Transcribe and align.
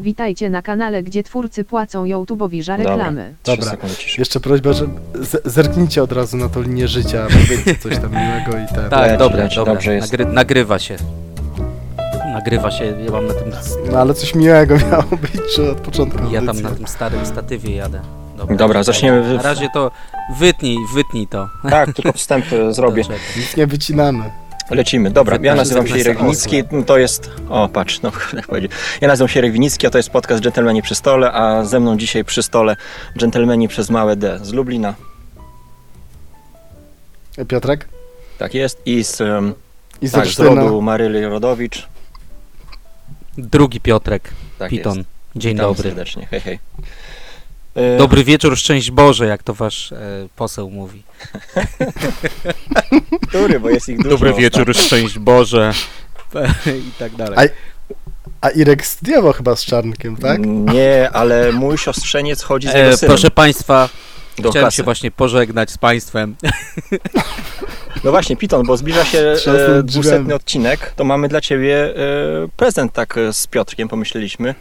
Witajcie 0.00 0.50
na 0.50 0.62
kanale, 0.62 1.02
gdzie 1.02 1.22
twórcy 1.22 1.64
płacą 1.64 2.04
YouTube'owi 2.04 2.62
za 2.62 2.76
Dobra. 2.76 2.92
reklamy. 2.96 3.34
Dobra. 3.44 3.76
ciszy. 3.98 4.20
Jeszcze 4.20 4.40
prośba, 4.40 4.72
że 4.72 4.86
z- 5.14 5.52
zerknijcie 5.52 6.02
od 6.02 6.12
razu 6.12 6.36
na 6.36 6.48
tą 6.48 6.62
linię 6.62 6.88
życia, 6.88 7.26
powiedzcie 7.32 7.74
coś 7.76 7.98
tam 7.98 8.10
miłego 8.10 8.58
i 8.64 8.74
ten. 8.74 8.90
Tak, 8.90 9.00
Leci, 9.06 9.18
dobra, 9.18 9.42
leci, 9.44 9.56
dobra. 9.56 9.74
dobrze 9.74 9.94
jest. 9.94 10.12
Nagry, 10.12 10.26
nagrywa 10.26 10.78
się. 10.78 10.96
Nagrywa 12.32 12.70
się, 12.70 12.84
ja 12.84 13.10
mam 13.12 13.26
na 13.26 13.34
tym, 13.34 13.50
No 13.92 13.98
ale 13.98 14.14
coś 14.14 14.34
miłego 14.34 14.74
miało 14.90 15.02
być, 15.22 15.40
czy 15.54 15.70
od 15.70 15.78
początku 15.80 16.18
ja 16.24 16.40
tam 16.40 16.48
audycji? 16.48 16.64
na 16.64 16.70
tym 16.70 16.86
starym 16.86 17.26
statywie 17.26 17.74
jadę. 17.76 18.00
Dobra, 18.56 18.82
zaczniemy. 18.82 19.34
Na 19.36 19.42
razie 19.42 19.68
to 19.74 19.90
wytnij, 20.38 20.76
wytnij 20.94 21.26
to. 21.26 21.48
Tak, 21.70 21.92
tylko 21.92 22.12
wstęp 22.12 22.44
e, 22.52 22.74
zrobię. 22.74 23.02
Czekaj. 23.04 23.18
Nic 23.36 23.56
nie 23.56 23.66
wycinamy. 23.66 24.24
Lecimy. 24.70 25.10
Dobra, 25.10 25.38
ja 25.42 25.54
nazywam 25.54 25.86
się 25.86 25.98
Irek 25.98 26.18
Winicki, 26.18 26.64
to 26.86 26.98
jest... 26.98 27.30
O, 27.48 27.68
patrz, 27.68 28.02
no 28.02 28.12
jak 28.32 28.46
powiedzieć. 28.52 28.72
Ja 29.00 29.08
nazywam 29.08 29.28
się 29.28 29.40
Irek 29.40 29.52
Winicki, 29.52 29.86
a 29.86 29.90
to 29.90 29.98
jest 29.98 30.10
podcast 30.10 30.42
Dżentelmeni 30.42 30.82
przy 30.82 30.94
stole, 30.94 31.32
a 31.32 31.64
ze 31.64 31.80
mną 31.80 31.96
dzisiaj 31.96 32.24
przy 32.24 32.42
stole 32.42 32.76
Dżentelmeni 33.18 33.68
przez 33.68 33.90
małe 33.90 34.16
D 34.16 34.38
z 34.42 34.52
Lublina. 34.52 34.94
Piotrek? 37.48 37.88
Tak 38.38 38.54
jest. 38.54 38.82
I 38.86 39.04
z, 39.04 39.20
em, 39.20 39.54
I 40.02 40.08
z 40.08 40.12
tak, 40.12 40.26
z 40.26 40.38
rodu 40.40 40.82
Maryli 40.82 41.24
Rodowicz. 41.24 41.88
Drugi 43.38 43.80
Piotrek, 43.80 44.30
Tak 44.58 44.70
Piton. 44.70 44.96
jest. 44.96 45.08
Dzień 45.36 45.52
Witam 45.54 45.66
dobry. 45.70 45.82
serdecznie. 45.82 46.26
Hej, 46.30 46.40
hej. 46.40 46.58
E, 47.78 47.98
Dobry 47.98 48.24
wieczór, 48.24 48.56
szczęść 48.56 48.90
Boże, 48.90 49.26
jak 49.26 49.42
to 49.42 49.54
wasz 49.54 49.92
e, 49.92 49.96
poseł 50.36 50.70
mówi. 50.70 51.02
Który, 53.28 53.60
bo 53.60 53.70
jest 53.70 53.88
ich 53.88 53.96
dużo. 53.96 54.08
Dobry 54.10 54.34
wieczór, 54.34 54.74
szczęść 54.76 55.18
Boże. 55.18 55.72
I 56.88 56.90
tak 56.98 57.14
dalej. 57.16 57.38
A- 57.38 57.78
A 58.40 58.50
Irek 58.50 58.86
studiował 58.86 59.32
chyba 59.32 59.56
z 59.56 59.64
Czarnkiem, 59.64 60.16
tak? 60.16 60.40
Nie, 60.46 61.10
ale 61.12 61.52
mój 61.52 61.78
siostrzeniec 61.78 62.42
chodzi 62.42 62.68
z 62.68 62.74
jego 62.74 62.88
E, 62.88 62.96
synem 62.96 63.10
proszę 63.10 63.30
Państwa, 63.30 63.88
do 64.38 64.50
chciałem 64.50 64.64
klasy. 64.64 64.76
się 64.76 64.82
właśnie 64.82 65.10
pożegnać 65.10 65.70
z 65.70 65.78
Państwem. 65.78 66.36
No 68.04 68.10
właśnie, 68.10 68.36
Piton, 68.36 68.66
bo 68.66 68.76
zbliża 68.76 69.04
się 69.04 69.18
e, 69.18 69.34
drzwiami. 69.82 70.24
200 70.24 70.34
odcinek, 70.34 70.92
to 70.96 71.04
mamy 71.04 71.28
dla 71.28 71.40
Ciebie 71.40 71.84
e, 71.84 71.94
prezent 72.56 72.92
tak 72.92 73.18
e, 73.18 73.32
z 73.32 73.46
Piotrkiem, 73.46 73.88
pomyśleliśmy, 73.88 74.54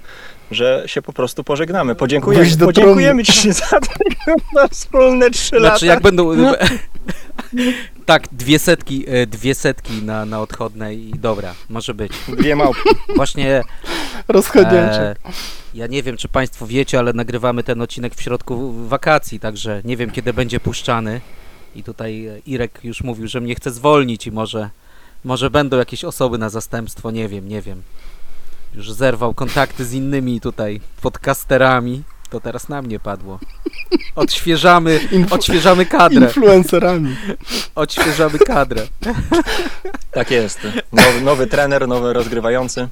że 0.52 0.84
się 0.86 1.02
po 1.02 1.14
prostu 1.14 1.44
pożegnamy. 1.44 1.95
Podziękujemy, 1.95 2.58
podziękujemy 2.58 3.23
Ci 3.23 3.53
za 3.53 3.80
te 3.80 4.34
na 4.56 4.67
wspólne 4.67 5.31
trzy 5.31 5.56
lata. 5.56 5.67
Znaczy 5.67 5.86
jak 5.86 6.02
będą... 6.02 6.31
tak, 8.06 8.28
dwie 8.31 8.59
setki, 8.59 9.06
e, 9.08 9.28
dwie 9.28 9.56
setki 9.56 9.94
na, 10.04 10.26
na 10.26 10.42
odchodnej 10.42 11.09
i 11.09 11.12
dobra, 11.12 11.56
może 11.70 11.94
być. 11.94 12.12
Dwie 12.28 12.56
małpy. 12.56 12.80
Właśnie 13.16 13.64
Rozchodnięcie. 14.28 15.02
e, 15.02 15.16
ja 15.73 15.88
nie 15.88 16.04
wiem, 16.04 16.17
czy 16.17 16.28
Państwo 16.28 16.67
wiecie, 16.67 17.00
ale 17.00 17.14
nagrywamy 17.14 17.64
ten 17.64 17.82
odcinek 17.82 18.16
w 18.16 18.22
środku 18.22 18.73
wakacji, 18.88 19.39
także 19.39 19.82
nie 19.86 19.98
wiem, 19.98 20.11
kiedy 20.11 20.34
będzie 20.34 20.59
puszczany. 20.59 21.22
I 21.76 21.84
tutaj 21.84 22.26
e, 22.26 22.39
Irek 22.39 22.80
już 22.84 23.04
mówił, 23.04 23.28
że 23.28 23.42
mnie 23.42 23.56
chce 23.56 23.72
zwolnić 23.72 24.28
i 24.28 24.32
może, 24.32 24.70
może 25.23 25.50
będą 25.50 25.78
jakieś 25.78 26.04
osoby 26.04 26.38
na 26.38 26.50
zastępstwo, 26.50 27.11
nie 27.11 27.28
wiem, 27.28 27.50
nie 27.50 27.61
wiem. 27.61 27.82
Już 28.78 28.92
zerwał 28.92 29.33
kontakty 29.33 29.86
z 29.86 29.94
innymi 29.94 30.42
tutaj 30.42 30.81
podcasterami. 31.02 32.03
To 32.30 32.39
teraz 32.39 32.70
na 32.70 32.81
mnie 32.81 33.00
padło. 33.00 33.39
Odświeżamy, 34.16 35.00
Influ- 35.11 35.33
odświeżamy 35.33 35.86
kadrę. 35.86 36.22
Influencerami. 36.22 37.16
Odświeżamy 37.75 38.39
kadrę. 38.39 38.88
Tak 40.11 40.31
jest. 40.31 40.59
Nowy, 40.94 41.22
nowy 41.22 41.48
trener, 41.48 41.88
nowy 41.88 42.14
rozgrywający. 42.14 42.88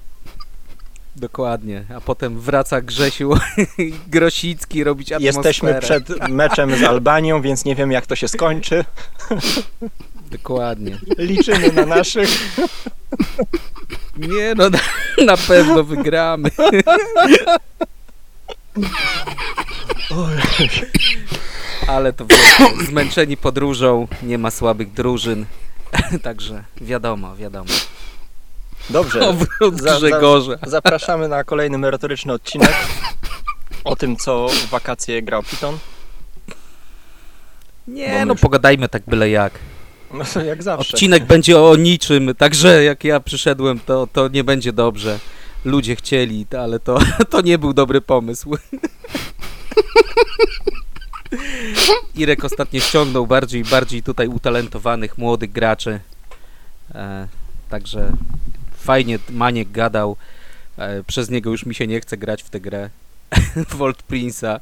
Dokładnie. 1.16 1.84
A 1.98 2.02
potem 2.02 2.40
wraca 2.40 2.82
Grzesiu 2.82 3.34
Grosicki 4.08 4.84
robić 4.84 5.12
atmosferę. 5.12 5.38
Jesteśmy 5.38 5.80
przed 5.82 6.30
meczem 6.30 6.76
z 6.78 6.84
Albanią, 6.84 7.42
więc 7.42 7.66
nie 7.66 7.76
wiem 7.76 7.92
jak 7.92 8.06
to 8.06 8.16
się 8.16 8.28
skończy. 8.28 8.86
Dokładnie. 10.32 10.98
Liczymy 11.18 11.72
na 11.72 11.86
naszych. 11.86 12.30
Nie 14.18 14.56
no, 14.56 14.70
na, 14.70 14.80
na 15.26 15.38
pewno 15.38 15.84
wygramy. 15.84 16.50
Ale 21.88 22.14
to 22.14 22.26
wiecie, 22.26 22.86
zmęczeni 22.86 23.38
podróżą, 23.38 24.08
nie 24.24 24.38
ma 24.38 24.52
słabych 24.52 24.94
drużyn. 24.94 25.46
Także 26.24 26.64
wiadomo, 26.82 27.36
wiadomo. 27.36 27.70
Dobrze. 28.90 29.28
Obrót 29.30 29.82
Za- 29.82 30.00
za-. 30.00 30.58
Zapraszamy 30.68 31.28
na 31.28 31.44
kolejny 31.44 31.78
merytoryczny 31.78 32.34
odcinek 32.34 32.74
o 33.84 33.96
tym, 33.96 34.16
co 34.18 34.48
w 34.50 34.70
wakacje 34.70 35.22
grał 35.22 35.44
Piton. 35.44 35.78
Nie 37.88 38.26
no, 38.26 38.34
już- 38.34 38.42
pogadajmy 38.42 38.90
tak 38.90 39.04
byle 39.08 39.30
jak. 39.30 39.54
No 40.18 40.26
to 40.34 40.44
jak 40.44 40.64
zawsze. 40.64 40.94
Odcinek 40.94 41.26
będzie 41.26 41.60
o 41.60 41.76
niczym, 41.76 42.36
także 42.38 42.84
jak 42.84 43.04
ja 43.04 43.20
przyszedłem, 43.20 43.80
to, 43.80 44.08
to 44.14 44.28
nie 44.28 44.44
będzie 44.44 44.74
dobrze. 44.74 45.20
Ludzie 45.66 45.96
chcieli, 45.96 46.46
ale 46.60 46.80
to, 46.80 46.98
to 47.32 47.42
nie 47.42 47.58
był 47.58 47.74
dobry 47.74 48.02
pomysł. 48.02 48.58
Irek 52.16 52.44
ostatnio 52.44 52.80
ściągnął 52.80 53.28
bardziej 53.28 53.64
bardziej 53.64 54.04
tutaj 54.04 54.28
utalentowanych 54.28 55.18
młodych 55.18 55.52
graczy. 55.52 56.00
E, 56.96 57.28
także 57.70 58.12
fajnie 58.78 59.20
Maniek 59.30 59.72
gadał. 59.72 60.18
E, 60.78 61.04
przez 61.04 61.30
niego 61.30 61.50
już 61.52 61.66
mi 61.66 61.76
się 61.76 61.88
nie 61.88 62.02
chce 62.02 62.18
grać 62.18 62.44
w 62.44 62.50
tę 62.50 62.60
grę. 62.60 62.90
Volt 63.78 64.04
Prince'a. 64.10 64.60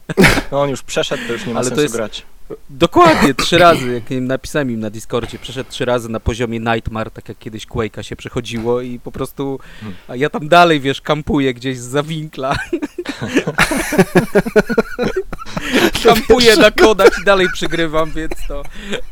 No 0.52 0.62
on 0.62 0.70
już 0.70 0.82
przeszedł, 0.84 1.24
to 1.28 1.34
już 1.34 1.46
nie 1.46 1.54
ma 1.54 1.60
Ale 1.60 1.70
sensu 1.70 1.82
jest- 1.82 1.96
grać. 1.96 2.26
Dokładnie, 2.70 3.34
trzy 3.34 3.58
razy, 3.58 3.94
jak 3.94 4.04
napisałem 4.22 4.72
im 4.72 4.80
na 4.80 4.90
Discordzie, 4.90 5.40
przeszedł 5.40 5.70
trzy 5.70 5.86
razy 5.86 6.10
na 6.10 6.20
poziomie 6.20 6.60
Nightmare, 6.60 7.12
tak 7.12 7.30
jak 7.30 7.40
kiedyś 7.40 7.68
Quake'a 7.68 8.02
się 8.02 8.16
przechodziło 8.16 8.82
i 8.82 9.00
po 9.00 9.12
prostu, 9.12 9.60
a 10.08 10.16
ja 10.16 10.30
tam 10.30 10.48
dalej, 10.48 10.80
wiesz, 10.80 11.02
kampuję 11.02 11.54
gdzieś 11.54 11.78
za 11.78 12.04
winkla. 12.04 12.56
kampuję 16.04 16.56
na 16.56 16.72
kodach 16.72 17.10
i 17.22 17.26
dalej 17.26 17.48
przegrywam, 17.54 18.12
więc 18.12 18.34
to, 18.48 18.64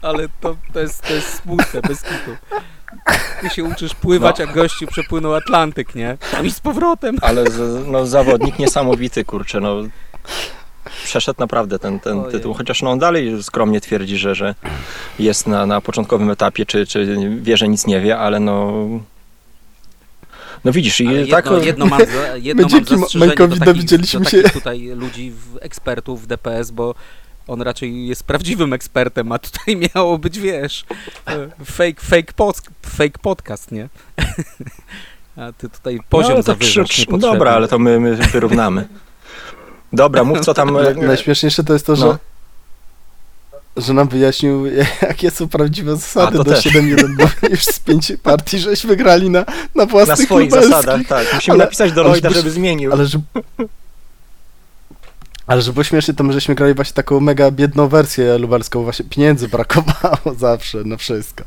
ale 0.01 0.27
to, 0.41 0.55
to, 0.73 0.79
jest, 0.79 1.01
to 1.01 1.13
jest 1.13 1.41
smutne, 1.41 1.81
bez 1.81 2.01
kitu. 2.01 2.37
Ty 3.41 3.49
się 3.49 3.63
uczysz 3.63 3.95
pływać, 3.95 4.39
No. 4.39 4.45
a 4.45 4.53
gościu 4.53 4.87
przepłynął 4.87 5.35
Atlantyk, 5.35 5.95
nie? 5.95 6.17
Tam 6.31 6.45
i 6.45 6.51
z 6.51 6.59
powrotem. 6.59 7.17
Ale 7.21 7.51
z, 7.51 7.87
no, 7.87 8.05
zawodnik 8.05 8.59
niesamowity, 8.59 9.25
kurczę, 9.25 9.59
no. 9.59 9.75
Przeszedł 11.03 11.39
naprawdę 11.39 11.79
ten, 11.79 11.99
ten 11.99 12.23
tytuł, 12.23 12.53
chociaż 12.53 12.81
no, 12.81 12.91
on 12.91 12.99
dalej 12.99 13.43
skromnie 13.43 13.81
twierdzi, 13.81 14.17
że, 14.17 14.35
że 14.35 14.55
jest 15.19 15.47
na, 15.47 15.65
na 15.65 15.81
początkowym 15.81 16.29
etapie, 16.29 16.65
czy, 16.65 16.87
czy 16.87 17.17
wie, 17.41 17.57
że 17.57 17.67
nic 17.67 17.87
nie 17.87 18.01
wie, 18.01 18.17
ale 18.17 18.39
no... 18.39 18.87
No 20.65 20.71
widzisz, 20.71 21.01
i 21.01 21.07
Ale 21.07 21.27
tak... 21.27 21.45
jedno 21.63 21.85
mam, 21.85 21.99
za- 21.99 22.37
jedno 22.47 22.63
My 22.63 22.69
mam 22.69 22.71
dzięki 22.71 22.97
zastrzeżenie 22.97 23.27
Majkowi 23.27 23.53
do 23.53 23.59
takich, 23.59 23.75
dowiedzieliśmy 23.75 24.19
do 24.19 24.29
się- 24.29 24.43
tutaj 24.43 24.87
ludzi, 24.87 25.31
w, 25.31 25.57
ekspertów 25.61 26.23
w 26.23 26.27
DPS, 26.27 26.71
bo 26.71 26.95
on 27.47 27.61
raczej 27.61 28.07
jest 28.07 28.23
prawdziwym 28.23 28.73
ekspertem, 28.73 29.31
a 29.31 29.39
tutaj 29.39 29.77
miało 29.95 30.17
być, 30.17 30.39
wiesz, 30.39 30.85
e, 31.27 31.49
fake, 31.65 32.01
fake, 32.01 32.33
pod, 32.35 32.61
fake 32.85 33.19
podcast, 33.21 33.71
nie? 33.71 33.89
A 35.37 35.51
ty 35.51 35.69
tutaj 35.69 35.99
poziom 36.09 36.31
no, 36.31 36.37
to 36.37 36.41
zawyżasz. 36.43 37.05
Dobra, 37.05 37.51
ale 37.51 37.67
to 37.67 37.79
my, 37.79 37.99
my 37.99 38.15
wyrównamy. 38.15 38.87
Dobra, 39.93 40.23
mów 40.23 40.39
co 40.39 40.53
tam... 40.53 40.77
e, 40.77 40.93
Na- 40.93 41.07
Najśmieszniejsze 41.07 41.63
to 41.63 41.73
jest 41.73 41.85
to, 41.85 41.95
że 41.95 42.05
No. 42.05 42.17
że 43.77 43.93
nam 43.93 44.07
wyjaśnił, 44.07 44.65
jakie 45.01 45.31
są 45.31 45.47
prawdziwe 45.49 45.95
zasady 45.95 46.37
do 46.37 46.43
też. 46.43 46.65
7-1, 46.65 47.15
bo 47.17 47.23
już 47.49 47.65
z 47.65 47.79
pięciu 47.79 48.17
partii 48.17 48.59
żeśmy 48.59 48.87
wygrali 48.87 49.29
na, 49.29 49.45
na 49.75 49.85
własnych 49.85 50.19
Na 50.19 50.25
swoich 50.25 50.49
lubelskich. 50.51 50.75
zasadach, 50.75 51.07
tak. 51.07 51.33
Musimy 51.33 51.55
Ale- 51.55 51.63
napisać 51.63 51.91
do 51.91 52.03
Lloyda, 52.03 52.29
żeby- 52.29 52.39
żeby 52.41 52.51
zmienił. 52.51 52.93
Ale 52.93 53.05
że... 53.05 53.19
Ale 55.47 55.61
że 55.61 55.73
było 55.73 55.83
śmiesznie, 55.83 56.13
to 56.13 56.23
my 56.23 56.33
żeśmy 56.33 56.55
grali 56.55 56.73
właśnie 56.73 56.93
taką 56.93 57.19
mega 57.19 57.51
biedną 57.51 57.87
wersję 57.87 58.37
lubelską, 58.37 58.83
właśnie 58.83 59.05
pieniędzy 59.09 59.47
brakowało 59.47 60.33
zawsze 60.37 60.77
na 60.83 60.97
wszystko. 60.97 61.43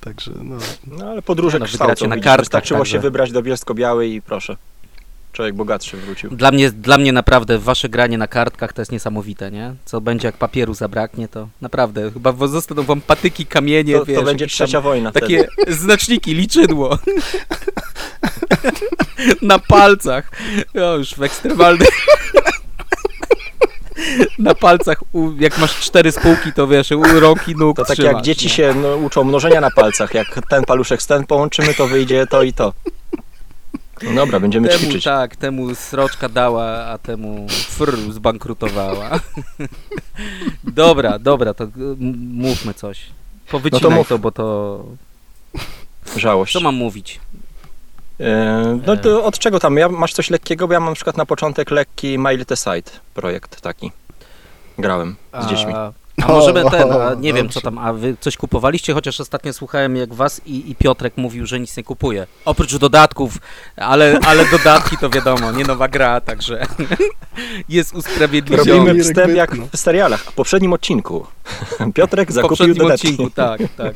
Także 0.00 0.30
no... 0.42 0.56
No 0.86 1.10
ale 1.10 1.22
podróże 1.22 1.58
No, 1.58 1.66
kształcą, 1.66 1.84
wygracie 1.84 2.08
na 2.08 2.14
widzisz, 2.16 2.24
kartkach, 2.24 2.44
Wystarczyło 2.44 2.80
także. 2.80 2.92
się 2.92 2.98
wybrać 2.98 3.32
do 3.32 3.42
Bielsko-Białej 3.42 4.12
i 4.14 4.22
proszę. 4.22 4.56
Człowiek 5.32 5.54
bogatszy 5.54 5.96
wrócił. 5.96 6.30
Dla 6.30 6.50
mnie, 6.50 6.70
dla 6.70 6.98
mnie 6.98 7.12
naprawdę 7.12 7.58
wasze 7.58 7.88
granie 7.88 8.18
na 8.18 8.26
kartkach 8.26 8.72
to 8.72 8.80
jest 8.82 8.92
niesamowite, 8.92 9.50
nie? 9.50 9.74
Co 9.84 10.00
będzie, 10.00 10.28
jak 10.28 10.36
papieru 10.36 10.74
zabraknie, 10.74 11.28
to 11.28 11.48
naprawdę, 11.60 12.10
chyba 12.10 12.32
zostaną 12.46 12.82
wam 12.82 13.00
patyki, 13.00 13.46
kamienie, 13.46 13.98
To, 13.98 14.04
wiesz, 14.04 14.18
to 14.18 14.24
będzie 14.24 14.46
trzecia 14.46 14.80
wojna 14.80 15.12
Takie 15.12 15.44
wtedy. 15.44 15.74
znaczniki, 15.82 16.34
liczydło. 16.34 16.98
Na 19.42 19.58
palcach. 19.58 20.30
O, 20.74 20.96
już 20.96 21.14
w 21.14 21.22
ekstremalnych. 21.22 21.88
Na 24.38 24.54
palcach, 24.54 25.00
jak 25.38 25.58
masz 25.58 25.80
cztery 25.80 26.12
spółki, 26.12 26.52
to 26.52 26.66
wiesz, 26.66 26.90
u 26.90 27.20
rąk 27.20 27.48
i 27.48 27.56
nóg 27.56 27.76
To 27.76 27.84
tak 27.84 27.96
trzymasz, 27.96 28.12
jak 28.12 28.22
dzieci 28.22 28.46
nie? 28.46 28.52
się 28.52 28.74
no, 28.82 28.96
uczą 28.96 29.24
mnożenia 29.24 29.60
na 29.60 29.70
palcach. 29.70 30.14
Jak 30.14 30.48
ten 30.48 30.64
paluszek 30.64 31.02
z 31.02 31.06
ten 31.06 31.26
połączymy, 31.26 31.74
to 31.74 31.86
wyjdzie 31.86 32.26
to 32.26 32.42
i 32.42 32.52
to. 32.52 32.72
No 34.04 34.14
dobra, 34.14 34.40
będziemy 34.40 34.68
temu, 34.68 34.80
ćwiczyć. 34.80 35.04
Tak, 35.04 35.36
temu 35.36 35.74
sroczka 35.74 36.28
dała, 36.28 36.64
a 36.86 36.98
temu 36.98 37.46
fr 37.50 37.96
zbankrutowała. 38.12 39.10
dobra, 40.64 41.18
dobra, 41.18 41.54
to 41.54 41.64
m- 41.64 42.30
mówmy 42.34 42.74
coś. 42.74 43.00
Powycinaj 43.50 43.90
No 43.90 43.96
mów. 43.96 44.08
to, 44.08 44.18
bo 44.18 44.30
to... 44.32 44.84
Żałość. 46.16 46.52
Co 46.52 46.60
mam 46.60 46.74
mówić? 46.74 47.20
E, 48.20 48.78
no 48.86 48.96
to 48.96 49.24
od 49.24 49.38
czego 49.38 49.60
tam? 49.60 49.76
Ja, 49.76 49.88
masz 49.88 50.12
coś 50.12 50.30
lekkiego? 50.30 50.66
Bo 50.68 50.74
ja 50.74 50.80
mam 50.80 50.88
na 50.88 50.94
przykład 50.94 51.16
na 51.16 51.26
początek 51.26 51.70
lekki 51.70 52.18
My 52.18 52.36
Little 52.36 52.56
Side 52.56 52.90
projekt 53.14 53.60
taki. 53.60 53.90
Grałem 54.78 55.16
z 55.42 55.46
dziećmi. 55.46 55.72
A, 56.22 56.28
możemy 56.28 56.64
O, 56.64 56.70
ten, 56.70 56.92
a 56.92 57.14
nie 57.14 57.32
wiem 57.32 57.48
co 57.48 57.60
tam, 57.60 57.78
a 57.78 57.92
wy 57.92 58.16
coś 58.20 58.36
kupowaliście? 58.36 58.94
Chociaż 58.94 59.20
ostatnio 59.20 59.52
słuchałem 59.52 59.96
jak 59.96 60.14
was 60.14 60.40
i, 60.46 60.70
i 60.70 60.74
Piotrek 60.74 61.16
mówił, 61.16 61.46
że 61.46 61.60
nic 61.60 61.76
nie 61.76 61.82
kupuje. 61.84 62.26
Oprócz 62.44 62.76
dodatków, 62.76 63.38
ale, 63.76 64.18
ale 64.26 64.46
dodatki 64.50 64.96
to 64.96 65.10
wiadomo, 65.10 65.52
nie 65.52 65.64
nowa 65.64 65.88
gra, 65.88 66.20
także 66.20 66.66
jest 67.68 67.94
usprawiedliwione. 67.94 68.72
Robimy 68.72 69.02
wstęp 69.04 69.34
jak 69.34 69.50
wytnął. 69.50 69.68
w 69.72 69.76
serialach. 69.76 70.20
W 70.20 70.32
poprzednim 70.32 70.72
odcinku 70.72 71.26
Piotrek 71.94 72.28
W 72.30 72.32
zakupił 72.32 72.48
poprzednim 72.56 72.76
dodatki. 72.78 73.08
odcinku, 73.08 73.30
tak, 73.30 73.60
tak. 73.76 73.94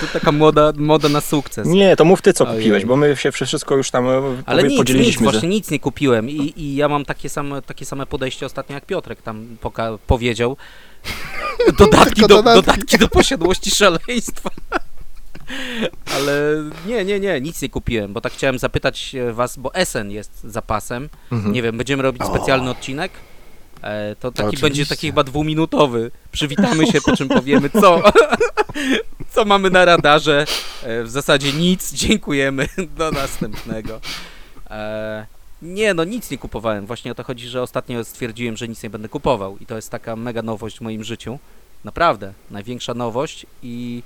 To 0.00 0.06
taka 0.12 0.32
moda, 0.32 0.72
moda 0.76 1.08
na 1.08 1.20
sukces. 1.20 1.68
Nie, 1.68 1.96
to 1.96 2.04
mów 2.04 2.22
ty 2.22 2.32
co 2.32 2.44
Ojej. 2.46 2.56
kupiłeś, 2.58 2.84
bo 2.84 2.96
my 2.96 3.16
się 3.16 3.32
wszystko 3.32 3.76
już 3.76 3.90
tam 3.90 4.08
e, 4.08 4.12
Ale 4.46 4.62
powie- 4.62 4.62
nic, 4.62 4.70
nic, 4.70 4.78
podzieliliśmy. 4.78 5.22
właśnie 5.24 5.48
nic 5.48 5.70
nie 5.70 5.80
kupiłem 5.80 6.30
I, 6.30 6.52
i 6.56 6.76
ja 6.76 6.88
mam 6.88 7.04
takie 7.04 7.28
same, 7.28 7.62
takie 7.62 7.84
same 7.84 8.06
podejście 8.06 8.46
ostatnio 8.46 8.74
jak 8.74 8.86
Piotrek 8.86 9.22
tam 9.22 9.46
poka- 9.62 9.98
powiedział. 10.06 10.56
Dodatki 11.78 12.20
do, 12.20 12.28
dodatki. 12.28 12.62
dodatki 12.62 12.98
do 12.98 13.08
posiadłości 13.08 13.70
szaleństwa. 13.70 14.50
Ale 16.16 16.62
nie, 16.86 17.04
nie, 17.04 17.20
nie, 17.20 17.40
nic 17.40 17.62
nie 17.62 17.68
kupiłem, 17.68 18.12
bo 18.12 18.20
tak 18.20 18.32
chciałem 18.32 18.58
zapytać 18.58 19.14
e, 19.14 19.32
was, 19.32 19.56
bo 19.56 19.74
Essen 19.74 20.10
jest 20.10 20.40
zapasem. 20.44 21.08
Mhm. 21.32 21.52
Nie 21.52 21.62
wiem, 21.62 21.76
będziemy 21.76 22.02
robić 22.02 22.22
O. 22.22 22.26
specjalny 22.26 22.70
odcinek. 22.70 23.12
E, 23.82 24.16
to 24.16 24.32
taki 24.32 24.42
Oczywiście. 24.48 24.66
będzie 24.66 24.86
taki 24.86 25.06
chyba 25.06 25.24
dwuminutowy. 25.24 26.10
Przywitamy 26.32 26.86
się, 26.86 27.00
po 27.00 27.16
czym 27.16 27.28
powiemy 27.28 27.70
co, 27.70 28.02
co 29.34 29.44
mamy 29.44 29.70
na 29.70 29.84
radarze. 29.84 30.46
E, 30.82 31.02
w 31.02 31.10
zasadzie 31.10 31.52
nic, 31.52 31.92
dziękujemy, 31.92 32.68
do 32.98 33.10
następnego. 33.10 34.00
E, 34.70 35.26
nie, 35.64 35.94
no 35.94 36.04
nic 36.04 36.30
nie 36.30 36.38
kupowałem. 36.38 36.86
Właśnie 36.86 37.12
o 37.12 37.14
to 37.14 37.22
chodzi, 37.22 37.48
że 37.48 37.62
ostatnio 37.62 38.04
stwierdziłem, 38.04 38.56
że 38.56 38.68
nic 38.68 38.82
nie 38.82 38.90
będę 38.90 39.08
kupował 39.08 39.58
i 39.58 39.66
to 39.66 39.76
jest 39.76 39.90
taka 39.90 40.16
mega 40.16 40.42
nowość 40.42 40.78
w 40.78 40.80
moim 40.80 41.04
życiu. 41.04 41.38
Naprawdę, 41.84 42.32
największa 42.50 42.94
nowość 42.94 43.46
i 43.62 44.02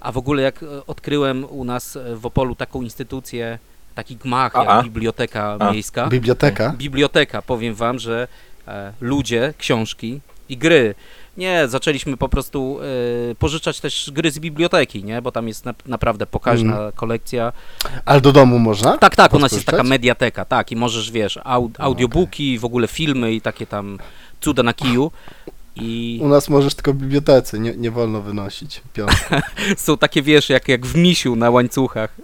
a 0.00 0.12
w 0.12 0.18
ogóle 0.18 0.42
jak 0.42 0.62
e, 0.62 0.86
odkryłem 0.86 1.44
u 1.44 1.64
nas 1.64 1.96
e, 1.96 2.16
w 2.16 2.26
Opolu 2.26 2.54
taką 2.54 2.82
instytucję, 2.82 3.58
taki 3.94 4.16
gmach 4.16 4.54
jak 4.54 4.68
A, 4.68 4.70
a. 4.70 4.82
biblioteka 4.82 5.56
A. 5.60 5.72
miejska. 5.72 6.06
Biblioteka. 6.06 6.74
Biblioteka, 6.76 7.42
powiem 7.42 7.74
wam, 7.74 7.98
że 7.98 8.28
e, 8.68 8.92
ludzie, 9.00 9.54
książki 9.58 10.20
i 10.48 10.56
gry. 10.56 10.94
Nie, 11.36 11.68
zaczęliśmy 11.68 12.16
po 12.16 12.28
prostu 12.28 12.78
e, 13.30 13.34
pożyczać 13.34 13.80
też 13.80 14.10
gry 14.12 14.30
z 14.30 14.38
biblioteki, 14.38 15.04
nie? 15.04 15.22
Bo 15.22 15.32
tam 15.32 15.48
jest 15.48 15.64
na, 15.64 15.74
naprawdę 15.86 16.26
pokaźna 16.26 16.78
Mm. 16.78 16.92
kolekcja. 16.92 17.52
Ale 18.04 18.20
do 18.20 18.32
domu 18.32 18.58
można? 18.58 18.98
Tak, 18.98 19.16
tak, 19.16 19.34
u 19.34 19.38
nas 19.38 19.52
jest 19.52 19.64
taka 19.66 19.82
mediateka, 19.82 20.44
tak, 20.44 20.72
i 20.72 20.76
możesz, 20.76 21.10
wiesz, 21.10 21.38
au, 21.44 21.70
audiobooki, 21.78 22.58
w 22.58 22.64
ogóle 22.64 22.88
filmy 22.88 23.32
i 23.32 23.40
takie 23.40 23.66
tam 23.66 23.98
cuda 24.40 24.62
na 24.62 24.72
kiju. 24.72 25.10
I 25.76 26.18
U 26.22 26.28
nas 26.28 26.48
możesz 26.48 26.74
tylko 26.74 26.92
w 26.92 26.96
bibliotece, 26.96 27.58
nie, 27.58 27.76
nie 27.76 27.90
wolno 27.90 28.22
wynosić 28.22 28.82
piątku. 28.92 29.34
są 29.76 29.98
takie, 29.98 30.22
wiesz, 30.22 30.48
jak, 30.50 30.68
jak 30.68 30.86
w 30.86 30.96
misiu 30.96 31.36
na 31.36 31.50
łańcuchach. 31.50 32.14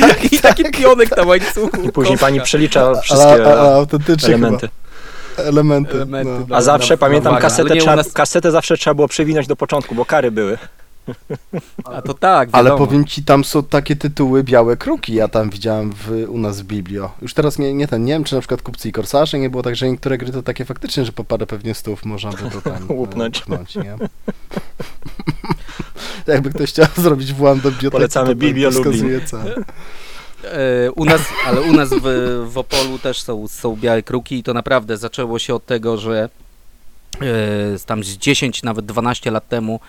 Tak, 0.00 0.32
I 0.32 0.38
taki 0.40 0.64
pionek 0.70 1.16
na 1.16 1.22
łańcuchu. 1.22 1.82
I 1.82 1.92
później 1.92 2.18
pani 2.18 2.40
przelicza 2.40 3.00
wszystkie 3.00 3.46
ale 3.46 3.74
autentycznie 3.74 4.28
elementy. 4.28 4.68
chyba. 4.68 4.82
Elementy. 5.36 5.92
Elementy, 5.96 6.44
no. 6.48 6.56
A 6.56 6.60
zawsze, 6.62 6.98
pamiętam, 6.98 7.36
kasetę, 7.36 7.70
Ale 7.70 7.80
trzeba, 7.80 7.96
nas- 7.96 8.12
kasetę 8.12 8.50
zawsze 8.50 8.76
trzeba 8.76 8.94
było 8.94 9.08
przewinąć 9.08 9.46
do 9.46 9.56
początku, 9.56 9.94
bo 9.94 10.04
kary 10.04 10.30
były. 10.30 10.58
A 11.84 12.02
to 12.02 12.14
tak, 12.14 12.48
Ale 12.52 12.70
wiadomo. 12.70 12.86
powiem 12.86 13.04
ci, 13.04 13.24
tam 13.24 13.44
są 13.44 13.62
takie 13.62 13.96
tytuły 13.96 14.44
Białe 14.44 14.76
Kruki, 14.76 15.14
ja 15.14 15.28
tam 15.28 15.50
widziałem 15.50 15.92
w, 15.92 16.24
u 16.28 16.38
nas 16.38 16.60
w 16.60 16.64
Biblio. 16.64 17.10
Już 17.22 17.34
teraz 17.34 17.58
nie, 17.58 17.74
nie 17.74 17.88
ten, 17.88 18.04
nie 18.04 18.12
wiem, 18.12 18.24
czy 18.24 18.34
na 18.34 18.40
przykład 18.40 18.62
Kupcy 18.62 18.88
i 18.88 18.92
Korsarze 18.92 19.38
nie 19.38 19.50
było 19.50 19.62
tak, 19.62 19.76
że 19.76 19.88
niektóre 19.88 20.18
gry 20.18 20.32
to 20.32 20.42
takie 20.42 20.64
faktycznie, 20.64 21.04
że 21.04 21.12
po 21.12 21.24
parę 21.24 21.46
pewnie 21.46 21.74
stów 21.74 22.04
można 22.04 22.30
by 22.30 22.36
to 22.50 22.60
tam 22.60 22.86
e, 22.90 22.92
Łupnąć. 22.92 23.40
pchnąć, 23.40 23.76
nie? 23.76 23.96
Jakby 26.32 26.50
ktoś 26.50 26.68
chciał 26.70 26.86
zrobić 26.96 27.32
włam 27.32 27.60
do 27.60 27.70
biblioteki, 27.70 27.90
Polecamy 27.92 28.28
to 28.28 28.34
Biblio 28.34 28.70
wskazuje 28.70 29.20
U 30.96 31.04
nas, 31.04 31.20
ale 31.46 31.60
u 31.60 31.72
nas 31.72 31.88
w, 31.90 32.02
w 32.52 32.58
Opolu 32.58 32.98
też 32.98 33.20
są, 33.22 33.48
są 33.48 33.76
białe 33.76 34.02
kruki 34.02 34.38
i 34.38 34.42
to 34.42 34.54
naprawdę 34.54 34.96
zaczęło 34.96 35.38
się 35.38 35.54
od 35.54 35.66
tego, 35.66 35.96
że 35.96 36.28
e, 37.20 37.78
tam 37.86 38.04
z 38.04 38.08
10, 38.08 38.62
nawet 38.62 38.86
12 38.86 39.30
lat 39.30 39.48
temu 39.48 39.80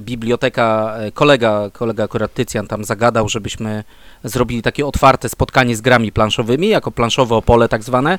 biblioteka, 0.00 0.94
e, 0.98 1.12
kolega, 1.12 1.70
kolega 1.72 2.04
akurat 2.04 2.34
Tycjan 2.34 2.66
tam 2.66 2.84
zagadał, 2.84 3.28
żebyśmy 3.28 3.84
zrobili 4.24 4.62
takie 4.62 4.86
otwarte 4.86 5.28
spotkanie 5.28 5.76
z 5.76 5.80
grami 5.80 6.12
planszowymi, 6.12 6.68
jako 6.68 6.90
planszowe 6.90 7.34
Opole 7.34 7.68
tak 7.68 7.82
zwane. 7.82 8.18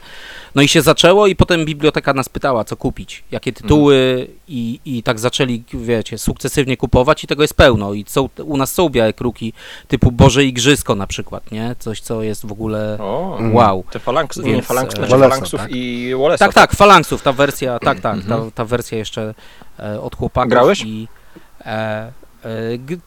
No 0.55 0.61
i 0.61 0.67
się 0.67 0.81
zaczęło 0.81 1.27
i 1.27 1.35
potem 1.35 1.65
biblioteka 1.65 2.13
nas 2.13 2.29
pytała, 2.29 2.63
co 2.63 2.75
kupić, 2.77 3.23
jakie 3.31 3.53
tytuły 3.53 4.27
i, 4.47 4.79
i 4.85 5.03
tak 5.03 5.19
zaczęli, 5.19 5.63
wiecie, 5.73 6.17
sukcesywnie 6.17 6.77
kupować 6.77 7.23
i 7.23 7.27
tego 7.27 7.41
jest 7.41 7.53
pełno 7.53 7.93
i 7.93 8.05
są, 8.07 8.29
u 8.45 8.57
nas 8.57 8.73
są 8.73 8.89
białe 8.89 9.13
kruki 9.13 9.53
typu 9.87 10.11
Boże 10.11 10.45
Igrzysko 10.45 10.95
na 10.95 11.07
przykład, 11.07 11.51
nie? 11.51 11.75
Coś, 11.79 12.01
co 12.01 12.23
jest 12.23 12.45
w 12.45 12.51
ogóle 12.51 12.97
O, 13.01 13.37
Mm. 13.39 13.55
wow. 13.55 13.83
te 13.91 13.99
falanks, 13.99 14.37
nie, 14.37 14.51
Więc, 14.51 14.65
falanks, 14.65 14.93
e, 14.93 14.97
znaczy 14.97 15.11
falanksów 15.11 15.59
tak? 15.61 15.71
i 15.71 16.11
Wallace'a. 16.15 16.37
Tak, 16.37 16.53
tak, 16.53 16.73
Falanksów, 16.75 17.21
ta 17.21 17.33
wersja, 17.33 17.79
tak, 17.79 17.99
tak, 17.99 18.01
ta, 18.01 18.11
Mhm. 18.35 18.51
ta 18.51 18.65
wersja 18.65 18.97
jeszcze 18.97 19.33
e, 19.79 20.01
od 20.01 20.15
chłopaków. 20.15 20.49
Grałeś? 20.51 20.81
I, 20.85 21.07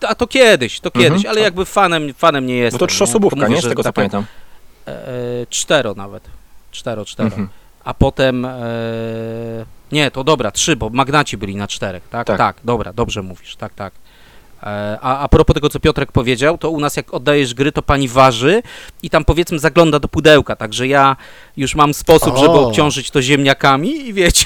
a 0.07 0.15
to 0.15 0.27
kiedyś, 0.27 0.79
to 0.79 0.91
kiedyś, 0.91 1.09
Mhm. 1.25 1.27
ale 1.31 1.41
jakby 1.41 1.65
fanem, 1.65 2.13
fanem 2.13 2.45
nie 2.45 2.55
jestem. 2.55 2.79
to 2.79 2.85
nie? 2.85 2.89
trzyosobówka, 2.89 3.47
nie? 3.47 3.57
Z 3.57 3.61
że 3.63 3.69
tego 3.69 3.83
co 3.83 3.87
taka- 3.89 3.95
pamiętam. 3.95 4.25
E, 4.87 5.07
e, 5.07 5.11
cztero 5.49 5.93
nawet. 5.93 6.23
Cztero, 6.71 7.05
cztero. 7.05 7.27
Mhm. 7.27 7.49
A 7.83 7.93
potem. 7.93 8.45
E, 8.45 8.51
nie, 9.91 10.11
to 10.11 10.23
dobra, 10.23 10.51
trzy, 10.51 10.75
bo 10.75 10.89
magnaci 10.89 11.37
byli 11.37 11.55
na 11.55 11.67
czterech, 11.67 12.03
tak? 12.09 12.27
Tak. 12.27 12.37
Tak, 12.37 12.55
dobra, 12.63 12.93
dobrze 12.93 13.21
mówisz, 13.21 13.55
tak, 13.55 13.73
tak. 13.73 13.93
E, 14.63 14.97
A, 15.01 15.19
a 15.19 15.27
propos 15.27 15.53
tego, 15.53 15.69
co 15.69 15.79
Piotrek 15.79 16.11
powiedział, 16.11 16.57
to 16.57 16.69
u 16.69 16.79
nas 16.79 16.97
jak 16.97 17.13
oddajesz 17.13 17.53
gry, 17.53 17.71
to 17.71 17.81
pani 17.81 18.07
waży 18.07 18.63
i 19.03 19.09
tam 19.09 19.25
powiedzmy 19.25 19.59
zagląda 19.59 19.99
do 19.99 20.07
pudełka, 20.07 20.55
także 20.55 20.87
ja 20.87 21.15
już 21.57 21.75
mam 21.75 21.93
sposób, 21.93 22.37
żeby 22.37 22.49
O. 22.51 22.67
obciążyć 22.67 23.11
to 23.11 23.21
ziemniakami 23.21 24.07
i 24.07 24.13
wiecie, 24.13 24.45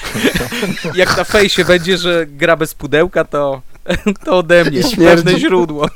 jak 0.94 1.16
na 1.16 1.24
fejsie 1.24 1.64
będzie, 1.64 1.98
że 1.98 2.26
gra 2.26 2.56
bez 2.56 2.74
pudełka, 2.74 3.24
to, 3.24 3.62
to 4.24 4.38
ode 4.38 4.64
mnie, 4.64 4.80
pewne 4.96 5.38
źródło. 5.38 5.86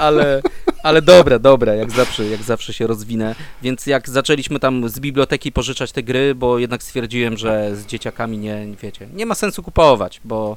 ale, 0.00 0.42
ale 0.82 1.02
dobra, 1.02 1.38
dobra, 1.38 1.74
jak 1.74 1.90
zawsze, 1.90 2.24
jak 2.26 2.42
zawsze 2.42 2.72
się 2.72 2.86
rozwinę. 2.86 3.34
Więc 3.62 3.86
jak 3.86 4.08
zaczęliśmy 4.08 4.60
tam 4.60 4.88
z 4.88 5.00
biblioteki 5.00 5.52
pożyczać 5.52 5.92
te 5.92 6.02
gry, 6.02 6.34
bo 6.34 6.58
jednak 6.58 6.82
stwierdziłem, 6.82 7.36
że 7.36 7.76
z 7.76 7.86
dzieciakami 7.86 8.38
nie, 8.38 8.66
wiecie, 8.82 9.08
nie 9.14 9.26
ma 9.26 9.34
sensu 9.34 9.62
kupować, 9.62 10.20
bo, 10.24 10.56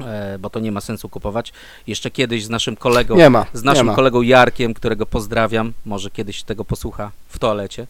e, 0.00 0.38
bo 0.38 0.50
to 0.50 0.60
nie 0.60 0.72
ma 0.72 0.80
sensu 0.80 1.08
kupować. 1.08 1.52
Jeszcze 1.86 2.10
kiedyś 2.10 2.44
z 2.44 2.50
naszym 2.50 2.76
kolegą, 2.76 3.16
Nie 3.16 3.30
ma, 3.30 3.46
z 3.52 3.62
naszym 3.62 3.94
kolegą 3.94 4.22
Jarkiem, 4.22 4.74
którego 4.74 5.06
pozdrawiam, 5.06 5.72
może 5.86 6.10
kiedyś 6.10 6.42
tego 6.42 6.64
posłucha 6.64 7.10
w 7.28 7.38
toalecie, 7.38 7.86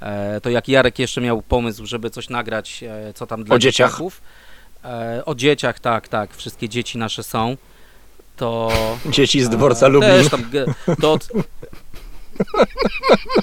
e, 0.00 0.40
to 0.40 0.50
jak 0.50 0.68
Jarek 0.68 0.98
jeszcze 0.98 1.20
miał 1.20 1.42
pomysł, 1.42 1.86
żeby 1.86 2.10
coś 2.10 2.28
nagrać, 2.28 2.82
e, 2.82 3.12
co 3.14 3.26
tam 3.26 3.44
dla 3.44 3.56
O 3.56 3.58
dzieciach? 3.58 3.90
dzieciaków, 3.90 4.20
e, 4.20 4.49
o 5.26 5.34
dzieciach, 5.34 5.80
tak, 5.80 6.08
tak, 6.08 6.36
wszystkie 6.36 6.68
dzieci 6.68 6.98
nasze 6.98 7.22
są, 7.22 7.56
to... 8.36 8.72
Dzieci 9.16 9.42
z 9.42 9.48
dworca 9.48 9.86
E, 9.86 9.88
Lublin. 9.88 10.28
Tam, 10.30 10.50
to, 11.00 11.18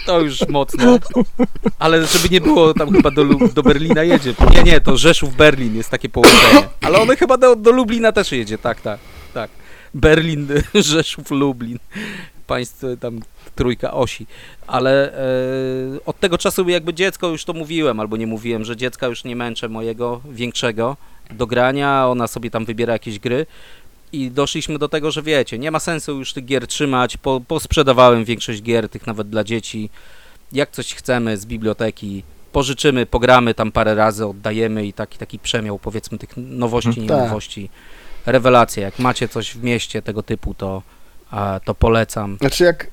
to 0.05 0.19
już 0.19 0.47
mocno. 0.47 0.99
Ale 1.79 2.07
żeby 2.07 2.29
nie 2.29 2.41
było, 2.41 2.73
tam 2.73 2.91
chyba 2.91 3.11
do, 3.11 3.25
do 3.53 3.63
Berlina 3.63 4.03
jedzie. 4.03 4.33
Nie, 4.51 4.63
nie, 4.63 4.81
to 4.81 4.97
Rzeszów-Berlin 4.97 5.75
jest 5.75 5.89
takie 5.89 6.09
połączenie. 6.09 6.67
Ale 6.81 6.99
one 6.99 7.15
chyba 7.15 7.37
do, 7.37 7.55
do 7.55 7.71
Lublina 7.71 8.11
też 8.11 8.31
jedzie, 8.31 8.57
tak, 8.57 8.81
tak, 8.81 8.99
tak. 9.33 9.49
Berlin, 9.93 10.47
Rzeszów, 10.73 11.31
Lublin. 11.31 11.79
Państwo 12.47 12.87
tam 12.99 13.19
trójka 13.55 13.93
osi. 13.93 14.27
Ale 14.67 15.13
e, 15.13 16.05
od 16.05 16.19
tego 16.19 16.37
czasu 16.37 16.69
jakby 16.69 16.93
dziecko, 16.93 17.27
już 17.27 17.45
to 17.45 17.53
mówiłem, 17.53 17.99
albo 17.99 18.17
nie 18.17 18.27
mówiłem, 18.27 18.65
że 18.65 18.77
dziecka 18.77 19.07
już 19.07 19.23
nie 19.23 19.35
męczę 19.35 19.69
mojego 19.69 20.21
większego 20.31 20.97
do 21.33 21.47
grania, 21.47 22.07
ona 22.07 22.27
sobie 22.27 22.51
tam 22.51 22.65
wybiera 22.65 22.93
jakieś 22.93 23.19
gry 23.19 23.45
i 24.11 24.31
doszliśmy 24.31 24.77
do 24.77 24.89
tego, 24.89 25.11
że 25.11 25.21
wiecie, 25.21 25.59
nie 25.59 25.71
ma 25.71 25.79
sensu 25.79 26.19
już 26.19 26.33
tych 26.33 26.45
gier 26.45 26.67
trzymać, 26.67 27.17
po, 27.17 27.41
posprzedawałem 27.47 28.25
większość 28.25 28.61
gier, 28.61 28.89
tych 28.89 29.07
nawet 29.07 29.29
dla 29.29 29.43
dzieci. 29.43 29.89
Jak 30.51 30.71
coś 30.71 30.93
chcemy 30.93 31.37
z 31.37 31.45
biblioteki, 31.45 32.23
pożyczymy, 32.51 33.05
pogramy 33.05 33.53
tam 33.53 33.71
parę 33.71 33.95
razy, 33.95 34.25
oddajemy 34.25 34.85
i 34.85 34.93
taki, 34.93 35.17
taki 35.17 35.39
przemiał 35.39 35.79
powiedzmy 35.79 36.17
tych 36.17 36.29
nowości, 36.37 37.01
nie 37.01 37.07
Tak. 37.07 37.27
nowości. 37.27 37.69
Rewelacja, 38.25 38.83
jak 38.83 38.99
macie 38.99 39.27
coś 39.27 39.51
w 39.51 39.63
mieście 39.63 40.01
tego 40.01 40.23
typu, 40.23 40.53
to, 40.53 40.81
to 41.65 41.75
polecam. 41.75 42.37
Znaczy 42.41 42.63
jak 42.63 42.87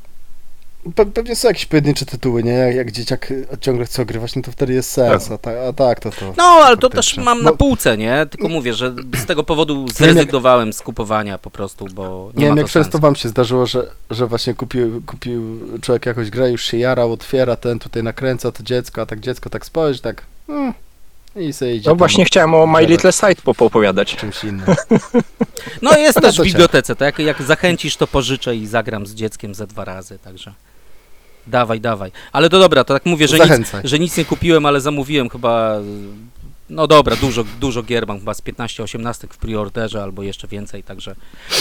Pe 0.94 1.06
pewnie 1.06 1.36
są 1.36 1.48
jakieś 1.48 1.66
pojedyncze 1.66 2.06
tytuły, 2.06 2.42
nie? 2.42 2.52
Jak, 2.52 2.74
jak 2.74 2.92
dzieciak 2.92 3.32
ciągle 3.60 3.86
chce 3.86 4.02
ogrywać, 4.02 4.36
no 4.36 4.42
to 4.42 4.52
wtedy 4.52 4.72
jest 4.72 4.90
sens, 4.90 5.30
a, 5.30 5.38
ta, 5.38 5.50
a 5.68 5.72
tak, 5.72 6.00
to 6.00 6.10
to... 6.10 6.34
No, 6.36 6.44
ale 6.44 6.76
to 6.76 6.90
też 6.90 7.16
mam 7.16 7.42
na 7.42 7.50
No, 7.50 7.56
półce, 7.56 7.96
nie? 7.96 8.26
Tylko 8.30 8.48
mówię, 8.48 8.74
że 8.74 8.94
z 9.16 9.26
tego 9.26 9.44
powodu 9.44 9.86
zrezygnowałem 9.88 10.72
z 10.72 10.80
kupowania 10.82 11.38
po 11.38 11.50
prostu, 11.50 11.86
bo 11.94 12.30
nie, 12.34 12.42
Nie 12.44 12.48
ma 12.50 12.54
wiem, 12.54 12.56
to 12.56 12.60
jak 12.60 12.70
często 12.70 12.92
sensu. 12.92 13.02
wam 13.02 13.16
się 13.16 13.28
zdarzyło, 13.28 13.66
że, 13.66 13.86
że 14.10 14.26
właśnie 14.26 14.54
kupił, 14.54 15.02
kupił 15.06 15.60
człowiek 15.82 16.06
jakąś 16.06 16.30
grę, 16.30 16.50
już 16.50 16.64
się 16.64 16.76
jarał, 16.78 17.12
otwiera, 17.12 17.56
ten 17.56 17.78
tutaj 17.78 18.02
nakręca 18.02 18.52
to 18.52 18.62
dziecko, 18.62 19.02
a 19.02 19.06
tak 19.06 19.20
dziecko 19.20 19.50
tak 19.50 19.66
spojrzy, 19.66 20.00
tak 20.02 20.22
hmm, 20.46 20.74
i 21.36 21.52
sobie 21.52 21.74
idzie 21.74 21.88
No 21.88 21.90
tam 21.90 21.98
właśnie 21.98 22.24
chciałem 22.24 22.54
o 22.54 22.66
My. 22.66 22.86
Little 22.86 23.12
Sight 23.12 23.42
po- 23.42 23.54
poopowiadać. 23.54 24.16
czymś 24.16 24.44
innym. 24.44 24.66
No 25.82 25.98
jest 25.98 26.16
No 26.16 26.22
też 26.22 26.38
w 26.38 26.42
bibliotece, 26.44 26.96
to 26.96 27.04
jak, 27.04 27.18
jak 27.18 27.42
zachęcisz, 27.42 27.96
to 27.96 28.06
pożyczę 28.06 28.56
i 28.56 28.66
zagram 28.66 29.06
z 29.06 29.14
dzieckiem 29.14 29.54
ze 29.54 29.66
dwa 29.66 29.84
razy, 29.84 30.18
także 30.18 30.52
dawaj, 31.46 31.80
dawaj. 31.80 32.12
Ale 32.32 32.50
to 32.50 32.58
dobra, 32.58 32.84
to 32.84 32.94
tak 32.94 33.06
mówię, 33.06 33.28
że 33.28 33.38
nic, 33.38 33.72
że 33.84 33.98
nic 33.98 34.16
nie 34.16 34.24
kupiłem, 34.24 34.66
ale 34.66 34.80
zamówiłem 34.80 35.28
chyba, 35.28 35.78
no 36.70 36.86
dobra, 36.86 37.16
dużo, 37.16 37.44
dużo 37.60 37.82
gier 37.82 38.06
mam, 38.06 38.18
chyba 38.18 38.34
z 38.34 38.42
15-18 38.42 39.26
w 39.30 39.36
preorderze 39.36 40.02
albo 40.02 40.22
jeszcze 40.22 40.48
więcej, 40.48 40.82
także, 40.82 41.14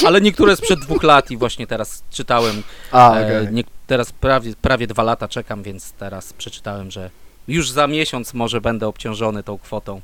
ale 0.05 0.21
niektóre 0.21 0.55
sprzed 0.55 0.79
dwóch 0.79 1.03
lat 1.03 1.31
i 1.31 1.37
właśnie 1.37 1.67
teraz 1.67 2.03
czytałem, 2.11 2.63
A, 2.91 3.15
e, 3.17 3.25
okej. 3.41 3.53
nie, 3.53 3.63
teraz 3.87 4.11
prawie, 4.11 4.53
prawie 4.61 4.87
dwa 4.87 5.03
lata 5.03 5.27
czekam, 5.27 5.63
więc 5.63 5.91
teraz 5.91 6.33
przeczytałem, 6.33 6.91
że 6.91 7.09
już 7.47 7.71
za 7.71 7.87
miesiąc 7.87 8.33
może 8.33 8.61
będę 8.61 8.87
obciążony 8.87 9.43
tą 9.43 9.57
kwotą 9.57 10.01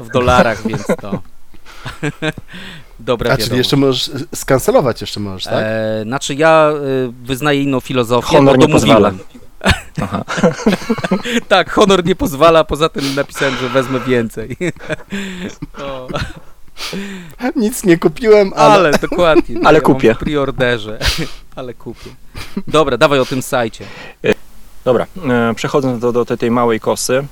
w 0.00 0.10
dolarach, 0.10 0.66
więc 0.66 0.86
to 0.86 1.22
dobra 3.00 3.32
A 3.32 3.36
czyli 3.36 3.42
wiadomość. 3.42 3.58
jeszcze 3.58 3.76
możesz, 3.76 4.10
skancelować 4.34 5.00
jeszcze 5.00 5.20
możesz, 5.20 5.44
tak? 5.44 5.54
E, 5.58 6.02
znaczy 6.02 6.34
ja 6.34 6.72
y, 7.08 7.12
wyznaję 7.22 7.62
inną 7.62 7.80
filozofię, 7.80 8.36
Honor 8.36 8.56
bo 8.56 8.66
nie 8.66 8.72
pozwala. 8.72 9.12
Aha. 10.02 10.24
tak, 11.48 11.70
honor 11.70 12.04
nie 12.04 12.14
pozwala, 12.14 12.64
poza 12.64 12.88
tym 12.88 13.14
napisałem, 13.14 13.56
że 13.56 13.68
wezmę 13.68 14.00
więcej. 14.00 14.56
Nic 17.56 17.84
nie 17.84 17.98
kupiłem, 17.98 18.52
ale... 18.56 18.74
ale 18.74 18.92
dokładnie. 18.92 19.60
Ale 19.64 19.78
ja 19.78 19.82
kupię. 19.82 20.08
Mam 20.08 20.16
w 20.16 20.18
preorderze, 20.18 20.98
ale 21.56 21.74
kupię. 21.74 22.10
Dobra, 22.68 22.96
dawaj 22.98 23.18
o 23.18 23.24
tym 23.24 23.42
sajcie. 23.42 23.84
Dobra, 24.86 25.06
e, 25.28 25.54
przechodząc 25.54 26.00
do, 26.00 26.12
do 26.12 26.24
tej, 26.24 26.50
małej 26.50 26.80
kosy, 26.80 27.24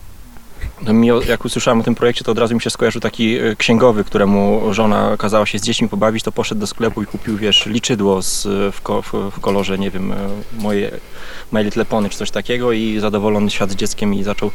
mi, 0.88 1.12
o- 1.12 1.22
jak 1.22 1.44
usłyszałem 1.44 1.80
o 1.80 1.82
tym 1.82 1.94
projekcie, 1.94 2.24
to 2.24 2.32
od 2.32 2.38
razu 2.38 2.54
mi 2.54 2.60
się 2.60 2.70
skojarzył 2.70 3.00
taki 3.00 3.36
e, 3.36 3.56
księgowy, 3.56 4.04
któremu 4.04 4.62
żona 4.70 5.16
kazała 5.16 5.46
się 5.46 5.58
z 5.58 5.62
dziećmi 5.62 5.88
pobawić, 5.88 6.24
to 6.24 6.32
poszedł 6.32 6.60
do 6.60 6.66
sklepu 6.66 7.02
i 7.02 7.06
kupił, 7.06 7.36
wiesz, 7.36 7.66
liczydło 7.66 8.22
z, 8.22 8.46
w, 8.74 8.80
ko, 8.80 9.02
w, 9.02 9.12
w 9.12 9.40
kolorze, 9.40 9.78
nie 9.78 9.90
wiem, 9.90 10.12
e, 10.12 10.16
moje 10.58 10.90
My 11.52 11.62
Little 11.64 11.84
Pony 11.84 12.10
czy 12.10 12.18
coś 12.18 12.30
takiego 12.30 12.72
i 12.72 13.00
zadowolony 13.00 13.50
świat 13.50 13.70
z 13.70 13.74
dzieckiem 13.74 14.14
i 14.14 14.22
zaczął, 14.22 14.50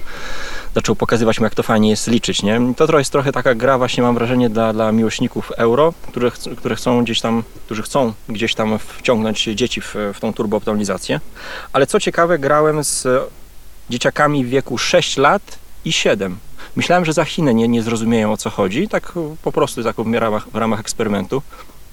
zaczął 0.76 0.96
pokazywać 0.96 1.40
mu, 1.40 1.44
jak 1.44 1.56
to 1.56 1.64
fajnie 1.64 1.90
jest 1.90 2.08
liczyć, 2.08 2.44
nie? 2.44 2.62
To 2.78 2.88
trochę 2.88 3.02
jest 3.02 3.12
trochę 3.12 3.32
taka 3.32 3.56
gra, 3.56 3.78
właśnie 3.78 4.04
mam 4.04 4.16
wrażenie, 4.16 4.50
dla, 4.50 4.74
dla 4.74 4.92
miłośników 4.92 5.52
euro, 5.52 5.94
które, 6.08 6.32
które 6.58 6.76
chcą 6.76 7.04
gdzieś 7.04 7.22
tam, 7.22 7.44
którzy 7.66 7.84
chcą 7.84 8.14
gdzieś 8.30 8.56
tam 8.56 8.80
wciągnąć 8.80 9.44
dzieci 9.44 9.82
w, 9.82 9.96
w 10.14 10.20
tą 10.20 10.34
turbooptymalizację. 10.34 11.20
Ale 11.74 11.88
co 11.88 12.00
ciekawe, 12.00 12.40
grałem 12.40 12.84
z 12.84 13.08
dzieciakami 13.90 14.46
w 14.46 14.50
wieku 14.50 14.78
6 14.78 15.18
lat 15.18 15.60
i 15.86 15.92
7. 15.94 16.38
Myślałem, 16.76 17.06
że 17.06 17.14
za 17.14 17.26
Chinę 17.26 17.54
nie, 17.54 17.68
nie 17.68 17.82
zrozumieją 17.82 18.32
o 18.32 18.38
co 18.38 18.50
chodzi, 18.50 18.88
tak 18.88 19.14
po 19.44 19.52
prostu 19.52 19.84
tak 19.84 19.96
w 19.96 20.14
ramach, 20.14 20.50
w 20.50 20.56
ramach 20.56 20.80
eksperymentu 20.80 21.42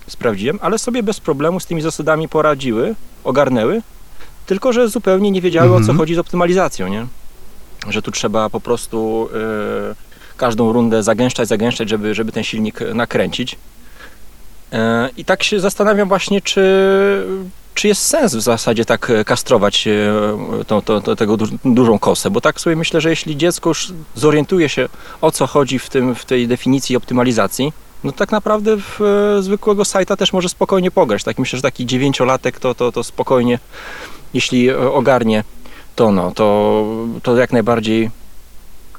sprawdziłem, 0.06 0.58
ale 0.62 0.78
sobie 0.78 1.02
bez 1.02 1.20
problemu 1.20 1.60
z 1.60 1.66
tymi 1.66 1.82
zasadami 1.82 2.28
poradziły, 2.28 2.94
ogarnęły, 3.24 3.82
tylko 4.46 4.72
że 4.72 4.88
zupełnie 4.88 5.30
nie 5.30 5.40
wiedziały 5.40 5.70
o 5.70 5.74
co 5.74 5.78
Mhm. 5.78 5.98
chodzi 5.98 6.14
z 6.14 6.18
optymalizacją, 6.18 6.88
nie? 6.88 7.06
Że 7.88 8.02
tu 8.02 8.10
trzeba 8.10 8.50
po 8.50 8.60
prostu 8.60 9.28
e, 9.90 9.94
każdą 10.36 10.72
rundę 10.72 11.02
zagęszczać, 11.02 11.48
zagęszczać, 11.48 11.88
żeby, 11.88 12.14
żeby 12.14 12.32
ten 12.32 12.44
silnik 12.44 12.80
nakręcić. 12.94 13.56
E, 14.72 15.08
I 15.16 15.24
tak 15.24 15.42
się 15.42 15.60
zastanawiam 15.60 16.08
właśnie, 16.08 16.40
czy, 16.40 16.62
czy 17.76 17.88
jest 17.88 18.02
sens 18.02 18.34
w 18.34 18.40
zasadzie 18.40 18.84
tak 18.84 19.10
e, 19.10 19.24
kastrować 19.24 19.88
tą, 20.66 20.82
tą, 20.82 21.00
tą, 21.02 21.16
tego 21.16 21.36
du, 21.36 21.46
dużą 21.64 21.98
kosę, 21.98 22.30
bo 22.30 22.40
tak 22.40 22.60
sobie 22.60 22.76
myślę, 22.76 23.00
że 23.00 23.10
jeśli 23.10 23.36
dziecko 23.36 23.70
już 23.70 23.92
zorientuje 24.14 24.68
się 24.68 24.88
o 25.20 25.30
co 25.30 25.46
chodzi 25.46 25.78
w, 25.78 25.90
tym, 25.90 26.14
w 26.14 26.24
tej 26.24 26.48
definicji 26.48 26.96
optymalizacji, 26.96 27.72
no 28.04 28.12
tak 28.12 28.32
naprawdę 28.32 28.76
w 28.76 29.00
e, 29.00 29.42
zwykłego 29.42 29.84
sajta 29.84 30.16
też 30.16 30.32
może 30.32 30.48
spokojnie 30.48 30.90
pograć. 30.90 31.24
Tak 31.24 31.38
myślę, 31.38 31.56
że 31.56 31.62
taki 31.62 31.86
dziewięciolatek 31.86 32.60
to, 32.60 32.74
to, 32.74 32.92
to 32.92 33.04
spokojnie, 33.04 33.58
jeśli 34.34 34.68
e, 34.68 34.92
ogarnie 34.92 35.44
to, 35.96 36.12
no, 36.12 36.30
to, 36.30 36.84
to 37.22 37.36
jak 37.36 37.52
najbardziej 37.52 38.10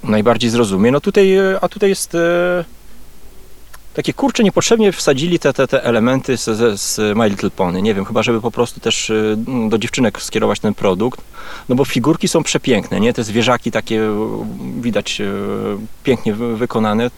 najbardziej 0.03 0.50
zrozumie. 0.50 0.91
No 0.91 1.01
tutaj, 1.01 1.38
a 1.62 1.69
tutaj 1.69 1.89
jest 1.89 2.17
takie 3.98 4.13
kurcze 4.13 4.44
niepotrzebnie 4.44 4.92
wsadzili 4.92 5.39
te, 5.39 5.54
te, 5.54 5.68
te 5.68 5.84
elementy 5.84 6.38
z, 6.38 6.44
z, 6.44 6.82
z 6.82 7.18
My 7.18 7.30
Little 7.30 7.50
Pony. 7.50 7.82
Nie 7.82 7.94
wiem, 7.94 8.06
chyba 8.06 8.24
żeby 8.24 8.42
po 8.42 8.51
prostu 8.51 8.80
też 8.80 9.10
e, 9.10 9.36
do 9.70 9.77
dziewczynek 9.77 10.22
skierować 10.22 10.60
ten 10.60 10.74
produkt. 10.74 11.22
No 11.70 11.75
bo 11.75 11.86
figurki 11.86 12.27
są 12.27 12.44
przepiękne, 12.44 13.00
nie? 13.00 13.13
Te 13.13 13.24
zwierzaki 13.24 13.72
takie 13.72 14.01
e, 14.01 14.46
widać 14.82 15.22
e, 15.22 15.25
pięknie 16.04 16.34
wy- 16.34 16.58
wykonane. 16.58 17.12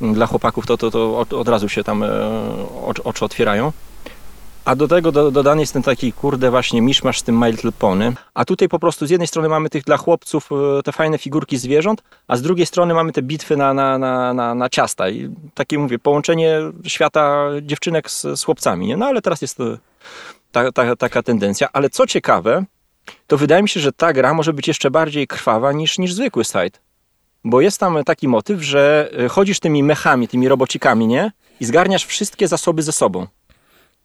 Dla 0.00 0.26
chłopaków 0.26 0.66
to, 0.66 0.76
to, 0.78 0.90
to 0.90 1.18
od, 1.18 1.48
razu 1.48 1.68
się 1.68 1.84
tam 1.84 2.04
oczy 3.04 3.24
otwierają. 3.24 3.72
A 4.70 4.76
do 4.76 4.88
tego 4.88 5.12
do, 5.12 5.30
dodany 5.30 5.60
jest 5.60 5.72
ten 5.72 5.82
taki, 5.82 6.12
kurde, 6.12 6.50
właśnie 6.50 6.82
miszmasz 6.82 7.18
z 7.18 7.22
tym 7.22 7.38
My 7.38 7.50
Little 7.50 7.72
Pony. 7.72 8.12
A 8.34 8.44
tutaj 8.44 8.68
po 8.68 8.78
prostu 8.78 9.06
z 9.06 9.10
jednej 9.10 9.26
strony 9.26 9.48
mamy 9.48 9.70
tych 9.70 9.84
dla 9.84 9.96
chłopców 9.96 10.48
e, 10.52 10.82
te 10.82 10.92
fajne 10.92 11.18
figurki 11.18 11.58
zwierząt, 11.58 12.02
a 12.28 12.36
z 12.36 12.42
drugiej 12.42 12.66
strony 12.66 12.94
mamy 12.94 13.12
te 13.12 13.22
bitwy 13.22 13.56
na, 13.56 13.74
na, 13.74 13.98
na, 13.98 14.34
na, 14.34 14.54
na 14.54 14.68
ciasta. 14.68 15.08
I 15.08 15.30
takie, 15.54 15.78
mówię, 15.78 15.98
połączenie 15.98 16.60
świata 16.86 17.48
dziewczynek 17.62 18.10
z, 18.10 18.22
z 18.22 18.44
chłopcami. 18.44 18.86
Nie? 18.86 18.96
No 18.96 19.06
ale 19.06 19.22
teraz 19.22 19.42
jest 19.42 19.56
to 19.56 19.64
ta, 20.52 20.72
ta, 20.72 20.96
taka 20.96 21.22
tendencja. 21.22 21.68
Ale 21.72 21.90
co 21.90 22.06
ciekawe, 22.06 22.64
to 23.26 23.36
wydaje 23.36 23.62
mi 23.62 23.68
się, 23.68 23.80
że 23.80 23.92
ta 23.92 24.12
gra 24.12 24.34
może 24.34 24.52
być 24.52 24.68
jeszcze 24.68 24.90
bardziej 24.90 25.26
krwawa 25.26 25.72
niż, 25.72 25.98
niż 25.98 26.14
zwykły 26.14 26.44
site. 26.44 26.78
Bo 27.44 27.60
jest 27.60 27.80
tam 27.80 28.04
taki 28.04 28.28
motyw, 28.28 28.62
że 28.62 29.10
e, 29.18 29.28
chodzisz 29.28 29.60
tymi 29.60 29.82
mechami, 29.82 30.28
tymi 30.28 30.48
robocikami, 30.48 31.06
nie? 31.06 31.32
I 31.60 31.64
zgarniasz 31.64 32.04
wszystkie 32.04 32.48
zasoby 32.48 32.82
ze 32.82 32.92
sobą. 32.92 33.26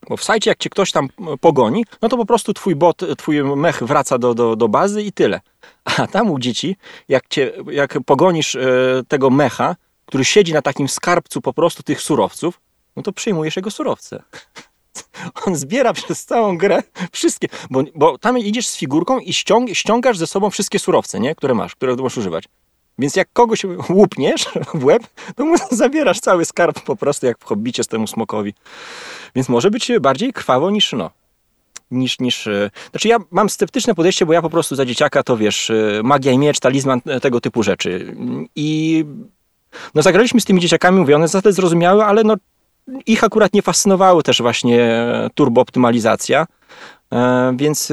Bo 0.09 0.17
w 0.17 0.23
sajcie, 0.23 0.51
jak 0.51 0.57
cię 0.57 0.69
ktoś 0.69 0.91
tam 0.91 1.05
e, 1.05 1.37
pogoni, 1.37 1.85
no 2.01 2.09
to 2.09 2.17
po 2.17 2.25
prostu 2.25 2.53
twój 2.53 2.75
bot, 2.75 3.01
twój 3.17 3.43
mech 3.43 3.83
wraca 3.83 4.17
do, 4.17 4.33
do, 4.33 4.55
do 4.55 4.67
bazy 4.67 5.03
i 5.03 5.11
tyle. 5.11 5.41
A 5.97 6.07
tam 6.07 6.31
u 6.31 6.39
dzieci, 6.39 6.75
jak, 7.09 7.27
cię, 7.27 7.51
jak 7.71 7.97
pogonisz 8.05 8.55
e, 8.55 8.59
tego 9.07 9.29
mecha, 9.29 9.75
który 10.05 10.25
siedzi 10.25 10.53
na 10.53 10.61
takim 10.61 10.87
skarbcu 10.87 11.41
po 11.41 11.53
prostu 11.53 11.83
tych 11.83 12.01
surowców, 12.01 12.61
no 12.95 13.03
to 13.03 13.13
przyjmujesz 13.13 13.55
jego 13.55 13.71
surowce. 13.71 14.23
On 15.45 15.55
zbiera 15.55 15.93
przez 15.93 16.25
całą 16.25 16.57
grę 16.57 16.83
wszystkie, 17.11 17.47
bo, 17.69 17.83
bo 17.95 18.17
tam 18.17 18.39
idziesz 18.39 18.67
z 18.67 18.77
figurką 18.77 19.19
i 19.19 19.33
ściąg, 19.33 19.69
ściągasz 19.73 20.17
ze 20.17 20.27
sobą 20.27 20.49
wszystkie 20.49 20.79
surowce, 20.79 21.19
nie? 21.19 21.35
które 21.35 21.53
masz, 21.53 21.75
które 21.75 21.95
możesz 21.95 22.17
używać. 22.17 22.45
Więc 22.99 23.15
jak 23.15 23.27
kogoś 23.33 23.63
łupniesz 23.89 24.45
w 24.73 24.85
łeb, 24.85 25.03
to 25.35 25.45
mu 25.45 25.55
zabierasz 25.71 26.19
cały 26.19 26.45
skarb 26.45 26.79
po 26.79 26.95
prostu 26.95 27.25
jak 27.25 27.39
w 27.39 27.43
hobbicie 27.43 27.83
z 27.83 27.87
temu 27.87 28.07
smokowi. 28.07 28.53
Więc 29.35 29.49
może 29.49 29.71
być 29.71 29.91
bardziej 30.01 30.33
krwawo 30.33 30.71
niż 30.71 30.93
no. 30.93 31.11
Niż, 31.91 32.19
niż, 32.19 32.47
e, 32.47 32.71
znaczy 32.91 33.07
ja 33.07 33.17
mam 33.31 33.49
sceptyczne 33.49 33.95
podejście, 33.95 34.25
bo 34.25 34.33
ja 34.33 34.41
po 34.41 34.49
prostu 34.49 34.75
za 34.75 34.85
dzieciaka 34.85 35.23
to 35.23 35.37
wiesz, 35.37 35.69
e, 35.69 36.01
magia 36.03 36.31
i 36.31 36.37
miecz, 36.37 36.59
talizman, 36.59 37.01
e, 37.05 37.19
tego 37.19 37.41
typu 37.41 37.63
rzeczy. 37.63 38.15
I 38.55 39.05
no 39.95 40.01
zagraliśmy 40.01 40.41
z 40.41 40.45
tymi 40.45 40.61
dzieciakami, 40.61 40.99
mówię, 40.99 41.15
one 41.15 41.27
zasady 41.27 41.53
zrozumiały, 41.53 42.03
ale 42.03 42.23
no 42.23 42.35
ich 43.05 43.23
akurat 43.23 43.53
nie 43.53 43.61
fascynowały 43.61 44.23
też 44.23 44.41
właśnie 44.41 45.01
turbooptymalizacja. 45.35 46.47
Więc 47.53 47.91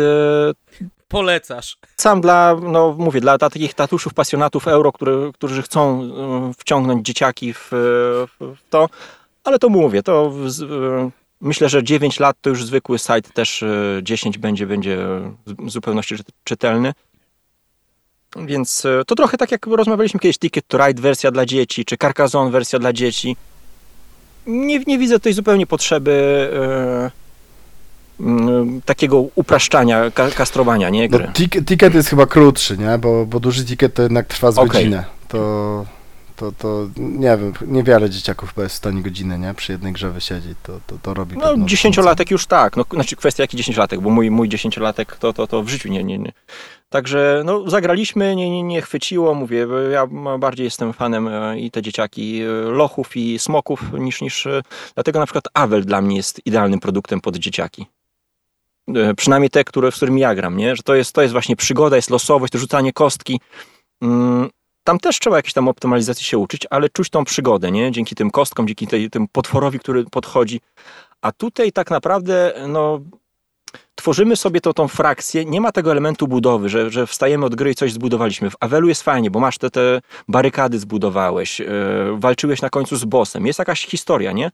Polecasz. 1.13 1.77
sam 1.97 2.21
dla, 2.21 2.57
no 2.63 2.95
mówię, 2.99 3.21
dla 3.21 3.39
takich 3.39 3.75
tatuszów, 3.75 4.15
pasjonatów 4.15 4.69
euro, 4.69 4.93
które, 4.93 5.31
którzy 5.35 5.63
chcą 5.63 6.03
e, 6.03 6.53
wciągnąć 6.59 7.07
dzieciaki 7.07 7.53
w, 7.55 7.69
w 8.39 8.57
to, 8.71 8.89
ale 9.45 9.59
to 9.59 9.69
mówię, 9.69 10.03
to 10.03 10.33
e, 10.63 11.11
myślę, 11.41 11.69
że 11.69 11.85
9 11.85 12.21
lat 12.21 12.37
to 12.41 12.51
już 12.51 12.65
zwykły 12.65 12.99
site, 12.99 13.23
też 13.23 13.63
e, 13.63 14.01
10 14.03 14.39
będzie, 14.39 14.67
będzie 14.67 14.99
w 15.47 15.71
zupełności 15.71 16.17
czyt- 16.17 16.33
czytelny. 16.45 16.93
Więc 18.37 18.87
to 19.07 19.15
trochę 19.15 19.37
tak 19.37 19.53
jak 19.53 19.67
rozmawialiśmy 19.67 20.21
kiedyś, 20.21 20.39
Ticket 20.39 20.67
to 20.69 20.87
Ride 20.87 21.03
wersja 21.03 21.31
dla 21.31 21.47
dzieci, 21.47 21.85
czy 21.85 21.97
Carcassonne 21.97 22.51
wersja 22.51 22.79
dla 22.79 22.93
dzieci. 22.93 23.37
Nie, 24.47 24.79
nie 24.79 24.99
widzę 24.99 25.15
tutaj 25.15 25.33
zupełnie 25.33 25.67
potrzeby 25.67 26.51
takiego 28.85 29.25
upraszczania, 29.35 30.11
ka, 30.11 30.31
kastrowania, 30.31 30.91
nie 30.91 31.09
No, 31.09 31.19
gry. 31.19 31.29
ticket, 31.33 31.67
ticket 31.67 31.95
jest 31.95 32.09
chyba 32.09 32.27
krótszy, 32.27 32.79
nie? 32.79 32.99
Bo, 32.99 33.27
bo 33.27 33.41
duży 33.41 33.65
ticket 33.65 33.95
to 33.95 34.03
jednak 34.03 34.27
trwa 34.27 34.51
z 34.53 34.59
Okej. 34.59 34.69
godzinę. 34.71 35.05
To, 35.29 35.85
To, 36.37 36.53
to 36.53 36.89
nie 36.97 37.37
wiem, 37.37 37.53
niewiele 37.67 38.11
dzieciaków 38.11 38.49
chyba 38.55 38.63
jest 38.63 38.75
w 38.75 38.79
stanie 38.79 39.03
godziny, 39.03 39.39
nie? 39.39 39.55
Przy 39.55 39.73
jednej 39.73 39.93
grze 39.93 40.11
wysiedzieć, 40.11 40.59
to, 40.63 40.81
to, 40.87 40.97
to 41.03 41.15
robi 41.15 41.37
No, 41.37 41.55
dziesięciolatek 41.59 42.31
już 42.31 42.47
tak. 42.47 42.77
No, 42.77 42.85
znaczy 42.93 43.17
kwestia 43.17 43.43
jaki 43.43 43.57
dziesięciolatek, 43.57 44.01
bo 44.01 44.11
mój, 44.11 44.31
mój 44.31 44.49
dziesięciolatek 44.49 45.17
to, 45.17 45.33
to, 45.33 45.47
to 45.47 45.63
w 45.63 45.69
życiu 45.69 45.89
nie, 45.89 46.05
nie, 46.05 46.19
nie. 46.19 46.33
Także 46.91 47.43
no, 47.45 47.71
zagraliśmy, 47.71 48.37
nie, 48.37 48.51
nie, 48.51 48.63
nie 48.63 48.83
chwyciło, 48.83 49.35
mówię, 49.35 49.67
bo 49.67 49.79
ja 49.79 50.07
bardziej 50.39 50.65
jestem 50.65 50.93
fanem 50.93 51.29
e, 51.29 51.59
i 51.61 51.71
te 51.71 51.83
dzieciaki 51.83 52.43
e, 52.43 52.47
lochów 52.71 53.17
i 53.17 53.39
smoków 53.39 53.83
niż, 53.99 54.21
niż 54.21 54.47
e, 54.47 54.63
dlatego 54.95 55.19
na 55.19 55.27
przykład 55.27 55.45
Avel 55.55 55.85
dla 55.85 56.01
mnie 56.01 56.17
jest 56.17 56.41
idealnym 56.47 56.81
produktem 56.81 57.21
pod 57.21 57.37
dzieciaki. 57.37 57.87
E, 58.89 59.15
Przynajmniej 59.15 59.51
te, 59.51 59.65
które, 59.65 59.93
z 59.93 59.97
którymi 59.97 60.21
ja 60.21 60.35
gram, 60.35 60.57
nie? 60.57 60.77
Że 60.77 60.83
to 60.83 60.95
jest, 60.95 61.13
to 61.13 61.23
jest 61.23 61.33
właśnie 61.33 61.57
przygoda, 61.57 61.97
jest 61.97 62.11
losowość, 62.11 62.53
to 62.53 62.59
rzucanie 62.59 62.93
kostki. 62.93 63.41
Mm, 64.03 64.51
Tam 64.85 64.99
też 64.99 65.19
trzeba 65.19 65.37
jakiejś 65.37 65.53
tam 65.53 65.69
optymalizacji 65.69 66.25
się 66.25 66.39
uczyć, 66.39 66.67
ale 66.71 66.89
czuć 66.89 67.11
tą 67.11 67.25
przygodę, 67.25 67.71
nie? 67.71 67.91
Dzięki 67.93 68.15
tym 68.15 68.31
kostkom, 68.31 68.67
dzięki 68.67 68.87
tej, 68.87 69.11
tym 69.11 69.29
potworowi, 69.33 69.79
który 69.79 70.05
podchodzi. 70.05 70.61
A 71.23 71.33
tutaj 71.33 71.73
tak 71.73 71.91
naprawdę, 71.91 72.55
no, 72.69 73.01
tworzymy 73.95 74.37
sobie 74.37 74.61
to, 74.61 74.73
tą 74.75 74.89
frakcję, 74.89 75.45
nie 75.45 75.61
ma 75.61 75.73
tego 75.73 75.91
elementu 75.91 76.29
budowy, 76.29 76.69
że, 76.69 76.91
że 76.91 77.07
wstajemy 77.07 77.47
od 77.47 77.55
gry 77.55 77.71
i 77.71 77.75
coś 77.75 77.93
zbudowaliśmy. 77.93 78.51
W 78.51 78.57
Avelu 78.61 78.89
jest 78.89 79.03
fajnie, 79.03 79.31
bo 79.31 79.41
masz 79.41 79.59
te, 79.59 79.71
te 79.71 80.01
barykady 80.29 80.79
zbudowałeś, 80.79 81.61
yy, 81.61 81.67
walczyłeś 82.19 82.63
na 82.63 82.71
końcu 82.71 82.97
z 82.97 83.05
bossem, 83.05 83.47
jest 83.47 83.59
jakaś 83.59 83.87
historia, 83.87 84.33
nie? 84.33 84.51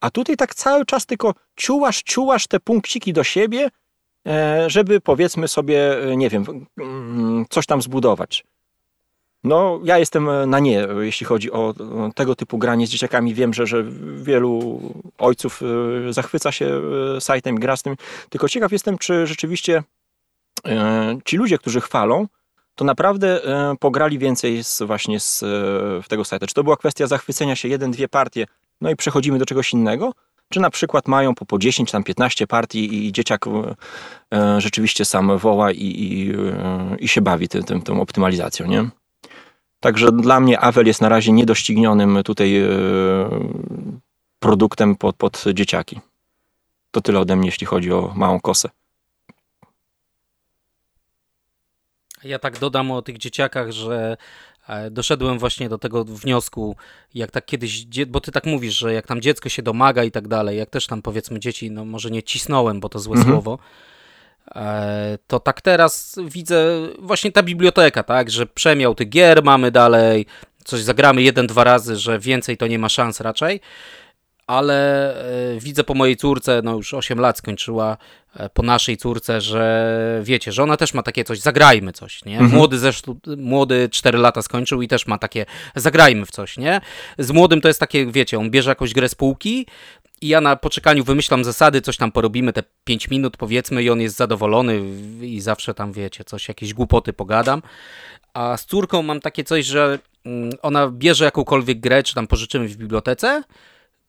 A 0.00 0.10
tutaj 0.10 0.36
tak 0.36 0.54
cały 0.54 0.84
czas 0.86 1.06
tylko 1.06 1.34
ciułasz, 1.56 2.02
ciułasz 2.02 2.46
te 2.46 2.60
punkciki 2.60 3.12
do 3.12 3.24
siebie, 3.24 3.70
e, 4.26 4.70
żeby 4.70 5.00
powiedzmy 5.00 5.48
sobie, 5.48 6.02
e, 6.02 6.16
nie 6.16 6.30
wiem, 6.30 6.66
mm, 6.80 7.44
coś 7.50 7.66
tam 7.66 7.82
zbudować. 7.82 8.44
No, 9.44 9.80
ja 9.84 9.98
jestem 9.98 10.50
na 10.50 10.58
nie, 10.58 10.86
jeśli 11.00 11.26
chodzi 11.26 11.52
o 11.52 11.74
tego 12.14 12.34
typu 12.34 12.58
granie 12.58 12.86
z 12.86 12.90
dzieciakami. 12.90 13.34
Wiem, 13.34 13.54
że, 13.54 13.66
że 13.66 13.84
wielu 14.14 14.80
ojców 15.18 15.60
e, 16.08 16.12
zachwyca 16.12 16.52
się 16.52 16.80
sajtem 17.20 17.56
i 17.56 17.58
gra 17.58 17.76
z 17.76 17.82
tym. 17.82 17.96
Tylko 18.28 18.48
ciekaw 18.48 18.72
jestem, 18.72 18.98
czy 18.98 19.26
rzeczywiście 19.26 19.82
ci 21.24 21.36
ludzie, 21.36 21.58
którzy 21.58 21.80
chwalą, 21.80 22.26
to 22.74 22.84
naprawdę 22.84 23.40
pograli 23.80 24.18
więcej 24.18 24.64
z, 24.64 24.82
właśnie 24.82 25.20
z, 25.20 25.40
w 26.04 26.08
tego 26.08 26.24
sajta. 26.24 26.46
Czy 26.46 26.54
to 26.54 26.64
była 26.64 26.76
kwestia 26.76 27.06
zachwycenia 27.06 27.56
się 27.56 27.68
jeden, 27.68 27.90
dwie 27.90 28.08
partie, 28.08 28.46
no 28.80 28.90
i 28.90 28.96
przechodzimy 28.96 29.38
do 29.38 29.46
czegoś 29.46 29.72
innego? 29.72 30.12
Czy 30.48 30.60
na 30.60 30.70
przykład 30.70 31.08
mają 31.08 31.34
po, 31.34 31.46
po 31.46 31.58
10, 31.58 31.90
tam 31.90 32.04
15 32.04 32.46
partii 32.46 33.06
i 33.06 33.12
dzieciak 33.12 33.46
e, 33.46 33.74
e, 34.34 34.60
rzeczywiście 34.60 35.04
sam 35.04 35.38
woła 35.38 35.72
i, 35.72 35.84
i, 35.84 36.32
e, 36.32 36.96
i 36.98 37.08
się 37.08 37.20
bawi 37.20 37.48
tym, 37.48 37.64
tym, 37.64 37.82
tą 37.82 38.00
optymalizacją, 38.00 38.66
nie? 38.66 38.88
Także 39.80 40.12
dla 40.12 40.40
mnie 40.40 40.60
Avel 40.60 40.86
jest 40.86 41.00
na 41.00 41.08
razie 41.08 41.32
niedoścignionym 41.32 42.22
tutaj 42.24 42.58
e, 42.58 42.68
produktem 44.38 44.96
pod, 44.96 45.16
pod 45.16 45.44
dzieciaki. 45.54 46.00
To 46.90 47.00
tyle 47.00 47.20
ode 47.20 47.36
mnie, 47.36 47.48
jeśli 47.48 47.66
chodzi 47.66 47.92
o 47.92 48.12
małą 48.16 48.40
kosę. 48.40 48.68
Ja 52.24 52.38
tak 52.38 52.58
dodam 52.58 52.90
o 52.90 53.02
tych 53.02 53.18
dzieciakach, 53.18 53.70
że 53.70 54.16
doszedłem 54.90 55.38
właśnie 55.38 55.68
do 55.68 55.78
tego 55.78 56.04
wniosku, 56.04 56.76
jak 57.14 57.30
tak 57.30 57.44
kiedyś, 57.46 57.86
bo 58.06 58.20
ty 58.20 58.32
tak 58.32 58.46
mówisz, 58.46 58.78
że 58.78 58.92
jak 58.92 59.06
tam 59.06 59.20
dziecko 59.20 59.48
się 59.48 59.62
domaga 59.62 60.04
i 60.04 60.10
tak 60.10 60.28
dalej, 60.28 60.58
jak 60.58 60.70
też 60.70 60.86
tam 60.86 61.02
powiedzmy 61.02 61.40
dzieci, 61.40 61.70
no 61.70 61.84
może 61.84 62.10
nie 62.10 62.22
cisnąłem, 62.22 62.80
bo 62.80 62.88
to 62.88 62.98
złe 62.98 63.16
Mhm. 63.16 63.32
słowo, 63.34 63.58
e, 64.54 65.18
to 65.26 65.40
tak 65.40 65.60
teraz 65.60 66.18
widzę 66.24 66.88
właśnie 66.98 67.32
ta 67.32 67.42
biblioteka, 67.42 68.02
tak, 68.02 68.30
że 68.30 68.46
przemiał 68.46 68.94
tych 68.94 69.08
gier 69.08 69.44
mamy 69.44 69.70
dalej, 69.70 70.26
coś 70.64 70.80
zagramy 70.80 71.22
jeden, 71.22 71.46
dwa 71.46 71.64
razy, 71.64 71.96
że 71.96 72.18
więcej 72.18 72.56
to 72.56 72.66
nie 72.66 72.78
ma 72.78 72.88
szans 72.88 73.20
raczej, 73.20 73.60
ale 74.50 75.14
e, 75.54 75.60
widzę 75.60 75.84
po 75.84 75.94
mojej 75.94 76.16
córce, 76.16 76.60
no 76.64 76.76
już 76.76 76.94
8 76.94 77.20
lat 77.20 77.38
skończyła, 77.38 77.96
e, 78.36 78.48
po 78.48 78.62
naszej 78.62 78.96
córce, 78.96 79.40
że 79.40 80.20
wiecie, 80.24 80.52
że 80.52 80.62
ona 80.62 80.76
też 80.76 80.94
ma 80.94 81.02
takie 81.02 81.24
coś, 81.24 81.40
zagrajmy 81.40 81.92
coś, 81.92 82.24
nie? 82.24 82.38
Mhm. 82.38 82.50
Młody 82.50 82.78
zresztą, 82.78 83.18
młody 83.36 83.88
4 83.92 84.18
lata 84.18 84.42
skończył 84.42 84.82
i 84.82 84.88
też 84.88 85.06
ma 85.06 85.18
takie, 85.18 85.46
zagrajmy 85.76 86.26
w 86.26 86.30
coś, 86.30 86.56
nie? 86.56 86.80
Z 87.18 87.30
młodym 87.30 87.60
to 87.60 87.68
jest 87.68 87.80
takie, 87.80 88.06
wiecie, 88.06 88.38
on 88.38 88.50
bierze 88.50 88.70
jakąś 88.70 88.94
grę 88.94 89.08
z 89.08 89.14
półki 89.14 89.66
i 90.20 90.28
ja 90.28 90.40
na 90.40 90.56
poczekaniu 90.56 91.04
wymyślam 91.04 91.44
zasady, 91.44 91.80
coś 91.80 91.96
tam 91.96 92.12
porobimy, 92.12 92.52
te 92.52 92.62
5 92.84 93.10
minut 93.10 93.36
powiedzmy 93.36 93.82
i 93.82 93.90
on 93.90 94.00
jest 94.00 94.16
zadowolony 94.16 94.80
i 95.22 95.40
zawsze 95.40 95.74
tam, 95.74 95.92
wiecie, 95.92 96.24
coś, 96.24 96.48
jakieś 96.48 96.74
głupoty 96.74 97.12
pogadam. 97.12 97.62
A 98.34 98.56
z 98.56 98.66
córką 98.66 99.02
mam 99.02 99.20
takie 99.20 99.44
coś, 99.44 99.66
że 99.66 99.98
mm, 100.24 100.50
ona 100.62 100.88
bierze 100.88 101.24
jakąkolwiek 101.24 101.80
grę, 101.80 102.02
czy 102.02 102.14
tam 102.14 102.26
pożyczymy 102.26 102.68
w 102.68 102.76
bibliotece, 102.76 103.42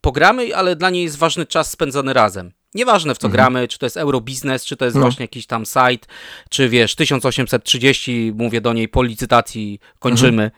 pogramy, 0.02 0.56
ale 0.56 0.76
dla 0.76 0.90
niej 0.90 1.04
jest 1.04 1.18
ważny 1.18 1.46
czas 1.46 1.72
spędzony 1.72 2.14
razem. 2.14 2.52
Nieważne 2.74 3.16
w 3.16 3.18
co 3.18 3.30
gramy, 3.30 3.68
czy 3.68 3.78
to 3.80 3.86
jest 3.86 3.98
Eurobiznes, 3.98 4.66
czy 4.66 4.78
to 4.78 4.86
jest 4.86 4.96
No. 4.96 5.02
właśnie 5.02 5.24
jakiś 5.24 5.48
tam 5.48 5.66
site, 5.66 6.08
czy 6.50 6.70
wiesz, 6.70 6.96
1830, 6.96 8.34
mówię 8.36 8.62
do 8.62 8.74
niej 8.74 8.88
po 8.90 9.04
licytacji 9.04 9.80
kończymy. 10.00 10.52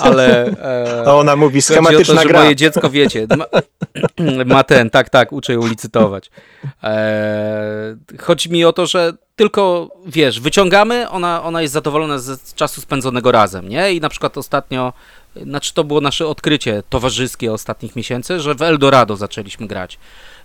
Ale 0.00 0.46
e, 1.04 1.14
ona 1.14 1.36
mówi 1.36 1.62
to, 1.62 1.66
schematyczna 1.66 2.22
że 2.22 2.28
gra. 2.28 2.40
moje 2.40 2.56
dziecko, 2.56 2.90
wiecie, 2.90 3.26
ma, 3.36 3.46
ma 4.54 4.64
ten, 4.64 4.90
tak, 4.90 5.10
tak, 5.10 5.32
uczę 5.32 5.52
ją 5.52 5.66
licytować. 5.66 6.30
Eee, 6.82 7.96
chodzi 8.18 8.50
mi 8.50 8.64
o 8.64 8.72
to, 8.72 8.86
że 8.86 9.12
tylko, 9.36 9.90
wiesz, 10.06 10.40
wyciągamy, 10.40 11.08
ona, 11.08 11.42
ona 11.42 11.62
jest 11.62 11.74
zadowolona 11.74 12.18
z 12.18 12.54
czasu 12.54 12.80
spędzonego 12.80 13.32
razem, 13.32 13.68
nie? 13.68 13.92
I 13.92 14.00
na 14.00 14.08
przykład 14.08 14.38
ostatnio, 14.38 14.92
znaczy 15.42 15.74
to 15.74 15.84
było 15.84 16.00
nasze 16.00 16.26
odkrycie 16.26 16.82
towarzyskie 16.88 17.52
ostatnich 17.52 17.96
miesięcy, 17.96 18.40
że 18.40 18.54
w 18.54 18.62
Eldorado 18.62 19.16
zaczęliśmy 19.16 19.66
grać. 19.66 19.98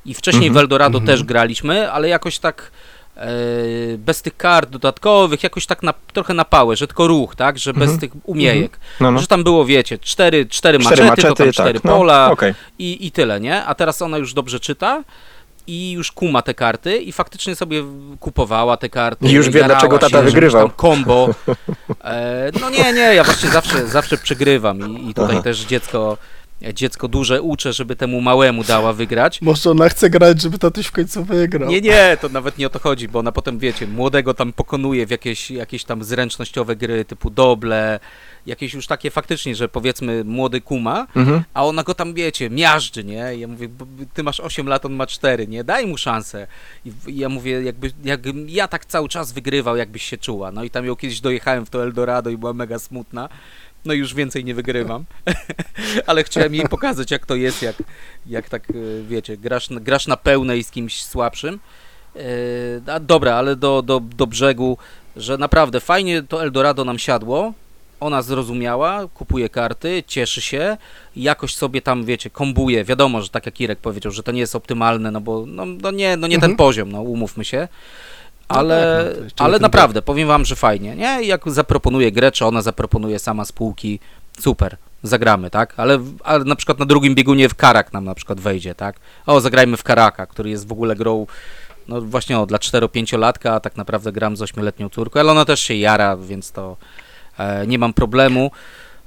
I 0.05 0.13
wcześniej 0.13 0.47
Mhm, 0.47 0.53
w 0.53 0.57
Eldorado 0.57 0.97
mhm. 0.97 1.05
też 1.05 1.23
graliśmy, 1.23 1.91
ale 1.91 2.09
jakoś 2.09 2.39
tak 2.39 2.61
e, 2.61 2.80
bez 3.97 4.21
tych 4.21 4.37
kart 4.37 4.69
dodatkowych, 4.69 5.43
jakoś 5.43 5.65
tak 5.65 5.83
na, 5.83 5.93
trochę 6.13 6.33
na 6.33 6.45
pałę, 6.45 6.75
że 6.75 6.87
tylko 6.87 7.07
ruch, 7.07 7.35
tak? 7.35 7.59
Że 7.59 7.73
bez 7.73 7.81
Mhm, 7.83 7.99
tych 7.99 8.11
umiejek. 8.23 8.79
No, 8.99 9.11
no. 9.11 9.19
Że 9.19 9.27
tam 9.27 9.43
było, 9.43 9.65
wiecie, 9.65 9.97
cztery, 9.99 10.45
cztery, 10.45 10.79
Cztery 10.79 11.03
maczety, 11.03 11.21
to 11.21 11.21
tam 11.21 11.31
maczety, 11.31 11.53
cztery 11.53 11.73
tak. 11.73 11.83
No, 11.83 11.97
pola 11.97 12.31
okej. 12.31 12.53
i, 12.79 13.07
i 13.07 13.11
tyle, 13.11 13.39
nie? 13.39 13.63
A 13.63 13.75
teraz 13.75 14.01
ona 14.01 14.17
już 14.17 14.33
dobrze 14.33 14.59
czyta 14.59 15.03
i 15.67 15.91
już 15.91 16.11
kuma 16.11 16.41
te 16.41 16.53
karty 16.53 16.97
i 16.97 17.11
faktycznie 17.11 17.55
sobie 17.55 17.83
kupowała 18.19 18.77
te 18.77 18.89
karty. 18.89 19.25
I 19.25 19.31
już 19.31 19.49
wie, 19.49 19.63
dlaczego 19.63 19.99
tata 19.99 20.17
się, 20.17 20.23
wygrywał. 20.23 20.69
Tam 20.69 20.77
combo. 20.77 21.29
E, 22.03 22.51
no 22.61 22.69
nie, 22.69 22.93
nie, 22.93 22.99
ja 23.15 23.23
właśnie 23.23 23.49
zawsze, 23.49 23.87
zawsze 23.87 24.17
przegrywam 24.17 24.97
i, 24.97 25.09
i 25.09 25.13
tutaj 25.13 25.35
Aha. 25.35 25.43
też 25.43 25.59
dziecko, 25.59 26.17
dziecko 26.73 27.07
duże 27.07 27.41
uczę, 27.41 27.73
żeby 27.73 27.95
temu 27.95 28.21
małemu 28.21 28.63
dała 28.63 28.93
wygrać. 28.93 29.41
Może 29.41 29.69
ona 29.71 29.89
chce 29.89 30.09
grać, 30.09 30.41
żeby 30.41 30.57
tatuś 30.59 30.85
w 30.87 30.91
końcu 30.91 31.23
wygrał. 31.23 31.69
Nie, 31.69 31.81
nie, 31.81 32.17
to 32.21 32.29
nawet 32.29 32.57
nie 32.57 32.67
o 32.67 32.69
to 32.69 32.79
chodzi, 32.79 33.07
bo 33.07 33.19
ona 33.19 33.31
potem, 33.31 33.59
wiecie, 33.59 33.87
młodego 33.87 34.33
tam 34.33 34.53
pokonuje 34.53 35.05
w 35.07 35.09
jakieś, 35.09 35.51
jakieś 35.51 35.83
tam 35.83 36.03
zręcznościowe 36.03 36.75
gry 36.75 37.05
typu 37.05 37.29
doble, 37.29 37.99
jakieś 38.45 38.73
już 38.73 38.87
takie 38.87 39.11
faktycznie, 39.11 39.55
że 39.55 39.69
powiedzmy 39.69 40.23
młody 40.23 40.61
kuma, 40.61 41.07
Mhm. 41.15 41.43
a 41.53 41.65
ona 41.65 41.83
go 41.83 41.93
tam, 41.93 42.13
wiecie, 42.13 42.49
miażdży, 42.49 43.03
nie? 43.03 43.35
I 43.35 43.39
ja 43.39 43.47
mówię, 43.47 43.67
"Bo 43.69 43.85
ty 44.13 44.23
masz 44.23 44.39
8 44.39 44.67
lat, 44.67 44.85
on 44.85 44.93
ma 44.93 45.07
4, 45.07 45.47
nie? 45.47 45.63
Daj 45.63 45.87
mu 45.87 45.97
szansę. 45.97 46.47
I 46.85 47.17
ja 47.17 47.29
mówię, 47.29 47.61
jakby, 47.63 47.91
jakbym 48.03 48.49
ja 48.49 48.67
tak 48.67 48.85
cały 48.85 49.09
czas 49.09 49.31
wygrywał, 49.31 49.77
jakbyś 49.77 50.03
się 50.03 50.17
czuła. 50.17 50.51
No 50.51 50.63
i 50.63 50.69
tam 50.69 50.85
ją 50.85 50.95
kiedyś 50.95 51.21
dojechałem 51.21 51.65
w 51.65 51.69
to 51.69 51.83
Eldorado 51.83 52.29
i 52.29 52.37
była 52.37 52.53
mega 52.53 52.79
smutna. 52.79 53.29
No 53.85 53.93
już 53.93 54.13
więcej 54.13 54.45
nie 54.45 54.55
wygrywam. 54.55 55.05
Ale 56.07 56.23
chciałem 56.23 56.55
jej 56.55 56.67
pokazać, 56.69 57.11
jak 57.11 57.25
to 57.25 57.35
jest, 57.35 57.61
jak, 57.61 57.75
jak 58.25 58.49
tak, 58.49 58.69
e, 58.69 58.73
wiecie, 59.07 59.37
grasz, 59.37 59.69
na- 59.69 59.79
grasz 59.79 60.07
na 60.07 60.17
pełnej 60.17 60.63
z 60.63 60.71
kimś 60.71 61.03
słabszym. 61.03 61.59
E, 62.15 62.99
dobra, 62.99 63.35
ale 63.35 63.55
do, 63.55 63.81
do, 63.81 63.99
do 63.99 64.27
brzegu, 64.27 64.77
że 65.15 65.37
naprawdę 65.37 65.79
fajnie 65.79 66.23
to 66.23 66.43
Eldorado 66.43 66.85
nam 66.85 66.99
siadło. 66.99 67.53
Ona 67.99 68.21
zrozumiała, 68.21 69.07
kupuje 69.13 69.49
karty, 69.49 70.03
cieszy 70.07 70.41
się, 70.41 70.77
jakoś 71.15 71.55
sobie 71.55 71.81
tam, 71.81 72.05
wiecie, 72.05 72.29
kombuje. 72.29 72.83
Wiadomo, 72.83 73.21
że 73.21 73.29
tak 73.29 73.45
jak 73.45 73.61
Irek 73.61 73.79
powiedział, 73.79 74.11
że 74.11 74.23
to 74.23 74.31
nie 74.31 74.39
jest 74.39 74.55
optymalne, 74.55 75.11
no 75.11 75.21
bo 75.21 75.45
no, 75.47 75.65
no 75.65 75.91
nie, 75.91 76.17
no 76.17 76.27
nie 76.27 76.35
Mhm. 76.35 76.51
ten 76.51 76.57
poziom, 76.57 76.91
no 76.91 77.01
umówmy 77.01 77.45
się. 77.45 77.67
No 78.53 78.59
Ale, 78.59 79.05
tak, 79.15 79.23
no 79.23 79.45
ale 79.45 79.53
nie 79.53 79.59
ten 79.59 79.61
naprawdę, 79.61 80.01
powiem 80.01 80.27
wam, 80.27 80.45
że 80.45 80.55
fajnie, 80.55 80.95
nie? 80.95 81.23
Jak 81.23 81.41
zaproponuje 81.51 82.11
grę, 82.11 82.31
czy 82.31 82.45
ona 82.45 82.61
zaproponuje 82.61 83.19
sama 83.19 83.45
z 83.45 83.51
półki, 83.51 83.99
super, 84.39 84.77
zagramy, 85.03 85.49
tak? 85.49 85.73
Ale, 85.77 85.99
ale 86.23 86.43
na 86.45 86.55
przykład 86.55 86.79
na 86.79 86.85
drugim 86.85 87.15
biegunie 87.15 87.49
w 87.49 87.55
Karak 87.55 87.93
nam 87.93 88.05
na 88.05 88.15
przykład 88.15 88.39
wejdzie, 88.39 88.75
tak? 88.75 88.95
O, 89.25 89.41
zagrajmy 89.41 89.77
w 89.77 89.83
Karaka, 89.83 90.25
który 90.25 90.49
jest 90.49 90.67
w 90.67 90.71
ogóle 90.71 90.95
grą, 90.95 91.27
no 91.87 92.01
właśnie 92.01 92.39
o, 92.39 92.45
dla 92.45 92.57
4-5-latka, 92.57 93.49
a 93.49 93.59
tak 93.59 93.77
naprawdę 93.77 94.11
gram 94.11 94.37
z 94.37 94.41
8-letnią 94.41 94.89
córką, 94.89 95.19
ale 95.19 95.31
ona 95.31 95.45
też 95.45 95.61
się 95.61 95.75
jara, 95.75 96.17
więc 96.17 96.51
to 96.51 96.77
e, 97.37 97.67
nie 97.67 97.79
mam 97.79 97.93
problemu 97.93 98.51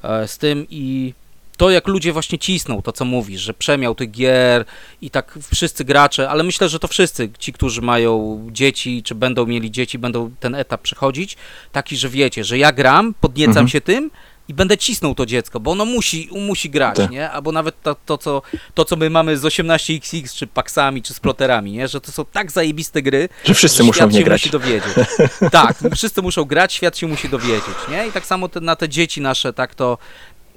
e, 0.03 0.29
z 0.29 0.39
tym 0.39 0.67
i 0.71 1.15
to 1.57 1.71
jak 1.71 1.89
ludzie 1.89 2.13
właśnie 2.13 2.39
cisną, 2.39 2.83
to 2.83 2.93
co 2.93 3.05
mówisz, 3.05 3.41
że 3.41 3.55
przemiał 3.55 3.95
tych 3.95 4.11
gier 4.11 4.65
i 5.03 5.11
tak 5.11 5.39
wszyscy 5.55 5.85
gracze, 5.85 6.31
ale 6.31 6.43
myślę, 6.45 6.69
że 6.69 6.79
to 6.79 6.89
wszyscy, 6.89 7.31
ci, 7.39 7.53
którzy 7.53 7.83
mają 7.83 8.47
dzieci, 8.53 9.03
czy 9.03 9.15
będą 9.15 9.47
mieli 9.47 9.71
dzieci, 9.71 9.99
będą 9.99 10.31
ten 10.41 10.55
etap 10.55 10.83
przechodzić, 10.83 11.37
taki, 11.73 11.97
że 11.97 12.09
wiecie, 12.09 12.45
że 12.45 12.59
ja 12.59 12.73
gram, 12.73 13.15
podniecam 13.21 13.51
Mhm. 13.51 13.69
się 13.69 13.81
tym, 13.81 14.11
i 14.49 14.55
będę 14.55 14.79
cisnął 14.79 15.15
to 15.15 15.27
dziecko, 15.27 15.61
bo 15.61 15.71
ono 15.71 15.85
musi, 15.85 16.29
musi 16.33 16.71
grać, 16.71 16.97
Tak. 16.97 17.11
nie? 17.11 17.31
Albo 17.31 17.53
nawet 17.53 17.83
to, 17.83 17.97
to, 18.07 18.19
co, 18.19 18.43
to, 18.75 18.85
co 18.85 18.97
my 18.97 19.11
mamy 19.11 19.37
z 19.39 19.43
18XX, 19.45 20.35
czy 20.37 20.47
Paxami, 20.47 21.03
czy 21.03 21.15
Sploterami, 21.15 21.73
nie? 21.73 21.89
Że 21.89 22.01
to 22.01 22.13
są 22.13 22.25
tak 22.25 22.51
zajebiste 22.53 23.03
gry, 23.03 23.29
Że 23.45 23.55
wszyscy 23.55 23.79
że 23.79 23.85
muszą 23.85 24.07
nie 24.09 24.19
się 24.19 24.25
grać. 24.25 24.41
musi 24.43 24.51
dowiedzieć. 24.51 24.93
tak, 25.53 25.77
wszyscy 25.95 26.23
muszą 26.23 26.45
grać, 26.45 26.73
świat 26.73 26.99
się 26.99 27.07
musi 27.07 27.29
dowiedzieć, 27.29 27.75
nie? 27.91 28.07
I 28.09 28.13
tak 28.13 28.27
samo 28.27 28.49
te, 28.49 28.61
na 28.61 28.77
te 28.77 28.89
dzieci 28.89 29.21
nasze 29.21 29.53
tak 29.53 29.75
to 29.75 29.99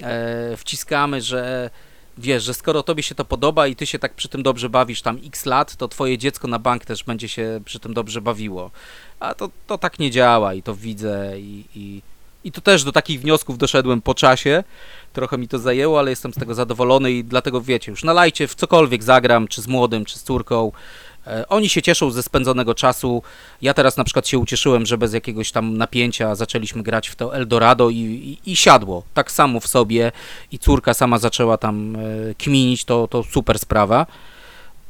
e, 0.01 0.57
wciskamy, 0.57 1.21
że 1.21 1.69
wiesz, 2.17 2.43
że 2.43 2.53
skoro 2.53 2.83
tobie 2.83 3.03
się 3.03 3.15
to 3.15 3.25
podoba 3.25 3.67
i 3.67 3.75
ty 3.75 3.85
się 3.85 3.99
tak 3.99 4.13
przy 4.13 4.29
tym 4.29 4.43
dobrze 4.43 4.69
bawisz 4.69 5.01
tam 5.01 5.19
x 5.25 5.45
lat, 5.45 5.75
to 5.75 5.87
twoje 5.87 6.17
dziecko 6.17 6.47
na 6.47 6.59
bank 6.59 6.85
też 6.85 7.03
będzie 7.03 7.29
się 7.29 7.61
przy 7.65 7.79
tym 7.79 7.93
dobrze 7.93 8.21
bawiło. 8.21 8.71
A 9.19 9.33
to, 9.33 9.49
to 9.67 9.77
tak 9.77 9.99
nie 9.99 10.11
działa 10.11 10.53
i 10.53 10.63
to 10.63 10.75
widzę 10.75 11.39
i, 11.39 11.65
i, 11.75 12.01
i 12.43 12.51
to 12.51 12.61
też 12.61 12.83
do 12.83 12.91
takich 12.91 13.21
wniosków 13.21 13.57
doszedłem 13.57 14.01
po 14.01 14.13
czasie. 14.13 14.63
Trochę 15.13 15.37
mi 15.37 15.47
to 15.47 15.59
zajęło, 15.59 15.99
ale 15.99 16.09
jestem 16.09 16.33
z 16.33 16.35
tego 16.35 16.55
zadowolony 16.55 17.11
i 17.11 17.23
dlatego 17.23 17.61
wiecie, 17.61 17.91
już 17.91 18.03
nalajcie 18.03 18.47
w 18.47 18.55
cokolwiek 18.55 19.03
zagram, 19.03 19.47
czy 19.47 19.61
z 19.61 19.67
młodym, 19.67 20.05
czy 20.05 20.19
z 20.19 20.23
córką. 20.23 20.71
E, 21.27 21.47
Oni 21.49 21.69
się 21.69 21.81
cieszą 21.81 22.11
ze 22.11 22.23
spędzonego 22.23 22.75
czasu. 22.75 23.23
Ja 23.61 23.73
teraz 23.73 23.97
na 23.97 24.03
przykład 24.03 24.27
się 24.27 24.39
ucieszyłem, 24.39 24.85
że 24.85 24.97
bez 24.97 25.13
jakiegoś 25.13 25.51
tam 25.51 25.77
napięcia 25.77 26.35
zaczęliśmy 26.35 26.83
grać 26.83 27.07
w 27.07 27.15
to 27.15 27.35
Eldorado 27.35 27.89
i, 27.89 27.95
i, 27.95 28.51
i 28.51 28.55
siadło. 28.55 29.03
Tak 29.13 29.31
samo 29.31 29.59
w 29.59 29.67
sobie 29.67 30.11
i 30.51 30.59
córka 30.59 30.93
sama 30.93 31.17
zaczęła 31.17 31.57
tam 31.57 31.95
e, 31.95 31.99
kminić, 32.35 32.85
to, 32.85 33.07
to 33.07 33.23
super 33.23 33.59
sprawa. 33.59 34.05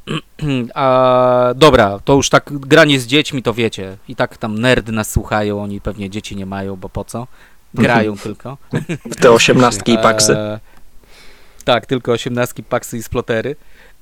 A 0.74 1.54
dobra, 1.56 2.00
to 2.06 2.14
już 2.14 2.30
tak 2.30 2.50
granie 2.54 3.00
z 3.00 3.08
dziećmi 3.08 3.44
to 3.44 3.54
wiecie. 3.54 3.98
I 4.08 4.16
tak 4.16 4.38
tam 4.38 4.60
nerdy 4.60 4.92
nas 4.92 5.12
słuchają, 5.12 5.64
oni 5.64 5.82
pewnie 5.82 6.10
dzieci 6.10 6.36
nie 6.36 6.46
mają, 6.46 6.76
bo 6.76 6.90
po 6.90 7.04
co? 7.04 7.28
Grają 7.74 8.18
tylko. 8.24 8.58
W 9.06 9.16
te 9.16 9.32
osiemnastki 9.32 9.94
i 9.94 9.98
paksy. 10.10 10.34
E, 10.34 10.60
tak, 11.64 11.86
tylko 11.86 12.12
osiemnastki, 12.12 12.64
paksy 12.64 12.98
i 12.98 13.04
splotery. 13.04 13.56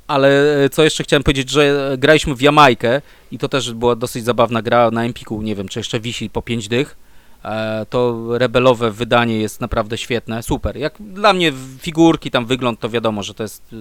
Ale 0.07 0.29
e, 0.63 0.69
co 0.69 0.83
jeszcze 0.83 1.03
chciałem 1.03 1.23
powiedzieć, 1.23 1.49
że 1.49 1.91
e, 1.93 1.97
graliśmy 1.97 2.35
w 2.35 2.41
Jamajkę 2.41 3.01
i 3.31 3.37
to 3.37 3.49
też 3.49 3.73
była 3.73 3.95
dosyć 3.95 4.25
zabawna 4.25 4.61
gra 4.61 4.91
na 4.91 5.05
Empiku, 5.05 5.41
nie 5.41 5.55
wiem, 5.55 5.67
czy 5.67 5.79
jeszcze 5.79 5.99
wisi 5.99 6.29
po 6.29 6.41
5 6.41 6.67
dych. 6.67 6.97
E, 7.45 7.85
To 7.89 8.27
rebelowe 8.37 8.91
wydanie 8.91 9.39
jest 9.39 9.61
naprawdę 9.61 9.97
świetne, 9.97 10.43
super. 10.43 10.77
Jak 10.77 10.93
dla 10.99 11.33
mnie 11.33 11.53
figurki, 11.79 12.31
tam 12.31 12.45
wygląd, 12.45 12.79
to 12.79 12.89
wiadomo, 12.89 13.23
że 13.23 13.33
to 13.33 13.43
jest 13.43 13.75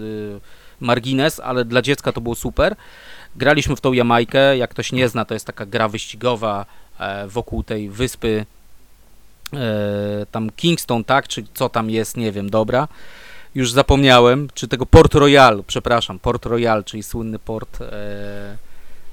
margines, 0.80 1.40
ale 1.40 1.64
dla 1.64 1.82
dziecka 1.82 2.12
to 2.12 2.20
było 2.20 2.34
super. 2.34 2.76
Graliśmy 3.36 3.76
w 3.76 3.80
tą 3.80 3.92
Jamajkę, 3.92 4.56
jak 4.56 4.70
ktoś 4.70 4.92
nie 4.92 5.08
zna, 5.08 5.24
to 5.24 5.34
jest 5.34 5.46
taka 5.46 5.66
gra 5.66 5.88
wyścigowa 5.88 6.66
wokół 7.28 7.62
tej 7.62 7.90
wyspy 7.90 8.46
tam 10.30 10.50
Kingston, 10.50 11.04
tak, 11.04 11.28
czy 11.28 11.44
co 11.54 11.68
tam 11.68 11.90
jest, 11.90 12.16
nie 12.16 12.32
wiem, 12.32 12.50
dobra. 12.50 12.88
Już 13.54 13.72
zapomniałem, 13.72 14.48
czy 14.54 14.68
tego 14.68 14.86
Port 14.86 15.14
Royal, 15.14 15.64
przepraszam, 15.66 16.18
Port 16.18 16.46
Royal, 16.46 16.84
czyli 16.84 17.02
słynny 17.02 17.38
port 17.38 17.80
e, 17.80 18.56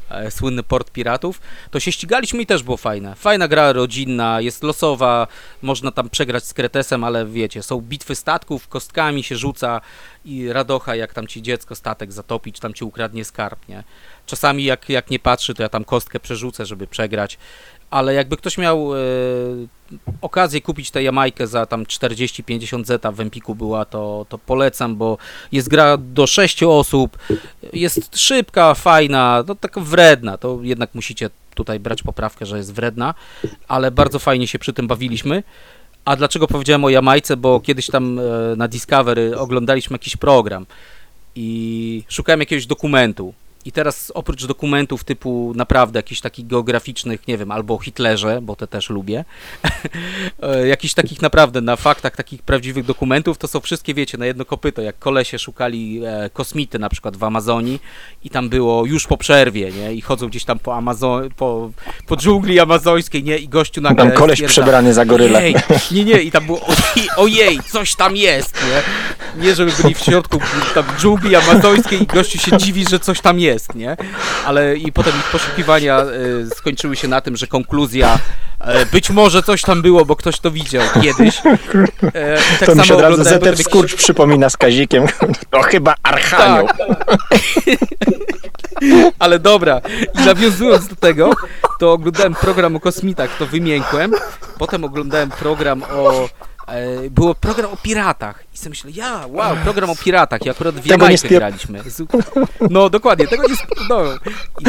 e, 0.10 0.32
słynny 0.32 0.64
port 0.64 0.92
piratów, 0.92 1.42
to 1.72 1.80
się 1.80 1.92
ścigaliśmy 1.92 2.42
i 2.42 2.46
też 2.46 2.64
było 2.64 2.78
fajne. 2.78 3.16
Fajna 3.16 3.48
gra 3.48 3.74
rodzinna, 3.74 4.42
jest 4.42 4.64
losowa, 4.64 5.28
można 5.62 5.92
tam 5.92 6.10
przegrać 6.10 6.44
z 6.44 6.54
Kretesem, 6.54 7.04
ale 7.04 7.26
wiecie, 7.26 7.64
są 7.64 7.82
bitwy 7.82 8.16
statków, 8.16 8.68
kostkami 8.68 9.24
się 9.24 9.36
rzuca 9.36 9.82
i 10.26 10.54
radocha, 10.54 10.96
jak 10.96 11.14
tam 11.14 11.28
ci 11.28 11.42
dziecko 11.42 11.76
statek 11.76 12.12
zatopi, 12.12 12.54
czy 12.54 12.62
tam 12.62 12.74
ci 12.74 12.84
ukradnie 12.84 13.26
skarb, 13.26 13.68
nie? 13.68 13.84
Czasami 14.26 14.64
jak, 14.64 14.90
jak 14.90 15.10
nie 15.10 15.20
patrzy, 15.20 15.54
to 15.54 15.64
ja 15.64 15.70
tam 15.70 15.84
kostkę 15.84 16.20
przerzucę, 16.20 16.66
żeby 16.66 16.88
przegrać, 16.88 17.38
ale 17.92 18.14
jakby 18.14 18.38
ktoś 18.38 18.58
miał 18.58 18.96
e, 18.96 19.00
okazję 20.22 20.62
kupić 20.62 20.92
tę 20.92 21.04
Jamajkę 21.04 21.48
za 21.48 21.66
tam 21.66 21.84
40-50 21.84 22.86
zeta 22.86 23.12
w 23.12 23.20
Empiku 23.20 23.56
była, 23.56 23.86
to, 23.86 24.26
to 24.30 24.38
polecam, 24.38 24.96
bo 24.96 25.18
jest 25.52 25.70
gra 25.70 25.98
do 25.98 26.28
6 26.28 26.64
osób, 26.64 27.18
jest 27.74 28.20
szybka, 28.20 28.74
fajna, 28.74 29.44
no 29.48 29.56
taka 29.56 29.82
wredna, 29.82 30.38
to 30.38 30.60
jednak 30.62 30.96
musicie 30.96 31.30
tutaj 31.56 31.80
brać 31.80 32.04
poprawkę, 32.04 32.46
że 32.46 32.58
jest 32.58 32.74
wredna, 32.74 33.14
ale 33.68 33.92
bardzo 33.92 34.20
fajnie 34.20 34.48
się 34.48 34.60
przy 34.60 34.74
tym 34.74 34.88
bawiliśmy. 34.88 35.44
A 36.06 36.16
dlaczego 36.16 36.48
powiedziałem 36.48 36.84
o 36.84 36.90
Jamajce? 36.90 37.38
Bo 37.38 37.60
kiedyś 37.60 37.88
tam 37.88 38.20
e, 38.20 38.24
na 38.56 38.68
Discovery 38.68 39.38
oglądaliśmy 39.38 39.94
jakiś 39.94 40.18
program 40.18 40.66
i 41.36 42.04
szukałem 42.10 42.40
jakiegoś 42.40 42.66
dokumentu. 42.66 43.34
I 43.66 43.72
teraz 43.72 44.12
oprócz 44.16 44.46
dokumentów 44.46 45.04
typu 45.04 45.54
naprawdę 45.56 46.00
jakichś 46.00 46.22
takich 46.22 46.48
geograficznych, 46.48 47.28
nie 47.28 47.38
wiem, 47.38 47.52
albo 47.52 47.74
o 47.74 47.80
Hitlerze, 47.80 48.40
bo 48.42 48.56
te 48.56 48.68
też 48.68 48.90
lubię, 48.90 49.26
e, 50.42 50.68
jakichś 50.68 50.94
takich 50.94 51.22
naprawdę 51.22 51.62
na 51.62 51.76
faktach 51.76 52.16
takich 52.16 52.42
prawdziwych 52.42 52.86
dokumentów, 52.86 53.38
to 53.38 53.48
są 53.48 53.60
wszystkie, 53.60 53.94
wiecie, 53.94 54.18
na 54.18 54.26
jedno 54.26 54.46
kopyto, 54.46 54.82
jak 54.82 55.00
kolesie 55.00 55.40
szukali 55.40 56.02
e, 56.06 56.30
kosmity 56.30 56.80
na 56.80 56.90
przykład 56.90 57.18
w 57.18 57.24
Amazonii 57.24 57.80
i 58.24 58.30
tam 58.30 58.50
było 58.50 58.86
już 58.86 59.08
po 59.08 59.18
przerwie, 59.18 59.72
nie, 59.72 59.94
i 59.94 60.02
chodzą 60.02 60.28
gdzieś 60.28 60.46
tam 60.46 60.60
po 60.60 60.76
Amazon, 60.76 61.30
po, 61.30 61.72
po 62.08 62.18
dżungli 62.18 62.60
amazońskiej, 62.60 63.24
nie, 63.24 63.38
i 63.38 63.50
gościu 63.50 63.82
nagle 63.82 64.06
Tam 64.06 64.18
koleś 64.18 64.38
stwierdza, 64.38 64.54
przebrany 64.54 64.94
za 64.94 65.06
gorylę. 65.06 65.40
Ojej, 65.40 65.56
nie, 65.92 66.06
nie, 66.06 66.22
i 66.22 66.32
tam 66.32 66.46
było 66.46 66.62
ojej, 66.66 67.10
ojej, 67.18 67.60
coś 67.72 67.96
tam 67.96 68.16
jest, 68.16 68.56
nie? 68.56 68.82
Nie, 69.36 69.56
żeby 69.56 69.72
byli 69.82 69.96
w 69.96 70.00
środku 70.00 70.40
tam 70.74 70.84
dżungli 71.00 71.36
amazońskiej 71.36 72.04
i 72.04 72.06
gościu 72.06 72.40
się 72.40 72.58
dziwi, 72.58 72.86
że 72.90 73.00
coś 73.00 73.22
tam 73.22 73.40
jest, 73.40 73.76
nie? 73.76 73.98
Ale 74.46 74.78
i 74.78 74.92
potem 74.92 75.14
ich 75.20 75.32
poszukiwania 75.32 76.02
y, 76.02 76.50
skończyły 76.56 76.96
się 76.96 77.08
na 77.08 77.22
tym, 77.22 77.38
że 77.38 77.48
konkluzja 77.48 78.20
e, 78.60 78.86
być 78.86 79.10
może 79.10 79.44
coś 79.44 79.62
tam 79.62 79.82
było, 79.82 80.06
bo 80.06 80.16
ktoś 80.16 80.40
to 80.40 80.52
widział 80.52 80.84
kiedyś. 81.02 81.42
I 82.56 82.60
tak 82.60 82.66
to 82.66 82.76
mi 82.76 82.86
się 82.86 82.96
od 82.96 83.02
razu 83.02 83.24
Zeter 83.24 83.48
jakiś- 83.54 83.66
Skurcz 83.66 83.96
przypomina 83.96 84.50
z 84.50 84.58
Kazikiem. 84.58 85.06
To 85.50 85.62
chyba 85.62 85.96
Archanioł. 86.04 86.68
tak. 86.68 86.78
Ale 89.20 89.40
dobra, 89.40 89.82
i 90.22 90.26
nawiązując 90.26 90.88
do 90.88 90.96
tego, 90.96 91.32
to 91.80 91.92
oglądałem 91.92 92.36
program 92.36 92.76
o 92.76 92.80
kosmitach, 92.80 93.38
to 93.38 93.46
wymiękłem. 93.46 94.12
Potem 94.58 94.84
oglądałem 94.84 95.30
program 95.30 95.84
o. 95.84 96.30
E, 96.72 97.10
było 97.10 97.36
program 97.36 97.72
o 97.72 97.78
piratach. 97.78 98.44
I 98.54 98.58
sobie 98.58 98.70
myślę, 98.70 98.92
ja, 98.92 99.26
wow, 99.28 99.56
program 99.64 99.90
o 99.90 99.96
piratach. 99.96 100.46
I 100.46 100.50
akurat 100.50 100.76
w 100.76 100.86
spier- 101.28 101.38
graliśmy. 101.38 101.84
No 102.70 102.90
dokładnie, 102.90 103.28
tego 103.28 103.48
nie 103.48 103.56
no. 103.90 104.02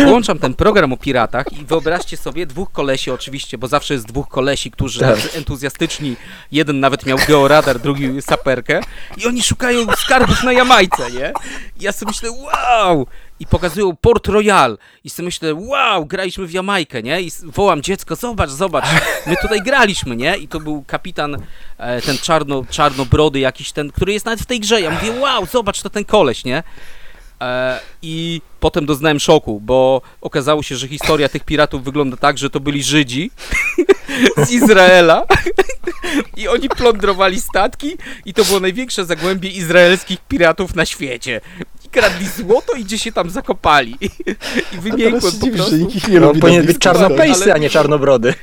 I 0.03 0.07
włączam 0.07 0.39
ten 0.39 0.55
program 0.55 0.93
o 0.93 0.97
piratach 0.97 1.53
i 1.53 1.65
wyobraźcie 1.65 2.17
sobie 2.17 2.47
dwóch 2.47 2.73
kolesi 2.73 3.11
oczywiście, 3.11 3.59
bo 3.59 3.67
zawsze 3.69 3.95
jest 3.95 4.07
dwóch 4.07 4.29
kolesi, 4.29 4.71
którzy 4.71 5.01
Tak. 5.01 5.19
entuzjastyczni. 5.35 6.17
Jeden 6.53 6.81
nawet 6.81 7.07
miał 7.07 7.19
georadar, 7.29 7.79
drugi 7.79 8.23
saperkę. 8.23 8.81
I 9.17 9.27
oni 9.27 9.43
szukają 9.43 9.87
skarbów 9.97 10.43
na 10.43 10.53
Jamajce, 10.53 11.11
nie? 11.11 11.33
I 11.81 11.83
ja 11.83 11.93
sobie 11.93 12.11
myślę, 12.11 12.31
wow! 12.31 13.07
I 13.43 13.47
pokazują 13.47 13.97
Port 13.97 14.29
Royal. 14.29 14.79
I 15.05 15.11
sobie 15.11 15.25
myślę, 15.25 15.55
wow, 15.55 16.07
graliśmy 16.07 16.47
w 16.47 16.53
Jamajkę, 16.53 17.03
nie? 17.03 17.23
I 17.23 17.31
wołam 17.43 17.83
dziecko, 17.83 18.17
zobacz, 18.17 18.51
zobacz, 18.51 18.85
my 19.27 19.37
tutaj 19.43 19.63
graliśmy, 19.63 20.17
nie? 20.17 20.37
I 20.37 20.49
to 20.49 20.61
był 20.61 20.85
kapitan, 20.87 21.37
e, 21.79 22.03
ten 22.03 22.19
czarno, 22.19 22.65
czarnobrody 22.71 23.39
jakiś 23.41 23.73
ten, 23.73 23.93
który 23.93 24.13
jest 24.13 24.27
nawet 24.27 24.41
w 24.41 24.47
tej 24.47 24.61
grze. 24.61 24.81
Ja 24.81 24.91
mówię, 24.91 25.21
wow, 25.21 25.47
zobacz, 25.47 25.83
to 25.83 25.91
ten 25.91 26.05
koleś, 26.05 26.45
nie? 26.45 26.63
E, 27.41 27.81
I 28.03 28.41
potem 28.61 28.87
doznałem 28.87 29.21
szoku, 29.21 29.61
bo 29.61 30.03
okazało 30.21 30.63
się, 30.63 30.77
że 30.77 30.89
historia 30.89 31.29
tych 31.29 31.45
piratów 31.45 31.85
wygląda 31.85 32.17
tak, 32.17 32.39
że 32.39 32.51
to 32.51 32.61
byli 32.61 32.83
Żydzi 32.83 33.31
z 34.47 34.51
Izraela 34.51 35.25
i 36.37 36.49
oni 36.49 36.69
plądrowali 36.69 37.41
statki 37.41 37.97
i 38.25 38.35
to 38.35 38.45
było 38.45 38.61
największe 38.61 39.05
zagłębie 39.05 39.49
izraelskich 39.49 40.19
piratów 40.29 40.75
na 40.75 40.87
świecie. 40.87 41.41
Kradli 41.93 42.27
złoto 42.29 42.73
i 42.77 42.85
gdzie 42.85 42.99
się 42.99 43.13
tam 43.13 43.31
zakopali. 43.31 43.97
I 44.01 44.11
A 44.79 44.81
wymiękłem 44.81 45.33
po 45.41 45.47
prostu. 45.57 45.77
nikt 45.77 46.09
nie 46.09 46.21
No, 46.21 46.27
powinien 46.29 46.51
na 46.51 46.57
być 46.57 46.65
blisko. 46.67 46.81
czarnoplejsy, 46.81 47.43
ale- 47.45 47.55
a 47.55 47.59
nie 47.59 47.71
czarnobrody. 47.71 48.35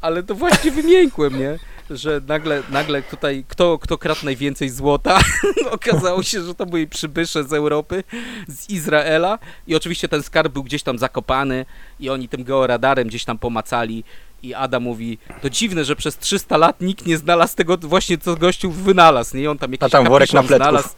Ale 0.00 0.22
to 0.22 0.34
właśnie 0.34 0.70
wymiękłem, 0.70 1.38
nie? 1.38 1.58
Że 1.90 2.20
nagle, 2.28 2.62
nagle 2.70 3.02
tutaj, 3.02 3.44
kto, 3.48 3.78
kto 3.78 3.98
kradł 3.98 4.20
najwięcej 4.24 4.68
złota? 4.70 5.18
Okazało 5.70 6.22
się, 6.22 6.42
że 6.42 6.54
to 6.54 6.66
byli 6.66 6.86
przybysze 6.88 7.44
z 7.44 7.52
Europy, 7.52 8.04
z 8.48 8.70
Izraela. 8.70 9.38
I 9.66 9.76
oczywiście 9.76 10.08
ten 10.08 10.22
skarb 10.22 10.52
był 10.52 10.62
gdzieś 10.62 10.82
tam 10.82 10.98
zakopany 10.98 11.66
i 12.00 12.10
oni 12.10 12.28
tym 12.28 12.44
georadarem 12.44 13.08
gdzieś 13.08 13.24
tam 13.24 13.38
pomacali. 13.38 14.04
I 14.42 14.54
Ada 14.54 14.80
mówi, 14.80 15.18
to 15.42 15.50
dziwne, 15.50 15.84
że 15.84 15.96
przez 15.96 16.18
300 16.18 16.56
lat 16.56 16.80
nikt 16.80 17.06
nie 17.06 17.18
znalazł 17.18 17.56
tego 17.56 17.76
właśnie, 17.76 18.18
co 18.18 18.36
gościu 18.36 18.70
wynalazł, 18.70 19.36
nie? 19.36 19.42
I 19.42 19.46
on 19.48 19.58
tam 19.58 19.72
jakiś 19.72 19.90
tam 19.90 20.04
worek 20.08 20.32
napletków. 20.32 20.56
znalazł. 20.66 20.88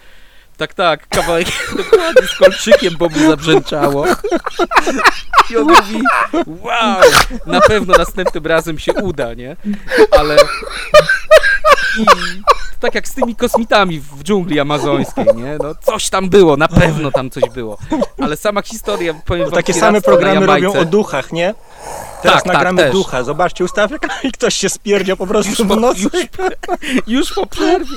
Tak, 0.56 0.74
tak, 0.74 1.08
kawałek 1.08 1.48
dokładnie 1.76 2.28
z 2.28 2.38
kolczykiem, 2.38 2.94
bo 2.98 3.08
mu 3.08 3.18
zabrzęczało. 3.28 4.06
I 5.50 5.56
on 5.56 5.64
mówi, 5.64 6.02
wow, 6.46 7.02
na 7.46 7.60
pewno 7.60 7.94
następnym 7.98 8.46
razem 8.46 8.78
się 8.78 8.92
uda, 8.92 9.34
nie? 9.34 9.56
Ale 10.10 10.36
i 11.98 12.06
tak 12.80 12.94
jak 12.94 13.08
z 13.08 13.14
tymi 13.14 13.36
kosmitami 13.36 14.00
w 14.00 14.22
dżungli 14.24 14.60
amazońskiej, 14.60 15.26
nie? 15.36 15.58
No 15.62 15.74
coś 15.74 16.10
tam 16.10 16.28
było, 16.28 16.56
na 16.56 16.68
pewno 16.68 17.10
tam 17.10 17.30
coś 17.30 17.42
było. 17.54 17.78
Ale 18.22 18.36
sama 18.36 18.62
historia, 18.62 19.14
powiem 19.24 19.44
To 19.44 19.50
wam, 19.50 19.56
takie 19.56 19.74
same 19.74 20.00
programy 20.00 20.46
robią 20.46 20.72
o 20.72 20.84
duchach, 20.84 21.32
nie? 21.32 21.54
Teraz 22.22 22.36
Tak, 22.42 22.44
tak, 22.44 22.52
nagramy 22.54 22.82
też. 22.82 22.92
ducha, 22.92 23.22
zobaczcie 23.24 23.64
ustawę 23.64 23.96
i 24.22 24.32
ktoś 24.32 24.54
się 24.54 24.68
spierdział 24.68 25.16
po 25.16 25.26
prostu 25.26 25.50
Już 25.50 25.58
w 25.62 25.68
po, 25.68 25.76
nocy. 25.76 26.00
już, 26.02 26.12
już 27.06 27.32
po 27.34 27.46
przerwie. 27.46 27.96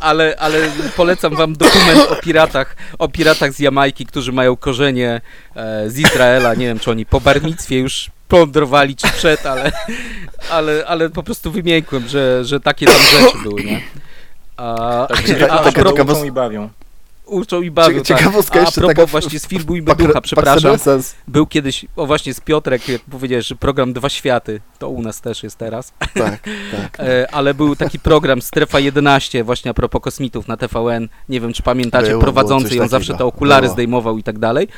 Ale, 0.00 0.36
ale 0.38 0.58
polecam 0.96 1.36
wam 1.36 1.52
dokument 1.56 2.00
o 2.10 2.16
piratach, 2.16 2.76
o 2.98 3.08
piratach 3.08 3.52
z 3.52 3.58
Jamajki, 3.58 4.06
którzy 4.06 4.32
mają 4.32 4.56
korzenie 4.56 5.20
e, 5.56 5.90
z 5.90 5.98
Izraela. 5.98 6.54
Nie 6.54 6.66
wiem, 6.66 6.78
czy 6.78 6.90
oni 6.90 7.06
po 7.06 7.20
barmictwie 7.20 7.78
już 7.78 8.10
plądrowali 8.28 8.96
czy 8.96 9.08
przed, 9.08 9.46
ale, 9.46 9.72
ale, 10.50 10.84
ale 10.86 11.10
po 11.10 11.22
prostu 11.22 11.50
wymiękłem, 11.52 12.08
że, 12.08 12.44
że 12.44 12.60
takie 12.60 12.86
tam 12.86 12.96
rzeczy 12.96 13.38
były, 13.42 13.64
nie? 13.64 13.80
A, 14.56 15.06
Tak, 15.08 15.18
a, 15.50 15.52
a, 15.52 15.58
taka 15.58 15.72
propos, 15.72 15.98
ciekawa- 15.98 16.12
uczą 16.12 16.24
i 16.24 16.32
bawią. 16.32 16.68
Uczą 17.32 17.62
i 17.62 17.70
bawią, 17.70 17.98
Cieka- 18.00 18.04
ciekawostka 18.04 18.54
tak. 18.54 18.62
A 18.62 18.66
jeszcze 18.66 18.80
propos 18.80 18.96
taka 18.96 19.06
właśnie 19.06 19.38
z 19.38 19.46
filmu 19.46 19.76
i 19.76 19.82
Pak- 19.92 19.98
Ducha, 19.98 20.20
przepraszam. 20.20 20.76
Był 21.28 21.46
kiedyś, 21.46 21.86
o 21.96 22.06
właśnie 22.06 22.34
z 22.34 22.40
Piotrek, 22.40 22.88
jak 22.88 23.02
powiedziałeś, 23.02 23.46
że 23.46 23.56
program 23.56 23.92
Dwa 23.92 24.08
Światy, 24.08 24.60
to 24.78 24.88
u 24.88 25.02
nas 25.02 25.20
też 25.20 25.42
jest 25.42 25.58
teraz. 25.58 25.92
Tak, 26.14 26.40
tak. 26.72 26.98
E, 26.98 27.34
ale 27.34 27.54
był 27.54 27.76
taki 27.76 27.98
program 27.98 28.42
Strefa 28.42 28.80
11 28.80 29.44
właśnie 29.44 29.70
a 29.70 29.74
propos 29.74 30.02
kosmitów 30.02 30.48
na 30.48 30.56
TVN. 30.56 31.08
Nie 31.28 31.40
wiem, 31.40 31.52
czy 31.52 31.62
pamiętacie, 31.62 32.08
Było, 32.08 32.20
prowadzący 32.20 32.68
było 32.68 32.82
ją 32.82 32.88
zawsze 32.88 33.14
te 33.14 33.24
okulary 33.24 33.62
Było. 33.62 33.72
zdejmował 33.74 34.18
i 34.18 34.22
tak 34.22 34.38
dalej. 34.38 34.68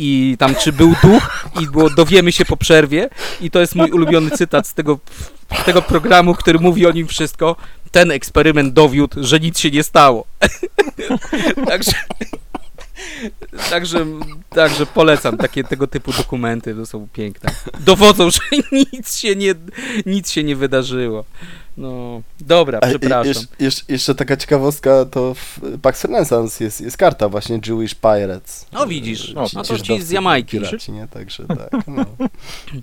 I 0.00 0.36
tam 0.38 0.54
czy 0.54 0.72
był 0.72 0.94
duch 1.02 1.48
i 1.60 1.66
było 1.66 1.90
dowiemy 1.90 2.32
się 2.32 2.44
po 2.44 2.56
przerwie 2.56 3.08
i 3.40 3.50
to 3.50 3.60
jest 3.60 3.74
mój 3.74 3.90
ulubiony 3.90 4.30
cytat 4.30 4.66
z 4.66 4.74
tego, 4.74 4.98
z 5.62 5.64
tego 5.64 5.82
programu, 5.82 6.34
który 6.34 6.58
mówi 6.58 6.86
o 6.86 6.92
nim 6.92 7.06
wszystko. 7.06 7.56
Ten 7.90 8.10
eksperyment 8.10 8.72
dowiódł, 8.72 9.24
że 9.24 9.40
nic 9.40 9.58
się 9.58 9.70
nie 9.70 9.82
stało. 9.82 10.24
także, 11.68 11.92
także, 13.70 14.06
także 14.50 14.86
polecam 14.86 15.36
takie 15.36 15.64
tego 15.64 15.86
typu 15.86 16.12
dokumenty, 16.12 16.74
to 16.74 16.86
są 16.86 17.08
piękne. 17.12 17.50
Dowodzą, 17.80 18.30
że 18.30 18.40
nic 18.92 19.16
się 19.16 19.36
nie, 19.36 19.54
nic 20.06 20.30
się 20.30 20.44
nie 20.44 20.56
wydarzyło. 20.56 21.24
No, 21.76 22.22
dobra, 22.40 22.80
przepraszam. 22.80 23.32
jesz- 23.32 23.46
jesz- 23.60 23.84
jeszcze 23.88 24.14
taka 24.14 24.36
ciekawostka, 24.36 25.04
to 25.04 25.34
w 25.34 25.60
Pax 25.82 26.04
Renaissance 26.04 26.64
jest, 26.64 26.80
jest 26.80 26.96
karta 26.96 27.28
właśnie 27.28 27.60
Jewish 27.66 27.94
Pirates. 27.94 28.66
No 28.72 28.86
widzisz, 28.86 29.30
E, 29.30 29.32
no 29.54 29.62
to 29.64 29.78
ci 29.78 30.02
z 30.02 30.10
Jamajki. 30.10 30.58
Piraci, 30.60 30.92
nie? 30.92 31.08
Także 31.08 31.44
tak, 31.46 31.86
no. 31.86 32.04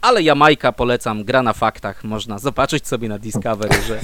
Ale 0.00 0.22
Jamajka 0.22 0.72
polecam, 0.72 1.24
gra 1.24 1.42
na 1.42 1.52
faktach, 1.52 2.04
można 2.04 2.38
zobaczyć 2.38 2.86
sobie 2.88 3.08
na 3.08 3.18
Discovery, 3.18 3.82
że 3.82 4.00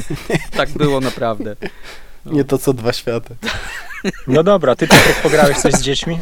tak 0.57 0.71
było 0.71 1.01
naprawdę. 1.01 1.57
No. 2.27 2.33
Nie 2.33 2.45
to 2.45 2.59
co 2.59 2.73
dwa 2.73 2.93
światy. 2.93 3.35
No 4.27 4.43
dobra, 4.43 4.77
ty 4.77 4.89
Piotrek 4.89 5.23
pograłeś 5.23 5.59
coś 5.59 5.73
z 5.75 5.83
dziećmi? 5.83 6.19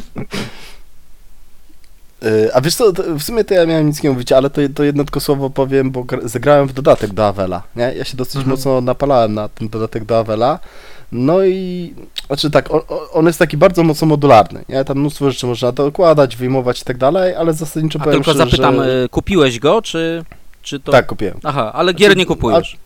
E, 2.22 2.54
A 2.56 2.60
wiesz 2.60 2.74
co, 2.74 2.92
w 3.18 3.22
sumie 3.22 3.44
to 3.44 3.54
ja 3.54 3.66
miałem 3.66 3.86
nic 3.86 4.02
nie 4.02 4.10
mówić, 4.10 4.32
ale 4.32 4.50
to, 4.50 4.60
to 4.74 4.84
jedno 4.84 5.04
tylko 5.04 5.20
słowo 5.20 5.50
powiem, 5.50 5.90
bo 5.90 6.00
gr- 6.00 6.28
zagrałem 6.28 6.68
w 6.68 6.72
dodatek 6.72 7.12
do 7.12 7.26
Avela, 7.26 7.62
nie? 7.76 7.92
Ja 7.96 8.04
się 8.04 8.16
dosyć 8.16 8.36
Mhm. 8.36 8.50
mocno 8.50 8.80
napalałem 8.80 9.34
na 9.34 9.48
ten 9.48 9.68
dodatek 9.68 10.04
do 10.04 10.18
Avela. 10.18 10.58
No 11.12 11.44
i, 11.44 11.94
znaczy 12.26 12.50
tak, 12.50 12.70
on, 12.74 12.80
on 13.12 13.26
jest 13.26 13.38
taki 13.38 13.56
bardzo 13.56 13.82
mocno 13.82 14.06
modularny, 14.06 14.64
nie? 14.68 14.84
Tam 14.84 14.98
mnóstwo 14.98 15.30
rzeczy 15.30 15.46
można 15.46 15.72
dokładać, 15.72 16.36
wyjmować 16.36 16.80
i 16.82 16.84
tak 16.84 16.96
dalej, 16.98 17.34
ale 17.34 17.52
zasadniczo 17.54 17.98
A 17.98 18.04
powiem 18.04 18.18
tylko 18.22 18.30
szczerze, 18.32 18.50
zapytam, 18.50 18.76
że... 18.76 19.02
y, 19.04 19.08
kupiłeś 19.08 19.58
go, 19.58 19.82
czy, 19.82 20.24
czy 20.62 20.80
to... 20.80 20.92
Tak, 20.92 21.06
kupiłem. 21.06 21.38
Aha, 21.44 21.72
ale 21.74 21.94
gier 21.94 22.16
nie 22.16 22.26
kupujesz. 22.26 22.76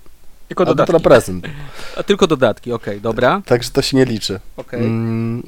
Tylko 0.54 0.62
A 0.62 0.66
to 0.66 0.74
dodatki. 0.74 0.92
na 0.92 1.00
prezent, 1.00 1.46
A 1.98 2.02
tylko 2.02 2.26
dodatki, 2.26 2.72
okej, 2.72 3.00
dobra. 3.00 3.42
także 3.46 3.70
to 3.70 3.82
się 3.82 3.96
nie 3.96 4.04
liczy. 4.04 4.40
Okej. 4.56 4.80
Mm, 4.80 5.42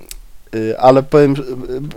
y, 0.55 0.79
ale 0.79 1.03
powiem, 1.03 1.35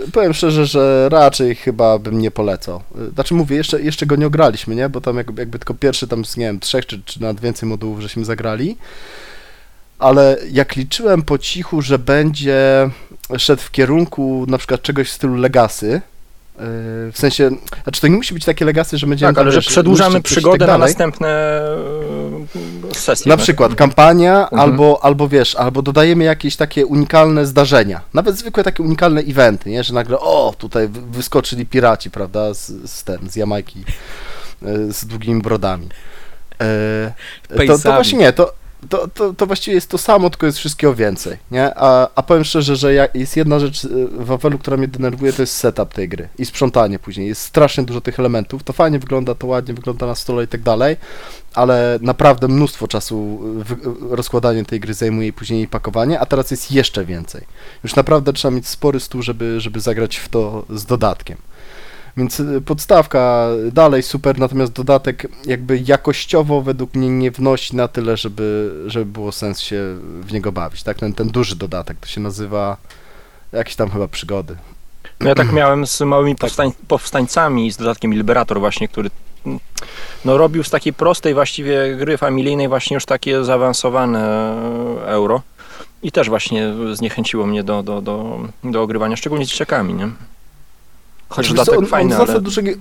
y, 0.08 0.12
powiem 0.12 0.34
szczerze, 0.34 0.65
że 0.65 1.10
raczej 1.12 1.56
chyba 1.56 2.00
bym 2.00 2.20
nie 2.20 2.32
polecał. 2.32 2.82
Y, 3.10 3.12
Znaczy 3.13 3.34
mówię, 3.34 3.56
jeszcze, 3.56 3.82
jeszcze 3.82 4.06
go 4.06 4.15
nie 4.15 4.28
ograliśmy, 4.28 4.76
nie? 4.76 4.89
Bo 4.89 5.02
tam 5.02 5.17
jakby, 5.17 5.41
jakby 5.41 5.60
tylko 5.60 5.74
pierwszy 5.74 6.08
tam 6.08 6.26
z, 6.26 6.38
nie 6.38 6.46
wiem, 6.46 6.60
trzech 6.60 6.86
czy, 6.86 7.02
czy 7.06 7.22
nawet 7.22 7.39
więcej 7.39 7.70
modułów 7.70 8.00
żeśmy 8.02 8.26
zagrali. 8.26 8.78
Ale 10.00 10.38
jak 10.52 10.76
liczyłem 10.76 11.22
po 11.22 11.38
cichu, 11.38 11.82
że 11.82 12.00
będzie 12.00 12.89
szedł 13.38 13.62
w 13.62 13.72
kierunku 13.72 14.46
na 14.48 14.58
przykład 14.58 14.82
czegoś 14.82 15.10
w 15.10 15.13
stylu 15.13 15.36
Legacy, 15.36 16.02
w 16.60 17.13
sensie, 17.15 17.50
znaczy 17.84 18.02
to 18.02 18.08
nie 18.08 18.15
musi 18.15 18.34
być 18.34 18.46
takie 18.46 18.65
Legacy, 18.65 18.98
że 18.98 19.08
będziemy 19.08 19.34
Tak, 19.34 19.41
ale 19.41 19.52
że 19.52 19.62
przedłużamy 19.62 20.20
i 20.20 20.22
przygodę 20.22 20.58
tak 20.58 20.67
na 20.67 20.78
następne 20.78 21.28
e, 22.91 22.93
sesje. 22.96 23.30
Na 23.30 23.36
tak? 23.36 23.43
przykład 23.43 23.76
kampania, 23.76 24.41
Mhm. 24.41 24.62
albo, 24.62 25.00
albo 25.04 25.28
wiesz, 25.28 25.56
albo 25.56 25.82
dodajemy 25.82 26.24
jakieś 26.24 26.56
takie 26.56 26.86
unikalne 26.86 27.46
zdarzenia. 27.46 28.02
Nawet 28.13 28.38
zwykłe 28.38 28.63
takie 28.63 28.84
unikalne 28.84 29.22
eventy, 29.22 29.70
nie? 29.70 29.84
Że 29.84 29.93
nagle, 29.93 30.20
o, 30.20 30.54
tutaj 30.58 30.88
wy- 30.88 31.02
wyskoczyli 31.02 31.65
piraci, 31.65 32.12
prawda, 32.12 32.54
z, 32.54 32.91
z 32.91 33.04
ten, 33.04 33.30
z 33.30 33.36
Jamajki, 33.36 33.84
e, 34.63 34.93
z 34.93 35.06
długimi 35.06 35.41
brodami. 35.41 35.89
E, 36.62 37.13
to, 37.67 37.80
to 37.80 37.91
właśnie 37.93 38.20
nie, 38.20 38.34
to, 38.34 38.54
to, 38.89 39.07
to, 39.07 39.33
to 39.33 39.45
właściwie 39.45 39.75
jest 39.75 39.89
to 39.89 39.97
samo, 39.97 40.29
tylko 40.29 40.45
jest 40.45 40.57
wszystkiego 40.57 40.95
więcej, 40.95 41.37
nie? 41.51 41.71
A, 41.75 42.07
a 42.15 42.23
powiem 42.23 42.43
szczerze, 42.43 42.75
że 42.75 42.93
ja, 42.93 43.07
jest 43.13 43.37
jedna 43.37 43.59
rzecz 43.59 43.85
e, 43.85 43.87
w 43.89 44.25
Wawelu, 44.25 44.59
która 44.59 44.77
mnie 44.77 44.87
denerwuje, 44.87 45.33
to 45.33 45.41
jest 45.41 45.53
setup 45.53 45.93
tej 45.93 46.09
gry 46.09 46.27
i 46.37 46.45
sprzątanie 46.45 46.99
później. 46.99 47.27
Jest 47.27 47.41
strasznie 47.41 47.83
dużo 47.83 48.01
tych 48.01 48.19
elementów, 48.19 48.63
to 48.63 48.73
fajnie 48.73 48.99
wygląda, 48.99 49.35
to 49.35 49.47
ładnie 49.47 49.73
wygląda 49.73 50.05
na 50.05 50.15
stole 50.15 50.43
i 50.43 50.47
tak 50.47 50.61
dalej, 50.61 50.95
ale 51.53 51.99
naprawdę 52.01 52.47
mnóstwo 52.47 52.87
czasu 52.87 53.39
y, 53.61 53.63
wy- 53.63 54.15
rozkładanie 54.15 54.65
tej 54.65 54.79
gry 54.79 54.93
zajmuje 54.93 55.27
i 55.27 55.33
później 55.33 55.59
jej 55.59 55.67
pakowanie, 55.67 56.19
a 56.19 56.25
teraz 56.25 56.51
jest 56.51 56.71
jeszcze 56.71 57.05
więcej. 57.05 57.41
Już 57.83 57.95
naprawdę 57.95 58.33
trzeba 58.33 58.55
mieć 58.55 58.67
spory 58.67 58.99
stół, 58.99 59.21
żeby, 59.21 59.61
żeby 59.61 59.79
zagrać 59.79 60.17
w 60.17 60.29
to 60.29 60.65
z 60.69 60.85
dodatkiem. 60.85 61.37
Więc 62.17 62.39
y, 62.39 62.62
podstawka 62.62 63.47
dalej 63.71 64.03
super, 64.03 64.39
natomiast 64.39 64.71
dodatek 64.71 65.27
jakby 65.45 65.84
jakościowo 65.86 66.62
według 66.62 66.95
mnie 66.95 67.10
nie 67.10 67.32
wnosi 67.32 67.75
na 67.75 67.88
tyle, 67.88 68.17
żeby, 68.17 68.73
żeby 68.88 69.06
było 69.06 69.32
sens 69.32 69.60
się 69.60 69.97
w 70.21 70.34
niego 70.34 70.51
bawić. 70.51 70.84
Tak? 70.84 70.97
Ten, 70.97 71.13
ten 71.13 71.27
duży 71.27 71.56
dodatek 71.56 71.97
to 71.99 72.08
się 72.08 72.21
nazywa 72.21 72.77
jakieś 73.51 73.75
tam 73.75 73.89
chyba 73.89 74.08
przygody. 74.08 74.56
No 75.19 75.30
ja 75.30 75.36
tak 75.36 75.51
miałem 75.60 75.88
z 75.88 76.01
małymi 76.01 76.36
powstań, 76.36 76.71
powstańcami, 76.88 77.71
z 77.71 77.77
dodatkiem 77.77 78.13
Liberator 78.13 78.60
właśnie, 78.60 78.88
który 78.88 79.10
mm, 79.45 79.60
no, 80.25 80.38
robił 80.38 80.63
z 80.63 80.69
takiej 80.69 80.93
prostej 80.93 81.34
właściwie 81.34 81.95
gry 81.95 82.17
familijnej 82.17 82.67
właśnie 82.67 82.95
już 82.95 83.06
takie 83.06 83.43
zaawansowane 83.43 84.19
e, 85.01 85.08
euro. 85.08 85.41
I 86.03 86.12
też 86.12 86.30
właśnie 86.30 86.73
zniechęciło 86.93 87.45
mnie 87.45 87.63
do, 87.63 87.84
do, 87.84 88.01
do, 88.01 88.39
do 88.63 88.82
ogrywania, 88.82 89.15
szczególnie 89.15 89.45
z 89.45 89.49
dzieciakami, 89.49 89.93
nie? 89.93 90.10
Choć 91.29 91.49
dodatek 91.49 91.73
on, 91.73 91.83
on 91.83 91.85
fajny, 91.89 92.11
zasad 92.11 92.29
ale... 92.29 92.41
dużo 92.41 92.61
nie, 92.61 92.73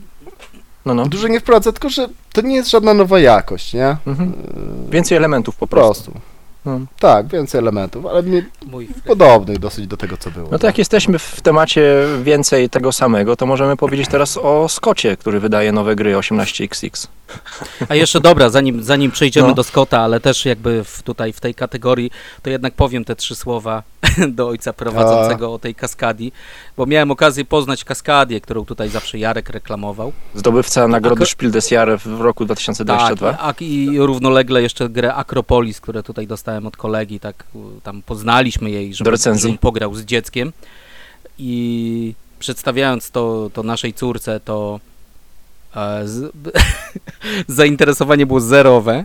No, 0.87 0.94
no. 0.94 1.06
dużo 1.06 1.28
nie 1.28 1.40
wprowadza, 1.40 1.72
tylko 1.72 1.88
że 1.88 2.09
to 2.32 2.40
nie 2.40 2.54
jest 2.54 2.70
żadna 2.70 2.94
nowa 2.94 3.20
jakość, 3.20 3.74
nie? 3.74 3.96
Mhm. 4.06 4.32
Y, 4.88 4.90
Więcej 4.90 5.16
elementów 5.18 5.56
po 5.56 5.66
po 5.66 5.76
prostu. 5.76 6.11
prostu. 6.11 6.20
No. 6.64 6.80
Tak, 6.98 7.26
więcej 7.26 7.59
elementów, 7.59 8.06
ale 8.06 8.22
Mój 8.66 8.88
podobnych 9.06 9.59
dosyć 9.59 9.87
do 9.87 9.96
tego, 9.96 10.16
co 10.16 10.30
było. 10.30 10.48
No 10.52 10.59
to 10.59 10.66
jak 10.66 10.78
jesteśmy 10.78 11.18
w 11.18 11.40
temacie 11.40 12.06
więcej 12.22 12.70
tego 12.70 12.92
samego, 12.92 13.37
to 13.37 13.46
możemy 13.46 13.76
powiedzieć 13.76 14.09
teraz 14.09 14.37
o 14.42 14.68
Skocie, 14.68 15.16
który 15.16 15.40
wydaje 15.40 15.72
nowe 15.72 15.96
gry 15.96 16.14
18XX. 16.14 17.06
A 17.89 17.95
jeszcze 17.95 18.21
dobra, 18.21 18.51
zanim, 18.51 18.83
zanim 18.83 19.11
przejdziemy 19.11 19.49
No. 19.49 19.55
do 19.55 19.65
Scotta, 19.65 20.01
ale 20.01 20.21
też 20.21 20.45
jakby 20.45 20.85
w, 20.85 21.03
tutaj 21.03 21.33
w 21.33 21.41
tej 21.41 21.55
kategorii, 21.55 22.11
to 22.43 22.51
jednak 22.51 22.75
powiem 22.75 23.05
te 23.05 23.17
trzy 23.17 23.35
słowa 23.35 23.83
do 24.29 24.49
ojca 24.49 24.73
prowadzącego 24.73 25.53
o 25.53 25.59
tej 25.59 25.75
kaskadii, 25.75 26.33
bo 26.77 26.87
miałem 26.87 27.11
okazję 27.11 27.45
poznać 27.45 27.85
kaskadię, 27.85 28.41
którą 28.41 28.65
tutaj 28.65 28.89
zawsze 28.89 29.19
Jarek 29.19 29.51
reklamował. 29.51 30.12
Zdobywca 30.35 30.89
nagrody 30.89 31.23
Ako- 31.25 31.31
Spiel 31.31 31.51
des 31.51 31.71
Jahres 31.71 32.03
w 32.03 32.21
roku 32.21 32.45
2022. 32.45 33.33
Tak, 33.33 33.41
a, 33.43 33.55
i 33.65 33.99
równolegle 33.99 34.62
jeszcze 34.62 34.89
grę 34.89 35.15
Akropolis, 35.15 35.81
które 35.81 36.03
tutaj 36.03 36.27
dostałem 36.27 36.67
od 36.67 36.77
kolegi, 36.77 37.21
tak 37.21 37.45
tam 37.83 38.03
poznaliśmy 38.03 38.71
jej, 38.71 38.95
żeby, 38.95 39.17
żebym 39.17 39.59
pograł 39.59 39.95
z 39.95 40.05
dzieckiem 40.05 40.53
i 41.39 42.15
przedstawiając 42.39 43.11
to, 43.11 43.51
to 43.53 43.62
naszej 43.62 43.95
córce, 43.95 44.41
to 44.41 44.81
z, 46.05 46.33
zainteresowanie 47.49 48.27
było 48.27 48.41
zerowe. 48.41 49.05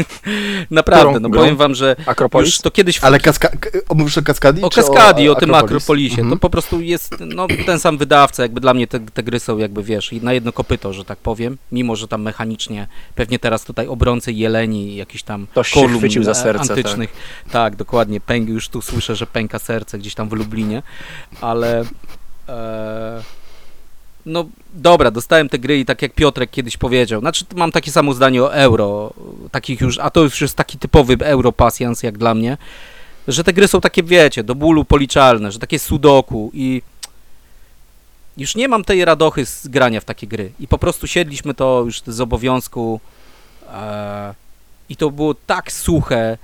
Naprawdę, 0.70 1.10
Którą 1.10 1.20
no 1.20 1.28
grą? 1.28 1.40
powiem 1.40 1.56
wam, 1.56 1.74
że 1.74 1.96
Akropolis? 2.06 2.48
już 2.48 2.60
to 2.60 2.70
kiedyś 2.70 2.98
w 2.98 3.04
Ale 3.04 3.20
kaska... 3.20 3.48
o, 3.88 3.94
mówisz 3.94 4.18
o 4.18 4.22
Kaskadii? 4.22 4.64
o 4.64 4.70
Kaskadii, 4.70 5.28
o, 5.28 5.34
tym 5.34 5.50
Akropolis? 5.50 5.82
Akropolisie. 5.82 6.20
Mhm. 6.20 6.30
To 6.30 6.36
po 6.36 6.50
prostu 6.50 6.80
jest 6.80 7.14
no, 7.20 7.46
ten 7.66 7.80
sam 7.80 7.98
wydawca, 7.98 8.42
jakby 8.42 8.60
dla 8.60 8.74
mnie 8.74 8.86
te, 8.86 9.00
te 9.00 9.22
gry 9.22 9.40
są 9.40 9.58
jakby, 9.58 9.82
wiesz, 9.82 10.12
na 10.22 10.32
jedno 10.32 10.52
kopyto, 10.52 10.92
że 10.92 11.04
tak 11.04 11.18
powiem, 11.18 11.58
mimo, 11.72 11.96
że 11.96 12.08
tam 12.08 12.22
mechanicznie 12.22 12.86
pewnie 13.14 13.38
teraz 13.38 13.64
tutaj 13.64 13.86
obrońcy 13.86 14.32
jeleni, 14.32 14.96
jakiś 14.96 15.22
tam 15.22 15.46
się 15.62 15.74
kolumn 15.74 15.98
chwycił 15.98 16.24
za 16.24 16.30
e, 16.30 16.34
serce, 16.34 16.72
antycznych. 16.72 17.12
Tak. 17.50 17.76
dokładnie, 17.76 18.20
pęk, 18.20 18.48
już 18.48 18.68
tu 18.68 18.82
słyszę, 18.82 19.16
że 19.16 19.26
pęka 19.26 19.58
serce 19.58 19.98
gdzieś 19.98 20.14
tam 20.14 20.28
w 20.28 20.32
Lublinie, 20.32 20.82
ale 21.40 21.84
e, 22.48 23.22
no 24.28 24.44
dobra, 24.74 25.10
dostałem 25.10 25.48
te 25.48 25.58
gry 25.58 25.78
i 25.78 25.84
tak 25.84 26.02
jak 26.02 26.12
Piotrek 26.12 26.50
kiedyś 26.50 26.76
powiedział, 26.76 27.20
znaczy 27.20 27.44
mam 27.54 27.72
takie 27.72 27.90
samo 27.90 28.14
zdanie 28.14 28.42
o 28.42 28.54
euro, 28.54 29.12
takich 29.50 29.80
już, 29.80 29.98
a 29.98 30.10
to 30.10 30.22
już 30.22 30.40
jest 30.40 30.56
taki 30.56 30.78
typowy 30.78 31.16
Europasjans 31.20 32.02
jak 32.02 32.18
dla 32.18 32.34
mnie, 32.34 32.56
że 33.28 33.44
te 33.44 33.52
gry 33.52 33.68
są 33.68 33.80
takie, 33.80 34.02
wiecie, 34.02 34.44
do 34.44 34.54
bólu 34.54 34.84
policzalne, 34.84 35.52
że 35.52 35.58
takie 35.58 35.78
sudoku 35.78 36.50
i 36.54 36.82
już 38.36 38.54
nie 38.54 38.68
mam 38.68 38.84
tej 38.84 39.04
radochy 39.04 39.46
z 39.46 39.68
grania 39.68 40.00
w 40.00 40.04
takie 40.04 40.26
gry. 40.26 40.52
I 40.60 40.68
po 40.68 40.78
prostu 40.78 41.06
siedliśmy 41.06 41.54
to 41.54 41.82
już 41.84 42.02
z 42.06 42.20
obowiązku 42.20 43.00
e, 43.72 44.34
i 44.88 44.96
to 44.96 45.10
było 45.10 45.34
tak 45.34 45.72
suche, 45.72 46.38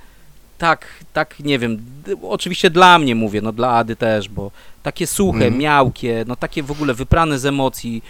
tak, 0.57 0.85
tak, 1.13 1.39
nie 1.39 1.59
wiem, 1.59 1.77
oczywiście 2.21 2.69
dla 2.69 2.99
mnie 2.99 3.15
mówię, 3.15 3.41
no 3.41 3.51
dla 3.51 3.69
Ady 3.71 3.95
też, 3.95 4.29
bo 4.29 4.51
takie 4.83 5.07
suche, 5.07 5.35
Mhm. 5.45 5.57
miałkie, 5.57 6.23
no 6.27 6.35
takie 6.35 6.63
w 6.63 6.71
ogóle 6.71 6.93
wyprane 6.93 7.39
z 7.39 7.45
emocji, 7.45 8.03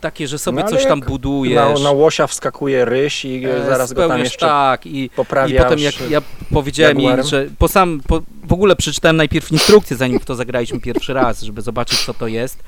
takie, 0.00 0.28
że 0.28 0.38
sobie 0.38 0.62
No, 0.62 0.68
coś 0.68 0.84
tam 0.86 1.00
budujesz. 1.00 1.78
Na, 1.80 1.84
na 1.84 1.90
łosia 1.90 2.26
wskakuje 2.26 2.84
ryś 2.84 3.24
i 3.24 3.44
e, 3.46 3.64
zaraz 3.66 3.92
go 3.92 4.08
tam 4.08 4.20
jeszcze 4.20 4.46
tak, 4.46 4.86
i, 4.86 5.04
i 5.04 5.10
potem 5.58 5.78
jak 5.78 6.10
ja 6.10 6.22
powiedziałem 6.52 6.96
jej, 6.98 7.04
Jaguarem? 7.06 7.26
że 7.26 7.46
po 7.58 7.68
sam, 7.68 8.00
po, 8.08 8.22
w 8.44 8.52
ogóle 8.52 8.76
przeczytałem 8.76 9.16
najpierw 9.16 9.52
instrukcję, 9.52 9.96
zanim 9.96 10.20
w 10.20 10.24
to 10.24 10.34
zagraliśmy 10.34 10.80
pierwszy 10.80 11.12
raz, 11.14 11.42
żeby 11.42 11.62
zobaczyć 11.62 12.04
co 12.04 12.14
to 12.14 12.26
jest. 12.26 12.58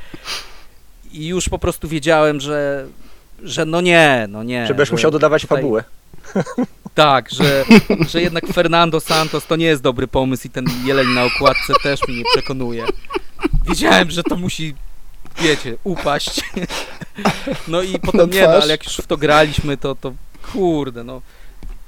I 1.13 1.27
już 1.27 1.49
po 1.49 1.59
prostu 1.59 1.89
wiedziałem, 1.89 2.41
że, 2.41 2.87
że 3.43 3.65
no 3.65 3.81
nie, 3.81 4.27
no 4.29 4.43
nie. 4.43 4.67
Żebyś 4.67 4.89
że 4.89 4.95
musiał 4.95 5.11
dodawać 5.11 5.43
tutaj- 5.43 5.59
fabułę. 5.59 5.85
Tak, 6.97 7.31
że, 7.31 7.65
że 8.11 8.23
jednak 8.23 8.47
Fernando 8.47 9.01
Santos 9.01 9.47
to 9.47 9.57
nie 9.57 9.67
jest 9.67 9.83
dobry 9.83 10.07
pomysł 10.07 10.47
i 10.47 10.51
ten 10.51 10.65
jeleń 10.85 11.09
na 11.09 11.25
okładce 11.25 11.73
też 11.83 12.01
mnie 12.09 12.17
nie 12.19 12.25
przekonuje. 12.33 12.85
Wiedziałem, 13.69 14.11
że 14.11 14.23
to 14.23 14.37
musi, 14.37 14.75
wiecie, 15.39 15.77
upaść. 15.85 16.41
No 17.69 17.83
i 17.83 17.99
potem 17.99 18.31
nie, 18.31 18.43
no, 18.43 18.49
ale 18.49 18.69
jak 18.69 18.85
już 18.85 18.97
w 18.97 19.07
to 19.07 19.17
graliśmy, 19.17 19.77
to, 19.77 19.95
to 19.95 20.13
kurde, 20.53 21.05
no. 21.05 21.23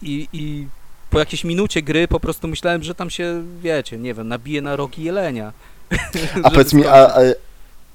I, 0.02 0.28
I 0.32 0.66
po 1.10 1.18
jakiejś 1.18 1.44
minucie 1.44 1.82
gry 1.82 2.08
po 2.08 2.20
prostu 2.20 2.48
myślałem, 2.48 2.82
że 2.82 2.94
tam 2.94 3.10
się, 3.10 3.44
wiecie, 3.62 3.98
nie 3.98 4.14
wiem, 4.14 4.28
nabije 4.28 4.62
na 4.62 4.76
rogi 4.76 5.02
jelenia. 5.02 5.52
A 6.42 6.50
powiedz 6.54 6.72
mi, 6.72 6.86
a, 6.86 6.94
a, 6.94 7.20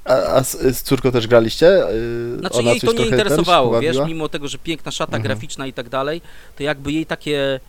a, 0.06 0.14
a 0.14 0.44
z, 0.44 0.52
z 0.78 0.84
córką 0.84 1.12
też 1.12 1.28
graliście? 1.28 1.66
Yy, 1.66 2.40
Znaczy 2.40 2.58
Ona 2.60 2.72
jej 2.72 2.82
to 2.82 2.94
nie 2.94 3.06
interesowało, 3.06 3.80
wiesz, 3.80 3.98
mimo 4.08 4.30
tego, 4.30 4.48
że 4.48 4.58
piękna 4.58 4.92
szata 4.92 5.18
Mhm. 5.18 5.24
graficzna 5.24 5.68
i 5.68 5.74
tak 5.74 5.90
dalej, 5.90 6.22
to 6.58 6.64
jakby 6.64 6.92
jej 6.92 7.06
takie 7.06 7.60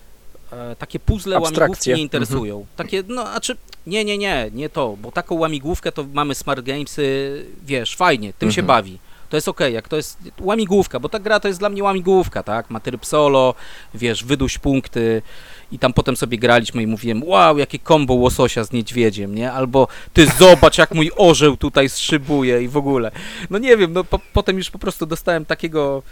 e, 0.53 0.77
takie 0.79 0.99
puzzle 1.01 1.41
łamigłówki 1.41 1.91
nie 1.91 2.03
interesują. 2.03 2.67
Takie, 2.77 3.03
no, 3.09 3.23
znaczy, 3.23 3.57
nie, 3.87 4.05
nie, 4.05 4.19
nie, 4.19 4.51
nie 4.53 4.69
to, 4.69 4.97
bo 5.03 5.13
taką 5.13 5.35
łamigłówkę 5.35 5.93
to 5.93 6.05
mamy 6.13 6.35
Smart 6.35 6.61
Gamesy, 6.65 7.45
wiesz, 7.67 7.97
fajnie, 7.97 8.33
tym 8.39 8.53
się 8.53 8.61
Mhm. 8.61 8.67
bawi. 8.67 8.99
To 9.31 9.37
jest 9.37 9.49
okej, 9.49 9.75
jak 9.75 9.89
to 9.89 9.97
jest 9.97 10.19
łamigłówka, 10.41 11.01
bo 11.01 11.09
ta 11.09 11.19
gra 11.19 11.41
to 11.41 11.49
jest 11.49 11.61
dla 11.61 11.69
mnie 11.69 11.83
łamigłówka, 11.83 12.43
tak? 12.43 12.71
Ma 12.71 12.81
tryb 12.81 13.07
solo, 13.07 13.55
wiesz, 13.95 14.25
wyduś 14.25 14.59
punkty 14.59 15.23
i 15.73 15.79
tam 15.79 15.93
potem 15.93 16.17
sobie 16.17 16.39
graliśmy 16.39 16.83
i 16.83 16.87
mówiłem, 16.87 17.23
wow, 17.25 17.59
jakie 17.59 17.79
kombo 17.79 18.15
łososia 18.15 18.65
z 18.65 18.73
niedźwiedziem, 18.73 19.35
nie? 19.35 19.53
Albo 19.53 19.89
ty 20.13 20.27
zobacz, 20.39 20.79
jak 20.79 20.95
mój 20.95 21.11
orzeł 21.17 21.57
tutaj 21.57 21.89
szybuje 21.89 22.63
i 22.63 22.69
w 22.69 22.77
ogóle. 22.77 23.11
No 23.51 23.59
nie 23.59 23.77
wiem, 23.77 23.93
no 23.93 24.05
po, 24.05 24.21
potem 24.33 24.57
już 24.57 24.71
po 24.71 24.79
prostu 24.79 25.07
dostałem 25.07 25.45
takiego, 25.45 26.03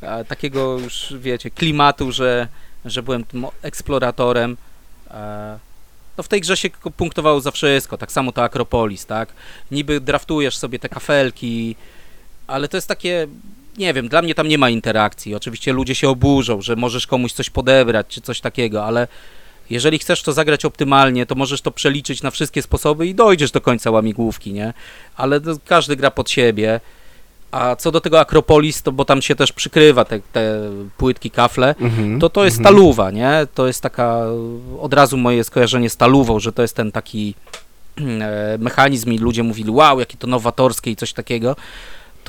e, 0.00 0.24
takiego 0.24 0.78
już, 0.78 1.14
wiecie, 1.18 1.50
klimatu, 1.50 2.12
że, 2.12 2.48
że 2.84 3.02
byłem 3.02 3.24
tym 3.24 3.46
eksploratorem. 3.62 4.56
E, 5.10 5.58
no 6.16 6.22
w 6.22 6.28
tej 6.28 6.40
grze 6.40 6.56
się 6.56 6.70
punktowało 6.96 7.40
za 7.40 7.50
wszystko, 7.50 7.98
tak 7.98 8.12
samo 8.12 8.32
to 8.32 8.42
Akropolis, 8.42 9.06
tak? 9.06 9.28
Niby 9.70 10.00
draftujesz 10.00 10.56
sobie 10.56 10.78
te 10.78 10.88
kafelki, 10.88 11.76
ale 12.46 12.68
to 12.68 12.76
jest 12.76 12.88
takie, 12.88 13.26
nie 13.78 13.94
wiem, 13.94 14.08
dla 14.08 14.22
mnie 14.22 14.34
tam 14.34 14.48
nie 14.48 14.58
ma 14.58 14.70
interakcji. 14.70 15.34
Oczywiście 15.34 15.72
ludzie 15.72 15.94
się 15.94 16.08
oburzą, 16.08 16.62
że 16.62 16.76
możesz 16.76 17.06
komuś 17.06 17.32
coś 17.32 17.50
podebrać, 17.50 18.06
czy 18.08 18.20
coś 18.20 18.40
takiego, 18.40 18.84
ale 18.84 19.08
jeżeli 19.70 19.98
chcesz 19.98 20.22
to 20.22 20.32
zagrać 20.32 20.64
optymalnie, 20.64 21.26
to 21.26 21.34
możesz 21.34 21.60
to 21.60 21.70
przeliczyć 21.70 22.22
na 22.22 22.30
wszystkie 22.30 22.62
sposoby 22.62 23.06
i 23.06 23.14
dojdziesz 23.14 23.50
do 23.50 23.60
końca 23.60 23.90
łamigłówki, 23.90 24.52
nie? 24.52 24.72
Ale 25.16 25.40
każdy 25.66 25.96
gra 25.96 26.10
pod 26.10 26.30
siebie. 26.30 26.80
A 27.50 27.76
co 27.76 27.90
do 27.90 28.00
tego 28.00 28.20
Akropolis, 28.20 28.82
to 28.82 28.92
bo 28.92 29.04
tam 29.04 29.22
się 29.22 29.34
też 29.34 29.52
przykrywa 29.52 30.04
te, 30.04 30.20
te 30.32 30.70
płytki 30.96 31.30
kafle, 31.30 31.74
Mhm, 31.80 32.20
to 32.20 32.28
to 32.28 32.44
jest 32.44 32.58
mhm. 32.58 32.74
taluwa, 32.74 33.10
nie? 33.10 33.46
To 33.54 33.66
jest 33.66 33.82
taka, 33.82 34.24
od 34.80 34.94
razu 34.94 35.16
moje 35.16 35.44
skojarzenie 35.44 35.90
z 35.90 35.96
talówą, 35.96 36.40
że 36.40 36.52
to 36.52 36.62
jest 36.62 36.76
ten 36.76 36.92
taki 36.92 37.34
e, 37.98 38.58
mechanizm 38.58 39.12
i 39.12 39.18
ludzie 39.18 39.42
mówili, 39.42 39.70
wow, 39.70 40.00
jakie 40.00 40.16
to 40.16 40.26
nowatorskie 40.26 40.90
i 40.90 40.96
coś 40.96 41.12
takiego. 41.12 41.56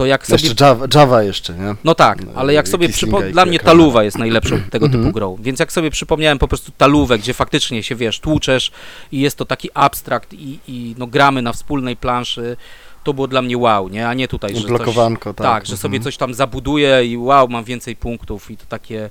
To 0.01 0.05
jak 0.05 0.27
sobie 0.27 0.43
Jeszcze 0.43 0.65
Java, 0.65 0.85
Java 0.95 1.23
jeszcze, 1.23 1.53
nie? 1.53 1.75
no 1.83 1.95
tak, 1.95 2.19
ale 2.35 2.53
jak 2.53 2.67
sobie 2.67 2.89
przypo... 2.89 3.23
i 3.23 3.31
dla 3.31 3.45
mnie 3.45 3.59
taluwa 3.59 4.03
jest 4.03 4.17
najlepszą 4.17 4.61
tego 4.61 4.85
typu 4.85 4.97
Mhm. 4.97 5.13
grą, 5.13 5.37
więc 5.39 5.59
jak 5.59 5.71
sobie 5.71 5.91
przypomniałem 5.91 6.39
po 6.39 6.47
prostu 6.47 6.71
talówę, 6.77 7.19
gdzie 7.19 7.33
faktycznie 7.33 7.83
się 7.83 7.95
wiesz, 7.95 8.19
tłuczesz 8.19 8.71
i 9.11 9.19
jest 9.19 9.37
to 9.37 9.45
taki 9.45 9.69
abstrakt 9.73 10.33
i, 10.33 10.59
i 10.67 10.95
no 10.97 11.07
gramy 11.07 11.41
na 11.41 11.53
wspólnej 11.53 11.97
planszy, 11.97 12.57
to 13.03 13.13
było 13.13 13.27
dla 13.27 13.41
mnie 13.41 13.57
wow, 13.57 13.89
nie? 13.89 14.07
A 14.07 14.13
nie 14.13 14.27
tutaj, 14.27 14.55
że 14.55 14.61
coś, 14.61 14.67
Blokowanko, 14.67 15.33
tak. 15.33 15.47
tak, 15.47 15.65
że 15.65 15.77
sobie 15.77 15.97
mhm. 15.97 16.03
coś 16.03 16.17
tam 16.17 16.33
zabuduję 16.33 17.05
i 17.05 17.17
wow, 17.17 17.47
mam 17.47 17.63
więcej 17.63 17.95
punktów 17.95 18.51
i 18.51 18.57
to 18.57 18.65
takie 18.69 19.09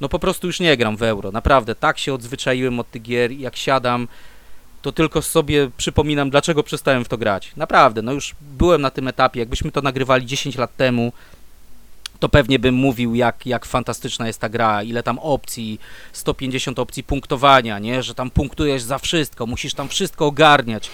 no 0.00 0.08
po 0.08 0.18
prostu 0.18 0.46
już 0.46 0.60
nie 0.60 0.76
gram 0.76 0.96
w 0.96 1.02
euro, 1.02 1.32
naprawdę, 1.32 1.74
tak 1.74 1.98
się 1.98 2.14
odzwyczaiłem 2.14 2.80
od 2.80 2.90
tych 2.90 3.02
gier 3.02 3.32
jak 3.32 3.56
siadam, 3.56 4.08
to 4.82 4.92
tylko 4.92 5.22
sobie 5.22 5.70
przypominam, 5.76 6.30
dlaczego 6.30 6.62
przestałem 6.62 7.04
w 7.04 7.08
to 7.08 7.18
grać. 7.18 7.52
Naprawdę, 7.56 8.02
no 8.02 8.12
już 8.12 8.34
byłem 8.40 8.82
na 8.82 8.90
tym 8.90 9.08
etapie, 9.08 9.40
jakbyśmy 9.40 9.72
to 9.72 9.82
nagrywali 9.82 10.26
10 10.26 10.56
lat 10.56 10.76
temu, 10.76 11.12
to 12.20 12.28
pewnie 12.28 12.58
bym 12.58 12.74
mówił, 12.74 13.14
jak, 13.14 13.46
jak 13.46 13.66
fantastyczna 13.66 14.26
jest 14.26 14.40
ta 14.40 14.48
gra, 14.48 14.82
ile 14.82 15.02
tam 15.02 15.18
opcji, 15.18 15.80
150 16.12 16.78
opcji 16.78 17.02
punktowania, 17.04 17.78
nie, 17.78 18.02
że 18.02 18.14
tam 18.14 18.30
punktujesz 18.30 18.82
za 18.82 18.98
wszystko, 18.98 19.46
musisz 19.46 19.74
tam 19.74 19.88
wszystko 19.88 20.26
ogarniać. 20.26 20.90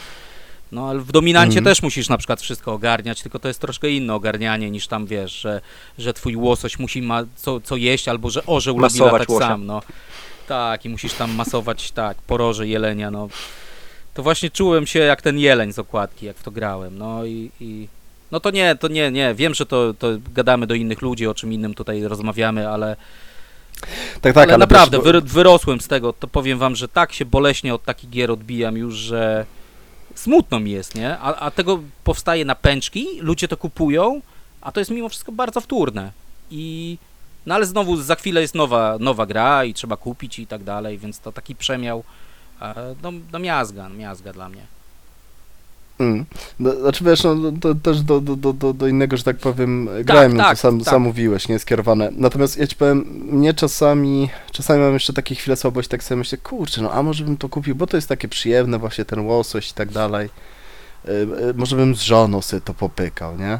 No 0.72 0.88
ale 0.88 1.00
w 1.00 1.12
dominancie 1.12 1.58
Mhm. 1.58 1.64
też 1.64 1.82
musisz 1.82 2.08
na 2.08 2.18
przykład 2.18 2.40
wszystko 2.40 2.72
ogarniać, 2.72 3.22
tylko 3.22 3.38
to 3.38 3.48
jest 3.48 3.60
troszkę 3.60 3.90
inne 3.90 4.14
ogarnianie 4.14 4.70
niż 4.70 4.86
tam 4.86 5.06
wiesz, 5.06 5.32
że, 5.40 5.60
że 5.98 6.12
twój 6.12 6.36
łosoś 6.36 6.78
musi 6.78 7.02
ma 7.02 7.22
co, 7.36 7.60
co 7.60 7.76
jeść, 7.76 8.08
albo 8.08 8.30
że 8.30 8.46
orzeł 8.46 8.78
lubi 8.78 8.98
latać 8.98 9.28
łosia. 9.28 9.48
sam, 9.48 9.66
no. 9.66 9.82
Tak, 10.48 10.84
i 10.84 10.88
musisz 10.88 11.12
tam 11.12 11.34
masować, 11.34 11.90
tak, 11.90 12.16
poroże 12.16 12.68
jelenia, 12.68 13.10
no. 13.10 13.28
To 14.16 14.22
właśnie 14.22 14.50
czułem 14.50 14.86
się 14.86 14.98
jak 14.98 15.22
ten 15.22 15.38
jeleń 15.38 15.72
z 15.72 15.78
okładki, 15.78 16.26
jak 16.26 16.36
w 16.36 16.42
to 16.42 16.50
grałem, 16.50 16.98
no 16.98 17.24
i, 17.24 17.50
i 17.60 17.88
no 18.30 18.40
to 18.40 18.50
nie, 18.50 18.76
to 18.76 18.88
nie, 18.88 19.10
nie, 19.10 19.34
wiem, 19.34 19.54
że 19.54 19.66
to, 19.66 19.94
to 19.94 20.08
gadamy 20.34 20.66
do 20.66 20.74
innych 20.74 21.02
ludzi, 21.02 21.26
o 21.26 21.34
czym 21.34 21.52
innym 21.52 21.74
tutaj 21.74 22.02
rozmawiamy, 22.02 22.68
ale, 22.68 22.96
Tak, 24.20 24.34
tak, 24.34 24.36
ale, 24.36 24.46
ale 24.46 24.58
naprawdę 24.58 24.98
też, 25.02 25.22
wyrosłem 25.22 25.80
z 25.80 25.88
tego, 25.88 26.12
to 26.12 26.28
powiem 26.28 26.58
wam, 26.58 26.76
że 26.76 26.88
tak 26.88 27.12
się 27.12 27.24
boleśnie 27.24 27.74
od 27.74 27.84
takich 27.84 28.10
gier 28.10 28.30
odbijam 28.30 28.76
już, 28.76 28.94
że 28.94 29.46
smutno 30.14 30.60
mi 30.60 30.70
jest, 30.70 30.94
nie? 30.94 31.18
A, 31.18 31.34
a 31.34 31.50
tego 31.50 31.80
powstaje 32.04 32.44
na 32.44 32.54
pęczki, 32.54 33.06
ludzie 33.20 33.48
to 33.48 33.56
kupują, 33.56 34.20
a 34.60 34.72
to 34.72 34.80
jest 34.80 34.90
mimo 34.90 35.08
wszystko 35.08 35.32
bardzo 35.32 35.60
wtórne. 35.60 36.12
I 36.50 36.98
no 37.46 37.54
ale 37.54 37.66
znowu 37.66 37.96
za 37.96 38.14
chwilę 38.14 38.40
jest 38.40 38.54
nowa, 38.54 38.96
nowa 39.00 39.26
gra 39.26 39.64
i 39.64 39.74
trzeba 39.74 39.96
kupić 39.96 40.38
i 40.38 40.46
tak 40.46 40.64
dalej, 40.64 40.98
więc 40.98 41.20
to 41.20 41.32
taki 41.32 41.54
przemiał 41.54 42.04
no, 43.02 43.12
no 43.32 43.38
miazga, 43.38 43.88
miazga 43.88 44.32
dla 44.32 44.48
mnie. 44.48 44.66
Mm. 45.98 46.24
No, 46.60 46.80
znaczy 46.80 47.04
wiesz, 47.04 47.24
no, 47.24 47.34
to 47.60 47.74
też 47.74 48.02
do, 48.02 48.20
do, 48.20 48.52
do, 48.52 48.72
do, 48.72 48.88
innego, 48.88 49.16
że 49.16 49.22
tak 49.22 49.36
powiem, 49.36 49.88
grałem, 50.04 50.36
no, 50.36 50.44
tak, 50.44 50.56
to 50.56 50.60
sam, 50.60 50.78
tak. 50.80 50.88
sam 50.88 51.02
mówiłeś, 51.02 51.48
nie 51.48 51.58
skierowane. 51.58 52.10
Natomiast 52.12 52.58
ja 52.58 52.66
ci 52.66 52.76
powiem, 52.76 52.98
mnie 53.32 53.54
czasami, 53.54 54.28
czasami 54.52 54.80
mam 54.80 54.92
jeszcze 54.92 55.12
takie 55.12 55.34
chwile 55.34 55.56
słabości, 55.56 55.90
tak 55.90 56.02
sobie 56.02 56.18
myślę, 56.18 56.38
kurczę, 56.38 56.82
no 56.82 56.92
a 56.92 57.02
może 57.02 57.24
bym 57.24 57.36
to 57.36 57.48
kupił, 57.48 57.74
bo 57.74 57.86
to 57.86 57.96
jest 57.96 58.08
takie 58.08 58.28
przyjemne, 58.28 58.78
właśnie 58.78 59.04
ten 59.04 59.20
łosoś 59.20 59.70
i 59.70 59.74
tak 59.74 59.90
dalej. 59.90 60.28
Y, 61.08 61.10
y, 61.10 61.54
może 61.54 61.76
bym 61.76 61.96
z 61.96 62.00
żoną 62.00 62.42
sobie 62.42 62.60
to 62.60 62.74
popykał, 62.74 63.38
nie? 63.38 63.58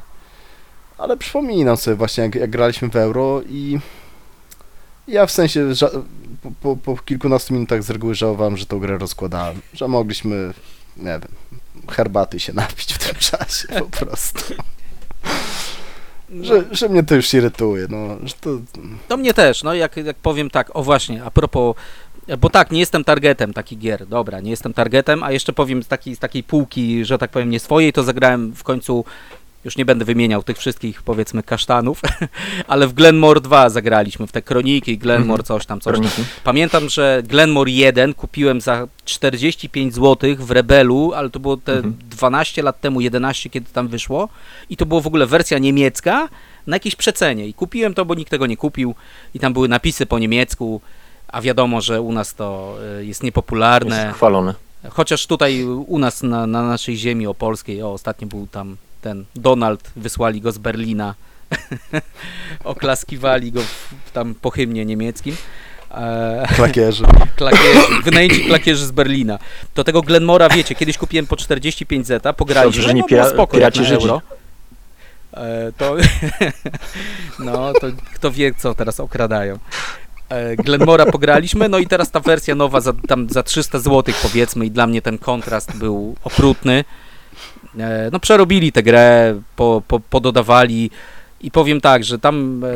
Ale 0.98 1.16
przypominam 1.16 1.76
sobie 1.76 1.96
właśnie, 1.96 2.24
jak, 2.24 2.35
jak 2.35 2.50
graliśmy 2.50 2.88
w 2.88 2.96
euro 2.96 3.42
i 3.48 3.78
ja 5.09 5.26
w 5.26 5.30
sensie 5.30 5.74
po, 6.61 6.76
po, 6.76 6.96
kilkunastu 6.96 7.54
minutach 7.54 7.82
z 7.82 7.90
reguły 7.90 8.14
żałowałem, 8.14 8.56
że 8.56 8.66
tą 8.66 8.78
grę 8.78 8.98
rozkładałem, 8.98 9.61
że 9.72 9.88
mogliśmy, 9.88 10.52
nie 10.96 11.04
wiem, 11.04 11.28
herbaty 11.88 12.40
się 12.40 12.52
napić 12.52 12.94
w 12.94 12.98
tym 12.98 13.14
czasie 13.14 13.68
po 13.68 14.06
prostu. 14.06 14.54
Że, 16.42 16.64
że 16.70 16.88
mnie 16.88 17.02
to 17.02 17.14
już 17.14 17.35
irytuje, 17.35 17.87
no, 17.90 18.16
że 18.22 18.35
to... 18.40 18.50
To 19.09 19.16
mnie 19.16 19.35
też, 19.35 19.62
no 19.62 19.74
jak, 19.74 19.96
jak 19.96 20.16
powiem 20.16 20.50
tak, 20.50 20.76
o 20.76 20.82
właśnie, 20.82 21.24
a 21.24 21.30
propos, 21.30 21.76
bo 22.38 22.50
tak, 22.50 22.70
nie 22.70 22.80
jestem 22.80 23.04
targetem 23.04 23.52
takich 23.52 23.78
gier, 23.78 24.06
dobra, 24.06 24.40
nie 24.40 24.50
jestem 24.50 24.72
targetem, 24.72 25.22
a 25.22 25.32
jeszcze 25.32 25.52
powiem 25.52 25.82
z 25.82 25.88
takiej, 25.88 26.16
z 26.16 26.18
takiej 26.18 26.42
półki, 26.42 27.04
że 27.04 27.18
tak 27.18 27.30
powiem, 27.30 27.50
nie 27.50 27.61
swojej, 27.61 27.92
to 27.92 28.03
zagrałem 28.03 28.53
w 28.53 28.62
końcu, 28.62 29.05
już 29.67 29.77
nie 29.77 29.85
będę 29.85 30.05
wymieniał 30.05 30.43
tych 30.43 30.59
wszystkich, 30.59 31.03
powiedzmy, 31.03 31.43
kasztanów, 31.43 32.01
ale 32.69 32.87
w 32.87 32.95
Glenmore 32.95 33.41
2 33.41 33.71
zagraliśmy, 33.71 34.27
w 34.27 34.33
te 34.33 34.43
kroniki, 34.43 34.99
Glenmore, 34.99 35.43
coś 35.43 35.67
tam, 35.67 35.81
coś 35.81 35.99
tam. 35.99 36.25
Pamiętam, 36.45 36.89
że 36.89 37.23
Glenmore 37.25 37.71
1 37.71 38.14
kupiłem 38.14 38.61
za 38.61 38.87
45 39.05 39.95
zł 39.95 40.37
w 40.39 40.51
Rebelu, 40.51 41.12
ale 41.14 41.31
to 41.31 41.41
było 41.41 41.57
te 41.57 41.77
Mhm. 41.77 41.97
12 42.11 42.62
lat 42.62 42.81
temu, 42.81 43.01
11, 43.01 43.51
kiedy 43.51 43.73
tam 43.73 43.89
wyszło. 43.89 44.29
I 44.71 44.77
to 44.77 44.87
była 44.87 45.01
w 45.01 45.07
ogóle 45.07 45.27
wersja 45.27 45.59
niemiecka, 45.59 46.29
na 46.67 46.77
jakiejś 46.77 46.97
przecenie 46.97 47.47
i 47.49 47.55
kupiłem 47.55 47.95
to, 47.95 48.05
bo 48.05 48.14
nikt 48.14 48.31
tego 48.31 48.47
nie 48.47 48.57
kupił 48.57 48.95
i 49.35 49.39
tam 49.39 49.53
były 49.53 49.69
napisy 49.69 50.07
po 50.07 50.19
niemiecku, 50.19 50.81
a 51.29 51.41
wiadomo, 51.41 51.81
że 51.81 52.01
u 52.01 52.12
nas 52.12 52.35
to 52.35 52.77
y, 53.01 53.07
jest 53.07 53.23
niepopularne. 53.23 54.05
Jest 54.05 54.17
chwalone. 54.17 54.55
Chociaż 54.91 55.27
tutaj 55.27 55.64
u 55.64 55.99
nas 55.99 56.23
na, 56.23 56.47
na 56.47 56.62
naszej 56.62 56.97
ziemi 56.97 57.27
opolskiej, 57.27 57.83
o 57.83 57.93
ostatnio 57.93 58.29
był 58.29 58.47
tam 58.47 58.77
ten 59.07 59.24
Donald, 59.36 59.90
wysłali 59.96 60.40
go 60.40 60.52
z 60.52 60.59
Berlina, 60.59 61.14
oklaskiwali 62.64 63.52
go 63.52 63.61
w, 63.61 63.94
tam 64.12 64.34
po 64.34 64.50
hymnie 64.50 64.84
niemieckim. 64.84 65.36
E, 65.90 66.46
Klakierzy. 66.57 67.04
klakierzy, 67.36 68.02
wynajęci 68.04 68.44
klakierzy 68.44 68.86
z 68.86 68.90
Berlina. 68.90 69.38
To 69.74 69.84
tego 69.84 70.02
Glenmora, 70.02 70.48
wiecie, 70.48 70.74
kiedyś 70.74 70.98
kupiłem 70.98 71.26
po 71.26 71.36
45 71.36 72.07
zeta, 72.07 72.32
pograliśmy, 72.32 72.72
Dobrze, 72.72 72.82
że 72.82 72.94
nie 72.94 73.00
no, 73.00 73.07
pira- 73.07 73.30
spoko, 73.30 73.57
piraci 73.57 73.80
na 73.80 73.86
Żydzi. 73.86 74.09
E, 75.34 75.72
to, 75.78 75.96
no, 77.46 77.72
to 77.72 77.86
kto 78.14 78.30
wie, 78.30 78.54
co 78.54 78.74
teraz 78.74 79.00
okradają. 79.00 79.59
E, 80.28 80.57
Glenmora 80.57 81.07
pograliśmy, 81.07 81.68
no 81.68 81.78
i 81.78 81.86
teraz 81.86 82.11
ta 82.11 82.20
wersja 82.20 82.54
nowa 82.54 82.80
za, 82.80 82.92
tam 83.09 83.30
za 83.30 83.42
300 83.42 83.78
zł 83.78 84.14
powiedzmy 84.22 84.66
i 84.66 84.70
dla 84.70 84.86
mnie 84.86 85.02
ten 85.02 85.18
kontrast 85.18 85.76
był 85.76 86.16
okrutny. 86.24 86.84
E, 87.79 88.09
no 88.12 88.20
przerobili 88.20 88.72
tę 88.72 88.83
grę, 88.83 89.41
po, 89.57 89.83
po, 89.89 90.01
pododawali 90.01 90.91
i 91.41 91.51
powiem 91.51 91.81
tak, 91.81 92.05
że 92.05 92.18
tam 92.18 92.64
e, 92.64 92.68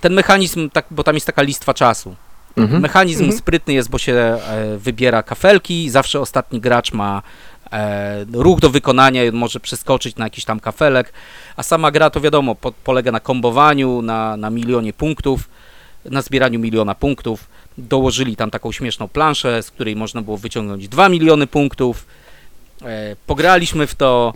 ten 0.00 0.12
mechanizm, 0.12 0.70
tak, 0.70 0.86
bo 0.90 1.04
tam 1.04 1.14
jest 1.14 1.26
taka 1.26 1.42
listwa 1.42 1.74
czasu. 1.74 2.14
Mhm. 2.56 2.82
Mechanizm 2.82 3.22
Mhm. 3.22 3.38
sprytny 3.38 3.74
jest, 3.74 3.90
bo 3.90 3.98
się 3.98 4.12
e, 4.12 4.38
wybiera 4.78 5.22
kafelki, 5.22 5.90
zawsze 5.90 6.20
ostatni 6.20 6.60
gracz 6.60 6.92
ma 6.92 7.22
ruch 8.32 8.60
do 8.60 8.70
wykonania, 8.70 9.24
i 9.24 9.32
może 9.32 9.60
przeskoczyć 9.60 10.16
na 10.16 10.24
jakiś 10.24 10.44
tam 10.44 10.60
kafelek, 10.60 11.12
a 11.56 11.62
sama 11.62 11.90
gra 11.90 12.10
to 12.10 12.20
wiadomo, 12.20 12.54
po, 12.54 12.72
polega 12.72 13.12
na 13.12 13.20
kombowaniu, 13.20 14.02
na, 14.02 14.36
na 14.36 14.50
milionie 14.50 14.92
punktów, 14.92 15.48
na 16.04 16.22
zbieraniu 16.22 16.60
miliona 16.60 16.94
punktów. 16.94 17.46
Dołożyli 17.78 18.36
tam 18.36 18.50
taką 18.50 18.72
śmieszną 18.72 19.08
planszę, 19.08 19.62
z 19.62 19.70
której 19.70 19.96
można 19.96 20.22
było 20.22 20.36
wyciągnąć 20.36 20.88
2 20.88 21.08
miliony 21.08 21.46
punktów. 21.46 22.06
E, 22.84 23.16
pograliśmy 23.26 23.86
w 23.86 23.94
to, 23.94 24.32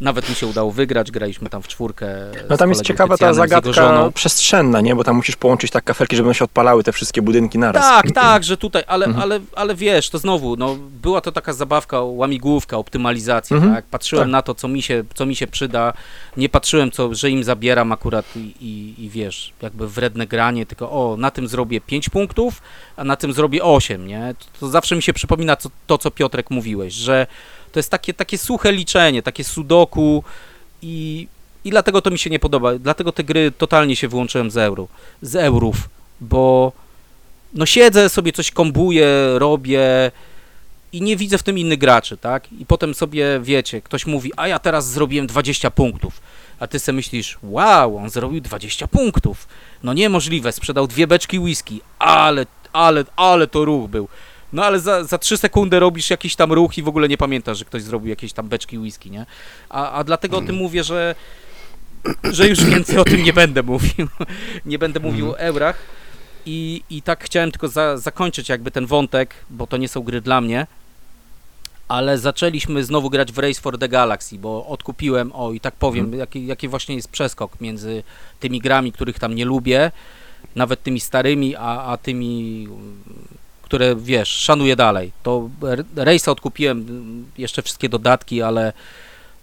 nawet 0.00 0.28
mi 0.28 0.34
się 0.34 0.46
udało 0.46 0.70
wygrać, 0.72 1.10
graliśmy 1.10 1.48
tam 1.50 1.62
w 1.62 1.68
czwórkę. 1.68 2.06
No 2.50 2.56
tam 2.56 2.68
jest 2.68 2.82
ciekawa 2.82 3.16
ta 3.16 3.32
Tycjanem, 3.32 3.34
zagadka 3.34 4.10
przestrzenna, 4.14 4.80
nie? 4.80 4.94
Bo 4.96 5.04
tam 5.04 5.16
musisz 5.16 5.36
połączyć 5.36 5.70
tak 5.70 5.84
kafelki, 5.84 6.16
żeby 6.16 6.34
się 6.34 6.44
odpalały 6.44 6.84
te 6.84 6.92
wszystkie 6.92 7.22
budynki 7.22 7.58
naraz. 7.58 7.82
Tak, 7.84 8.12
tak, 8.12 8.44
że 8.44 8.56
tutaj, 8.56 8.82
ale, 8.86 9.06
Mhm. 9.06 9.22
ale, 9.22 9.40
ale 9.56 9.74
wiesz, 9.74 10.10
to 10.10 10.18
znowu, 10.18 10.56
no, 10.56 10.76
była 11.02 11.20
to 11.20 11.32
taka 11.32 11.52
zabawka, 11.52 12.00
łamigłówka, 12.00 12.76
optymalizacja, 12.76 13.56
Mhm. 13.56 13.74
tak? 13.74 13.84
Patrzyłem 13.84 14.24
Tak. 14.24 14.32
na 14.32 14.42
to, 14.42 14.54
co 14.54 14.68
mi, 14.68 14.82
się, 14.82 15.04
co 15.14 15.26
mi 15.26 15.36
się 15.36 15.46
przyda, 15.46 15.92
nie 16.36 16.48
patrzyłem, 16.48 16.90
co, 16.90 17.14
że 17.14 17.30
im 17.30 17.44
zabieram 17.44 17.92
akurat 17.92 18.36
i, 18.36 18.54
i, 18.60 19.04
i 19.04 19.08
wiesz, 19.10 19.52
jakby 19.62 19.88
wredne 19.88 20.26
granie, 20.26 20.66
tylko 20.66 20.90
o, 20.90 21.16
na 21.16 21.30
tym 21.30 21.48
zrobię 21.48 21.80
5 21.80 22.08
punktów, 22.08 22.62
a 22.96 23.04
na 23.04 23.16
tym 23.16 23.32
zrobię 23.32 23.62
8, 23.62 24.06
nie? 24.06 24.34
To, 24.38 24.44
to 24.60 24.68
zawsze 24.68 24.96
mi 24.96 25.02
się 25.02 25.12
przypomina 25.12 25.56
co, 25.56 25.70
to, 25.86 25.98
co 25.98 26.10
Piotrek 26.10 26.50
mówiłeś, 26.50 26.94
że 26.94 27.26
to 27.72 27.78
jest 27.78 27.90
takie, 27.90 28.14
takie 28.14 28.38
suche 28.38 28.72
liczenie, 28.72 29.22
takie 29.22 29.44
sudoku 29.44 30.24
i, 30.82 31.28
i 31.64 31.70
dlatego 31.70 32.02
to 32.02 32.10
mi 32.10 32.18
się 32.18 32.30
nie 32.30 32.38
podoba, 32.38 32.78
dlatego 32.78 33.12
te 33.12 33.24
gry 33.24 33.52
totalnie 33.58 33.96
się 33.96 34.08
wyłączyłem 34.08 34.50
z 34.50 34.56
euro, 34.56 34.88
z 35.22 35.36
eurów, 35.36 35.76
bo 36.20 36.72
no 37.54 37.66
siedzę 37.66 38.08
sobie, 38.08 38.32
coś 38.32 38.50
kombuję, 38.50 39.08
robię 39.34 40.10
i 40.92 41.02
nie 41.02 41.16
widzę 41.16 41.38
w 41.38 41.42
tym 41.42 41.58
innych 41.58 41.78
graczy, 41.78 42.16
tak? 42.16 42.52
I 42.52 42.66
potem 42.66 42.94
sobie, 42.94 43.40
wiecie, 43.42 43.82
ktoś 43.82 44.06
mówi, 44.06 44.32
a 44.36 44.48
ja 44.48 44.58
teraz 44.58 44.90
zrobiłem 44.90 45.26
20 45.26 45.70
punktów, 45.70 46.20
a 46.60 46.66
ty 46.66 46.78
sobie 46.78 46.96
myślisz, 46.96 47.38
wow, 47.42 47.96
on 47.96 48.10
zrobił 48.10 48.40
20 48.40 48.86
punktów, 48.86 49.48
no 49.82 49.94
niemożliwe, 49.94 50.52
sprzedał 50.52 50.86
dwie 50.86 51.06
beczki 51.06 51.38
whisky, 51.38 51.80
ale, 51.98 52.46
ale, 52.72 53.04
ale 53.16 53.46
to 53.46 53.64
ruch 53.64 53.90
był. 53.90 54.08
No 54.52 54.64
ale 54.64 54.80
za, 54.80 55.04
za 55.04 55.18
3 55.18 55.36
sekundy 55.36 55.80
robisz 55.80 56.10
jakiś 56.10 56.36
tam 56.36 56.52
ruch 56.52 56.78
i 56.78 56.82
w 56.82 56.88
ogóle 56.88 57.08
nie 57.08 57.18
pamiętasz, 57.18 57.58
że 57.58 57.64
ktoś 57.64 57.82
zrobił 57.82 58.08
jakieś 58.08 58.32
tam 58.32 58.48
beczki 58.48 58.78
whisky, 58.78 59.10
nie? 59.10 59.26
A, 59.68 59.92
a 59.92 60.04
dlatego 60.04 60.36
o 60.38 60.42
tym 60.42 60.56
mówię, 60.56 60.84
że, 60.84 61.14
że 62.24 62.48
już 62.48 62.64
więcej 62.64 62.98
o 62.98 63.04
tym 63.04 63.22
nie 63.22 63.32
będę 63.32 63.62
mówił. 63.62 64.08
nie 64.66 64.78
będę 64.78 65.00
mówił 65.00 65.30
o 65.30 65.38
eurach. 65.38 65.78
I, 66.46 66.82
I 66.90 67.02
tak 67.02 67.24
chciałem 67.24 67.50
tylko 67.52 67.68
za, 67.68 67.96
zakończyć 67.96 68.48
jakby 68.48 68.70
ten 68.70 68.86
wątek, 68.86 69.34
bo 69.50 69.66
to 69.66 69.76
nie 69.76 69.88
są 69.88 70.00
gry 70.00 70.20
dla 70.20 70.40
mnie, 70.40 70.66
ale 71.88 72.18
zaczęliśmy 72.18 72.84
znowu 72.84 73.10
grać 73.10 73.32
w 73.32 73.38
Race 73.38 73.60
for 73.60 73.78
the 73.78 73.88
Galaxy, 73.88 74.38
bo 74.38 74.66
odkupiłem, 74.66 75.32
o 75.32 75.52
i 75.52 75.60
tak 75.60 75.74
powiem, 75.74 76.04
Mhm. 76.04 76.20
jaki, 76.20 76.46
jaki 76.46 76.68
właśnie 76.68 76.94
jest 76.94 77.08
przeskok 77.08 77.60
między 77.60 78.02
tymi 78.40 78.60
grami, 78.60 78.92
których 78.92 79.18
tam 79.18 79.34
nie 79.34 79.44
lubię, 79.44 79.92
nawet 80.56 80.82
tymi 80.82 81.00
starymi, 81.00 81.56
a, 81.56 81.82
a 81.84 81.96
tymi, 81.96 82.68
które 83.68 83.96
wiesz, 83.96 84.28
szanuję 84.28 84.76
dalej. 84.76 85.12
To 85.22 85.50
R- 85.62 85.84
Race'a 85.96 86.30
odkupiłem, 86.30 86.78
mm, 86.78 87.26
jeszcze 87.38 87.62
wszystkie 87.62 87.88
dodatki, 87.88 88.42
ale 88.42 88.72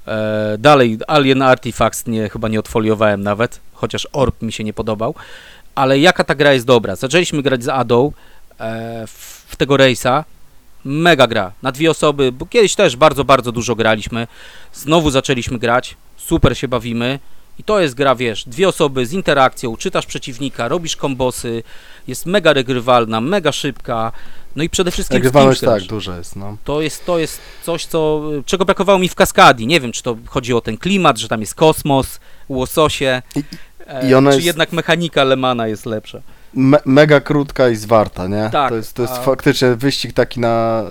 e, 0.07 0.55
dalej 0.59 0.99
Alien 1.07 1.41
Artifacts 1.41 2.07
nie, 2.07 2.29
chyba 2.29 2.47
nie 2.47 2.59
odfoliowałem 2.59 3.23
nawet, 3.23 3.59
chociaż 3.73 4.07
Orb 4.13 4.41
mi 4.41 4.51
się 4.51 4.63
nie 4.63 4.73
podobał. 4.73 5.15
Ale 5.75 5.99
jaka 5.99 6.23
ta 6.23 6.35
gra 6.35 6.53
jest 6.53 6.65
dobra? 6.65 6.95
Zaczęliśmy 6.95 7.41
grać 7.41 7.63
z 7.63 7.69
Adą 7.69 8.11
e, 8.59 9.07
w, 9.07 9.45
w 9.47 9.55
tego 9.55 9.75
Race'a. 9.75 10.23
Mega 10.85 11.27
gra, 11.27 11.51
na 11.61 11.71
dwie 11.71 11.91
osoby, 11.91 12.31
bo 12.31 12.45
kiedyś 12.45 12.75
też 12.75 12.95
bardzo, 12.95 13.23
bardzo 13.23 13.51
dużo 13.51 13.75
graliśmy. 13.75 14.27
Znowu 14.73 15.09
zaczęliśmy 15.09 15.59
grać, 15.59 15.95
super 16.17 16.57
się 16.57 16.67
bawimy. 16.67 17.19
I 17.59 17.63
to 17.63 17.79
jest 17.79 17.95
gra, 17.95 18.15
wiesz, 18.15 18.43
dwie 18.47 18.67
osoby 18.67 19.05
z 19.05 19.13
interakcją, 19.13 19.77
czytasz 19.77 20.05
przeciwnika, 20.05 20.67
robisz 20.67 20.95
kombosy, 20.95 21.63
jest 22.07 22.25
mega 22.25 22.53
regrywalna, 22.53 23.21
mega 23.21 23.51
szybka, 23.51 24.11
no 24.55 24.63
i 24.63 24.69
przede 24.69 24.91
wszystkim 24.91 25.17
kimś 25.45 25.59
tak, 25.59 25.89
dużo 25.89 26.17
jest, 26.17 26.35
no. 26.35 26.57
To 26.63 26.81
jest, 26.81 27.05
to 27.05 27.19
jest 27.19 27.39
coś, 27.63 27.85
co, 27.85 28.21
czego 28.45 28.65
brakowało 28.65 28.99
mi 28.99 29.09
w 29.09 29.15
Kaskadii. 29.15 29.67
Nie 29.67 29.79
wiem, 29.79 29.91
czy 29.91 30.03
to 30.03 30.17
chodzi 30.27 30.53
o 30.53 30.61
ten 30.61 30.77
klimat, 30.77 31.17
że 31.17 31.27
tam 31.27 31.41
jest 31.41 31.55
kosmos, 31.55 32.19
łososie, 32.49 33.21
I- 33.35 33.43
e, 33.87 34.09
i 34.09 34.13
ona 34.13 34.29
czy 34.31 34.35
jest- 34.35 34.45
jednak 34.47 34.71
mechanika 34.71 35.23
Lemana 35.23 35.67
jest 35.67 35.85
lepsza. 35.85 36.21
Me 36.55 36.77
mega 36.85 37.19
krótka 37.21 37.69
i 37.69 37.75
zwarta, 37.75 38.27
nie? 38.27 38.49
Tak, 38.51 38.69
To 38.69 38.75
jest, 38.75 38.93
to 38.93 39.01
jest 39.01 39.13
a- 39.13 39.21
faktycznie 39.21 39.75
wyścig 39.75 40.13
taki 40.13 40.39
na, 40.39 40.83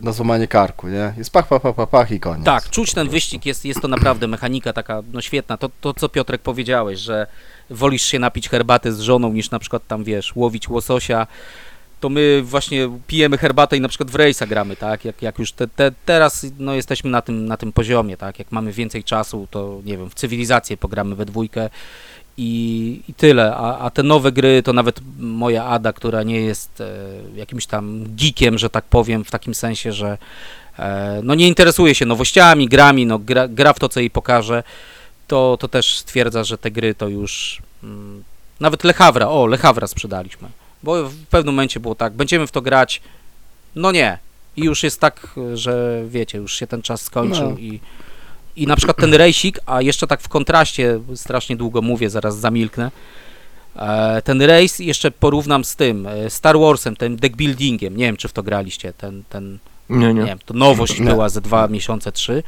y, 0.00 0.04
na 0.04 0.12
złamanie 0.12 0.48
karku, 0.48 0.88
nie? 0.88 1.14
Jest 1.18 1.30
pach, 1.30 1.48
pach, 1.48 1.62
pach, 1.62 1.74
pach, 1.74 1.88
pach 1.88 2.10
i 2.10 2.20
koniec. 2.20 2.44
Tak, 2.44 2.70
czuć 2.70 2.94
ten 2.94 3.08
wyścig, 3.08 3.46
jest, 3.46 3.64
jest 3.64 3.80
to 3.80 3.88
naprawdę 3.88 4.26
mechanika 4.26 4.72
taka, 4.72 5.02
no 5.12 5.20
świetna. 5.20 5.56
To, 5.56 5.70
to, 5.80 5.94
co 5.94 6.08
Piotrek 6.08 6.40
powiedziałeś, 6.42 6.98
że 7.00 7.26
wolisz 7.70 8.02
się 8.02 8.18
napić 8.18 8.48
herbaty 8.48 8.92
z 8.92 9.00
żoną, 9.00 9.32
niż 9.32 9.50
na 9.50 9.58
przykład 9.58 9.86
tam, 9.86 10.04
wiesz, 10.04 10.36
łowić 10.36 10.68
łososia, 10.68 11.26
to 12.00 12.08
my 12.08 12.42
właśnie 12.44 12.90
pijemy 13.06 13.38
herbatę 13.38 13.76
i 13.76 13.80
na 13.80 13.88
przykład 13.88 14.10
w 14.10 14.14
rejsa 14.14 14.46
gramy, 14.46 14.76
tak? 14.76 15.04
Jak, 15.04 15.22
jak 15.22 15.38
już 15.38 15.52
te, 15.52 15.68
te, 15.68 15.92
teraz 16.06 16.46
no, 16.58 16.74
jesteśmy 16.74 17.10
na 17.10 17.22
tym, 17.22 17.46
na 17.46 17.56
tym 17.56 17.72
poziomie, 17.72 18.16
tak? 18.16 18.38
Jak 18.38 18.52
mamy 18.52 18.72
więcej 18.72 19.04
czasu, 19.04 19.48
to 19.50 19.80
nie 19.84 19.98
wiem, 19.98 20.10
w 20.10 20.14
cywilizację 20.14 20.76
pogramy 20.76 21.14
we 21.16 21.24
dwójkę 21.24 21.70
i, 22.36 23.00
i 23.08 23.14
tyle. 23.14 23.56
A, 23.56 23.78
a 23.78 23.90
te 23.90 24.02
nowe 24.02 24.32
gry, 24.32 24.62
to 24.62 24.72
nawet 24.72 25.00
moja 25.18 25.64
Ada, 25.64 25.92
która 25.92 26.22
nie 26.22 26.40
jest 26.40 26.80
e, 26.80 26.86
jakimś 27.34 27.66
tam 27.66 28.04
geekiem, 28.16 28.58
że 28.58 28.70
tak 28.70 28.84
powiem, 28.84 29.24
w 29.24 29.30
takim 29.30 29.54
sensie, 29.54 29.92
że 29.92 30.18
e, 30.78 31.20
no 31.22 31.34
nie 31.34 31.48
interesuje 31.48 31.94
się 31.94 32.06
nowościami, 32.06 32.68
grami, 32.68 33.06
no 33.06 33.18
gra, 33.18 33.48
gra 33.48 33.72
w 33.72 33.78
to, 33.78 33.88
co 33.88 34.00
jej 34.00 34.10
pokaże, 34.10 34.62
to, 35.26 35.56
to 35.60 35.68
też 35.68 35.98
stwierdza, 35.98 36.44
że 36.44 36.58
te 36.58 36.70
gry 36.70 36.94
to 36.94 37.08
już 37.08 37.62
mm, 37.82 38.24
nawet 38.60 38.84
Lechawra, 38.84 39.28
o 39.28 39.46
Lechawra 39.46 39.86
sprzedaliśmy, 39.86 40.48
bo 40.82 41.04
w 41.04 41.26
pewnym 41.26 41.54
momencie 41.54 41.80
było 41.80 41.94
tak, 41.94 42.12
będziemy 42.12 42.46
w 42.46 42.52
to 42.52 42.62
grać, 42.62 43.00
no 43.74 43.92
nie 43.92 44.18
i 44.56 44.64
już 44.64 44.82
jest 44.82 45.00
tak, 45.00 45.26
że 45.54 46.02
wiecie, 46.08 46.38
już 46.38 46.54
się 46.54 46.66
ten 46.66 46.82
czas 46.82 47.02
skończył 47.02 47.50
No. 47.50 47.58
i, 47.58 47.80
i 48.56 48.66
na 48.66 48.76
przykład 48.76 48.96
ten 48.96 49.14
rejsik, 49.14 49.60
a 49.66 49.82
jeszcze 49.82 50.06
tak 50.06 50.20
w 50.20 50.28
kontraście, 50.28 51.00
strasznie 51.14 51.56
długo 51.56 51.82
mówię, 51.82 52.10
zaraz 52.10 52.36
zamilknę, 52.38 52.90
e, 53.76 54.22
ten 54.22 54.42
rejs 54.42 54.78
jeszcze 54.78 55.10
porównam 55.10 55.64
z 55.64 55.76
tym, 55.76 56.06
e, 56.06 56.30
Star 56.30 56.58
Warsem, 56.58 56.96
tym 56.96 57.16
deckbuildingiem, 57.16 57.96
nie 57.96 58.04
wiem 58.04 58.16
czy 58.16 58.28
w 58.28 58.32
to 58.32 58.42
graliście, 58.42 58.92
ten, 58.92 59.22
ten 59.28 59.58
Nie, 59.90 59.98
nie 60.06 60.14
nie. 60.14 60.24
wiem, 60.26 60.38
to 60.46 60.54
nowość 60.54 61.00
Nie. 61.00 61.06
była 61.06 61.28
ze 61.28 61.40
dwa 61.40 61.68
miesiące, 61.68 62.12
trzy, 62.12 62.42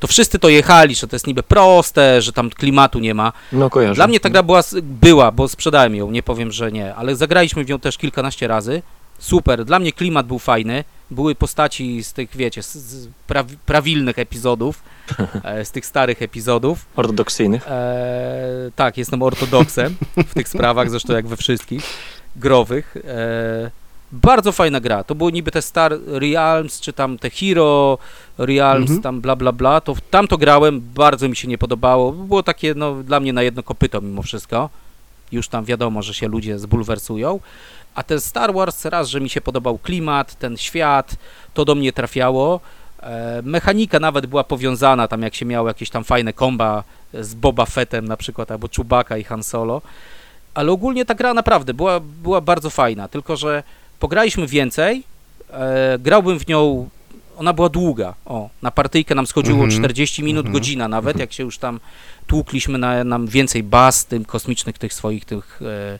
to 0.00 0.06
wszyscy 0.06 0.38
to 0.38 0.48
jechali, 0.48 0.94
że 0.94 1.08
to 1.08 1.16
jest 1.16 1.26
niby 1.26 1.42
proste, 1.42 2.22
że 2.22 2.32
tam 2.32 2.50
klimatu 2.50 2.98
nie 2.98 3.14
ma. 3.14 3.32
No 3.52 3.70
kojarzę. 3.70 3.94
Dla 3.94 4.06
mnie 4.06 4.20
ta 4.20 4.30
gra 4.30 4.42
była, 4.42 4.60
była, 4.82 5.32
bo 5.32 5.48
sprzedałem 5.48 5.94
ją, 5.94 6.10
nie 6.10 6.22
powiem, 6.22 6.52
że 6.52 6.72
nie, 6.72 6.94
ale 6.94 7.16
zagraliśmy 7.16 7.64
w 7.64 7.68
nią 7.68 7.78
też 7.80 7.98
kilkanaście 7.98 8.48
razy. 8.48 8.82
Super, 9.18 9.64
dla 9.64 9.78
mnie 9.78 9.92
klimat 9.92 10.26
był 10.26 10.38
fajny, 10.38 10.84
były 11.10 11.34
postaci 11.34 12.04
z 12.04 12.12
tych, 12.12 12.36
wiecie, 12.36 12.62
z, 12.62 12.74
z 12.76 13.08
prawi, 13.26 13.56
prawilnych 13.66 14.18
epizodów, 14.18 14.82
e, 15.44 15.64
z 15.64 15.70
tych 15.70 15.86
starych 15.86 16.22
epizodów. 16.22 16.86
Ortodoksyjnych. 16.96 17.68
E, 17.68 18.70
tak, 18.76 18.96
jestem 18.98 19.22
ortodoksem 19.22 19.96
w 20.16 20.34
tych 20.34 20.48
sprawach, 20.48 20.90
zresztą 20.90 21.12
jak 21.12 21.26
we 21.26 21.36
wszystkich 21.36 21.82
growych. 22.36 22.96
E, 22.96 23.70
Bardzo 24.12 24.52
fajna 24.52 24.80
gra. 24.80 25.04
To 25.04 25.14
było 25.14 25.30
niby 25.30 25.50
te 25.50 25.62
Star 25.62 25.92
Realms, 26.06 26.80
czy 26.80 26.92
tam 26.92 27.18
te 27.18 27.30
Hero 27.30 27.98
Realms, 28.38 28.90
Mhm. 28.90 29.02
tam 29.02 29.20
bla 29.20 29.36
bla 29.36 29.52
bla. 29.52 29.80
To 29.80 29.94
tam 30.10 30.28
to 30.28 30.38
grałem, 30.38 30.80
bardzo 30.94 31.28
mi 31.28 31.36
się 31.36 31.48
nie 31.48 31.58
podobało. 31.58 32.12
Było 32.12 32.42
takie, 32.42 32.74
no, 32.74 32.94
dla 33.02 33.20
mnie 33.20 33.32
na 33.32 33.42
jedno 33.42 33.62
kopyto 33.62 34.00
mimo 34.00 34.22
wszystko. 34.22 34.70
Już 35.32 35.48
tam 35.48 35.64
wiadomo, 35.64 36.02
że 36.02 36.14
się 36.14 36.28
ludzie 36.28 36.58
zbulwersują. 36.58 37.40
A 37.98 38.02
ten 38.02 38.20
Star 38.20 38.54
Wars, 38.54 38.84
raz, 38.84 39.08
że 39.08 39.20
mi 39.20 39.28
się 39.28 39.40
podobał 39.40 39.78
klimat, 39.78 40.34
ten 40.38 40.56
świat, 40.56 41.16
to 41.54 41.64
do 41.64 41.74
mnie 41.74 41.92
trafiało. 41.92 42.60
E, 43.02 43.40
mechanika 43.44 44.00
nawet 44.00 44.26
była 44.26 44.44
powiązana, 44.44 45.08
tam 45.08 45.22
jak 45.22 45.34
się 45.34 45.44
miało 45.46 45.68
jakieś 45.68 45.90
tam 45.90 46.04
fajne 46.04 46.32
komba 46.32 46.84
z 47.14 47.34
Boba 47.34 47.66
Fettem 47.66 48.08
na 48.08 48.16
przykład, 48.16 48.50
albo 48.50 48.68
Chewbacca 48.76 49.18
i 49.18 49.24
Han 49.24 49.42
Solo. 49.42 49.82
Ale 50.54 50.72
ogólnie 50.72 51.04
ta 51.04 51.14
gra 51.14 51.34
naprawdę 51.34 51.74
była, 51.74 52.00
była 52.00 52.40
bardzo 52.40 52.70
fajna, 52.70 53.08
tylko 53.08 53.36
że 53.36 53.62
pograliśmy 53.98 54.46
więcej, 54.46 55.02
e, 55.50 55.98
grałbym 55.98 56.38
w 56.38 56.46
nią, 56.48 56.88
ona 57.38 57.52
była 57.52 57.68
długa, 57.68 58.14
o, 58.26 58.48
na 58.62 58.70
partyjkę 58.70 59.14
nam 59.14 59.26
schodziło 59.26 59.64
Mhm. 59.64 59.80
40 59.80 60.22
minut, 60.22 60.46
Mhm. 60.46 60.52
godzina 60.52 60.88
nawet, 60.88 61.18
jak 61.18 61.32
się 61.32 61.42
już 61.42 61.58
tam 61.58 61.80
tłukliśmy 62.26 62.78
na 62.78 63.04
nam 63.04 63.26
więcej 63.26 63.62
baz, 63.62 64.04
tym 64.06 64.24
kosmicznych 64.24 64.78
tych 64.78 64.94
swoich 64.94 65.24
tych, 65.24 65.60
e, 65.62 65.98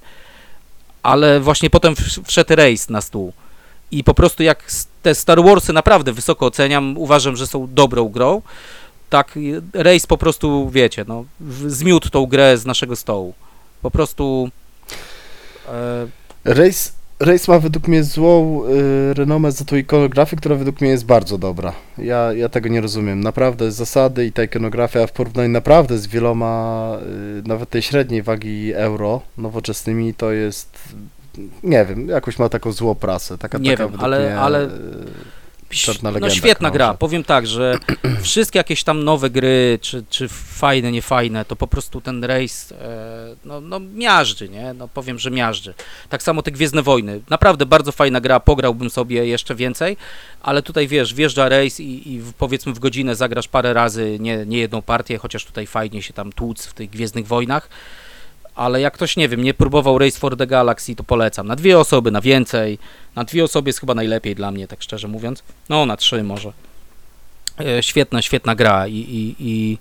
ale 1.09 1.41
właśnie 1.41 1.71
potem 1.71 1.95
wsz- 1.95 2.21
wszedł 2.25 2.55
rejs 2.57 2.89
na 2.89 3.01
stół 3.01 3.33
i 3.91 4.05
po 4.05 4.15
prostu 4.15 4.43
jak 4.43 4.65
te 5.03 5.15
Star 5.15 5.43
Warsy 5.45 5.73
naprawdę 5.73 6.13
wysoko 6.13 6.47
oceniam, 6.47 6.99
uważam, 6.99 7.37
że 7.37 7.47
są 7.47 7.69
dobrą 7.71 8.09
grą, 8.09 8.43
tak 9.11 9.39
rejs 9.73 10.07
po 10.07 10.19
prostu, 10.19 10.71
wiecie, 10.71 11.05
no, 11.09 11.25
zmiótł 11.67 12.11
tą 12.11 12.27
grę 12.27 12.59
z 12.59 12.67
naszego 12.67 12.97
stołu. 12.97 13.35
Po 13.83 13.91
prostu 13.91 14.51
e, 15.69 16.07
Race, 16.45 16.91
Race 17.21 17.53
ma 17.53 17.59
według 17.59 17.89
mnie 17.89 18.05
złą 18.05 18.63
y, 18.65 19.15
renomę 19.15 19.53
za 19.53 19.65
tą 19.65 19.77
ikonografię, 19.77 20.37
która 20.37 20.57
według 20.57 20.81
mnie 20.81 20.91
jest 20.91 21.05
bardzo 21.07 21.39
dobra. 21.39 21.73
Ja, 21.99 22.33
ja 22.33 22.49
tego 22.49 22.69
nie 22.69 22.81
rozumiem. 22.81 23.21
Naprawdę 23.21 23.73
zasady 23.73 24.27
i 24.27 24.33
ta 24.33 24.43
ikonografia 24.43 25.07
w 25.07 25.13
porównaniu 25.13 25.49
naprawdę 25.49 25.99
z 25.99 26.07
wieloma, 26.07 26.93
y, 27.39 27.49
nawet 27.49 27.71
tej 27.71 27.83
średniej 27.83 28.23
wagi 28.23 28.73
euro 28.75 29.21
nowoczesnymi, 29.39 30.15
to 30.15 30.33
jest, 30.33 30.79
nie 31.63 31.85
wiem, 31.85 32.09
jakoś 32.09 32.39
ma 32.39 32.49
taką 32.49 32.73
złą 32.73 32.95
prasę. 32.95 33.39
Taka, 33.39 33.59
Nie 33.59 33.77
taka 33.77 33.89
wiem, 33.89 34.01
ale- 34.01 34.21
mnie, 34.21 34.39
ale- 34.41 34.69
Czarna 35.71 36.11
no 36.11 36.15
legenda 36.15 36.35
świetna 36.35 36.71
gra. 36.71 36.85
krąży. 36.85 36.99
Powiem 36.99 37.25
tak, 37.25 37.47
że 37.47 37.79
wszystkie 38.23 38.59
jakieś 38.59 38.85
tam 38.85 39.05
nowe 39.05 39.31
gry, 39.31 39.79
czy, 39.83 40.05
czy 40.11 40.29
fajne, 40.29 40.93
niefajne, 40.93 41.45
to 41.45 41.57
po 41.57 41.67
prostu 41.67 42.01
ten 42.01 42.25
rejs 42.25 42.73
e, 42.73 42.77
no, 43.45 43.61
no 43.61 43.81
miażdży, 43.81 44.49
nie? 44.49 44.75
No 44.75 44.89
powiem, 44.89 45.19
że 45.19 45.31
miażdży. 45.31 45.75
Tak 46.09 46.23
samo 46.23 46.43
te 46.43 46.51
Gwiezdne 46.51 46.83
Wojny. 46.83 47.21
Naprawdę 47.31 47.67
bardzo 47.67 47.93
fajna 47.93 48.21
gra, 48.21 48.41
pograłbym 48.41 48.91
sobie 48.91 49.27
jeszcze 49.27 49.55
więcej, 49.55 49.97
ale 50.43 50.63
tutaj 50.63 50.89
wiesz, 50.89 51.15
wjeżdża 51.15 51.49
rejs 51.49 51.81
i, 51.81 52.13
i 52.15 52.23
powiedzmy 52.39 52.73
w 52.73 52.79
godzinę 52.79 53.15
zagrasz 53.17 53.49
parę 53.49 53.73
razy, 53.73 54.17
nie, 54.21 54.47
nie 54.47 54.59
jedną 54.59 54.83
partię, 54.83 55.19
chociaż 55.19 55.45
tutaj 55.45 55.67
fajnie 55.67 56.03
się 56.03 56.13
tam 56.13 56.33
tłuc 56.33 56.67
w 56.67 56.75
tych 56.75 56.91
Gwiezdnych 56.91 57.27
Wojnach. 57.27 57.69
Ale 58.55 58.81
jak 58.81 58.95
ktoś, 58.95 59.17
nie 59.17 59.29
wiem, 59.29 59.43
nie 59.43 59.55
próbował 59.55 59.99
Race 59.99 60.19
for 60.19 60.37
the 60.37 60.47
Galaxy, 60.47 60.95
to 60.95 61.05
polecam. 61.05 61.47
Na 61.47 61.57
dwie 61.57 61.79
osoby, 61.79 62.11
na 62.11 62.21
więcej. 62.21 62.79
Na 63.19 63.25
dwie 63.25 63.45
osoby 63.45 63.69
jest 63.69 63.81
chyba 63.81 63.95
najlepiej 63.95 64.35
dla 64.35 64.51
mnie, 64.51 64.69
tak 64.69 64.83
szczerze 64.83 65.09
mówiąc. 65.09 65.43
No, 65.69 65.87
na 65.87 65.97
trzy 65.97 66.23
może. 66.23 66.53
E, 67.61 67.83
świetna, 67.83 68.23
świetna 68.23 68.55
gra 68.55 68.89
i, 68.89 68.95
i, 68.95 69.37
i 69.39 69.79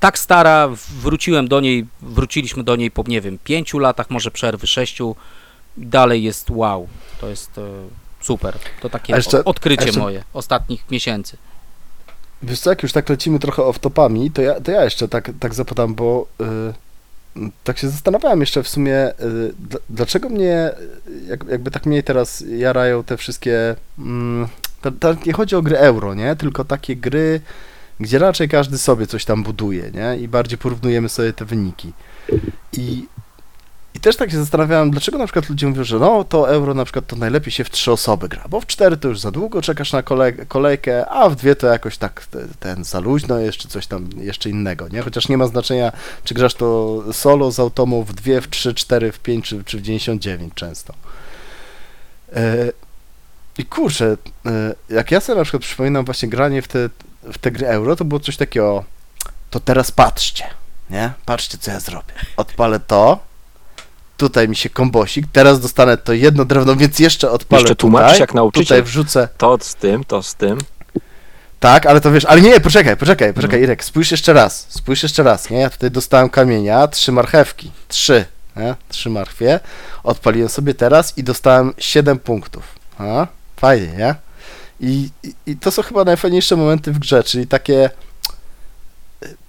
tak 0.00 0.18
stara, 0.18 0.68
wróciłem 1.00 1.48
do 1.48 1.60
niej, 1.60 1.86
wróciliśmy 2.02 2.64
do 2.64 2.76
niej 2.76 2.90
po, 2.90 3.04
nie 3.06 3.20
wiem, 3.20 3.38
pięciu 3.44 3.78
latach, 3.78 4.10
może 4.10 4.30
przerwy, 4.30 4.66
sześciu. 4.66 5.16
Dalej 5.76 6.22
jest 6.22 6.50
wow. 6.50 6.88
To 7.20 7.28
jest 7.28 7.58
e, 7.58 7.62
super. 8.20 8.58
To 8.82 8.90
takie 8.90 9.12
jeszcze- 9.12 9.44
odkrycie 9.44 9.84
jeszcze- 9.84 10.00
moje 10.00 10.24
ostatnich 10.32 10.90
miesięcy. 10.90 11.36
Wiesz 12.42 12.60
co, 12.60 12.70
jak 12.70 12.82
już 12.82 12.92
tak 12.92 13.08
lecimy 13.08 13.38
trochę 13.38 13.62
off-topami, 13.62 14.32
to 14.32 14.42
ja, 14.42 14.60
to 14.60 14.70
ja 14.70 14.84
jeszcze 14.84 15.08
tak, 15.08 15.30
tak 15.40 15.54
zapytam, 15.54 15.94
bo 15.94 16.26
y, 16.40 16.44
tak 17.64 17.78
się 17.78 17.88
zastanawiałem 17.88 18.40
jeszcze 18.40 18.62
w 18.62 18.68
sumie, 18.68 19.08
y, 19.10 19.14
dl- 19.68 19.80
dlaczego 19.90 20.28
mnie, 20.28 20.70
jak, 21.28 21.44
jakby 21.48 21.70
tak 21.70 21.86
mnie 21.86 22.02
teraz 22.02 22.44
jarają 22.56 23.04
te 23.04 23.16
wszystkie, 23.16 23.76
mm, 23.98 24.48
nie 25.26 25.32
chodzi 25.32 25.56
o 25.56 25.62
gry 25.62 25.78
euro, 25.78 26.14
nie, 26.14 26.36
tylko 26.36 26.64
takie 26.64 26.96
gry, 26.96 27.40
gdzie 28.00 28.18
raczej 28.18 28.48
każdy 28.48 28.78
sobie 28.78 29.06
coś 29.06 29.24
tam 29.24 29.42
buduje, 29.42 29.90
nie, 29.90 30.18
i 30.22 30.28
bardziej 30.28 30.58
porównujemy 30.58 31.08
sobie 31.08 31.32
te 31.32 31.44
wyniki. 31.44 31.92
I 32.72 33.06
i 33.94 34.00
też 34.00 34.16
tak 34.16 34.30
się 34.30 34.36
zastanawiałem, 34.36 34.90
dlaczego 34.90 35.18
na 35.18 35.24
przykład 35.24 35.48
ludzie 35.48 35.66
mówią, 35.66 35.84
że 35.84 35.98
no 35.98 36.24
to 36.24 36.50
euro 36.50 36.74
na 36.74 36.84
przykład 36.84 37.06
to 37.06 37.16
najlepiej 37.16 37.52
się 37.52 37.64
w 37.64 37.70
trzy 37.70 37.92
osoby 37.92 38.28
gra, 38.28 38.44
bo 38.48 38.60
w 38.60 38.66
cztery 38.66 38.96
to 38.96 39.08
już 39.08 39.20
za 39.20 39.30
długo 39.30 39.62
czekasz 39.62 39.92
na 39.92 40.02
kolej, 40.02 40.34
kolejkę, 40.48 41.08
a 41.08 41.28
w 41.28 41.36
dwie 41.36 41.56
to 41.56 41.66
jakoś 41.66 41.98
tak 41.98 42.26
te- 42.26 42.48
ten 42.60 42.84
za 42.84 43.00
luźno, 43.00 43.38
jeszcze 43.38 43.68
coś 43.68 43.86
tam, 43.86 44.10
jeszcze 44.16 44.50
innego, 44.50 44.88
nie? 44.88 45.02
Chociaż 45.02 45.28
nie 45.28 45.38
ma 45.38 45.46
znaczenia, 45.46 45.92
czy 46.24 46.34
grasz 46.34 46.54
to 46.54 47.02
solo 47.12 47.50
z 47.52 47.60
automą 47.60 48.02
w 48.02 48.12
dwie, 48.12 48.40
w 48.40 48.50
trzy, 48.50 48.74
cztery, 48.74 49.12
w 49.12 49.18
pięć, 49.18 49.44
czy, 49.44 49.64
czy 49.64 49.78
w 49.78 49.82
99 49.82 50.54
często. 50.54 50.94
E, 52.32 52.72
I 53.58 53.64
kurczę, 53.64 54.16
e, 54.46 54.74
jak 54.90 55.10
ja 55.10 55.20
sobie 55.20 55.38
na 55.38 55.44
przykład 55.44 55.62
przypominam 55.62 56.04
właśnie 56.04 56.28
granie 56.28 56.62
w 56.62 56.68
te, 56.68 56.88
w 57.22 57.38
te 57.38 57.50
gry 57.50 57.66
euro, 57.68 57.96
to 57.96 58.04
było 58.04 58.20
coś 58.20 58.36
takiego, 58.36 58.84
to 59.50 59.60
teraz 59.60 59.90
patrzcie, 59.90 60.44
nie? 60.90 61.12
Patrzcie, 61.24 61.58
co 61.58 61.70
ja 61.70 61.80
zrobię. 61.80 62.12
Odpalę 62.36 62.80
to, 62.80 63.29
tutaj 64.20 64.48
mi 64.48 64.56
się 64.56 64.70
kombosik, 64.70 65.26
teraz 65.32 65.60
dostanę 65.60 65.96
to 65.96 66.12
jedno 66.12 66.44
drewno, 66.44 66.76
więc 66.76 66.98
jeszcze 66.98 67.30
odpalę 67.30 67.60
Jeszcze 67.62 67.74
tutaj, 67.76 67.80
tłumaczysz 67.80 68.18
jak 68.20 68.28
tutaj 68.28 68.36
nauczyciel. 68.36 68.82
wrzucę, 68.82 69.28
To 69.38 69.58
z 69.60 69.74
tym, 69.74 70.04
to 70.04 70.22
z 70.22 70.34
tym. 70.34 70.58
tak, 71.60 71.86
ale 71.86 72.00
to 72.00 72.12
wiesz, 72.12 72.24
ale 72.24 72.40
nie, 72.40 72.60
poczekaj, 72.60 72.96
poczekaj, 72.96 73.34
poczekaj, 73.34 73.56
Mhm. 73.58 73.62
Irek, 73.64 73.84
spójrz 73.84 74.10
jeszcze 74.10 74.32
raz, 74.32 74.66
spójrz 74.68 75.02
jeszcze 75.02 75.22
raz, 75.22 75.50
nie? 75.50 75.58
Ja 75.58 75.70
tutaj 75.70 75.90
dostałem 75.90 76.28
kamienia, 76.28 76.88
trzy 76.88 77.12
marchewki, 77.12 77.70
trzy, 77.88 78.24
nie? 78.56 78.74
Trzy 78.88 79.10
marchwie, 79.10 79.60
odpaliłem 80.04 80.48
sobie 80.48 80.74
teraz 80.74 81.18
i 81.18 81.22
dostałem 81.24 81.72
7 81.78 82.18
punktów, 82.18 82.64
a? 82.98 83.26
Fajnie, 83.56 83.86
nie? 83.98 84.14
I, 84.80 85.08
i, 85.22 85.34
I 85.46 85.56
to 85.56 85.70
są 85.70 85.82
chyba 85.82 86.04
najfajniejsze 86.04 86.56
momenty 86.56 86.92
w 86.92 86.98
grze, 86.98 87.24
czyli 87.24 87.46
takie, 87.46 87.90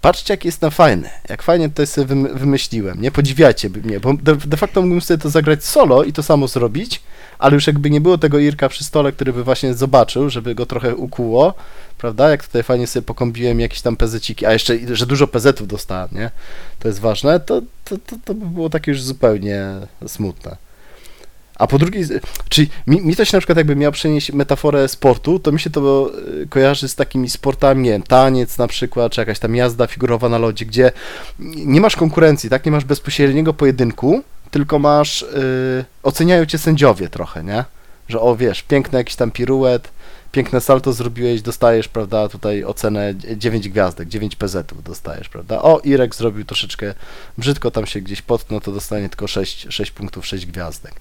patrzcie 0.02 0.34
jak 0.34 0.46
jestem 0.46 0.72
fajny, 0.72 1.10
jak 1.30 1.42
fajnie 1.42 1.70
to 1.70 1.86
sobie 1.88 2.08
wymy- 2.08 2.34
wymyśliłem, 2.34 3.02
nie? 3.02 3.12
Podziwiajcie 3.12 3.70
by 3.70 3.82
mnie, 3.82 4.00
bo 4.00 4.14
de, 4.14 4.36
de 4.36 4.58
facto 4.58 4.82
mógłbym 4.82 5.02
sobie 5.02 5.18
to 5.18 5.30
zagrać 5.30 5.66
solo 5.66 6.04
i 6.04 6.14
to 6.14 6.24
samo 6.24 6.48
zrobić, 6.48 7.02
ale 7.40 7.56
już 7.56 7.68
jakby 7.68 7.90
nie 7.90 8.02
było 8.02 8.18
tego 8.18 8.40
Irka 8.40 8.70
przy 8.70 8.84
stole, 8.84 9.12
który 9.12 9.34
by 9.34 9.44
właśnie 9.44 9.74
zobaczył, 9.74 10.30
żeby 10.30 10.56
go 10.56 10.66
trochę 10.66 10.96
ukuło, 10.96 11.54
prawda? 11.98 12.30
Jak 12.30 12.48
tutaj 12.48 12.64
fajnie 12.64 12.88
sobie 12.88 13.06
pokombiłem 13.06 13.60
jakieś 13.60 13.82
tam 13.82 13.96
pezeciki, 13.98 14.46
a 14.46 14.54
jeszcze, 14.54 14.96
że 14.96 15.06
dużo 15.06 15.28
pezetów 15.28 15.68
dostałem, 15.68 16.10
nie? 16.12 16.32
To 16.80 16.88
jest 16.88 17.00
ważne, 17.00 17.40
to, 17.40 17.62
to, 17.86 17.98
to, 17.98 18.16
to 18.26 18.34
by 18.34 18.46
było 18.46 18.70
takie 18.70 18.92
już 18.92 19.02
zupełnie 19.02 19.66
smutne. 20.08 20.58
A 21.62 21.68
po 21.68 21.78
drugiej, 21.78 22.06
czyli 22.50 22.70
mi, 22.88 23.02
mi 23.02 23.16
to 23.16 23.26
się 23.26 23.38
na 23.38 23.40
przykład 23.40 23.58
jakby 23.58 23.76
miał 23.76 23.92
przenieść 23.92 24.32
metaforę 24.32 24.88
sportu, 24.88 25.40
to 25.40 25.52
mi 25.52 25.60
się 25.60 25.70
to 25.70 26.12
y, 26.44 26.48
kojarzy 26.48 26.90
z 26.90 26.96
takimi 26.96 27.30
sportami, 27.30 27.84
nie 27.84 27.90
wiem, 27.90 28.04
taniec 28.04 28.58
na 28.58 28.68
przykład, 28.68 29.12
czy 29.12 29.22
jakaś 29.22 29.40
tam 29.40 29.56
jazda 29.56 29.88
figurowa 29.88 30.30
na 30.30 30.38
lodzie, 30.38 30.66
gdzie 30.66 30.92
nie 31.40 31.82
masz 31.82 31.96
konkurencji, 31.96 32.50
tak? 32.50 32.66
Nie 32.66 32.72
masz 32.72 32.86
bezpośredniego 32.86 33.54
pojedynku, 33.54 34.24
tylko 34.52 34.80
masz, 34.80 35.22
y, 35.22 35.86
oceniają 36.04 36.46
cię 36.46 36.58
sędziowie 36.58 37.10
trochę, 37.10 37.44
nie? 37.44 37.64
Że 38.10 38.20
o, 38.20 38.36
wiesz, 38.36 38.64
piękny 38.64 38.98
jakiś 38.98 39.16
tam 39.16 39.32
piruet, 39.32 39.90
piękne 40.32 40.62
salto 40.62 40.94
zrobiłeś, 40.94 41.42
dostajesz, 41.42 41.88
prawda, 41.88 42.30
tutaj 42.30 42.64
ocenę 42.64 43.14
9 43.38 43.70
gwiazdek, 43.70 44.08
9 44.08 44.36
PZ-ów 44.36 44.84
dostajesz, 44.84 45.30
prawda? 45.30 45.62
O, 45.62 45.80
Irek 45.84 46.16
zrobił 46.16 46.46
troszeczkę 46.46 46.94
brzydko, 47.38 47.72
tam 47.72 47.86
się 47.86 48.02
gdzieś 48.02 48.22
potknął, 48.22 48.62
to 48.62 48.72
dostanie 48.72 49.10
tylko 49.10 49.28
6, 49.28 49.68
6 49.70 49.92
punktów, 49.92 50.26
6 50.26 50.46
gwiazdek. 50.46 50.94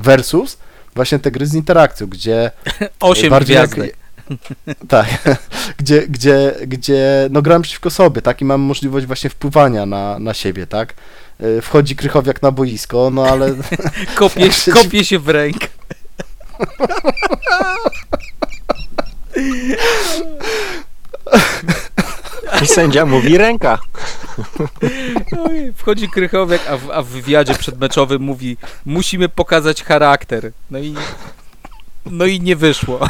Versus 0.00 0.58
właśnie 0.94 1.18
te 1.18 1.30
gry 1.30 1.46
z 1.46 1.54
interakcją, 1.54 2.06
gdzie 2.06 2.50
Osiem 3.00 3.30
bardziej 3.30 3.56
jak- 3.56 3.70
gwiazdek. 3.70 3.96
tak, 4.88 5.06
gdzie, 5.78 6.06
gdzie, 6.08 6.54
gdzie 6.66 7.28
no 7.30 7.42
gram 7.42 7.62
przeciwko 7.62 7.90
sobie, 7.90 8.22
tak, 8.22 8.40
i 8.40 8.44
mam 8.44 8.60
możliwość 8.60 9.06
właśnie 9.06 9.30
wpływania 9.30 9.86
na, 9.86 10.18
na 10.18 10.34
siebie, 10.34 10.66
tak. 10.66 10.94
Y, 11.42 11.62
Wchodzi 11.62 11.96
Krychowiak 11.96 12.42
na 12.42 12.50
boisko, 12.50 13.10
no 13.10 13.26
ale 13.26 13.54
Kopie, 14.14 14.50
kopie 14.72 15.04
się 15.04 15.18
w 15.18 15.28
rękę. 15.28 15.68
I 22.62 22.66
sędzia 22.66 23.06
mówi 23.06 23.38
ręka. 23.38 23.78
Oj, 25.46 25.72
Wchodzi 25.76 26.08
Krychowiak, 26.08 26.60
a 26.68 26.76
w, 26.76 26.90
a 26.90 27.02
w 27.02 27.06
wywiadzie 27.06 27.54
przedmeczowym 27.54 28.22
mówi 28.22 28.56
musimy 28.86 29.28
pokazać 29.28 29.82
charakter. 29.84 30.52
No 30.70 30.78
i, 30.78 30.94
no 32.06 32.24
i 32.24 32.40
nie 32.40 32.56
wyszło. 32.56 33.08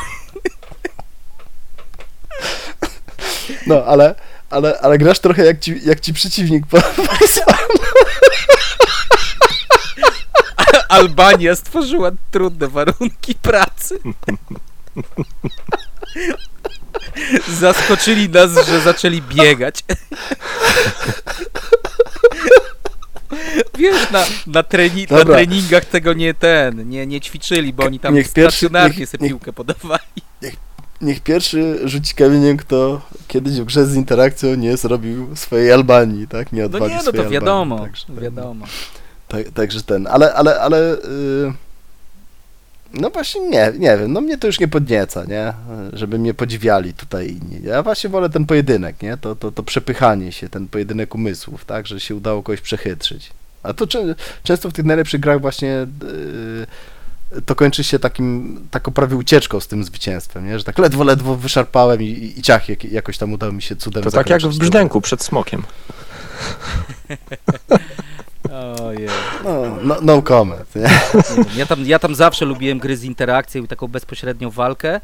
No, 3.67 3.85
ale, 3.85 4.15
ale, 4.51 4.81
ale 4.81 4.99
grasz 4.99 5.19
trochę 5.21 5.45
jak 5.45 5.61
ci, 5.61 5.81
jak 5.85 6.01
ci 6.01 6.15
przeciwnik 6.15 6.67
po- 6.67 6.79
Albania 10.89 11.57
stworzyła 11.57 12.11
trudne 12.31 12.69
warunki 12.69 13.35
pracy. 13.35 13.99
Zaskoczyli 17.61 18.29
nas, 18.29 18.67
że 18.69 18.81
zaczęli 18.81 19.23
biegać. 19.23 19.85
Wiesz, 23.79 24.11
na, 24.11 24.25
na, 24.47 24.63
treni 24.63 25.07
na 25.11 25.19
Dobra. 25.19 25.35
treningach 25.37 25.85
tego 25.85 26.13
nie 26.13 26.35
ten, 26.35 26.89
nie, 26.89 27.07
nie 27.07 27.21
ćwiczyli, 27.21 27.73
bo 27.73 27.85
oni 27.85 28.01
tam 28.01 28.15
Niech 28.15 28.33
pierwszy- 28.33 28.57
stacjonarnie 28.59 28.99
niech- 28.99 29.09
sobie 29.09 29.23
niech- 29.23 29.31
piłkę 29.33 29.53
podawali. 29.53 30.03
Niech 31.01 31.21
pierwszy 31.21 31.79
rzuci 31.89 32.15
kamieniem, 32.15 32.57
kto 32.57 33.01
kiedyś 33.29 33.61
w 33.61 33.65
grze 33.65 33.87
z 33.87 33.95
interakcją 33.95 34.55
nie 34.55 34.77
zrobił 34.77 35.37
swojej 35.37 35.73
Albanii, 35.73 36.29
tak? 36.29 36.53
Nie 36.53 36.61
No 36.61 36.67
odwalił 36.67 36.89
nie, 36.97 37.03
no 37.05 37.13
to 37.13 37.31
wiadomo, 37.31 37.75
Albanii, 37.75 37.93
także 37.93 38.07
ten- 38.07 38.19
wiadomo. 38.21 38.67
Tak, 39.29 39.43
także 39.55 39.83
ten, 39.83 40.07
ale, 40.07 40.35
ale, 40.35 40.61
ale. 40.61 40.79
Yy... 40.79 41.53
No 42.93 43.11
właśnie 43.11 43.41
nie, 43.41 43.73
nie 43.79 43.99
wiem, 43.99 44.13
no 44.13 44.21
mnie 44.21 44.39
to 44.39 44.47
już 44.47 44.61
nie 44.61 44.69
podnieca, 44.69 45.25
nie? 45.25 45.53
Żeby 45.93 46.19
mnie 46.19 46.35
podziwiali 46.35 46.95
tutaj 46.95 47.29
inni. 47.31 47.63
Ja 47.63 47.83
właśnie 47.83 48.11
wolę 48.11 48.31
ten 48.31 48.47
pojedynek, 48.47 49.03
nie? 49.03 49.17
To, 49.17 49.37
to, 49.37 49.53
to 49.53 49.63
przepychanie 49.63 50.33
się, 50.33 50.49
ten 50.49 50.69
pojedynek 50.69 51.15
umysłów, 51.15 51.65
tak? 51.65 51.87
Że 51.87 52.01
się 52.01 52.15
udało 52.15 52.43
kogoś 52.43 52.61
przechytrzyć. 52.61 53.31
A 53.63 53.73
to 53.75 53.87
czę- 53.87 54.15
często 54.43 54.71
w 54.71 54.73
tych 54.73 54.85
najlepszych 54.85 55.21
grach 55.21 55.41
właśnie 55.41 55.87
yy, 57.33 57.43
to 57.47 57.55
kończy 57.55 57.85
się 57.85 57.99
takim, 57.99 58.61
taką 58.71 58.93
prawie 58.93 59.17
ucieczką 59.17 59.61
z 59.61 59.67
tym 59.67 59.85
zwycięstwem, 59.85 60.47
nie? 60.47 60.59
Że 60.59 60.65
tak 60.65 60.79
ledwo, 60.79 61.05
ledwo 61.05 61.37
wyszarpałem 61.37 62.03
i, 62.03 62.07
i, 62.07 62.39
i 62.39 62.43
ciach 62.43 62.69
jak, 62.69 62.85
jakoś 62.85 63.19
tam 63.19 63.33
udało 63.33 63.53
mi 63.53 63.63
się 63.63 63.77
cudem 63.77 64.05
To 64.05 64.11
tak 64.11 64.31
jak 64.31 64.43
w 64.43 64.59
brzdęku 64.59 65.01
przed 65.01 65.23
smokiem. 65.23 65.63
Ojej. 68.83 69.09
No, 69.45 69.77
no, 69.83 69.97
no 70.03 70.23
comment, 70.23 70.75
nie? 70.75 70.83
Nie 70.83 71.45
wiem, 71.45 71.47
ja, 71.57 71.67
tam, 71.67 71.87
ja 71.87 71.99
tam 71.99 72.15
zawsze 72.15 72.45
lubiłem 72.45 72.79
gry 72.79 72.97
z 72.97 73.05
interakcją 73.05 73.65
i 73.65 73.69
taką 73.69 73.89
bezpośrednią 73.89 74.51
walkę, 74.51 75.01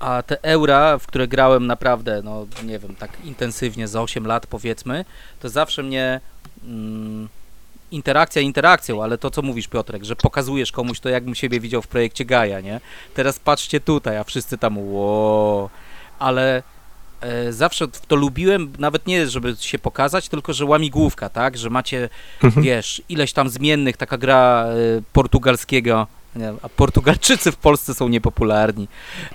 a 0.00 0.22
te 0.22 0.42
eura, 0.42 0.98
w 0.98 1.06
które 1.06 1.28
grałem 1.28 1.66
naprawdę, 1.66 2.20
no 2.24 2.46
nie 2.64 2.78
wiem, 2.78 2.94
tak 2.96 3.10
intensywnie 3.24 3.88
za 3.88 4.02
8 4.02 4.26
lat 4.26 4.46
powiedzmy, 4.46 5.04
to 5.40 5.48
zawsze 5.48 5.82
mnie 5.82 6.20
mm, 6.64 7.28
interakcja 7.90 8.42
interakcją, 8.42 9.02
ale 9.02 9.18
to 9.18 9.30
co 9.30 9.42
mówisz 9.42 9.68
Piotrek, 9.68 10.04
że 10.04 10.16
pokazujesz 10.16 10.72
komuś 10.72 11.00
to 11.00 11.08
jakbym 11.08 11.34
siebie 11.34 11.60
widział 11.60 11.82
w 11.82 11.88
projekcie 11.88 12.24
Gaia, 12.24 12.60
nie? 12.60 12.80
Teraz 13.14 13.38
patrzcie 13.38 13.80
tutaj, 13.80 14.16
a 14.16 14.24
wszyscy 14.24 14.58
tam 14.58 14.78
ło, 14.78 15.70
ale 16.18 16.62
zawsze 17.50 17.86
w 17.92 18.06
to 18.06 18.16
lubiłem, 18.16 18.72
nawet 18.78 19.06
nie 19.06 19.28
żeby 19.28 19.56
się 19.60 19.78
pokazać, 19.78 20.28
tylko 20.28 20.52
że 20.52 20.64
łamigłówka, 20.64 21.28
tak? 21.28 21.58
Że 21.58 21.70
macie 21.70 22.08
wiesz, 22.56 23.02
ileś 23.08 23.32
tam 23.32 23.48
zmiennych, 23.48 23.96
taka 23.96 24.18
gra 24.18 24.66
y, 24.98 25.02
portugalskiego, 25.12 26.06
nie, 26.36 26.52
a 26.62 26.68
Portugalczycy 26.68 27.52
w 27.52 27.56
Polsce 27.56 27.94
są 27.94 28.08
niepopularni, 28.08 28.88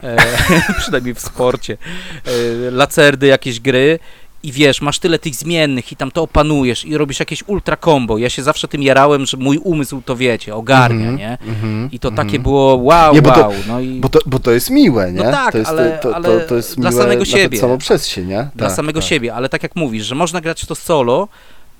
e, 0.03 0.17
przynajmniej 0.79 1.13
w 1.13 1.19
sporcie, 1.19 1.77
e, 2.25 2.71
lacerdy, 2.71 3.27
jakieś 3.27 3.59
gry 3.59 3.99
i 4.43 4.51
wiesz, 4.51 4.81
masz 4.81 4.99
tyle 4.99 5.19
tych 5.19 5.35
zmiennych 5.35 5.91
i 5.91 5.95
tam 5.95 6.11
to 6.11 6.21
opanujesz 6.23 6.85
i 6.85 6.97
robisz 6.97 7.19
jakieś 7.19 7.43
ultra 7.47 7.77
combo. 7.77 8.17
Ja 8.17 8.29
się 8.29 8.43
zawsze 8.43 8.67
tym 8.67 8.83
jarałem, 8.83 9.25
że 9.25 9.37
mój 9.37 9.57
umysł 9.57 10.01
to 10.05 10.15
wiecie, 10.15 10.55
ogarnia, 10.55 11.09
Mhm, 11.09 11.17
nie? 11.17 11.37
mhm, 11.51 11.89
I 11.91 11.99
to 11.99 12.09
mhm. 12.09 12.27
takie 12.27 12.39
było 12.39 12.75
wow, 12.75 13.13
Nie, 13.13 13.21
bo 13.21 13.31
to- 13.31 13.41
wow, 13.41 13.53
no 13.67 13.79
i 13.79 13.99
Bo 13.99 14.09
to, 14.09 14.19
bo 14.25 14.39
to 14.39 14.51
jest 14.51 14.69
miłe, 14.69 15.11
nie? 15.11 15.23
No 15.23 15.31
tak, 15.31 15.51
to 15.51 15.57
jest, 15.57 15.69
ale- 15.71 15.97
to, 16.01 16.15
ale 16.15 16.39
to, 16.41 16.55
jest 16.55 16.75
dla 16.79 16.89
miłe 16.89 17.01
samego 17.01 17.19
nawet 17.23 17.29
siebie. 17.41 17.57
samo 17.57 17.77
przez 17.77 18.07
się, 18.07 18.25
nie? 18.25 18.47
dla 18.55 18.67
Tak, 18.67 18.75
samego 18.75 18.99
tak. 18.99 19.09
siebie, 19.09 19.33
ale 19.35 19.49
tak 19.49 19.63
jak 19.63 19.75
mówisz, 19.75 20.05
że 20.05 20.15
można 20.15 20.41
grać 20.41 20.65
to 20.65 20.75
solo, 20.75 21.27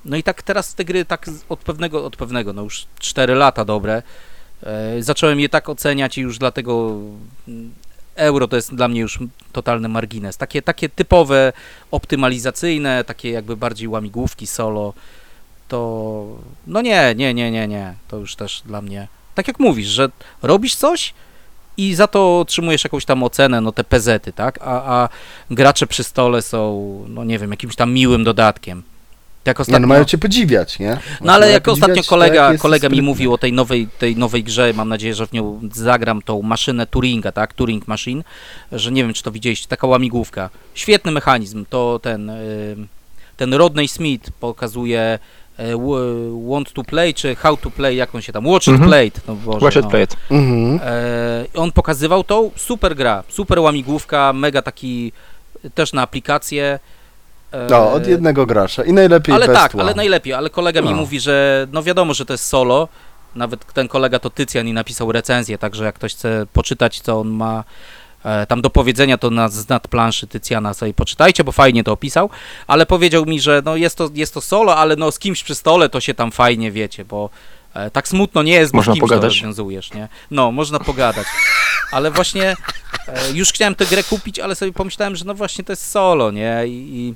no 0.04 0.16
i 0.16 0.22
tak 0.22 0.42
teraz 0.42 0.74
te 0.74 0.84
gry 0.84 1.04
tak 1.04 1.30
od 1.48 1.58
pewnego, 1.60 2.04
od 2.04 2.16
pewnego, 2.16 2.52
no 2.52 2.62
już 2.62 2.86
4 2.98 3.34
lata 3.34 3.64
dobre, 3.64 4.02
e, 4.62 5.02
zacząłem 5.02 5.40
je 5.40 5.48
tak 5.48 5.68
oceniać 5.68 6.18
i 6.18 6.20
już 6.20 6.38
dlatego 6.38 6.90
mm, 7.48 7.70
euro 8.14 8.48
to 8.48 8.56
jest 8.56 8.74
dla 8.74 8.88
mnie 8.88 9.00
już 9.00 9.18
totalny 9.52 9.88
margines. 9.88 10.36
Takie, 10.36 10.62
takie 10.62 10.88
typowe, 10.88 11.52
optymalizacyjne, 11.90 13.04
takie 13.04 13.30
jakby 13.30 13.56
bardziej 13.56 13.88
łamigłówki 13.88 14.46
solo, 14.46 14.92
to 15.68 16.26
no 16.66 16.82
nie, 16.82 17.14
nie, 17.16 17.34
nie, 17.34 17.50
nie, 17.50 17.68
nie, 17.68 17.94
to 18.08 18.16
już 18.16 18.36
też 18.36 18.62
dla 18.64 18.82
mnie, 18.82 19.08
tak 19.34 19.48
jak 19.48 19.60
mówisz, 19.60 19.86
że 19.86 20.08
robisz 20.42 20.74
coś 20.74 21.14
i 21.76 21.94
za 21.94 22.06
to 22.06 22.40
otrzymujesz 22.40 22.84
jakąś 22.84 23.04
tam 23.04 23.22
ocenę, 23.22 23.60
no 23.60 23.72
te 23.72 23.84
pezety, 23.84 24.32
tak, 24.32 24.58
a, 24.62 25.02
a 25.02 25.08
gracze 25.50 25.86
przy 25.86 26.04
stole 26.04 26.42
są, 26.42 27.04
no 27.08 27.24
nie 27.24 27.38
wiem, 27.38 27.50
jakimś 27.50 27.76
tam 27.76 27.92
miłym 27.92 28.24
dodatkiem. 28.24 28.82
Jak 29.44 29.58
Nie, 29.58 29.62
ostatnio... 29.62 29.80
no 29.80 29.86
mają 29.86 30.04
cię 30.04 30.18
podziwiać, 30.18 30.78
nie? 30.78 30.98
No 31.20 31.32
ale 31.32 31.50
jak 31.50 31.68
ostatnio 31.68 31.96
tak, 31.96 32.06
kolega, 32.06 32.52
jest 32.52 32.62
kolega 32.62 32.88
mi 32.88 33.02
mówił 33.02 33.32
o 33.34 33.38
tej 33.38 33.52
nowej, 33.52 33.88
tej 33.98 34.16
nowej 34.16 34.44
grze, 34.44 34.72
mam 34.72 34.88
nadzieję, 34.88 35.14
że 35.14 35.26
w 35.26 35.32
nią 35.32 35.60
zagram 35.72 36.22
tą 36.22 36.42
maszynę 36.42 36.86
Turinga, 36.86 37.32
tak? 37.32 37.52
Turing 37.54 37.88
Machine, 37.88 38.22
że 38.72 38.92
nie 38.92 39.02
wiem, 39.04 39.12
czy 39.14 39.22
to 39.22 39.30
widzieliście, 39.32 39.68
taka 39.68 39.86
łamigłówka. 39.86 40.50
Świetny 40.74 41.12
mechanizm, 41.12 41.64
to 41.70 42.00
ten, 42.02 42.30
y, 42.30 42.76
ten 43.36 43.54
Rodney 43.54 43.88
Smith 43.88 44.30
pokazuje 44.40 45.18
y, 45.60 45.62
want 46.50 46.72
to 46.72 46.84
play, 46.84 47.14
czy 47.14 47.34
how 47.36 47.56
to 47.56 47.70
play, 47.70 47.96
jak 47.96 48.14
on 48.14 48.22
się 48.22 48.32
tam, 48.32 48.46
watch 48.46 48.66
it 48.68 48.72
Mhm. 48.74 48.90
played, 48.90 49.20
no 49.28 49.34
Boże, 49.34 49.64
Watch 49.64 49.76
it 49.76 50.16
no. 50.30 50.36
Mhm. 50.36 50.80
E, 50.82 51.44
on 51.54 51.72
pokazywał 51.72 52.24
tą, 52.24 52.50
super 52.56 52.96
gra, 52.96 53.24
super 53.28 53.58
łamigłówka, 53.58 54.32
mega 54.32 54.62
taki 54.62 55.12
też 55.74 55.92
na 55.92 56.02
aplikację. 56.02 56.78
E, 57.54 57.66
No, 57.70 57.92
od 57.92 58.06
jednego 58.06 58.46
gracza 58.46 58.84
i 58.84 58.92
najlepiej 58.92 59.34
ale 59.34 59.46
tak, 59.48 59.74
one. 59.74 59.82
ale 59.84 59.94
najlepiej, 59.94 60.32
ale 60.32 60.50
kolega 60.50 60.80
mi 60.82 60.90
No. 60.90 60.96
mówi, 60.96 61.20
że 61.20 61.66
no 61.72 61.82
wiadomo, 61.82 62.14
że 62.14 62.26
to 62.26 62.32
jest 62.34 62.46
solo. 62.46 62.88
Nawet 63.34 63.72
ten 63.72 63.88
kolega 63.88 64.18
to 64.18 64.30
Tycjan 64.30 64.68
i 64.68 64.72
napisał 64.72 65.12
recenzję, 65.12 65.58
także 65.58 65.84
jak 65.84 65.94
ktoś 65.94 66.14
chce 66.14 66.46
poczytać, 66.52 67.00
co 67.00 67.20
on 67.20 67.28
ma 67.28 67.64
e, 68.24 68.46
tam 68.46 68.62
do 68.62 68.70
powiedzenia, 68.70 69.18
to 69.18 69.30
na, 69.30 69.48
z 69.48 69.68
nad 69.68 69.88
planszy 69.88 70.26
Tycjana 70.26 70.74
sobie 70.74 70.94
poczytajcie, 70.94 71.44
bo 71.44 71.52
fajnie 71.52 71.84
to 71.84 71.92
opisał, 71.92 72.30
ale 72.66 72.86
powiedział 72.86 73.26
mi, 73.26 73.40
że 73.40 73.62
no 73.64 73.76
jest 73.76 73.98
to, 73.98 74.10
jest 74.14 74.34
to 74.34 74.40
solo, 74.40 74.76
ale 74.76 74.96
no 74.96 75.10
z 75.12 75.18
kimś 75.18 75.42
przy 75.44 75.54
stole 75.54 75.88
to 75.88 76.00
się 76.00 76.14
tam 76.14 76.32
fajnie 76.32 76.72
wiecie, 76.72 77.04
bo 77.04 77.30
e, 77.74 77.90
tak 77.90 78.08
smutno 78.08 78.42
nie 78.42 78.52
jest, 78.52 78.72
bo 78.72 78.76
Można 78.76 78.92
z 78.92 78.94
kimś 78.96 79.00
pogadać. 79.00 79.22
to 79.22 79.26
rozwiązujesz, 79.28 79.92
nie? 79.94 80.08
No, 80.30 80.52
można 80.52 80.80
pogadać. 80.80 81.26
Ale 81.92 82.10
właśnie 82.10 82.56
e, 83.08 83.30
już 83.34 83.48
chciałem 83.52 83.74
tę 83.74 83.86
grę 83.86 84.02
kupić, 84.02 84.38
ale 84.38 84.54
sobie 84.54 84.72
pomyślałem, 84.72 85.16
że 85.16 85.24
no 85.24 85.34
właśnie 85.34 85.64
to 85.64 85.72
jest 85.72 85.90
solo, 85.90 86.30
nie? 86.30 86.62
I, 86.66 86.70
i 86.96 87.14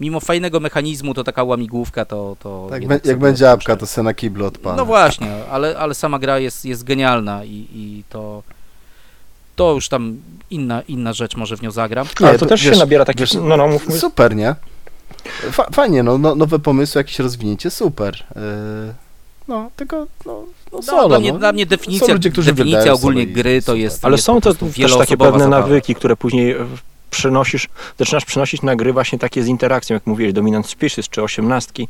mimo 0.00 0.20
fajnego 0.20 0.60
mechanizmu, 0.60 1.14
to 1.14 1.24
taka 1.24 1.42
łamigłówka, 1.44 2.04
to... 2.04 2.36
to 2.40 2.66
Tak, 2.70 2.82
bę- 2.82 2.92
jak 2.92 3.02
sobie 3.04 3.16
będzie 3.16 3.50
apka, 3.50 3.76
to 3.76 3.86
se 3.86 4.02
na 4.02 4.14
kiblu 4.14 4.46
odpala. 4.46 4.76
No 4.76 4.84
właśnie, 4.84 5.44
ale, 5.50 5.78
ale 5.78 5.94
sama 5.94 6.18
gra 6.18 6.38
jest, 6.38 6.64
jest 6.64 6.84
genialna 6.84 7.44
i, 7.44 7.66
i 7.74 8.04
to... 8.08 8.42
To 9.56 9.72
już 9.72 9.88
tam 9.88 10.16
inna, 10.50 10.82
inna 10.82 11.12
rzecz, 11.12 11.36
może 11.36 11.56
w 11.56 11.62
nią 11.62 11.70
zagram. 11.70 12.06
Nie, 12.20 12.28
Ale 12.28 12.38
to 12.38 12.46
też 12.46 12.60
się 12.60 12.70
wiesz- 12.70 12.78
nabiera 12.78 13.04
takich... 13.04 13.20
wiesz, 13.20 13.34
No, 13.34 13.56
no, 13.56 13.68
mów. 13.68 13.86
Super, 13.98 14.36
nie? 14.36 14.54
Fa- 15.50 15.68
fajnie, 15.72 16.02
no, 16.02 16.18
no, 16.18 16.34
nowe 16.34 16.58
pomysły, 16.58 16.98
jakieś 17.00 17.18
rozwinięcie, 17.18 17.70
super. 17.70 18.24
Yy, 18.36 18.42
no, 19.48 19.70
tylko, 19.76 19.96
no, 20.26 20.44
no 20.72 20.78
No, 20.78 20.82
solo, 20.82 21.08
dla, 21.08 21.18
mnie, 21.18 21.32
no. 21.32 21.38
dla 21.38 21.52
mnie 21.52 21.66
definicja, 21.66 22.14
ludzie, 22.14 22.30
definicja 22.30 22.92
ogólnie 22.92 23.26
gry 23.26 23.62
to 23.62 23.74
jest... 23.74 24.04
Ale 24.04 24.18
są 24.18 24.40
to 24.40 24.54
też 24.54 24.96
takie 24.98 25.16
pewne 25.16 25.38
zabawa. 25.44 25.60
nawyki, 25.62 25.94
które 25.94 26.16
później 26.16 26.50
e, 26.52 26.66
przynosisz, 27.14 27.68
zaczynasz 27.98 28.24
przynosić 28.24 28.62
na 28.62 28.76
gry 28.76 28.92
właśnie 28.92 29.18
takie 29.18 29.42
z 29.42 29.46
interakcją, 29.46 29.94
jak 29.94 30.06
mówiłeś, 30.06 30.32
Dominant 30.32 30.66
Species 30.66 31.08
czy 31.08 31.22
osiemnastki, 31.22 31.88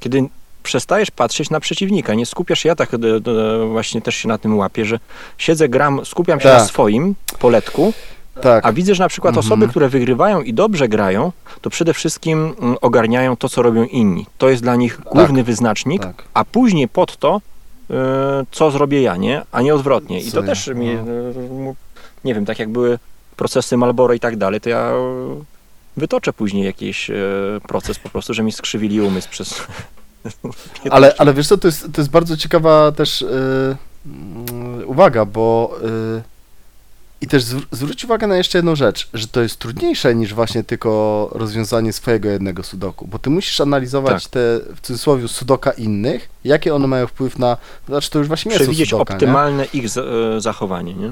kiedy 0.00 0.24
przestajesz 0.62 1.10
patrzeć 1.10 1.50
na 1.50 1.60
przeciwnika, 1.60 2.14
nie 2.14 2.26
skupiasz 2.26 2.58
się, 2.58 2.68
ja 2.68 2.74
tak 2.76 2.94
e, 2.94 2.96
e, 2.96 3.66
właśnie 3.66 4.02
też 4.02 4.16
się 4.16 4.28
na 4.28 4.38
tym 4.38 4.56
łapię, 4.58 4.84
że 4.84 4.98
siedzę, 5.38 5.68
gram, 5.68 6.04
skupiam 6.04 6.40
się 6.40 6.48
Tak. 6.48 6.58
na 6.58 6.64
swoim 6.66 7.14
poletku, 7.38 7.92
Tak, 8.42 8.66
a 8.66 8.72
widzę, 8.72 8.94
że 8.94 9.04
na 9.04 9.08
przykład 9.08 9.36
Mhm. 9.36 9.46
osoby, 9.46 9.68
które 9.68 9.88
wygrywają 9.88 10.42
i 10.42 10.54
dobrze 10.54 10.88
grają, 10.88 11.32
to 11.60 11.70
przede 11.70 11.94
wszystkim 11.94 12.54
mm, 12.60 12.76
ogarniają 12.80 13.36
to, 13.36 13.48
co 13.48 13.62
robią 13.62 13.84
inni. 13.84 14.26
To 14.38 14.48
jest 14.50 14.62
dla 14.62 14.76
nich 14.76 15.00
główny 15.00 15.44
wyznacznik, 15.44 16.02
tak. 16.02 16.24
a 16.34 16.44
później 16.44 16.88
pod 16.88 17.16
to, 17.16 17.40
y, 17.90 17.94
co 18.50 18.70
zrobię 18.70 19.02
ja, 19.02 19.16
nie? 19.16 19.42
A 19.52 19.62
nie 19.62 19.74
odwrotnie. 19.74 20.20
I 20.20 20.24
Co 20.30 20.36
to 20.36 20.40
ja, 20.40 20.46
też 20.46 20.66
mi, 20.66 20.94
no. 21.64 21.74
nie 22.24 22.34
wiem, 22.34 22.44
tak 22.44 22.58
jak 22.58 22.68
były 22.68 22.98
procesy 23.42 23.76
Malboro 23.76 24.14
i 24.14 24.20
tak 24.20 24.36
dalej, 24.36 24.60
to 24.60 24.68
ja 24.68 24.92
wytoczę 25.96 26.32
później 26.32 26.64
jakiś 26.64 27.10
y, 27.10 27.14
proces 27.68 27.98
po 27.98 28.08
prostu, 28.08 28.34
że 28.34 28.42
mi 28.42 28.52
skrzywili 28.52 29.00
umysł 29.00 29.28
przez... 29.30 29.54
Ale, 30.90 31.14
ale 31.18 31.34
wiesz 31.34 31.48
co, 31.48 31.58
to 31.58 31.68
jest, 31.68 31.80
to 31.92 32.00
jest 32.00 32.10
bardzo 32.10 32.36
ciekawa 32.36 32.92
też 32.92 33.20
yy, 33.20 34.86
uwaga, 34.86 35.24
bo 35.24 35.74
yy, 35.82 36.22
i 37.20 37.26
też 37.26 37.44
zwr- 37.44 37.66
zwróć 37.70 38.04
uwagę 38.04 38.26
na 38.26 38.36
jeszcze 38.36 38.58
jedną 38.58 38.76
rzecz, 38.76 39.08
że 39.14 39.26
to 39.26 39.42
jest 39.42 39.56
trudniejsze 39.56 40.14
niż 40.14 40.34
właśnie 40.34 40.64
tylko 40.64 41.28
rozwiązanie 41.32 41.92
swojego 41.92 42.28
jednego 42.28 42.62
sudoku, 42.62 43.06
bo 43.06 43.18
ty 43.18 43.30
musisz 43.30 43.60
analizować 43.60 44.22
Tak. 44.24 44.32
te, 44.32 44.40
w 44.76 44.80
cudzysłowie, 44.82 45.28
sudoka 45.28 45.70
innych, 45.70 46.28
jakie 46.44 46.74
one 46.74 46.86
mają 46.86 47.06
wpływ 47.06 47.38
na, 47.38 47.56
znaczy 47.88 48.10
to 48.10 48.18
już 48.18 48.28
właśnie 48.28 48.48
nie 48.50 48.58
są 48.58 48.62
Przewidzieć 48.64 48.90
sudoka, 48.90 49.12
nie? 49.12 49.16
optymalne 49.16 49.64
ich 49.64 49.88
z, 49.88 49.96
y, 49.96 50.40
zachowanie, 50.40 50.94
nie? 50.94 51.10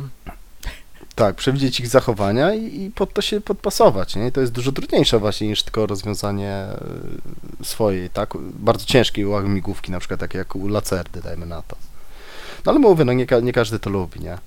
Tak, 1.21 1.37
przewidzieć 1.37 1.81
ich 1.81 1.89
zachowania 1.89 2.55
i, 2.55 2.83
i 2.83 2.91
pod 2.91 3.12
to 3.12 3.23
się 3.23 3.41
podpasować, 3.41 4.16
nie? 4.16 4.27
I 4.27 4.33
to 4.33 4.41
jest 4.41 4.53
dużo 4.53 4.73
trudniejsze 4.73 5.18
właśnie 5.18 5.49
niż 5.49 5.62
tylko 5.62 5.87
rozwiązanie 5.87 6.66
y, 7.61 7.64
swojej, 7.64 8.11
tak? 8.11 8.35
Bardzo 8.41 8.87
ciężkiej 8.87 9.27
łamigłówki, 9.27 9.93
na 9.93 9.99
przykład 9.99 10.21
takie 10.21 10.39
jak 10.39 10.57
u 10.57 10.68
Lacerdy, 10.68 11.21
dajmy 11.23 11.47
na 11.47 11.62
to. 11.62 11.77
No 12.66 12.73
ale 12.73 12.79
mówię, 12.79 13.05
no 13.05 13.12
nie, 13.12 13.27
nie 13.43 13.53
każdy 13.53 13.79
to 13.79 13.91
lubi, 13.91 14.21
nie? 14.21 14.39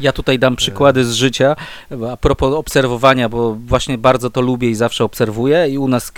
Ja 0.00 0.12
tutaj 0.12 0.38
dam 0.38 0.56
przykłady 0.56 1.04
z 1.04 1.12
życia, 1.12 1.56
a 2.12 2.16
propos 2.16 2.54
obserwowania, 2.54 3.28
bo 3.28 3.54
właśnie 3.54 3.98
bardzo 3.98 4.30
to 4.30 4.40
lubię 4.40 4.70
i 4.70 4.74
zawsze 4.74 5.04
obserwuję 5.04 5.68
i 5.68 5.78
u 5.78 5.88
nas 5.88 6.12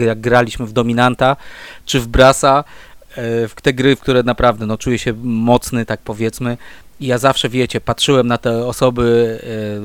e, 0.00 0.04
jak 0.04 0.20
graliśmy 0.20 0.66
w 0.66 0.72
Dominanta 0.72 1.36
czy 1.84 2.00
w 2.00 2.06
Brasa, 2.06 2.64
e, 3.16 3.48
w 3.48 3.54
te 3.62 3.72
gry, 3.72 3.96
w 3.96 4.00
które 4.00 4.22
naprawdę 4.22 4.66
no, 4.66 4.78
czuję 4.78 4.98
się 4.98 5.12
mocny, 5.22 5.86
tak 5.86 6.00
powiedzmy, 6.00 6.56
i 7.00 7.06
ja 7.06 7.18
zawsze, 7.18 7.48
wiecie, 7.48 7.80
patrzyłem 7.80 8.26
na 8.26 8.38
te 8.38 8.66
osoby, 8.66 9.38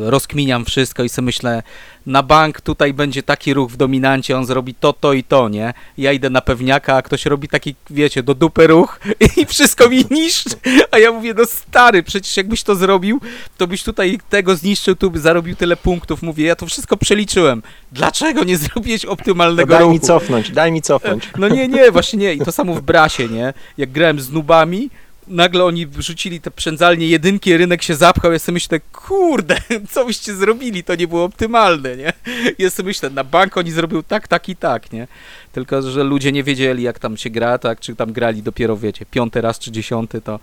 e, 0.07 0.09
rozkminiam 0.09 0.65
wszystko 0.65 1.03
i 1.03 1.09
sobie 1.09 1.25
myślę, 1.25 1.63
na 2.05 2.23
bank 2.23 2.61
tutaj 2.61 2.93
będzie 2.93 3.23
taki 3.23 3.53
ruch 3.53 3.71
w 3.71 3.77
dominancie, 3.77 4.37
on 4.37 4.45
zrobi 4.45 4.75
to, 4.75 4.93
to 4.93 5.13
i 5.13 5.23
to, 5.23 5.49
nie? 5.49 5.73
Ja 5.97 6.11
idę 6.11 6.29
na 6.29 6.41
pewniaka, 6.41 6.95
a 6.95 7.01
ktoś 7.01 7.25
robi 7.25 7.47
taki, 7.47 7.75
wiecie, 7.89 8.23
do 8.23 8.35
dupy 8.35 8.67
ruch 8.67 8.99
i 9.37 9.45
wszystko 9.45 9.89
mi 9.89 10.05
niszczy. 10.11 10.49
A 10.91 10.97
ja 10.99 11.11
mówię, 11.11 11.33
no 11.37 11.45
stary, 11.45 12.03
przecież 12.03 12.37
jakbyś 12.37 12.63
to 12.63 12.75
zrobił, 12.75 13.21
to 13.57 13.67
byś 13.67 13.83
tutaj 13.83 14.19
tego 14.29 14.55
zniszczył, 14.55 14.95
tu 14.95 15.11
by 15.11 15.19
zarobił 15.19 15.55
tyle 15.55 15.77
punktów. 15.77 16.21
Mówię, 16.21 16.45
ja 16.45 16.55
to 16.55 16.65
wszystko 16.65 16.97
przeliczyłem. 16.97 17.63
Dlaczego 17.91 18.43
nie 18.43 18.57
zrobiłeś 18.67 19.01
To 19.01 19.09
optymalnego 19.11 19.73
daj 19.73 19.79
ruchu? 19.81 19.93
mi 19.93 19.99
cofnąć, 19.99 20.51
daj 20.51 20.71
mi 20.71 20.81
cofnąć. 20.81 21.29
No 21.37 21.47
nie, 21.49 21.67
nie, 21.67 21.91
właśnie 21.91 22.19
nie. 22.19 22.33
I 22.33 22.39
to 22.39 22.51
samo 22.51 22.73
w 22.73 22.81
Brasie, 22.81 23.27
nie? 23.27 23.53
Jak 23.77 23.91
grałem 23.91 24.19
z 24.19 24.31
nubami, 24.31 24.89
nagle 25.29 25.65
oni 25.65 25.87
wrzucili 25.87 26.41
te 26.41 26.51
przędzalnie 26.51 27.07
jedynki, 27.07 27.57
rynek 27.57 27.83
się 27.83 27.95
zapchał, 27.95 28.31
ja 28.31 28.39
sobie 28.39 28.53
myślę, 28.53 28.79
kurde, 28.79 29.61
co 29.91 30.05
byście 30.05 30.35
zrobili, 30.35 30.83
to 30.83 30.95
nie 30.95 31.07
było 31.07 31.23
optymalne, 31.23 31.97
nie? 31.97 32.13
Ja 32.57 32.69
sobie 32.69 32.87
myślę, 32.87 33.09
na 33.09 33.23
bank 33.23 33.57
oni 33.57 33.71
zrobił 33.71 34.03
tak, 34.03 34.27
tak 34.27 34.49
i 34.49 34.55
tak, 34.55 34.91
nie? 34.91 35.07
Tylko, 35.51 35.81
że 35.81 36.03
ludzie 36.03 36.31
nie 36.31 36.43
wiedzieli, 36.43 36.83
jak 36.83 36.99
tam 36.99 37.17
się 37.17 37.29
gra, 37.29 37.57
tak? 37.57 37.79
Czy 37.79 37.95
tam 37.95 38.13
grali 38.13 38.43
dopiero, 38.43 38.77
wiecie, 38.77 39.05
piąty 39.05 39.41
raz 39.41 39.59
czy 39.59 39.71
dziesiąty, 39.71 40.21
to, 40.21 40.39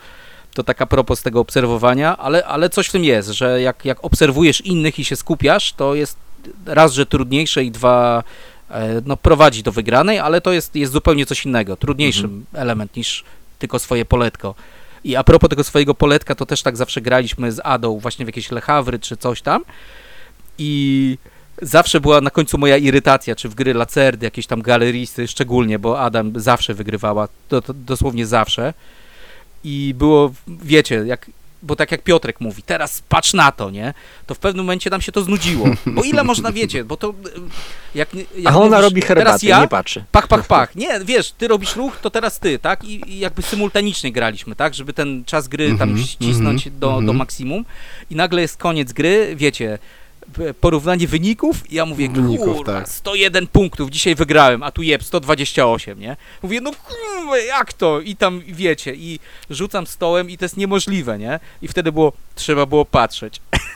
to 0.54 0.62
tak 0.62 0.82
a 0.82 0.86
propos 0.86 1.22
tego 1.22 1.40
obserwowania, 1.40 2.16
ale, 2.16 2.44
ale 2.44 2.70
coś 2.70 2.88
w 2.88 2.92
tym 2.92 3.04
jest, 3.04 3.28
że 3.28 3.60
jak, 3.60 3.84
jak 3.84 4.04
obserwujesz 4.04 4.60
innych 4.60 4.98
i 4.98 5.04
się 5.04 5.16
skupiasz, 5.16 5.72
to 5.72 5.94
jest 5.94 6.16
raz, 6.66 6.92
że 6.92 7.06
trudniejsze 7.06 7.64
i 7.64 7.70
dwa, 7.70 8.22
e, 8.70 9.02
no 9.06 9.16
prowadzi 9.16 9.62
do 9.62 9.72
wygranej, 9.72 10.18
ale 10.18 10.40
to 10.40 10.52
jest, 10.52 10.76
jest 10.76 10.92
zupełnie 10.92 11.26
coś 11.26 11.46
innego, 11.46 11.76
trudniejszy 11.76 12.28
element 12.54 12.96
niż 12.96 13.24
tylko 13.58 13.78
swoje 13.78 14.04
poletko. 14.04 14.54
I 15.06 15.16
a 15.16 15.24
propos 15.24 15.50
tego 15.50 15.64
swojego 15.64 15.94
poletka, 15.94 16.34
to 16.34 16.46
też 16.46 16.62
tak 16.62 16.76
zawsze 16.76 17.00
graliśmy 17.00 17.52
z 17.52 17.60
Adą 17.64 17.98
właśnie 17.98 18.24
w 18.24 18.28
jakieś 18.28 18.50
lechawry 18.50 18.98
czy 18.98 19.16
coś 19.16 19.42
tam. 19.42 19.64
I 20.58 21.18
zawsze 21.62 22.00
była 22.00 22.20
na 22.20 22.30
końcu 22.30 22.58
moja 22.58 22.76
irytacja, 22.76 23.36
czy 23.36 23.48
w 23.48 23.54
gry 23.54 23.74
lacerdy, 23.74 24.26
jakieś 24.26 24.46
tam 24.46 24.62
galeristy, 24.62 25.28
szczególnie, 25.28 25.78
bo 25.78 26.00
Adam 26.00 26.40
zawsze 26.40 26.74
wygrywała, 26.74 27.28
to 27.48 27.62
dosłownie 27.74 28.26
zawsze. 28.26 28.74
I 29.64 29.94
było, 29.98 30.32
wiecie, 30.48 30.94
jak 31.06 31.30
bo 31.62 31.76
tak 31.76 31.92
jak 31.92 32.02
Piotrek 32.02 32.40
mówi, 32.40 32.62
teraz 32.62 33.02
patrz 33.08 33.34
na 33.34 33.52
to, 33.52 33.70
nie? 33.70 33.94
To 34.26 34.34
w 34.34 34.38
pewnym 34.38 34.64
momencie 34.64 34.90
nam 34.90 35.00
się 35.00 35.12
to 35.12 35.22
znudziło. 35.22 35.66
Bo 35.86 36.02
ile 36.02 36.24
można, 36.24 36.52
wiecie, 36.52 36.84
bo 36.84 36.96
to 36.96 37.10
y, 37.10 37.12
jak, 37.94 38.14
jak 38.14 38.54
A 38.54 38.56
ona 38.56 38.76
mówisz, 38.76 38.82
robi 38.82 39.02
teraz 39.02 39.24
herbatę, 39.24 39.46
ja, 39.46 39.60
nie 39.60 39.68
patrzy. 39.68 40.04
Pach, 40.12 40.28
pach, 40.28 40.46
pach. 40.46 40.76
Nie, 40.76 41.00
wiesz, 41.04 41.32
ty 41.32 41.48
robisz 41.48 41.76
ruch, 41.76 41.96
to 42.02 42.10
teraz 42.10 42.40
ty, 42.40 42.58
tak? 42.58 42.84
I, 42.84 43.10
i 43.10 43.18
jakby 43.18 43.42
symultanicznie 43.42 44.12
graliśmy, 44.12 44.56
tak? 44.56 44.74
Żeby 44.74 44.92
ten 44.92 45.24
czas 45.24 45.48
gry 45.48 45.78
tam 45.78 45.96
Mhm, 45.96 46.06
ścisnąć 46.06 46.66
mhm, 46.66 46.80
do, 46.80 46.90
do 46.90 46.98
mhm. 46.98 47.16
maksimum. 47.16 47.64
I 48.10 48.16
nagle 48.16 48.42
jest 48.42 48.56
koniec 48.56 48.92
gry, 48.92 49.34
wiecie, 49.36 49.78
porównanie 50.60 51.08
wyników 51.08 51.72
i 51.72 51.74
ja 51.74 51.86
mówię, 51.86 52.08
Wyników, 52.08 52.56
kurwa, 52.56 52.72
tak. 52.72 52.88
101 52.88 53.46
punktów, 53.46 53.90
dzisiaj 53.90 54.14
wygrałem, 54.14 54.62
a 54.62 54.70
tu 54.70 54.82
jeb, 54.82 55.02
128, 55.04 56.00
nie? 56.00 56.16
Mówię, 56.42 56.60
no 56.60 56.70
kurwa, 56.72 57.38
jak 57.38 57.72
to? 57.72 58.00
I 58.00 58.16
tam, 58.16 58.42
wiecie, 58.46 58.94
i 58.94 59.20
rzucam 59.50 59.86
stołem 59.86 60.30
i 60.30 60.38
to 60.38 60.44
jest 60.44 60.56
niemożliwe, 60.56 61.18
nie? 61.18 61.40
I 61.62 61.68
wtedy 61.68 61.92
było, 61.92 62.12
trzeba 62.34 62.66
było 62.66 62.84
patrzeć. 62.84 63.40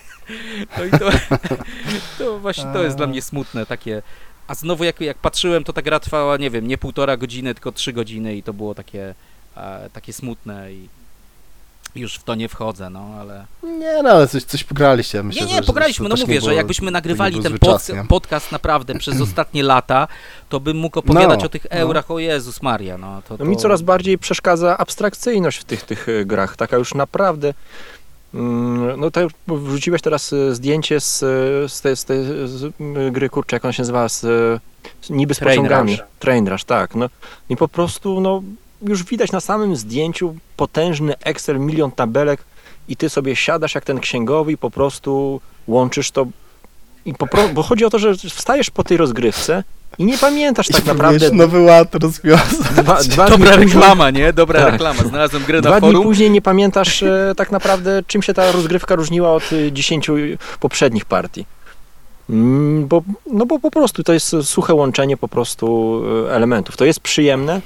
No 0.78 0.84
i 0.84 0.90
to, 0.90 1.10
to 2.18 2.38
właśnie 2.38 2.64
to 2.72 2.82
jest 2.82 2.96
dla 2.96 3.06
mnie 3.06 3.22
smutne, 3.22 3.66
takie... 3.66 4.02
A 4.46 4.54
znowu 4.54 4.84
jak, 4.84 5.00
jak 5.00 5.18
patrzyłem, 5.18 5.64
to 5.64 5.72
ta 5.72 5.82
gra 5.82 6.00
trwała, 6.00 6.36
nie 6.36 6.50
wiem, 6.50 6.68
nie 6.68 6.78
półtora 6.78 7.16
godziny, 7.16 7.54
tylko 7.54 7.72
trzy 7.72 7.92
godziny 7.92 8.36
i 8.36 8.42
to 8.42 8.52
było 8.52 8.74
takie, 8.74 9.14
takie 9.92 10.12
smutne 10.12 10.72
i 10.72 10.88
już 11.94 12.14
w 12.14 12.22
to 12.22 12.34
nie 12.34 12.48
wchodzę, 12.48 12.90
no 12.90 13.00
ale... 13.20 13.44
Nie, 13.62 14.02
no 14.02 14.10
ale 14.10 14.28
coś, 14.28 14.44
coś 14.44 14.64
pograliście, 14.64 15.18
ja 15.18 15.24
myślę, 15.24 15.42
nie, 15.42 15.46
nie, 15.48 15.54
że, 15.54 15.62
że 15.62 15.66
pograliśmy, 15.66 16.04
to 16.04 16.08
no 16.08 16.14
też 16.14 16.20
mówię, 16.20 16.34
nie 16.34 16.40
że 16.40 16.46
było- 16.46 16.56
jakbyśmy 16.56 16.90
nagrywali 16.90 17.40
ten 17.42 17.58
pod, 17.58 17.70
czas, 17.70 17.92
podcast 18.08 18.52
naprawdę 18.52 18.94
przez 18.94 19.20
ostatnie 19.30 19.62
lata, 19.62 20.08
to 20.48 20.60
bym 20.60 20.76
mógł 20.76 20.98
opowiadać 20.98 21.40
No, 21.40 21.46
o 21.46 21.48
tych 21.48 21.64
no. 21.64 21.70
eurach, 21.76 22.10
o 22.10 22.18
Jezus 22.18 22.62
Maria, 22.62 22.98
no 22.98 23.22
to... 23.28 23.36
No 23.38 23.44
mi 23.44 23.56
to- 23.56 23.62
coraz 23.62 23.82
bardziej 23.82 24.18
przeszkadza 24.18 24.78
abstrakcyjność 24.78 25.58
w 25.58 25.64
tych, 25.64 25.82
tych 25.82 26.08
y, 26.08 26.24
grach, 26.26 26.56
taka 26.56 26.76
już 26.76 26.94
naprawdę... 26.94 27.54
mm, 28.34 29.00
No 29.00 29.10
to 29.10 29.20
wrzuciłeś 29.48 30.02
teraz 30.02 30.32
y, 30.32 30.54
zdjęcie 30.54 31.00
z, 31.00 31.22
y, 31.22 31.68
z, 31.68 31.80
tej, 31.80 31.96
z 31.96 32.04
tej 32.04 32.24
z 32.46 32.72
gry, 33.12 33.28
kurczę, 33.30 33.56
jak 33.56 33.64
ona 33.64 33.72
się 33.72 33.82
nazywa, 33.82 34.08
z, 34.08 34.20
z 35.00 35.10
niby 35.10 35.34
z 35.34 35.38
Train 35.38 35.56
pociągami. 35.62 35.92
Rush. 35.92 36.02
Train 36.18 36.48
Rush, 36.48 36.64
tak. 36.64 36.94
No. 36.94 37.06
I 37.48 37.56
po 37.56 37.68
prostu, 37.68 38.20
no, 38.20 38.42
już 38.82 39.04
widać 39.04 39.32
na 39.32 39.40
samym 39.40 39.76
zdjęciu 39.76 40.34
potężny 40.56 41.14
Excel, 41.24 41.60
milion 41.60 41.90
tabelek 41.92 42.40
i 42.88 42.96
ty 42.96 43.08
sobie 43.08 43.36
siadasz 43.36 43.74
jak 43.74 43.84
ten 43.84 44.00
księgowy 44.00 44.52
i 44.52 44.56
po 44.56 44.70
prostu 44.70 45.40
łączysz 45.68 46.10
to 46.10 46.26
i 47.04 47.14
po, 47.14 47.26
pro- 47.26 47.48
bo 47.48 47.62
chodzi 47.62 47.84
o 47.84 47.90
to, 47.90 47.98
że 47.98 48.14
wstajesz 48.14 48.70
po 48.70 48.84
tej 48.84 48.96
rozgrywce 48.96 49.64
i 49.98 50.04
nie 50.04 50.18
pamiętasz 50.18 50.68
tak 50.68 50.84
I 50.84 50.88
naprawdę 50.88 51.30
nowy 51.30 51.60
ład 51.60 51.94
rozwiązać. 51.94 52.48
dwa, 52.76 52.94
dwa 53.02 53.24
dni 53.26 53.36
Dobra 53.38 53.56
później- 53.56 53.56
reklama, 53.74 54.10
nie? 54.10 54.32
Dobra 54.32 54.60
Tak. 54.62 54.72
reklama. 54.72 55.02
Znalazłem 55.02 55.44
grę 55.44 55.60
Dwa 55.60 55.70
na 55.70 55.80
dni 55.80 55.88
forum. 55.88 56.02
później 56.04 56.30
nie 56.30 56.42
pamiętasz 56.42 57.02
e, 57.02 57.32
tak 57.36 57.50
naprawdę, 57.52 58.02
czym 58.06 58.22
się 58.22 58.34
ta 58.34 58.52
rozgrywka 58.52 58.94
różniła 58.94 59.32
od 59.32 59.42
e, 59.52 59.72
10 59.72 60.10
poprzednich 60.60 61.04
partii. 61.04 61.46
Mm, 62.30 62.86
Bo, 62.88 63.02
no 63.32 63.46
bo 63.46 63.58
po 63.58 63.70
prostu 63.70 64.02
to 64.02 64.12
jest 64.12 64.36
suche 64.42 64.74
łączenie 64.74 65.16
po 65.16 65.28
prostu 65.28 66.02
e, 66.28 66.34
elementów. 66.34 66.76
To 66.76 66.84
jest 66.84 67.00
przyjemne, 67.00 67.60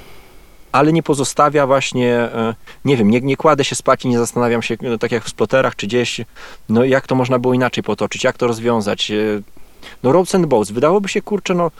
ale 0.75 0.93
nie 0.93 1.03
pozostawia 1.03 1.67
właśnie, 1.67 2.13
e, 2.13 2.55
nie 2.85 2.97
wiem, 2.97 3.09
nie, 3.11 3.21
nie 3.21 3.37
kładę 3.37 3.63
się 3.63 3.75
spać 3.75 4.05
i 4.05 4.07
nie 4.07 4.17
zastanawiam 4.17 4.61
się, 4.61 4.77
no, 4.81 4.97
tak 4.97 5.11
jak 5.11 5.23
w 5.23 5.29
sploterach 5.29 5.75
czy 5.75 5.87
gdzieś, 5.87 6.21
no 6.69 6.83
jak 6.83 7.07
to 7.07 7.15
można 7.15 7.39
było 7.39 7.53
inaczej 7.53 7.83
potoczyć, 7.83 8.23
jak 8.23 8.37
to 8.37 8.47
rozwiązać. 8.47 9.11
E, 9.11 9.15
No 10.03 10.11
Roads 10.11 10.35
and 10.35 10.45
Boats, 10.45 10.71
wydałoby 10.71 11.09
się, 11.09 11.21
kurczę, 11.21 11.53
no 11.53 11.71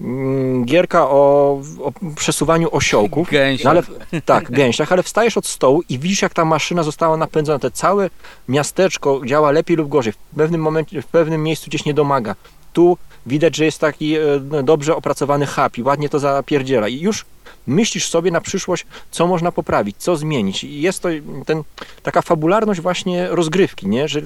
mm, 0.00 0.64
gierka 0.64 1.08
o, 1.08 1.60
o 1.80 1.92
przesuwaniu 2.16 2.68
osiołków, 2.72 3.30
Gęś. 3.36 3.64
no 3.64 3.70
ale, 3.70 3.82
tak, 4.24 4.50
gęślach, 4.50 4.92
ale 4.92 5.02
wstajesz 5.02 5.36
od 5.36 5.46
stołu 5.46 5.82
i 5.88 5.98
widzisz, 5.98 6.22
jak 6.22 6.34
ta 6.34 6.44
maszyna 6.44 6.82
została 6.82 7.16
napędzona. 7.16 7.58
Te 7.58 7.70
całe 7.70 8.10
miasteczko 8.48 9.20
działa 9.26 9.50
lepiej 9.50 9.76
lub 9.76 9.88
gorzej. 9.88 10.12
W 10.12 10.36
pewnym 10.36 10.60
momencie, 10.60 11.02
w 11.02 11.06
pewnym 11.06 11.42
miejscu 11.42 11.66
gdzieś 11.68 11.84
nie 11.84 11.94
domaga. 11.94 12.34
Tu 12.72 12.96
widać, 13.26 13.56
że 13.56 13.64
jest 13.64 13.78
taki 13.78 14.16
e, 14.16 14.40
dobrze 14.62 14.96
opracowany 14.96 15.46
i 15.76 15.82
ładnie 15.82 16.08
to 16.08 16.18
zapierdziela. 16.18 16.88
I 16.88 17.00
już 17.00 17.24
myślisz 17.66 18.08
sobie 18.08 18.30
na 18.30 18.40
przyszłość, 18.40 18.86
co 19.10 19.26
można 19.26 19.52
poprawić, 19.52 19.96
co 19.98 20.16
zmienić. 20.16 20.64
I 20.64 20.80
jest 20.80 21.02
to 21.02 21.08
ten, 21.46 21.62
taka 22.02 22.22
fabularność 22.22 22.80
właśnie 22.80 23.28
rozgrywki, 23.28 23.88
nie? 23.88 24.08
że 24.08 24.20
e, 24.20 24.24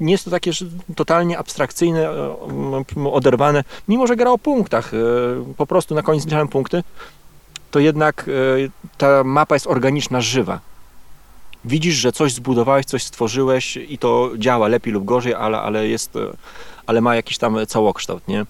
nie 0.00 0.12
jest 0.12 0.24
to 0.24 0.30
takie 0.30 0.50
totalnie 0.96 1.38
abstrakcyjne, 1.38 2.08
e, 2.08 2.36
oderwane. 3.12 3.64
Mimo, 3.88 4.06
że 4.06 4.16
gra 4.16 4.30
o 4.30 4.38
punktach, 4.38 4.94
e, 4.94 4.98
po 5.56 5.66
prostu 5.66 5.94
na 5.94 6.02
koniec 6.02 6.24
liczałem 6.24 6.48
punkty, 6.48 6.82
to 7.70 7.78
jednak 7.78 8.30
ta 8.98 9.24
mapa 9.24 9.54
jest 9.54 9.66
organiczna, 9.66 10.20
żywa. 10.20 10.60
Widzisz, 11.64 11.94
że 11.94 12.12
coś 12.12 12.32
zbudowałeś, 12.32 12.86
coś 12.86 13.04
stworzyłeś 13.04 13.76
i 13.76 13.98
to 13.98 14.30
działa 14.38 14.68
lepiej 14.68 14.92
lub 14.92 15.04
gorzej, 15.04 15.34
ale, 15.34 15.60
ale 15.60 15.88
jest, 15.88 16.14
ale 16.86 17.00
ma 17.00 17.16
jakiś 17.16 17.38
tam 17.38 17.66
całokształt, 17.66 18.28
nie? 18.28 18.46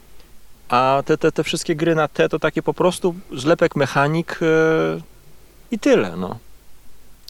A 0.68 1.02
te, 1.06 1.18
te, 1.18 1.32
te 1.32 1.44
wszystkie 1.44 1.76
gry 1.76 1.94
na 1.94 2.08
te 2.08 2.28
to 2.28 2.38
takie 2.38 2.62
po 2.62 2.74
prostu 2.74 3.14
zlepek 3.32 3.76
mechanik 3.76 4.38
e, 4.42 5.00
i 5.70 5.78
tyle, 5.78 6.16
no. 6.16 6.38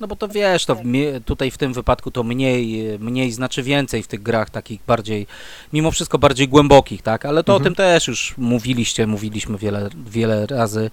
No 0.00 0.06
bo 0.08 0.16
to 0.16 0.28
wiesz, 0.28 0.64
to 0.66 0.74
w 0.74 0.80
tutaj 1.24 1.50
w 1.50 1.58
tym 1.58 1.72
wypadku 1.72 2.10
to 2.10 2.22
mniej, 2.22 2.84
mniej 2.98 3.32
znaczy 3.32 3.62
więcej 3.62 4.02
w 4.02 4.06
tych 4.06 4.22
grach 4.22 4.50
takich 4.50 4.80
bardziej, 4.86 5.26
mimo 5.72 5.90
wszystko 5.90 6.18
bardziej 6.18 6.48
głębokich, 6.48 7.02
tak? 7.02 7.24
Ale 7.24 7.44
to 7.44 7.52
Mhm. 7.52 7.62
o 7.62 7.64
tym 7.64 7.74
też 7.74 8.08
już 8.08 8.34
mówiliście, 8.38 9.06
mówiliśmy 9.06 9.58
wiele, 9.58 9.88
wiele 10.06 10.46
razy, 10.46 10.90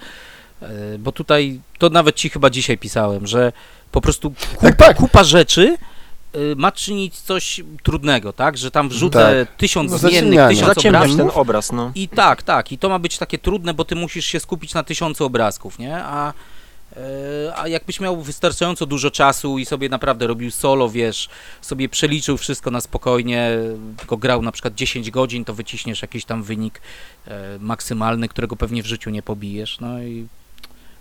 e, 0.61 0.67
bo 0.99 1.11
tutaj, 1.11 1.59
to 1.77 1.89
nawet 1.89 2.15
ci 2.15 2.29
chyba 2.29 2.49
dzisiaj 2.49 2.77
pisałem, 2.77 3.27
że 3.27 3.51
po 3.91 4.01
prostu 4.01 4.33
kupa, 4.55 4.67
Tak, 4.69 4.77
tak. 4.77 4.97
kupa 4.97 5.23
rzeczy 5.23 5.77
ma 6.55 6.71
czynić 6.71 7.15
coś 7.15 7.61
trudnego, 7.83 8.33
tak? 8.33 8.57
Że 8.57 8.71
tam 8.71 8.89
wrzucę 8.89 9.47
tysiąc 9.57 9.91
No, 9.91 9.97
zmiennych, 9.97 10.49
tysiąc 10.49 10.75
Zaciemniać 10.75 11.11
ten 11.11 11.21
obrazków 11.21 11.37
obraz, 11.37 11.71
no. 11.71 11.91
i 11.95 12.07
tak, 12.07 12.43
tak. 12.43 12.71
I 12.71 12.77
to 12.77 12.89
ma 12.89 12.99
być 12.99 13.17
takie 13.17 13.37
trudne, 13.37 13.73
bo 13.73 13.85
ty 13.85 13.95
musisz 13.95 14.25
się 14.25 14.39
skupić 14.39 14.73
na 14.73 14.83
tysiącu 14.83 15.25
obrazków, 15.25 15.79
nie? 15.79 15.97
A, 15.97 16.33
e, 16.97 17.53
a 17.55 17.67
jakbyś 17.67 17.99
miał 17.99 18.21
wystarczająco 18.21 18.85
dużo 18.85 19.11
czasu 19.11 19.57
i 19.57 19.65
sobie 19.65 19.89
naprawdę 19.89 20.27
robił 20.27 20.51
solo, 20.51 20.89
wiesz, 20.89 21.29
sobie 21.61 21.89
przeliczył 21.89 22.37
wszystko 22.37 22.71
na 22.71 22.81
spokojnie, 22.81 23.51
tylko 23.97 24.17
grał 24.17 24.41
na 24.41 24.51
przykład 24.51 24.75
10 24.75 25.11
godzin, 25.11 25.45
to 25.45 25.53
wyciśniesz 25.53 26.01
jakiś 26.01 26.25
tam 26.25 26.43
wynik 26.43 26.81
e, 27.27 27.59
maksymalny, 27.59 28.27
którego 28.29 28.55
pewnie 28.55 28.83
w 28.83 28.85
życiu 28.85 29.09
nie 29.09 29.21
pobijesz. 29.21 29.79
No 29.79 30.03
i 30.03 30.27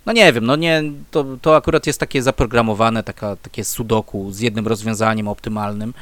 No 0.07 0.13
nie 0.13 0.33
wiem, 0.33 0.47
no 0.47 0.57
nie, 0.57 0.83
to, 1.11 1.25
to 1.43 1.57
akurat 1.57 1.87
jest 1.87 2.01
takie 2.01 2.23
zaprogramowane, 2.23 3.03
taka, 3.03 3.37
takie 3.37 3.65
sudoku 3.65 4.33
z 4.33 4.41
jednym 4.41 4.67
rozwiązaniem 4.67 5.29
optymalnym. 5.29 5.95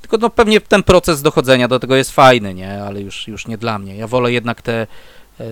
Tylko 0.00 0.16
no 0.16 0.30
pewnie 0.30 0.60
ten 0.60 0.82
proces 0.82 1.22
dochodzenia 1.22 1.68
do 1.68 1.80
tego 1.80 1.96
jest 1.96 2.10
fajny, 2.10 2.54
nie? 2.54 2.82
Ale 2.82 3.00
już, 3.00 3.28
już 3.28 3.46
nie 3.46 3.58
dla 3.58 3.78
mnie. 3.78 3.96
Ja 3.96 4.06
wolę 4.06 4.32
jednak 4.32 4.62
tę 4.62 4.86
e, 5.40 5.44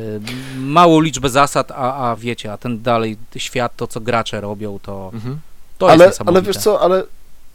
małą 0.58 1.00
liczbę 1.00 1.28
zasad, 1.28 1.70
a, 1.70 2.10
a 2.10 2.16
wiecie, 2.16 2.52
a 2.52 2.56
ten 2.58 2.82
dalej 2.82 3.16
świat, 3.36 3.76
to 3.76 3.86
co 3.86 4.00
gracze 4.00 4.40
robią, 4.40 4.78
to, 4.82 5.10
Mhm. 5.14 5.40
to 5.78 5.86
jest 5.86 6.00
ale, 6.00 6.06
niesamowite. 6.10 6.38
ale 6.38 6.46
wiesz 6.46 6.56
co, 6.56 6.80
ale 6.80 7.02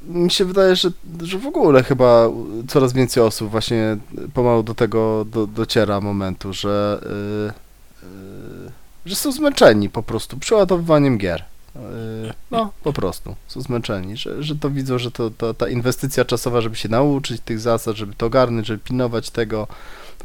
mi 0.02 0.32
się 0.32 0.46
wydaje, 0.46 0.76
że, 0.76 0.90
że 1.24 1.38
w 1.38 1.48
ogóle 1.48 1.84
chyba 1.84 2.30
coraz 2.68 2.94
więcej 2.94 3.24
osób 3.24 3.50
właśnie 3.52 3.98
pomału 4.34 4.64
do 4.64 4.76
tego 4.76 5.26
do, 5.26 5.48
dociera 5.48 6.02
momentu, 6.02 6.54
że, 6.54 7.00
yy, 7.04 7.54
yy, 8.65 8.65
że 9.06 9.16
są 9.16 9.32
zmęczeni 9.32 9.90
po 9.90 10.04
prostu 10.04 10.38
przeładowywaniem 10.38 11.18
gier. 11.18 11.44
Yy, 11.76 11.82
no, 12.52 12.72
po 12.84 12.94
prostu 12.94 13.36
są 13.48 13.62
zmęczeni, 13.62 14.18
że, 14.18 14.44
że 14.44 14.56
to 14.56 14.70
widzą, 14.70 14.98
że 15.00 15.12
to, 15.12 15.30
to 15.32 15.54
ta 15.54 15.70
inwestycja 15.70 16.26
czasowa, 16.26 16.62
żeby 16.62 16.76
się 16.76 16.90
nauczyć 16.90 17.42
tych 17.42 17.60
zasad, 17.60 17.96
żeby 17.96 18.14
to 18.14 18.26
ogarnąć, 18.26 18.68
żeby 18.68 18.80
pilnować 18.80 19.30
tego, 19.30 19.68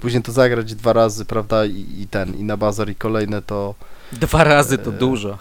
później 0.01 0.23
to 0.23 0.33
zagrać 0.33 0.75
dwa 0.75 0.93
razy, 0.93 1.25
prawda, 1.25 1.65
i, 1.67 1.87
i 1.99 2.07
ten, 2.11 2.35
i 2.35 2.43
na 2.45 2.57
bazar, 2.57 2.89
i 2.91 2.95
kolejne 2.95 3.43
to 3.43 3.75
Dwa 4.13 4.45
razy 4.45 4.79
to 4.79 4.91
e, 4.91 4.93
dużo. 4.93 5.39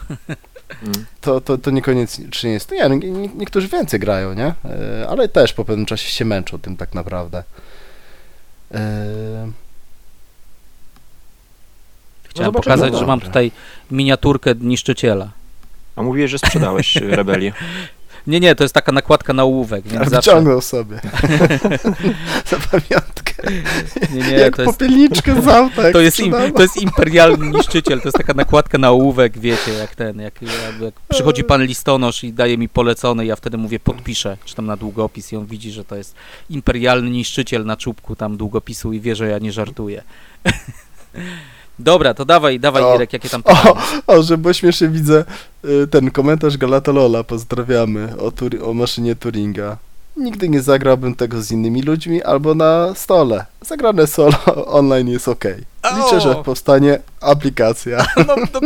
Mm. 0.84 1.06
to, 1.22 1.42
to, 1.42 1.58
to 1.58 1.72
niekoniecznie 1.72 2.52
jest. 2.52 2.72
No, 2.80 2.88
nie, 2.88 3.12
nie- 3.12 3.28
niektórzy 3.36 3.68
więcej 3.68 4.00
grają, 4.00 4.34
nie? 4.34 4.46
E, 4.66 5.08
Ale 5.10 5.28
też 5.28 5.54
po 5.54 5.66
pewnym 5.66 5.86
czasie 5.86 6.10
się 6.10 6.26
męczą 6.26 6.60
tym 6.60 6.78
tak 6.78 6.94
naprawdę. 6.96 7.44
E, 8.74 9.52
Chciałem 12.30 12.48
zobaczymy, 12.48 12.76
pokazać, 12.76 12.94
no 12.94 13.00
że 13.00 13.06
mam 13.06 13.20
tutaj 13.20 13.52
miniaturkę 13.92 14.56
niszczyciela. 14.60 15.30
A 15.96 16.04
mówiłeś, 16.04 16.32
że 16.32 16.40
sprzedałeś 16.40 16.98
y, 16.98 17.16
rebelię. 17.16 17.54
Nie, 18.28 18.40
nie, 18.40 18.56
to 18.56 18.64
jest 18.64 18.74
taka 18.74 18.92
nakładka 18.92 19.34
na 19.34 19.44
ołówek, 19.44 19.84
więc 19.84 20.02
ale 20.02 20.10
zawsze... 20.10 20.32
wyciągnął 20.32 20.62
sobie. 20.62 21.00
Za 22.50 22.58
pamiątkę. 22.72 23.34
Nie, 24.14 24.22
nie, 24.22 24.32
Jak 24.32 24.56
to 24.56 24.62
jest, 24.62 24.74
popielniczkę 24.74 25.42
z 25.42 25.48
auta. 25.48 25.84
jak 25.84 25.94
to, 25.94 26.02
jest 26.02 26.20
im, 26.20 26.34
to 26.56 26.62
jest 26.62 26.78
imperialny 26.78 27.50
niszczyciel, 27.50 28.02
to 28.02 28.08
jest 28.08 28.18
taka 28.18 28.34
nakładka 28.34 28.78
na 28.78 28.90
ołówek, 28.90 29.40
wiecie, 29.40 29.74
jak 29.74 29.96
ten, 29.96 30.20
jak, 30.20 30.42
jak, 30.42 30.82
jak 30.82 30.94
przychodzi 31.10 31.44
pan 31.44 31.64
listonosz 31.64 32.24
i 32.24 32.34
daje 32.34 32.58
mi 32.58 32.70
polecony, 32.70 33.26
ja 33.26 33.36
wtedy 33.36 33.58
mówię 33.58 33.80
podpiszę, 33.80 34.38
czy 34.46 34.56
tam 34.56 34.66
na 34.66 34.78
długopis 34.78 35.34
i 35.34 35.36
on 35.36 35.46
widzi, 35.46 35.72
że 35.72 35.86
to 35.86 35.96
jest 35.96 36.16
imperialny 36.50 37.10
niszczyciel 37.10 37.66
na 37.66 37.78
czubku 37.78 38.16
tam 38.16 38.38
długopisu 38.38 38.94
i 38.94 39.00
wie, 39.00 39.16
że 39.16 39.28
ja 39.28 39.40
nie 39.40 39.52
żartuję. 39.52 40.04
Dobra, 41.80 42.14
to 42.14 42.26
dawaj, 42.26 42.60
dawaj 42.60 42.84
O. 42.84 42.96
Irek, 42.96 43.14
jakie 43.14 43.30
tam 43.30 43.42
O, 43.46 43.56
pytania? 43.56 43.82
o, 44.08 44.24
że 44.24 44.38
bo 44.38 44.54
śmiesznie 44.54 44.88
widzę 44.88 45.26
y, 45.66 45.88
ten 45.88 46.12
komentarz 46.12 46.58
Galatolola, 46.58 47.24
pozdrawiamy, 47.24 48.14
o, 48.18 48.30
Turi- 48.32 48.64
o 48.70 48.74
maszynie 48.74 49.16
Turinga. 49.16 49.78
Nigdy 50.18 50.50
nie 50.50 50.62
zagrałbym 50.62 51.16
tego 51.16 51.42
z 51.42 51.52
innymi 51.52 51.82
ludźmi 51.82 52.24
albo 52.24 52.56
na 52.56 52.94
stole. 52.96 53.46
Zagrane 53.62 54.08
solo 54.08 54.38
online 54.80 55.08
jest 55.10 55.28
ok. 55.28 55.44
Liczę, 55.98 56.22
że 56.22 56.38
O! 56.38 56.44
powstanie 56.44 57.00
aplikacja. 57.22 58.06
No, 58.28 58.36
do, 58.54 58.60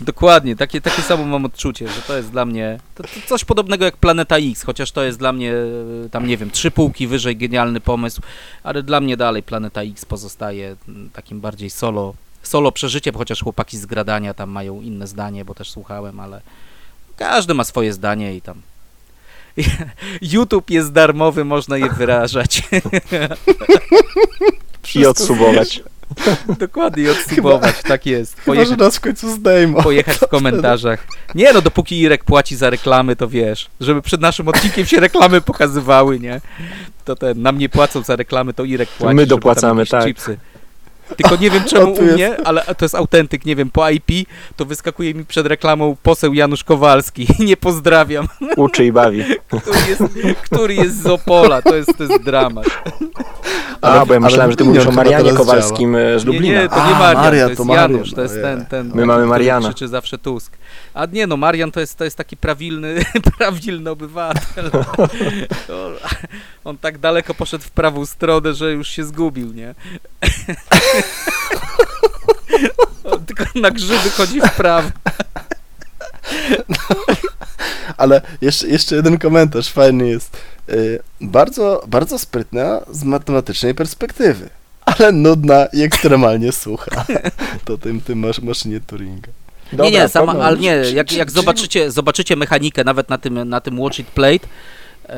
dokładnie, 0.00 0.56
takie, 0.56 0.80
takie 0.80 1.02
samo 1.02 1.24
mam 1.24 1.44
odczucie, 1.44 1.88
że 1.88 2.02
to 2.06 2.16
jest 2.16 2.30
dla 2.30 2.44
mnie 2.44 2.78
to, 2.94 3.02
to 3.02 3.08
coś 3.28 3.44
podobnego 3.44 3.84
jak 3.84 3.96
Planeta 3.96 4.36
X, 4.36 4.62
chociaż 4.62 4.92
to 4.92 5.02
jest 5.04 5.18
dla 5.18 5.32
mnie 5.32 5.52
e, 6.06 6.08
tam 6.10 6.26
nie 6.26 6.36
wiem, 6.36 6.50
trzy 6.50 6.70
półki 6.70 7.06
wyżej 7.06 7.36
genialny 7.36 7.80
pomysł, 7.80 8.22
ale 8.62 8.82
dla 8.82 9.00
mnie 9.00 9.16
dalej 9.16 9.42
Planeta 9.42 9.82
X 9.82 10.04
pozostaje 10.04 10.76
mm, 10.88 11.10
takim 11.12 11.40
bardziej 11.40 11.70
solo, 11.70 12.14
solo 12.48 12.72
przeżyciem, 12.72 13.14
chociaż 13.14 13.42
chłopaki 13.42 13.78
z 13.78 13.86
Gradania 13.86 14.34
tam 14.34 14.50
mają 14.50 14.80
inne 14.80 15.06
zdanie, 15.06 15.44
bo 15.44 15.54
też 15.54 15.70
słuchałem, 15.70 16.20
ale 16.20 16.40
każdy 17.16 17.54
ma 17.54 17.64
swoje 17.64 17.92
zdanie 17.92 18.36
i 18.36 18.40
tam 18.42 18.62
YouTube 20.32 20.70
jest 20.70 20.92
darmowy, 20.92 21.44
można 21.44 21.76
je 21.76 21.90
wyrażać. 21.90 22.62
I 24.94 25.06
odsubować. 25.06 25.82
Dokładnie 26.58 27.02
i 27.02 27.10
odsubować, 27.10 27.82
tak 27.82 28.06
jest. 28.06 28.40
Chyba, 28.40 28.54
że 28.54 28.60
Pojechać, 28.62 28.78
nas 28.78 28.96
w 28.96 29.00
końcu 29.00 29.30
zdejmą. 29.30 29.82
pojechać 29.82 30.16
w 30.16 30.28
komentarzach. 30.28 31.06
Nie 31.34 31.52
no, 31.52 31.62
dopóki 31.62 32.00
Irek 32.00 32.24
płaci 32.24 32.56
za 32.56 32.70
reklamy, 32.70 33.16
to 33.16 33.28
wiesz, 33.28 33.70
żeby 33.80 34.02
przed 34.02 34.20
naszym 34.20 34.48
odcinkiem 34.48 34.86
się 34.86 35.00
reklamy 35.00 35.40
pokazywały, 35.40 36.20
nie? 36.20 36.40
To 37.04 37.16
ten, 37.16 37.42
nam 37.42 37.58
nie 37.58 37.68
płacą 37.68 38.02
za 38.02 38.16
reklamy, 38.16 38.54
to 38.54 38.64
Irek 38.64 38.88
płaci. 38.88 39.14
My 39.14 39.26
dopłacamy, 39.26 39.86
tak. 39.86 40.04
Chipsy. 40.04 40.38
Tylko 41.16 41.36
nie 41.36 41.50
wiem 41.50 41.64
czemu 41.64 41.92
u 41.92 42.02
mnie, 42.02 42.36
ale 42.44 42.62
to 42.62 42.84
jest 42.84 42.94
autentyk, 42.94 43.44
nie 43.44 43.56
wiem, 43.56 43.70
po 43.70 43.90
IP 43.90 44.28
to 44.56 44.64
wyskakuje 44.64 45.14
mi 45.14 45.24
przed 45.24 45.46
reklamą 45.46 45.96
poseł 46.02 46.34
Janusz 46.34 46.64
Kowalski. 46.64 47.26
Nie 47.48 47.56
pozdrawiam. 47.56 48.28
Uczy 48.56 48.84
i 48.84 48.92
bawi. 48.92 49.24
Który 49.48 49.78
jest, 49.88 50.02
który 50.44 50.74
jest 50.74 51.02
z 51.02 51.06
Opola, 51.06 51.62
to 51.62 51.74
jest, 51.76 51.98
to 51.98 52.04
jest 52.04 52.22
dramat. 52.24 52.66
A, 53.80 54.06
bo 54.06 54.14
ja 54.14 54.20
myślałem, 54.20 54.50
że 54.50 54.56
ty 54.56 54.64
mówisz 54.64 54.86
o 54.86 54.92
Marianie 54.92 55.32
Kowalskim 55.32 55.96
e, 55.96 56.18
z 56.18 56.24
Nie, 56.24 56.32
Lublina. 56.32 56.62
nie, 56.62 56.68
to 56.68 56.76
nie 56.76 56.82
A, 56.82 56.98
Marian, 56.98 57.22
Marian, 57.24 57.46
to 57.46 57.48
jest 57.48 57.58
to 57.58 57.64
Marian, 57.64 57.92
Janusz, 57.92 58.12
to 58.14 58.22
jest 58.22 58.34
ten, 58.34 58.66
ten 58.66 58.92
My 58.94 59.06
mamy 59.06 59.26
Mariana. 59.26 59.68
krzyczy 59.68 59.88
zawsze 59.88 60.18
Tusk. 60.18 60.56
A 60.94 61.06
nie 61.06 61.26
no, 61.26 61.36
Marian 61.36 61.70
to 61.72 61.80
jest, 61.80 61.98
to 61.98 62.04
jest 62.04 62.16
taki 62.16 62.36
prawilny, 62.36 63.04
prawilny 63.38 63.90
obywatel. 63.90 64.70
On 66.64 66.78
tak 66.78 66.98
daleko 66.98 67.34
poszedł 67.34 67.64
w 67.64 67.70
prawą 67.70 68.06
stronę, 68.06 68.54
że 68.54 68.72
już 68.72 68.88
się 68.88 69.04
zgubił, 69.04 69.52
nie? 69.52 69.74
Tylko 73.26 73.44
na 73.54 73.70
grzyby 73.70 74.10
chodzi 74.10 74.40
w 74.40 74.50
prawo. 74.50 74.90
Ale 77.96 78.22
jeszcze, 78.40 78.68
jeszcze 78.68 78.96
jeden 78.96 79.18
komentarz 79.18 79.68
fajny 79.72 80.08
jest. 80.08 80.36
Y, 80.68 81.02
bardzo, 81.20 81.82
bardzo 81.86 82.18
sprytna 82.18 82.80
z 82.90 83.04
matematycznej 83.04 83.74
perspektywy, 83.74 84.48
ale 84.84 85.12
nudna 85.12 85.66
i 85.72 85.82
ekstremalnie 85.82 86.52
sucha. 86.52 87.04
To 87.64 87.78
tym, 87.78 88.00
tym 88.00 88.18
masz 88.18 88.38
maszynie 88.40 88.80
Turinga. 88.80 89.28
nie, 89.72 89.90
nie, 89.90 90.08
sama, 90.08 90.32
ale 90.32 90.58
nie, 90.58 90.76
jak, 90.94 91.12
jak 91.12 91.28
czy- 91.28 91.34
zobaczycie, 91.34 91.90
zobaczycie 91.90 92.36
mechanikę 92.36 92.84
nawet 92.84 93.08
na 93.08 93.18
tym, 93.18 93.48
na 93.48 93.60
tym 93.60 93.80
Watch 93.80 93.98
It 93.98 94.06
Plate, 94.06 94.46
e, 95.08 95.16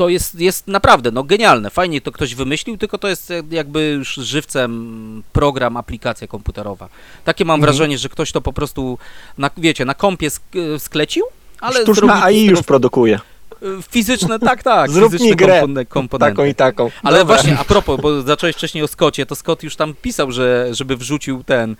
to 0.00 0.08
jest, 0.08 0.40
jest 0.40 0.66
naprawdę 0.68 1.10
no, 1.10 1.22
genialne. 1.24 1.70
Fajnie 1.70 2.00
to 2.00 2.12
ktoś 2.12 2.34
wymyślił, 2.34 2.76
tylko 2.78 2.98
to 2.98 3.08
jest 3.08 3.32
jakby 3.50 3.88
już 3.90 4.14
żywcem 4.14 5.22
program, 5.32 5.76
aplikacja 5.76 6.26
komputerowa. 6.28 6.88
Takie 7.24 7.44
mam 7.44 7.54
Mhm. 7.54 7.66
wrażenie, 7.72 7.98
że 7.98 8.08
ktoś 8.08 8.32
to 8.32 8.40
po 8.40 8.52
prostu, 8.52 8.98
na, 9.38 9.50
wiecie, 9.56 9.84
na 9.84 9.94
kompie 9.94 10.28
sk- 10.28 10.78
sklecił, 10.78 11.24
ale 11.60 11.82
Sztuczna 11.82 12.22
AI 12.24 12.44
już 12.44 12.62
produkuje. 12.62 13.14
e, 13.62 13.82
fizyczne, 13.90 14.38
tak, 14.38 14.62
tak, 14.62 14.90
Zrób 14.92 15.12
mi 15.12 15.18
fizyczne 15.18 15.36
grę. 15.36 15.62
kompone- 15.62 15.86
komponenty. 15.86 16.36
Taką 16.36 16.44
i 16.48 16.54
taką. 16.54 16.90
Ale 17.02 17.18
Dobra. 17.18 17.34
właśnie, 17.36 17.58
a 17.58 17.64
propos, 17.64 18.00
bo 18.00 18.22
zacząłeś 18.22 18.56
wcześniej 18.56 18.84
o 18.84 18.88
Scottie, 18.88 19.26
to 19.26 19.34
Scott 19.34 19.62
już 19.62 19.76
tam 19.76 19.94
pisał, 20.02 20.32
że 20.32 20.68
żeby 20.70 20.96
wrzucił 20.96 21.44
ten, 21.44 21.76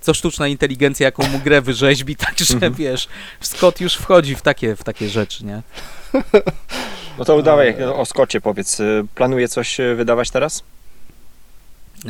co 0.00 0.14
sztuczna 0.14 0.48
inteligencja, 0.48 1.04
jaką 1.04 1.26
mu 1.28 1.38
grę 1.38 1.60
wyrzeźbi, 1.62 2.16
także 2.26 2.54
Mhm. 2.54 2.74
wiesz, 2.74 3.08
Scott 3.40 3.80
już 3.80 3.94
wchodzi 3.94 4.36
w 4.36 4.42
takie, 4.42 4.76
w 4.76 4.84
takie 4.84 5.08
rzeczy, 5.08 5.44
nie? 5.44 5.62
No 7.20 7.26
to 7.26 7.42
dawaj 7.42 7.76
o 7.94 8.04
Skocie 8.04 8.40
powiedz. 8.40 8.80
y, 8.80 9.06
Planuje 9.14 9.48
coś 9.48 9.80
y, 9.80 9.94
wydawać 9.94 10.30
teraz? 10.30 10.62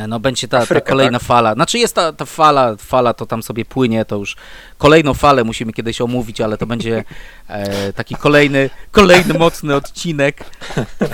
No 0.08 0.20
będzie 0.20 0.48
ta, 0.48 0.56
ta 0.56 0.62
Afryka, 0.62 0.88
kolejna 0.88 1.18
fala. 1.18 1.54
Znaczy 1.54 1.78
jest 1.78 1.94
ta, 1.94 2.12
ta 2.12 2.24
fala, 2.24 2.76
fala 2.76 3.14
to 3.14 3.26
tam 3.26 3.42
sobie 3.42 3.64
płynie, 3.64 4.04
to 4.04 4.16
już 4.16 4.36
kolejną 4.78 5.14
falę 5.14 5.44
musimy 5.44 5.72
kiedyś 5.72 6.00
omówić, 6.00 6.40
ale 6.40 6.58
to 6.58 6.66
będzie 6.66 7.04
e, 7.48 7.92
taki 7.92 8.14
kolejny, 8.14 8.70
kolejny 8.90 9.34
mocny 9.38 9.74
odcinek. 9.74 10.44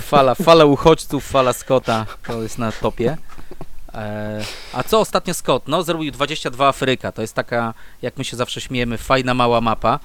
Fala, 0.01 0.35
fala 0.35 0.65
uchodźców, 0.65 1.27
fala 1.27 1.53
Scotta, 1.53 2.05
to 2.27 2.43
jest 2.43 2.57
na 2.57 2.71
topie. 2.71 3.17
E, 3.93 4.41
a 4.73 4.83
co 4.83 4.99
ostatnio 4.99 5.33
Scott? 5.33 5.67
No 5.67 5.83
zrobił 5.83 6.11
22 6.11 6.67
Afryka, 6.67 7.11
to 7.11 7.21
jest 7.21 7.33
taka, 7.33 7.73
jak 8.01 8.17
my 8.17 8.23
się 8.23 8.37
zawsze 8.37 8.61
śmiejemy, 8.61 8.97
fajna 8.97 9.33
mała 9.33 9.61
mapa. 9.61 9.99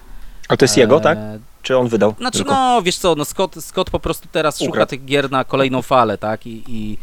A 0.53 0.57
to 0.57 0.65
jest 0.65 0.77
jego, 0.77 1.01
tak? 1.01 1.19
E, 1.19 1.39
Czy 1.63 1.77
on 1.79 1.89
wydał? 1.89 2.15
Znaczy, 2.19 2.39
tylko? 2.39 2.53
no 2.55 2.83
wiesz 2.83 2.97
co, 2.99 3.15
no 3.15 3.25
Scott, 3.25 3.55
Scott 3.65 3.91
po 3.91 4.01
prostu 4.01 4.29
teraz 4.33 4.59
szuka 4.59 4.71
Ukradł. 4.71 4.91
tych 4.91 5.05
gier 5.05 5.31
na 5.31 5.45
kolejną 5.45 5.83
falę, 5.83 6.19
tak? 6.19 6.47
I, 6.47 6.63
i 6.69 6.99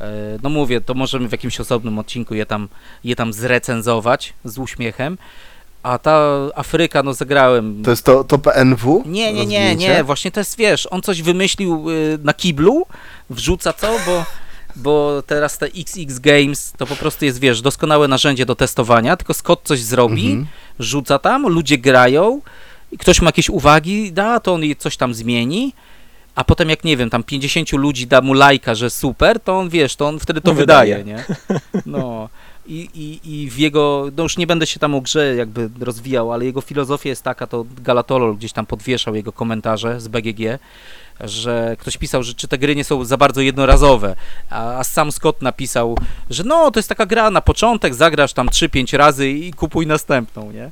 e, 0.00 0.04
no 0.42 0.48
mówię, 0.50 0.80
to 0.80 0.94
możemy 0.94 1.28
w 1.28 1.32
jakimś 1.32 1.60
osobnym 1.60 1.98
odcinku 1.98 2.34
je 2.34 2.46
tam, 2.46 2.68
je 3.04 3.16
tam 3.16 3.32
zrecenzować 3.32 4.34
z 4.44 4.58
uśmiechem. 4.58 5.18
A 5.82 5.98
ta 5.98 6.20
Afryka, 6.54 7.02
no 7.02 7.14
zagrałem. 7.14 7.82
To 7.84 7.90
jest 7.90 8.04
to, 8.04 8.24
to 8.24 8.38
PNW? 8.38 9.02
Nie, 9.06 9.12
nie, 9.12 9.32
nie, 9.32 9.40
Rozwinięcie? 9.40 9.88
nie, 9.88 10.04
właśnie 10.04 10.30
to 10.30 10.40
jest, 10.40 10.56
wiesz, 10.58 10.88
on 10.90 11.02
coś 11.02 11.22
wymyślił 11.22 11.90
y, 11.90 12.18
na 12.24 12.34
kiblu, 12.34 12.86
wrzuca 13.30 13.72
co, 13.72 13.86
bo, 14.06 14.24
bo 14.76 15.22
teraz 15.26 15.58
te 15.58 15.66
XX 15.66 16.18
Games 16.18 16.72
to 16.78 16.86
po 16.86 16.96
prostu 16.96 17.24
jest, 17.24 17.40
wiesz, 17.40 17.62
doskonałe 17.62 18.08
narzędzie 18.08 18.46
do 18.46 18.54
testowania, 18.54 19.16
tylko 19.16 19.34
Scott 19.34 19.60
coś 19.64 19.80
zrobi, 19.80 20.26
Mhm. 20.26 20.46
rzuca 20.78 21.18
tam, 21.18 21.42
ludzie 21.48 21.78
grają 21.78 22.40
i 22.92 22.98
ktoś 22.98 23.20
ma 23.20 23.28
jakieś 23.28 23.50
uwagi, 23.50 24.12
da, 24.12 24.40
to 24.40 24.54
on 24.54 24.62
coś 24.78 24.96
tam 24.96 25.14
zmieni, 25.14 25.72
a 26.34 26.44
potem 26.44 26.68
jak, 26.70 26.84
nie 26.84 26.96
wiem, 26.96 27.10
tam 27.10 27.22
50 27.22 27.72
ludzi 27.72 28.06
da 28.06 28.20
mu 28.20 28.34
lajka, 28.34 28.74
że 28.74 28.90
super, 28.90 29.40
to 29.40 29.58
on, 29.58 29.68
wiesz, 29.68 29.96
to 29.96 30.08
on 30.08 30.18
wtedy 30.18 30.40
to 30.40 30.50
No, 30.50 30.54
wydaje, 30.54 30.96
wydaje. 30.96 31.16
nie? 31.16 31.24
No. 31.86 32.28
i, 32.66 32.88
i, 32.94 33.32
i 33.42 33.50
w 33.50 33.58
jego, 33.58 34.06
no 34.16 34.22
już 34.22 34.36
nie 34.36 34.46
będę 34.46 34.66
się 34.66 34.80
tam 34.80 34.94
o 34.94 35.00
grze 35.00 35.34
jakby 35.36 35.70
rozwijał, 35.80 36.32
ale 36.32 36.44
jego 36.44 36.60
filozofia 36.60 37.08
jest 37.08 37.22
taka, 37.22 37.46
to 37.46 37.64
Galatolol 37.82 38.36
gdzieś 38.36 38.52
tam 38.52 38.66
podwieszał 38.66 39.14
jego 39.14 39.32
komentarze 39.32 40.00
z 40.00 40.08
BGG, 40.08 40.58
że 41.20 41.76
ktoś 41.78 41.96
pisał, 41.96 42.22
że 42.22 42.34
czy 42.34 42.48
te 42.48 42.58
gry 42.58 42.76
nie 42.76 42.84
są 42.84 43.04
za 43.04 43.16
bardzo 43.16 43.40
jednorazowe, 43.40 44.16
a, 44.50 44.78
a 44.78 44.84
sam 44.84 45.12
Scott 45.12 45.42
napisał, 45.42 45.98
że 46.30 46.44
no, 46.44 46.70
to 46.70 46.78
jest 46.78 46.88
taka 46.88 47.06
gra 47.06 47.30
na 47.30 47.40
początek, 47.40 47.94
zagrasz 47.94 48.32
tam 48.32 48.48
3-5 48.48 48.96
razy 48.96 49.30
i 49.30 49.52
kupuj 49.52 49.86
następną, 49.86 50.52
nie? 50.52 50.70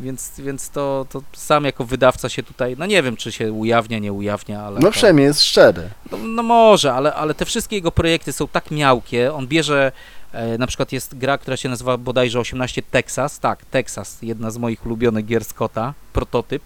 Więc, 0.00 0.32
więc 0.40 0.70
to, 0.70 1.06
to 1.10 1.22
sam 1.32 1.64
jako 1.64 1.84
wydawca 1.84 2.28
się 2.28 2.42
tutaj, 2.42 2.76
no 2.78 2.86
nie 2.86 3.02
wiem, 3.02 3.16
czy 3.16 3.32
się 3.32 3.52
ujawnia, 3.52 3.98
nie 3.98 4.12
ujawnia, 4.12 4.60
ale... 4.62 4.80
No 4.80 4.86
to, 4.86 4.92
przynajmniej 4.92 5.26
jest 5.26 5.42
szczery. 5.42 5.90
no, 6.12 6.18
no 6.18 6.42
może, 6.42 6.92
ale, 6.94 7.14
ale 7.14 7.34
te 7.34 7.44
wszystkie 7.44 7.76
jego 7.76 7.92
projekty 7.92 8.32
są 8.32 8.48
tak 8.48 8.70
miałkie, 8.70 9.34
on 9.34 9.46
bierze, 9.46 9.92
e, 10.32 10.58
na 10.58 10.66
przykład 10.66 10.92
jest 10.92 11.18
gra, 11.18 11.38
która 11.38 11.56
się 11.56 11.68
nazywa 11.68 11.96
bodajże 11.96 12.40
18 12.40 12.82
Texas, 12.82 13.38
tak, 13.40 13.64
Texas, 13.64 14.18
jedna 14.22 14.50
z 14.50 14.58
moich 14.58 14.86
ulubionych 14.86 15.26
gier 15.26 15.44
Scotta, 15.44 15.94
prototyp. 16.12 16.62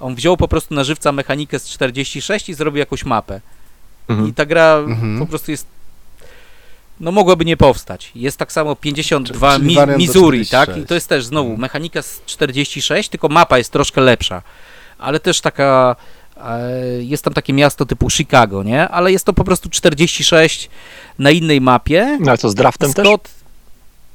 On 0.00 0.14
wziął 0.14 0.36
po 0.36 0.48
prostu 0.48 0.74
na 0.74 0.84
żywca 0.84 1.12
mechanikę 1.12 1.58
z 1.58 1.68
46 1.68 2.48
i 2.48 2.54
zrobił 2.54 2.78
jakąś 2.78 3.04
mapę. 3.04 3.40
Mhm. 4.08 4.28
I 4.28 4.32
ta 4.34 4.46
gra 4.46 4.74
Mhm. 4.76 5.18
po 5.18 5.26
prostu 5.26 5.50
jest. 5.50 5.66
No 7.00 7.12
mogłaby 7.12 7.44
nie 7.44 7.56
powstać. 7.56 8.12
Jest 8.14 8.36
tak 8.38 8.52
samo 8.52 8.76
52 8.76 9.54
Czyli 9.56 9.66
Mi 9.68 9.74
wariant 9.74 9.92
do 9.92 9.98
Missouri, 9.98 10.46
tak? 10.46 10.62
46. 10.62 10.84
I 10.84 10.88
to 10.88 10.94
jest 10.94 11.08
też 11.08 11.24
znowu 11.24 11.46
Mhm. 11.50 11.60
mechanika 11.60 12.02
z 12.02 12.20
46, 12.26 13.08
tylko 13.08 13.28
mapa 13.28 13.58
jest 13.58 13.72
troszkę 13.72 14.00
lepsza. 14.00 14.42
Ale 14.98 15.20
też 15.20 15.40
taka. 15.40 15.96
e, 16.44 16.70
Jest 17.02 17.24
tam 17.24 17.34
takie 17.34 17.52
miasto 17.52 17.86
typu 17.86 18.10
Chicago, 18.10 18.62
nie? 18.62 18.88
Ale 18.88 19.12
jest 19.12 19.24
to 19.24 19.32
po 19.32 19.44
prostu 19.44 19.68
46 19.70 20.70
na 21.18 21.30
innej 21.30 21.60
mapie. 21.60 22.18
No 22.20 22.28
ale 22.30 22.38
co, 22.38 22.50
z 22.50 22.54
draftem 22.54 22.92
też? 22.94 23.06
Scott. 23.06 23.28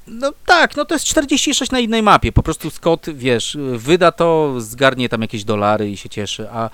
No 0.07 0.31
tak, 0.45 0.75
no 0.77 0.85
to 0.85 0.95
jest 0.95 1.05
46 1.05 1.71
na 1.71 1.79
innej 1.79 2.03
mapie. 2.03 2.31
Po 2.31 2.43
prostu 2.43 2.69
Scott, 2.69 3.05
wiesz, 3.13 3.57
wyda 3.75 4.11
to, 4.11 4.53
zgarnie 4.61 5.09
tam 5.09 5.21
jakieś 5.21 5.43
dolary 5.43 5.89
i 5.91 5.97
się 5.97 6.09
cieszy, 6.09 6.47
a, 6.51 6.69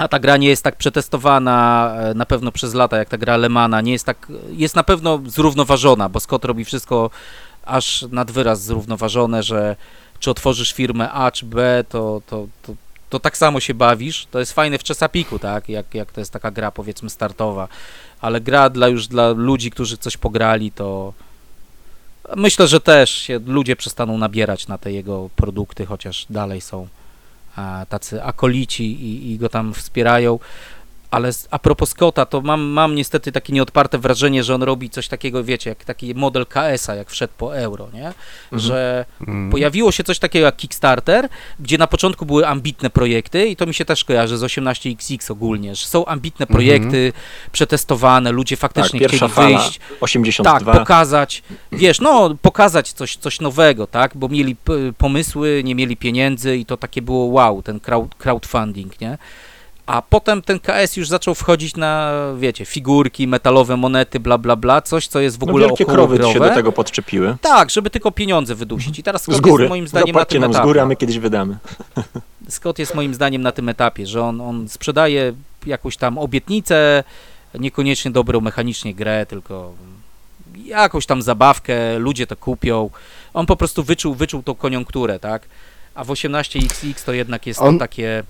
a 0.00 0.08
ta 0.08 0.18
gra 0.18 0.36
nie 0.36 0.48
jest 0.48 0.64
tak 0.64 0.76
przetestowana 0.76 1.92
e, 1.96 2.14
na 2.14 2.26
pewno 2.26 2.52
przez 2.52 2.74
lata, 2.74 2.96
jak 2.96 3.08
ta 3.08 3.18
gra 3.18 3.36
Lemana. 3.36 3.80
Nie 3.80 3.92
jest 3.92 4.06
tak, 4.06 4.26
jest 4.50 4.76
na 4.76 4.82
pewno 4.82 5.20
zrównoważona, 5.26 6.08
bo 6.08 6.20
Scott 6.20 6.44
robi 6.44 6.64
wszystko 6.64 7.10
aż 7.64 8.02
nad 8.02 8.30
wyraz 8.30 8.62
zrównoważone, 8.62 9.42
że 9.42 9.76
czy 10.18 10.30
otworzysz 10.30 10.72
firmę 10.72 11.12
A 11.12 11.30
czy 11.30 11.46
B, 11.46 11.84
to, 11.88 12.22
to, 12.26 12.46
to, 12.62 12.72
to 13.10 13.20
tak 13.20 13.36
samo 13.36 13.60
się 13.60 13.74
bawisz. 13.74 14.26
To 14.30 14.38
jest 14.38 14.52
fajne 14.52 14.78
w 14.78 14.84
Chesapeake'u, 14.84 15.38
tak? 15.38 15.68
Jak, 15.68 15.94
jak 15.94 16.12
to 16.12 16.20
jest 16.20 16.32
taka 16.32 16.50
gra 16.50 16.70
powiedzmy 16.70 17.10
startowa. 17.10 17.68
Ale 18.20 18.40
gra 18.40 18.70
dla 18.70 18.88
już 18.88 19.06
dla 19.06 19.30
ludzi, 19.30 19.70
którzy 19.70 19.96
coś 19.96 20.16
pograli, 20.16 20.72
to 20.72 21.12
myślę, 22.36 22.68
że 22.68 22.80
też 22.80 23.10
się 23.10 23.40
ludzie 23.46 23.76
przestaną 23.76 24.18
nabierać 24.18 24.68
na 24.68 24.78
te 24.78 24.92
jego 24.92 25.30
produkty, 25.36 25.86
chociaż 25.86 26.26
dalej 26.30 26.60
są 26.60 26.88
tacy 27.88 28.20
akolici 28.22 28.84
i, 28.84 29.32
i 29.32 29.38
go 29.38 29.48
tam 29.48 29.74
wspierają. 29.74 30.38
Ale 31.10 31.30
a 31.50 31.58
propos 31.58 31.88
Scotta, 31.90 32.26
to 32.26 32.40
mam, 32.40 32.60
mam 32.60 32.94
niestety 32.94 33.32
takie 33.32 33.52
nieodparte 33.52 33.98
wrażenie, 33.98 34.44
że 34.44 34.54
on 34.54 34.62
robi 34.62 34.90
coś 34.90 35.08
takiego, 35.08 35.44
wiecie, 35.44 35.70
jak 35.70 35.84
taki 35.84 36.14
model 36.14 36.46
KS-a, 36.46 36.94
jak 36.94 37.10
wszedł 37.10 37.32
po 37.38 37.56
euro, 37.56 37.88
nie? 37.94 38.12
Że 38.52 39.04
Mhm. 39.20 39.50
Pojawiło 39.50 39.92
się 39.92 40.04
coś 40.04 40.18
takiego 40.18 40.46
jak 40.46 40.56
Kickstarter, 40.56 41.28
gdzie 41.60 41.78
na 41.78 41.86
początku 41.86 42.26
były 42.26 42.46
ambitne 42.46 42.90
projekty 42.90 43.46
i 43.46 43.56
to 43.56 43.66
mi 43.66 43.74
się 43.74 43.84
też 43.84 44.04
kojarzy 44.04 44.38
z 44.38 44.42
18XX 44.42 45.30
ogólnie, 45.32 45.74
że 45.74 45.86
są 45.86 46.04
ambitne 46.06 46.46
Mhm. 46.46 46.56
projekty 46.56 47.12
przetestowane, 47.52 48.32
ludzie 48.32 48.56
Tak, 48.56 48.60
faktycznie 48.60 49.00
pierwsza 49.00 49.16
chcieli 49.28 49.32
fala, 49.32 49.58
wyjść, 49.58 49.80
82. 50.00 50.72
tak, 50.72 50.80
pokazać, 50.80 51.42
wiesz, 51.72 52.00
no 52.00 52.34
pokazać 52.42 52.92
coś, 52.92 53.16
coś 53.16 53.40
nowego, 53.40 53.86
tak, 53.86 54.12
bo 54.14 54.28
mieli 54.28 54.56
pomysły, 54.98 55.62
nie 55.64 55.74
mieli 55.74 55.96
pieniędzy 55.96 56.56
i 56.56 56.66
to 56.66 56.76
takie 56.76 57.02
było 57.02 57.24
wow, 57.24 57.62
ten 57.62 57.80
crowd, 57.80 58.14
crowdfunding, 58.14 59.00
nie? 59.00 59.18
A 59.90 60.02
potem 60.02 60.42
ten 60.42 60.60
KS 60.60 60.96
już 60.96 61.08
zaczął 61.08 61.34
wchodzić 61.34 61.76
na, 61.76 62.12
wiecie, 62.38 62.64
figurki, 62.64 63.26
metalowe 63.26 63.76
monety, 63.76 64.20
bla, 64.20 64.38
bla, 64.38 64.56
bla, 64.56 64.82
coś, 64.82 65.06
co 65.06 65.20
jest 65.20 65.36
w 65.36 65.40
no, 65.40 65.46
ogóle 65.46 65.66
wielkie 65.66 65.84
krowy 65.84 66.16
się 66.32 66.38
do 66.38 66.50
tego 66.50 66.72
podczepiły. 66.72 67.36
Tak, 67.40 67.70
żeby 67.70 67.90
tylko 67.90 68.10
pieniądze 68.10 68.54
wydusić. 68.54 68.98
I 68.98 69.02
teraz 69.02 69.22
Z 69.22 69.24
Scott 69.24 69.40
góry. 69.40 69.64
jest 69.64 69.68
moim 69.68 69.88
zdaniem 69.88 70.06
na 70.06 70.12
Zapłaćcie 70.12 70.32
tym 70.32 70.42
nam 70.42 70.52
z 70.52 70.54
etapie. 70.56 70.66
góry, 70.66 70.80
a 70.80 70.86
my 70.86 70.96
kiedyś 70.96 71.18
wydamy. 71.18 71.58
Scott 72.48 72.78
jest 72.78 72.94
moim 72.94 73.14
zdaniem 73.14 73.42
na 73.42 73.52
tym 73.52 73.68
etapie, 73.68 74.06
że 74.06 74.22
on, 74.22 74.40
on 74.40 74.68
sprzedaje 74.68 75.32
jakąś 75.66 75.96
tam 75.96 76.18
obietnicę, 76.18 77.04
niekoniecznie 77.54 78.10
dobrą 78.10 78.40
mechanicznie 78.40 78.94
grę, 78.94 79.26
tylko 79.26 79.72
jakąś 80.64 81.06
tam 81.06 81.22
zabawkę, 81.22 81.98
ludzie 81.98 82.26
to 82.26 82.36
kupią. 82.36 82.90
On 83.34 83.46
po 83.46 83.56
prostu 83.56 83.82
wyczuł, 83.84 84.14
wyczuł 84.14 84.42
tą 84.42 84.54
koniunkturę, 84.54 85.18
tak? 85.18 85.42
A 85.94 86.04
w 86.04 86.08
18XX 86.08 87.04
to 87.06 87.12
jednak 87.12 87.46
jest 87.46 87.60
On- 87.62 87.74
to 87.74 87.78
takie 87.78 88.22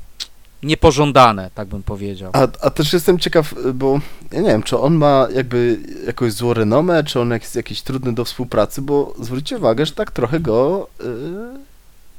niepożądane, 0.63 1.51
tak 1.55 1.69
bym 1.69 1.83
powiedział. 1.83 2.31
A, 2.35 2.49
a 2.61 2.71
też 2.71 2.93
jestem 2.93 3.19
ciekaw, 3.19 3.55
bo 3.75 4.01
ja 4.33 4.41
nie 4.41 4.49
wiem, 4.49 4.63
czy 4.63 4.79
on 4.79 4.95
ma 4.95 5.27
jakby 5.35 5.79
jakąś 6.07 6.33
złą 6.33 6.55
renomę, 6.55 7.05
czy 7.05 7.21
on 7.21 7.31
jest 7.31 7.57
jakiś 7.57 7.83
trudny 7.83 8.13
do 8.13 8.25
współpracy, 8.25 8.83
bo 8.83 9.15
zwróćcie 9.21 9.57
uwagę, 9.57 9.87
że 9.87 9.93
tak 9.93 10.11
trochę 10.11 10.41
go 10.41 10.89
y, 11.01 11.05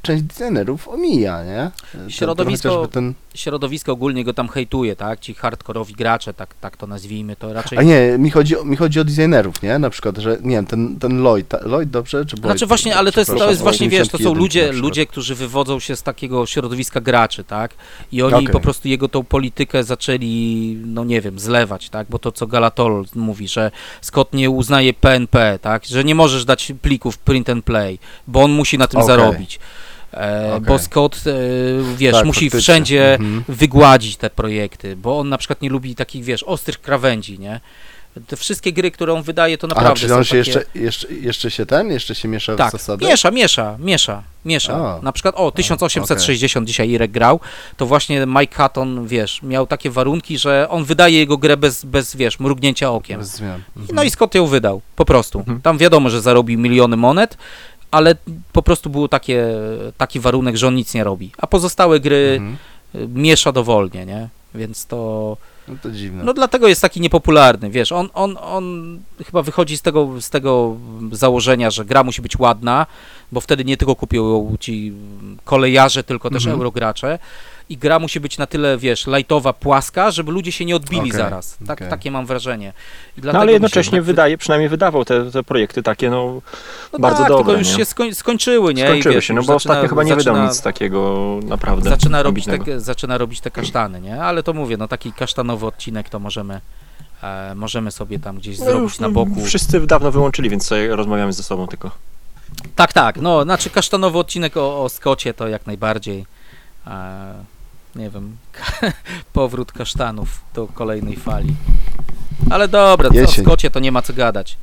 część 0.02 0.24
designerów 0.24 0.88
omija, 0.90 1.44
nie? 1.44 1.72
Środowisko- 2.10 2.88
Ten, 2.88 3.14
Środowisko 3.36 3.92
ogólnie 3.92 4.24
go 4.24 4.34
tam 4.34 4.50
hejtuje, 4.50 4.96
tak? 4.96 5.20
Ci 5.20 5.34
hardkorowi 5.34 5.94
gracze, 5.94 6.34
tak, 6.34 6.54
tak 6.62 6.78
to 6.78 6.88
nazwijmy, 6.88 7.36
to 7.36 7.54
raczej... 7.54 7.78
a 7.80 7.82
nie, 7.82 8.18
mi 8.18 8.30
chodzi, 8.32 8.58
o- 8.58 8.64
mi 8.66 8.76
chodzi 8.76 9.00
o 9.00 9.04
designerów, 9.04 9.62
nie? 9.62 9.80
Na 9.80 9.90
przykład, 9.90 10.18
że 10.18 10.38
nie 10.42 10.56
wiem, 10.56 10.66
ten, 10.66 11.00
ten 11.00 11.22
Lloyd, 11.22 11.48
ta, 11.48 11.60
Lloyd 11.66 11.90
dobrze? 11.90 12.26
Czy 12.26 12.36
Boyd? 12.36 12.46
Znaczy 12.46 12.66
właśnie, 12.66 12.96
ale 12.96 13.12
to 13.12 13.20
jest, 13.22 13.32
to 13.38 13.50
jest 13.50 13.62
właśnie, 13.62 13.90
wiesz, 13.90 14.08
to 14.10 14.18
są 14.18 14.32
81 14.32 14.34
na 14.34 14.40
ludzie, 14.40 14.72
ludzie, 14.72 15.06
którzy 15.06 15.36
wywodzą 15.36 15.80
się 15.80 15.96
z 15.96 16.04
takiego 16.04 16.46
środowiska 16.46 17.02
graczy, 17.02 17.44
tak? 17.44 17.72
I 18.12 18.22
oni 18.22 18.34
Okej. 18.36 18.48
po 18.48 18.60
prostu 18.60 18.88
jego 18.88 19.08
tą 19.10 19.24
politykę 19.24 19.84
zaczęli, 19.84 20.78
no 20.86 21.04
nie 21.04 21.22
wiem, 21.22 21.40
zlewać, 21.40 21.90
tak? 21.90 22.08
Bo 22.10 22.20
to, 22.20 22.32
co 22.32 22.48
Galatol 22.48 23.06
mówi, 23.16 23.48
że 23.48 23.72
Scott 24.02 24.34
nie 24.34 24.50
uznaje 24.50 24.94
PNP, 24.94 25.60
tak? 25.62 25.86
Że 25.86 26.04
nie 26.04 26.16
możesz 26.16 26.46
dać 26.46 26.72
plików 26.82 27.18
print 27.18 27.50
and 27.50 27.66
play, 27.66 28.00
bo 28.28 28.44
on 28.44 28.52
musi 28.52 28.78
na 28.78 28.88
tym 28.88 29.00
Okej. 29.00 29.08
zarobić. 29.08 29.60
E, 30.14 30.54
Okej. 30.54 30.68
Bo 30.68 30.80
Scott, 30.80 31.16
e, 31.28 31.34
wiesz, 31.98 32.14
Tak, 32.14 32.26
musi 32.26 32.40
faktycznie. 32.46 32.60
wszędzie 32.62 33.14
Mhm. 33.14 33.44
wygładzić 33.48 34.18
te 34.18 34.30
projekty, 34.30 34.96
bo 34.96 35.20
on 35.20 35.30
na 35.30 35.38
przykład 35.38 35.62
nie 35.62 35.70
lubi 35.70 35.96
takich, 35.96 36.24
wiesz, 36.24 36.44
ostrych 36.44 36.82
krawędzi, 36.82 37.40
nie? 37.40 37.60
Te 38.28 38.36
wszystkie 38.38 38.74
gry, 38.74 38.92
które 38.92 39.14
on 39.14 39.24
wydaje, 39.24 39.58
to 39.58 39.68
naprawdę 39.68 39.90
Aha, 39.92 40.00
czyli 40.00 40.12
on 40.14 40.24
się 40.24 40.30
takie... 40.30 40.38
jeszcze, 40.38 40.64
jeszcze, 40.76 41.08
jeszcze 41.14 41.52
się 41.52 41.66
ten, 41.66 41.92
jeszcze 41.92 42.16
się 42.16 42.28
miesza 42.28 42.54
w 42.54 42.58
Tak, 42.58 42.72
zasady? 42.72 43.06
miesza, 43.06 43.32
miesza, 43.32 43.76
miesza, 43.80 44.24
miesza. 44.46 44.74
A. 44.74 45.00
Na 45.02 45.12
przykład, 45.12 45.36
o, 45.38 45.52
1860 45.52 46.68
dzisiaj 46.68 46.90
Irek 46.90 47.12
grał, 47.12 47.40
to 47.78 47.86
właśnie 47.86 48.26
Mike 48.26 48.56
Hatton, 48.56 49.08
wiesz, 49.08 49.42
miał 49.44 49.68
takie 49.68 49.90
warunki, 49.90 50.38
że 50.38 50.68
on 50.70 50.84
wydaje 50.86 51.18
jego 51.18 51.38
grę 51.38 51.58
bez, 51.58 51.86
bez 51.86 52.16
wiesz, 52.16 52.40
mrugnięcia 52.40 52.92
okiem. 52.92 53.20
Bez 53.20 53.30
zmian. 53.36 53.62
Mhm. 53.78 53.96
No 53.96 54.04
i 54.04 54.10
Scott 54.12 54.36
ją 54.36 54.48
wydał, 54.48 54.82
po 54.96 55.06
prostu. 55.06 55.40
Mhm. 55.40 55.62
Tam 55.62 55.78
wiadomo, 55.78 56.10
że 56.10 56.22
zarobił 56.22 56.60
miliony 56.60 56.98
monet, 56.98 57.38
ale 57.92 58.16
po 58.54 58.62
prostu 58.62 58.90
był 58.90 59.08
takie, 59.08 59.48
taki 59.98 60.20
warunek, 60.20 60.56
że 60.58 60.68
on 60.68 60.76
nic 60.76 60.94
nie 60.94 61.04
robi. 61.04 61.32
A 61.38 61.48
pozostałe 61.48 62.00
gry 62.00 62.38
Mhm. 62.40 62.58
y, 62.96 63.08
miesza 63.20 63.52
dowolnie, 63.52 64.06
nie? 64.06 64.30
Więc 64.56 64.86
to... 64.86 65.38
No 65.68 65.76
to 65.84 65.92
dziwne. 65.92 66.24
No 66.24 66.34
dlatego 66.34 66.68
jest 66.68 66.82
taki 66.82 67.02
niepopularny, 67.02 67.70
wiesz, 67.70 67.92
on, 67.92 68.10
on, 68.14 68.38
on 68.42 69.00
chyba 69.26 69.42
wychodzi 69.42 69.78
z 69.78 69.82
tego, 69.82 70.22
z 70.22 70.30
tego 70.30 70.76
założenia, 71.12 71.72
że 71.72 71.86
gra 71.86 72.04
musi 72.04 72.22
być 72.22 72.40
ładna, 72.40 72.86
bo 73.32 73.42
wtedy 73.42 73.66
nie 73.66 73.78
tylko 73.78 73.96
kupią 73.96 74.56
ci 74.60 74.94
kolejarze, 75.44 76.04
tylko 76.04 76.30
też 76.30 76.44
Mhm. 76.44 76.56
eurogracze 76.60 77.20
i 77.70 77.78
gra 77.78 78.00
musi 78.00 78.20
być 78.20 78.38
na 78.38 78.48
tyle, 78.48 78.78
wiesz, 78.78 79.08
lajtowa, 79.08 79.54
płaska, 79.54 80.12
żeby 80.12 80.32
ludzie 80.32 80.52
się 80.52 80.66
nie 80.66 80.76
odbili 80.76 81.02
Okej, 81.02 81.12
zaraz. 81.12 81.58
Tak, 81.68 81.78
okej. 81.78 81.90
Takie 81.90 82.12
mam 82.12 82.26
wrażenie. 82.26 82.74
No 83.24 83.32
ale 83.32 83.52
jednocześnie 83.52 83.96
jednak- 83.96 84.06
wydaje, 84.06 84.38
przynajmniej 84.38 84.70
wydawał 84.70 85.06
te, 85.06 85.32
te 85.32 85.44
projekty 85.44 85.84
takie, 85.84 86.10
no 86.10 86.42
no 86.94 87.00
bardzo 87.00 87.20
tak, 87.20 87.28
dobre, 87.28 87.46
tylko 87.46 87.60
już 87.60 87.68
nie? 87.70 87.78
się 87.78 87.86
skoń, 87.86 88.14
skończyły, 88.14 88.74
nie? 88.74 88.88
Skończyły 88.88 89.16
wiesz, 89.16 89.26
się, 89.26 89.34
no 89.34 89.42
bo 89.42 89.46
zaczyna- 89.46 89.56
ostatnio 89.56 89.90
chyba 89.90 90.04
nie 90.04 90.16
wydał 90.16 90.36
zaczyna- 90.36 90.50
nic 90.50 90.62
takiego 90.62 91.40
naprawdę 91.44 91.90
zaczyna 91.90 92.24
robić, 92.24 92.46
te, 92.46 92.80
zaczyna 92.80 93.18
robić 93.18 93.42
te 93.42 93.52
kasztany, 93.52 94.02
nie? 94.02 94.24
Ale 94.24 94.44
to 94.44 94.54
mówię, 94.54 94.78
no 94.78 94.88
taki 94.88 95.14
kasztanowy 95.14 95.66
odcinek 95.66 96.10
to 96.10 96.20
możemy, 96.20 96.62
e, 97.24 97.56
możemy 97.56 97.92
sobie 97.92 98.20
tam 98.20 98.38
gdzieś 98.38 98.60
No 98.60 98.66
zrobić 98.66 98.82
już, 98.82 99.00
na 99.00 99.10
boku. 99.10 99.46
Wszyscy 99.46 99.88
dawno 99.88 100.12
wyłączyli, 100.12 100.50
więc 100.50 100.66
sobie 100.66 100.96
rozmawiamy 100.96 101.34
ze 101.34 101.44
sobą 101.44 101.68
tylko. 101.68 101.92
Tak, 102.76 102.94
tak, 102.94 103.18
no, 103.18 103.44
znaczy 103.44 103.70
kasztanowy 103.70 104.18
odcinek 104.18 104.58
o, 104.58 104.84
o 104.84 104.90
Skocie 104.90 105.34
to 105.34 105.48
jak 105.48 105.68
najbardziej, 105.68 106.26
nie 107.96 108.10
wiem, 108.10 108.38
powrót 109.34 109.72
kasztanów 109.72 110.28
do 110.54 110.68
kolejnej 110.68 111.16
fali. 111.16 111.54
Ale 112.50 112.68
dobra, 112.68 113.10
co, 113.10 113.16
o 113.16 113.18
Jesień. 113.18 113.46
Skocie 113.46 113.70
to 113.72 113.80
nie 113.80 113.92
ma 113.92 114.02
co 114.02 114.14
gadać. 114.14 114.58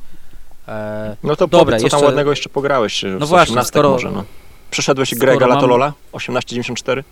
E, 0.67 1.15
No 1.23 1.35
to 1.35 1.47
Dobra, 1.47 1.65
powiedz, 1.65 1.81
co 1.81 1.89
tam 1.89 1.97
jeszcze- 1.97 2.05
ładnego 2.05 2.29
jeszcze 2.29 2.49
pograłeś 2.49 3.03
no 3.03 3.09
No 3.19 3.27
właśnie, 3.27 3.53
18 3.53 3.69
skoro- 3.69 3.89
może, 3.89 4.11
no. 4.11 4.23
Przeszedłeś 4.71 5.15
grę 5.15 5.31
skoro 5.33 5.39
mam- 5.39 5.49
Galatolola 5.49 5.93
1894? 6.11 7.03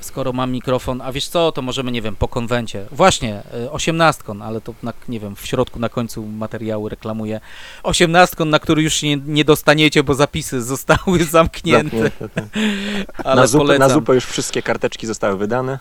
Skoro 0.00 0.32
mam 0.32 0.52
mikrofon, 0.52 1.00
a 1.00 1.12
wiesz 1.12 1.28
co, 1.28 1.52
to 1.52 1.62
możemy, 1.62 1.92
nie 1.92 2.02
wiem, 2.02 2.16
po 2.16 2.28
konwencie. 2.28 2.86
Właśnie, 2.90 3.42
y, 3.64 3.70
osiemnastkon, 3.70 4.42
ale 4.42 4.60
to, 4.60 4.74
na, 4.82 4.92
nie 5.08 5.20
wiem, 5.20 5.36
w 5.36 5.46
środku, 5.46 5.78
na 5.78 5.88
końcu 5.88 6.26
materiału 6.26 6.88
reklamuję. 6.88 7.40
Osiemnastkon, 7.82 8.50
na 8.50 8.58
który 8.58 8.82
już 8.82 9.02
nie, 9.02 9.16
nie 9.16 9.44
dostaniecie, 9.44 10.02
bo 10.02 10.14
zapisy 10.14 10.62
zostały 10.62 11.24
zamknięte, 11.38 11.98
Zamknięte, 11.98 12.28
tak. 12.28 12.44
ale 13.24 13.40
na, 13.40 13.46
zupę, 13.46 13.78
na 13.78 13.88
zupę 13.88 14.14
już 14.14 14.24
wszystkie 14.24 14.62
karteczki 14.62 15.06
zostały 15.06 15.36
wydane. 15.36 15.78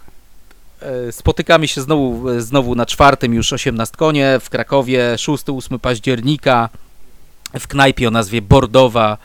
E, 0.81 1.11
Spotykamy 1.11 1.67
się 1.67 1.81
znowu, 1.81 2.29
e, 2.29 2.41
znowu 2.41 2.75
na 2.75 2.85
czwartym 2.85 3.33
już 3.33 3.53
osiemnastkonie 3.53 4.39
w 4.41 4.49
Krakowie, 4.49 5.15
6-8 5.17 5.79
października 5.79 6.69
w 7.59 7.67
knajpie 7.67 8.07
o 8.07 8.11
nazwie 8.11 8.41
Bordowa. 8.41 9.17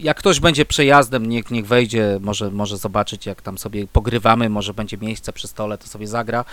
Jak 0.00 0.16
ktoś 0.16 0.40
będzie 0.40 0.64
przejazdem, 0.64 1.26
niech, 1.26 1.50
niech 1.50 1.66
wejdzie, 1.66 2.18
może, 2.20 2.50
może 2.50 2.76
zobaczyć 2.76 3.26
jak 3.26 3.42
tam 3.42 3.58
sobie 3.58 3.86
pogrywamy, 3.86 4.48
może 4.48 4.74
będzie 4.74 4.96
miejsce 4.96 5.32
przy 5.32 5.48
stole, 5.48 5.78
to 5.78 5.86
sobie 5.86 6.06
zagra. 6.06 6.44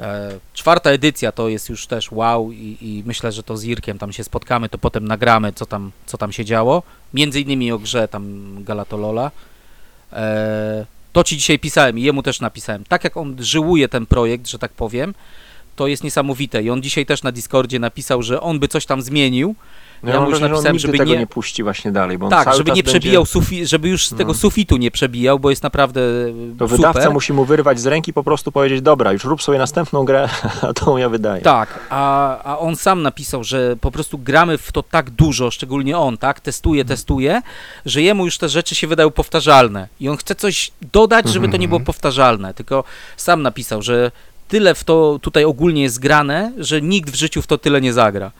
E, 0.00 0.30
Czwarta 0.54 0.90
edycja 0.90 1.32
to 1.32 1.48
jest 1.48 1.68
już 1.68 1.86
też 1.86 2.12
wow 2.12 2.52
i, 2.52 2.76
i 2.80 3.02
myślę, 3.06 3.32
że 3.32 3.42
to 3.42 3.56
z 3.56 3.64
Irkiem 3.64 3.98
tam 3.98 4.12
się 4.12 4.24
spotkamy, 4.24 4.68
to 4.68 4.78
potem 4.78 5.08
nagramy 5.08 5.52
co 5.52 5.66
tam, 5.66 5.92
co 6.06 6.18
tam 6.18 6.32
się 6.32 6.44
działo. 6.44 6.82
Między 7.14 7.40
innymi 7.40 7.72
o 7.72 7.78
grze 7.78 8.08
tam 8.08 8.54
Galatolola. 8.64 9.30
E, 10.12 10.86
to 11.12 11.24
ci 11.24 11.36
dzisiaj 11.36 11.58
pisałem 11.58 11.98
i 11.98 12.02
jemu 12.02 12.22
też 12.22 12.40
napisałem. 12.40 12.84
Tak 12.84 13.04
jak 13.04 13.16
on 13.16 13.36
żyłuje 13.38 13.88
ten 13.88 14.06
projekt, 14.06 14.48
że 14.48 14.58
tak 14.58 14.72
powiem, 14.72 15.14
to 15.76 15.86
jest 15.86 16.04
niesamowite. 16.04 16.62
I 16.62 16.70
on 16.70 16.82
dzisiaj 16.82 17.06
też 17.06 17.22
na 17.22 17.32
Discordzie 17.32 17.78
napisał, 17.78 18.22
że 18.22 18.40
on 18.40 18.58
by 18.58 18.68
coś 18.68 18.86
tam 18.86 19.02
zmienił. 19.02 19.54
No, 20.02 20.08
Ja 20.10 20.14
ja 20.14 20.34
że 20.36 20.44
on 20.46 20.50
napisałem, 20.50 20.78
żeby 20.78 20.98
tego 20.98 21.12
nie- 21.12 21.18
nie... 21.18 21.26
puści 21.26 21.62
właśnie 21.62 21.92
dalej, 21.92 22.18
bo 22.18 22.26
on 22.26 22.30
tak, 22.30 22.54
żeby 22.54 22.70
nie 22.70 22.82
będzie... 22.82 22.82
przebijał 22.82 23.26
sufi, 23.26 23.66
żeby 23.66 23.88
już 23.88 24.06
z 24.06 24.10
tego 24.16 24.32
No. 24.32 24.38
sufitu 24.38 24.76
nie 24.76 24.90
przebijał, 24.90 25.38
bo 25.38 25.50
jest 25.50 25.62
naprawdę 25.62 26.00
To 26.58 26.64
super. 26.68 26.68
wydawca 26.68 27.10
musi 27.10 27.32
mu 27.32 27.44
wyrwać 27.44 27.80
z 27.80 27.86
ręki 27.86 28.12
po 28.12 28.22
prostu 28.24 28.52
powiedzieć, 28.52 28.80
dobra, 28.82 29.12
już 29.12 29.24
rób 29.24 29.42
sobie 29.42 29.58
następną 29.58 30.04
grę, 30.04 30.28
a 30.68 30.72
tą 30.72 30.96
ja 30.96 31.08
wydaję. 31.08 31.42
Tak, 31.42 31.78
a, 31.90 32.38
a 32.42 32.58
on 32.58 32.76
sam 32.76 33.02
napisał, 33.02 33.44
że 33.44 33.76
po 33.80 33.90
prostu 33.90 34.18
gramy 34.18 34.58
w 34.58 34.72
to 34.72 34.82
tak 34.82 35.10
dużo, 35.10 35.50
szczególnie 35.50 35.98
on, 35.98 36.18
tak, 36.18 36.40
testuje, 36.40 36.80
Mhm. 36.82 36.96
testuje, 36.96 37.42
że 37.86 38.02
jemu 38.02 38.24
już 38.24 38.38
te 38.38 38.48
rzeczy 38.48 38.74
się 38.74 38.86
wydają 38.86 39.10
powtarzalne 39.10 39.88
i 40.00 40.08
on 40.08 40.16
chce 40.16 40.34
coś 40.34 40.70
dodać, 40.92 41.28
żeby 41.28 41.48
to 41.48 41.56
nie 41.56 41.68
było 41.68 41.78
Mhm. 41.78 41.86
powtarzalne, 41.86 42.54
tylko 42.54 42.84
sam 43.16 43.42
napisał, 43.42 43.82
że 43.82 44.10
tyle 44.48 44.74
w 44.74 44.84
to 44.84 45.18
tutaj 45.22 45.44
ogólnie 45.44 45.82
jest 45.82 45.98
grane, 45.98 46.52
że 46.58 46.82
nikt 46.82 47.10
w 47.10 47.14
życiu 47.14 47.42
w 47.42 47.46
to 47.46 47.58
tyle 47.58 47.80
nie 47.80 47.92
zagra, 47.92 48.30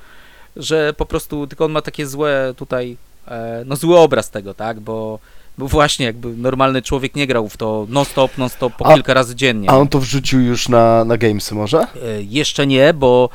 że 0.59 0.93
po 0.93 1.07
prostu, 1.07 1.47
tylko 1.47 1.65
on 1.65 1.73
ma 1.73 1.83
takie 1.83 2.07
złe 2.07 2.55
tutaj, 2.57 2.97
e, 3.29 3.63
no 3.67 3.77
zły 3.77 3.99
obraz 3.99 4.31
tego, 4.31 4.55
tak, 4.55 4.81
bo 4.81 5.19
bo 5.59 5.69
właśnie 5.69 6.07
jakby 6.07 6.29
normalny 6.37 6.83
człowiek 6.83 7.15
nie 7.17 7.27
grał 7.27 7.49
w 7.49 7.57
to 7.57 7.87
non-stop, 7.89 8.39
non-stop 8.39 8.73
po 8.77 8.87
A- 8.87 8.95
kilka 8.95 9.15
razy 9.15 9.35
dziennie. 9.37 9.71
A 9.71 9.77
on 9.77 9.89
to 9.89 9.99
wrzucił 10.01 10.41
już 10.41 10.69
na, 10.69 11.05
na 11.05 11.17
Gamesy 11.17 11.55
może? 11.55 11.79
E, 11.81 11.87
Jeszcze 12.23 12.67
nie, 12.67 12.95
bo, 12.95 13.29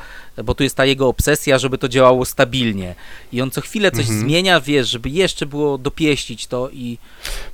bo 0.44 0.54
tu 0.54 0.62
jest 0.62 0.76
ta 0.76 0.84
jego 0.84 1.08
obsesja, 1.08 1.58
żeby 1.58 1.78
to 1.78 1.88
działało 1.88 2.24
stabilnie. 2.24 2.94
I 3.32 3.40
on 3.42 3.50
co 3.50 3.60
chwilę 3.60 3.90
coś 3.90 4.00
Mhm. 4.00 4.20
zmienia, 4.20 4.60
wiesz, 4.60 4.88
żeby 4.88 5.08
jeszcze 5.10 5.46
było 5.46 5.78
dopieścić 5.78 6.46
to 6.46 6.70
i 6.72 6.98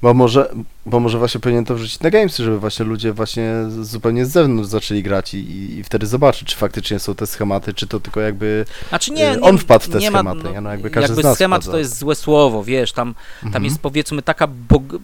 Bo 0.03 0.15
może, 0.15 0.55
bo 0.87 1.01
może 1.01 1.19
właśnie 1.19 1.41
powinien 1.41 1.65
to 1.65 1.75
wrzucić 1.75 2.01
na 2.01 2.11
Gamesy, 2.11 2.45
żeby 2.45 2.59
właśnie 2.61 2.85
ludzie 2.85 3.13
właśnie 3.13 3.53
zupełnie 3.83 4.27
z 4.27 4.31
zewnątrz 4.31 4.69
zaczęli 4.71 5.03
grać 5.03 5.35
i, 5.35 5.39
i, 5.79 5.85
wtedy 5.85 6.07
zobaczyć, 6.07 6.49
czy 6.49 6.57
faktycznie 6.57 6.99
są 6.99 7.15
te 7.15 7.27
schematy, 7.27 7.75
czy 7.75 7.87
to 7.87 8.01
tylko 8.01 8.21
jakby 8.21 8.65
Znaczy 8.89 9.13
nie, 9.13 9.33
Y, 9.33 9.37
nie 9.37 9.41
on 9.43 9.59
wpadł 9.59 9.85
w 9.85 9.89
te 9.89 9.99
nie 9.99 10.11
ma, 10.11 10.19
schematy, 10.19 10.49
no? 10.55 10.61
No 10.61 10.71
jakby 10.71 10.91
każdy 10.91 11.17
jakby 11.23 11.35
schemat 11.35 11.63
wpadza. 11.63 11.73
to 11.73 11.79
jest 11.79 11.99
złe 11.99 12.15
słowo, 12.15 12.65
wiesz, 12.65 12.93
tam, 12.93 13.15
tam 13.41 13.47
Mhm. 13.47 13.65
jest 13.65 13.79
powiedzmy 13.79 14.23
taka 14.23 14.47
bog, 14.47 14.83
y, 14.95 14.99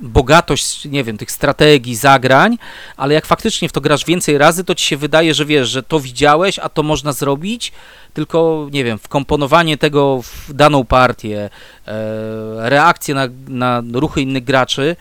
bogatość, 0.00 0.84
nie 0.84 1.04
wiem, 1.04 1.18
tych 1.18 1.30
strategii, 1.30 1.94
zagrań, 1.96 2.58
ale 2.96 3.14
jak 3.14 3.26
faktycznie 3.26 3.68
w 3.68 3.72
to 3.72 3.80
grasz 3.80 4.04
więcej 4.04 4.38
razy, 4.38 4.64
to 4.64 4.74
ci 4.74 4.84
się 4.84 4.96
wydaje, 4.96 5.34
że 5.34 5.44
wiesz, 5.44 5.68
że 5.68 5.82
to 5.82 6.00
widziałeś, 6.00 6.58
a 6.58 6.68
to 6.68 6.82
można 6.82 7.12
zrobić, 7.12 7.72
tylko, 8.14 8.68
nie 8.72 8.84
wiem, 8.84 8.98
wkomponowanie 8.98 9.76
tego 9.78 10.20
w 10.22 10.52
daną 10.52 10.84
partię, 10.84 11.50
e, 11.86 11.90
reakcje 12.68 13.14
na, 13.14 13.28
na 13.48 13.82
ruchy 13.92 14.20
innych 14.22 14.44
graczy, 14.44 14.96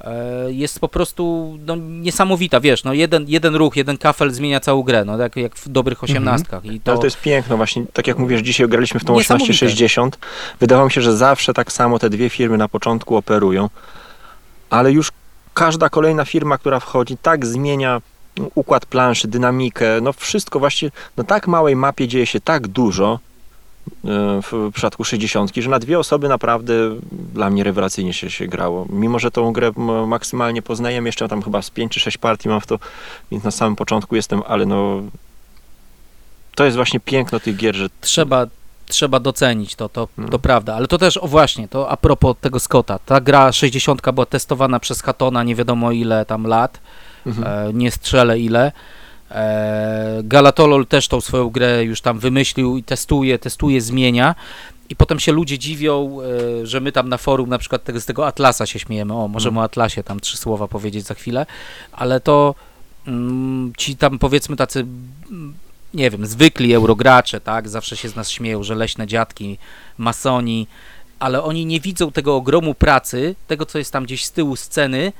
e, 0.00 0.52
jest 0.52 0.80
po 0.80 0.88
prostu 0.88 1.56
no, 1.66 1.76
niesamowita, 1.76 2.60
wiesz, 2.60 2.84
no 2.84 2.92
jeden, 2.92 3.24
jeden 3.28 3.54
ruch, 3.54 3.76
jeden 3.76 3.98
kafel 3.98 4.30
zmienia 4.30 4.60
całą 4.60 4.82
grę, 4.82 5.04
no 5.04 5.18
jak, 5.18 5.36
jak 5.36 5.56
w 5.56 5.68
dobrych 5.68 5.98
Mhm. 5.98 6.10
osiemnastkach. 6.10 6.64
I 6.64 6.80
to, 6.80 6.90
Ale 6.92 7.00
to 7.00 7.06
jest 7.06 7.20
piękno 7.20 7.56
właśnie, 7.56 7.84
tak 7.92 8.06
jak 8.06 8.18
mówisz, 8.18 8.40
dzisiaj 8.40 8.68
graliśmy 8.68 9.00
w 9.00 9.04
tą 9.04 9.14
Niesamowite. 9.14 9.52
1860. 9.52 10.18
Wydawało 10.60 10.86
mi 10.86 10.92
się, 10.92 11.02
że 11.02 11.16
zawsze 11.16 11.54
tak 11.54 11.72
samo 11.72 11.98
te 11.98 12.10
dwie 12.10 12.30
firmy 12.30 12.58
na 12.58 12.68
początku 12.68 13.16
operują, 13.16 13.68
ale 14.70 14.92
już 14.92 15.12
każda 15.54 15.88
kolejna 15.88 16.24
firma, 16.24 16.58
która 16.58 16.80
wchodzi, 16.80 17.16
tak 17.22 17.46
zmienia 17.46 18.00
układ 18.54 18.86
planszy, 18.86 19.28
dynamikę, 19.28 20.00
no 20.02 20.12
wszystko 20.12 20.58
właśnie 20.58 20.90
na 21.16 21.24
tak 21.24 21.48
małej 21.48 21.76
mapie 21.76 22.08
dzieje 22.08 22.26
się 22.26 22.40
tak 22.40 22.68
dużo 22.68 23.18
e, 24.04 24.40
w 24.42 24.70
przypadku 24.72 25.04
60, 25.04 25.52
że 25.56 25.70
na 25.70 25.78
dwie 25.78 25.98
osoby 25.98 26.28
naprawdę 26.28 26.74
dla 27.10 27.50
mnie 27.50 27.64
rewelacyjnie 27.64 28.12
się, 28.12 28.30
się 28.30 28.46
grało. 28.46 28.86
Mimo, 28.90 29.18
że 29.18 29.30
tą 29.30 29.52
grę 29.52 29.72
maksymalnie 30.06 30.62
poznajemy, 30.62 31.08
jeszcze 31.08 31.28
tam 31.28 31.42
chyba 31.42 31.62
z 31.62 31.70
5 31.70 31.92
czy 31.92 32.00
6 32.00 32.18
partii 32.18 32.48
mam 32.48 32.60
w 32.60 32.66
to, 32.66 32.78
więc 33.30 33.44
na 33.44 33.50
samym 33.50 33.76
początku 33.76 34.16
jestem, 34.16 34.42
ale 34.46 34.66
no 34.66 35.02
to 36.54 36.64
jest 36.64 36.76
właśnie 36.76 37.00
piękno 37.00 37.40
tych 37.40 37.56
gier, 37.56 37.76
że 37.76 37.88
trzeba, 38.00 38.46
trzeba 38.90 39.20
docenić 39.20 39.74
to, 39.74 39.88
to, 39.88 40.08
to 40.30 40.38
prawda. 40.38 40.74
Ale 40.74 40.86
to 40.86 40.98
też, 40.98 41.16
o 41.16 41.28
właśnie, 41.28 41.68
to 41.68 41.90
a 41.90 41.96
propos 41.96 42.36
tego 42.40 42.60
Scotta. 42.60 42.98
Ta 42.98 43.20
gra 43.20 43.52
60 43.52 44.02
była 44.12 44.26
testowana 44.26 44.80
przez 44.80 45.02
Hatona 45.02 45.42
nie 45.42 45.54
wiadomo 45.54 45.92
ile 45.92 46.26
tam 46.26 46.46
lat, 46.46 46.80
mhm. 47.26 47.68
e, 47.68 47.72
nie 47.72 47.90
strzelę 47.90 48.38
ile. 48.38 48.72
E, 49.30 50.20
Galatolol 50.24 50.86
też 50.86 51.08
tą 51.08 51.20
swoją 51.20 51.50
grę 51.50 51.84
już 51.84 52.00
tam 52.00 52.18
wymyślił 52.18 52.76
i 52.76 52.82
testuje, 52.82 53.38
testuje, 53.38 53.80
zmienia. 53.80 54.34
I 54.88 54.96
potem 54.96 55.20
się 55.20 55.32
ludzie 55.32 55.58
dziwią, 55.58 56.18
e, 56.62 56.66
że 56.66 56.80
my 56.80 56.92
tam 56.92 57.08
na 57.08 57.18
forum 57.18 57.48
na 57.48 57.58
przykład 57.58 57.84
tego, 57.84 58.00
z 58.00 58.06
tego 58.06 58.26
Atlasa 58.26 58.66
się 58.66 58.78
śmiejemy. 58.78 59.14
O, 59.14 59.28
możemy 59.28 59.52
Mm. 59.54 59.62
o 59.62 59.64
Atlasie 59.64 60.02
tam 60.02 60.20
trzy 60.20 60.36
słowa 60.36 60.68
powiedzieć 60.68 61.04
za 61.04 61.14
chwilę, 61.14 61.46
ale 61.92 62.20
to 62.20 62.54
mm, 63.06 63.72
ci 63.78 63.96
tam 63.96 64.18
powiedzmy 64.18 64.56
tacy, 64.56 64.86
nie 65.94 66.10
wiem, 66.10 66.26
zwykli 66.26 66.74
eurogracze, 66.74 67.40
tak, 67.40 67.68
zawsze 67.68 67.96
się 67.96 68.08
z 68.08 68.16
nas 68.16 68.30
śmieją, 68.30 68.62
że 68.62 68.74
leśne 68.74 69.06
dziadki, 69.06 69.58
masoni, 69.98 70.66
ale 71.18 71.42
oni 71.42 71.66
nie 71.66 71.80
widzą 71.80 72.12
tego 72.12 72.36
ogromu 72.36 72.74
pracy, 72.74 73.34
tego 73.46 73.66
co 73.66 73.78
jest 73.78 73.92
tam 73.92 74.04
gdzieś 74.04 74.24
z 74.24 74.32
tyłu 74.32 74.56
sceny, 74.56 75.12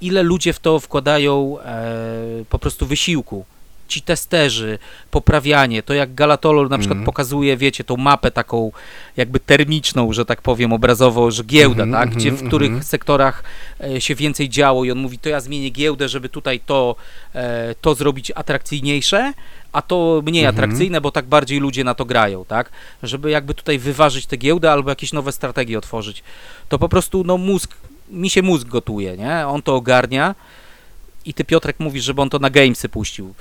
ile 0.00 0.22
ludzie 0.22 0.52
w 0.52 0.58
to 0.58 0.80
wkładają 0.80 1.60
e, 1.60 2.44
po 2.48 2.58
prostu 2.58 2.86
wysiłku. 2.86 3.44
Ci 3.92 4.02
testerzy, 4.02 4.78
poprawianie, 5.10 5.82
to 5.82 5.94
jak 5.94 6.14
Galatolol 6.14 6.68
na 6.68 6.78
przykład 6.78 6.96
Mhm. 6.96 7.06
pokazuje, 7.06 7.56
wiecie, 7.56 7.84
tą 7.84 7.96
mapę 7.96 8.30
taką 8.30 8.72
jakby 9.16 9.40
termiczną, 9.40 10.12
że 10.12 10.24
tak 10.24 10.42
powiem, 10.42 10.72
obrazowo, 10.72 11.30
że 11.30 11.44
giełda, 11.44 11.82
Mhm, 11.82 12.08
tak, 12.08 12.16
gdzie 12.16 12.30
w 12.30 12.32
mhm, 12.32 12.48
których 12.48 12.66
mhm. 12.68 12.84
sektorach 12.84 13.44
e, 13.80 14.00
się 14.00 14.14
więcej 14.14 14.48
działo 14.48 14.84
i 14.84 14.90
on 14.90 14.98
mówi, 14.98 15.18
to 15.18 15.28
ja 15.28 15.40
zmienię 15.40 15.70
giełdę, 15.70 16.08
żeby 16.08 16.28
tutaj 16.28 16.60
to, 16.60 16.96
e, 17.34 17.74
to 17.80 17.94
zrobić 17.94 18.32
atrakcyjniejsze, 18.34 19.32
a 19.72 19.82
to 19.82 20.22
mniej 20.26 20.44
Mhm. 20.44 20.54
atrakcyjne, 20.56 21.00
bo 21.00 21.10
tak 21.10 21.24
bardziej 21.26 21.60
ludzie 21.60 21.84
na 21.84 21.94
to 21.94 22.04
grają, 22.04 22.44
tak? 22.44 22.70
Żeby 23.02 23.30
jakby 23.30 23.54
tutaj 23.54 23.78
wyważyć 23.78 24.26
tę 24.26 24.36
giełdę 24.36 24.72
albo 24.72 24.90
jakieś 24.90 25.12
nowe 25.12 25.32
strategie 25.32 25.78
otworzyć. 25.78 26.22
To 26.68 26.78
po 26.78 26.88
prostu, 26.88 27.24
no 27.24 27.38
mózg, 27.38 27.76
mi 28.10 28.30
się 28.30 28.42
mózg 28.42 28.68
gotuje, 28.68 29.16
nie? 29.16 29.46
On 29.46 29.62
to 29.62 29.76
ogarnia 29.76 30.34
i 31.24 31.34
ty 31.34 31.44
Piotrek 31.44 31.80
mówisz, 31.80 32.04
żeby 32.04 32.22
on 32.22 32.30
to 32.30 32.38
na 32.38 32.50
Gamesy 32.50 32.88
puścił. 32.88 33.34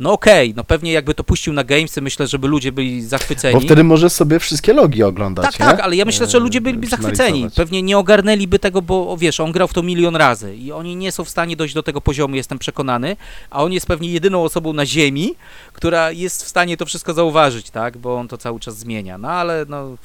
No 0.00 0.12
okej, 0.12 0.54
no 0.56 0.64
pewnie 0.64 0.92
jakby 0.92 1.14
to 1.14 1.24
puścił 1.24 1.52
na 1.52 1.64
Gamesy, 1.64 2.00
myślę, 2.02 2.26
żeby 2.26 2.48
ludzie 2.48 2.72
byli 2.72 3.02
zachwyceni. 3.06 3.54
Bo 3.54 3.60
wtedy 3.60 3.84
może 3.84 4.10
sobie 4.10 4.38
wszystkie 4.38 4.72
logi 4.72 5.02
oglądać, 5.02 5.44
Tak, 5.44 5.60
nie? 5.60 5.66
tak, 5.66 5.80
ale 5.80 5.96
ja 5.96 6.04
myślę, 6.04 6.26
że 6.26 6.38
ludzie 6.38 6.60
byliby 6.60 6.86
zachwyceni. 6.86 7.14
przeanalizować. 7.16 7.54
Pewnie 7.54 7.82
nie 7.82 7.98
ogarnęliby 7.98 8.58
tego, 8.58 8.82
bo 8.82 9.16
wiesz, 9.16 9.40
on 9.40 9.52
grał 9.52 9.68
w 9.68 9.72
to 9.72 9.82
milion 9.82 10.16
razy 10.16 10.56
i 10.56 10.72
oni 10.72 10.96
nie 10.96 11.12
są 11.12 11.24
w 11.24 11.28
stanie 11.28 11.56
dojść 11.56 11.74
do 11.74 11.82
tego 11.82 12.00
poziomu, 12.00 12.36
jestem 12.36 12.58
przekonany, 12.58 13.16
a 13.50 13.62
on 13.62 13.72
jest 13.72 13.86
pewnie 13.86 14.08
jedyną 14.10 14.42
osobą 14.44 14.72
na 14.72 14.86
ziemi, 14.86 15.34
która 15.72 16.10
jest 16.10 16.44
w 16.44 16.48
stanie 16.48 16.76
to 16.76 16.86
wszystko 16.86 17.14
zauważyć, 17.14 17.70
tak, 17.70 17.98
bo 17.98 18.16
on 18.16 18.28
to 18.28 18.38
cały 18.38 18.60
czas 18.60 18.78
zmienia. 18.78 19.18
No 19.18 19.28
ale 19.30 19.66
no, 19.68 19.96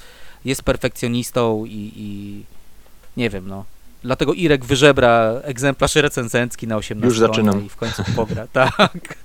jest 0.46 0.64
perfekcjonistą 0.64 1.66
i, 1.66 1.92
i 1.96 2.42
nie 3.18 3.30
wiem, 3.30 3.48
no. 3.48 3.66
Dlatego 4.04 4.34
Irek 4.34 4.66
wyżebra 4.66 5.32
egzemplarz 5.44 5.96
recenzencki 5.96 6.68
na 6.68 6.78
18 6.78 7.08
Już 7.08 7.20
zaczynam. 7.20 7.66
i 7.66 7.70
w 7.70 7.76
końcu 7.76 8.04
pogra. 8.16 8.48
Tak. 8.54 9.16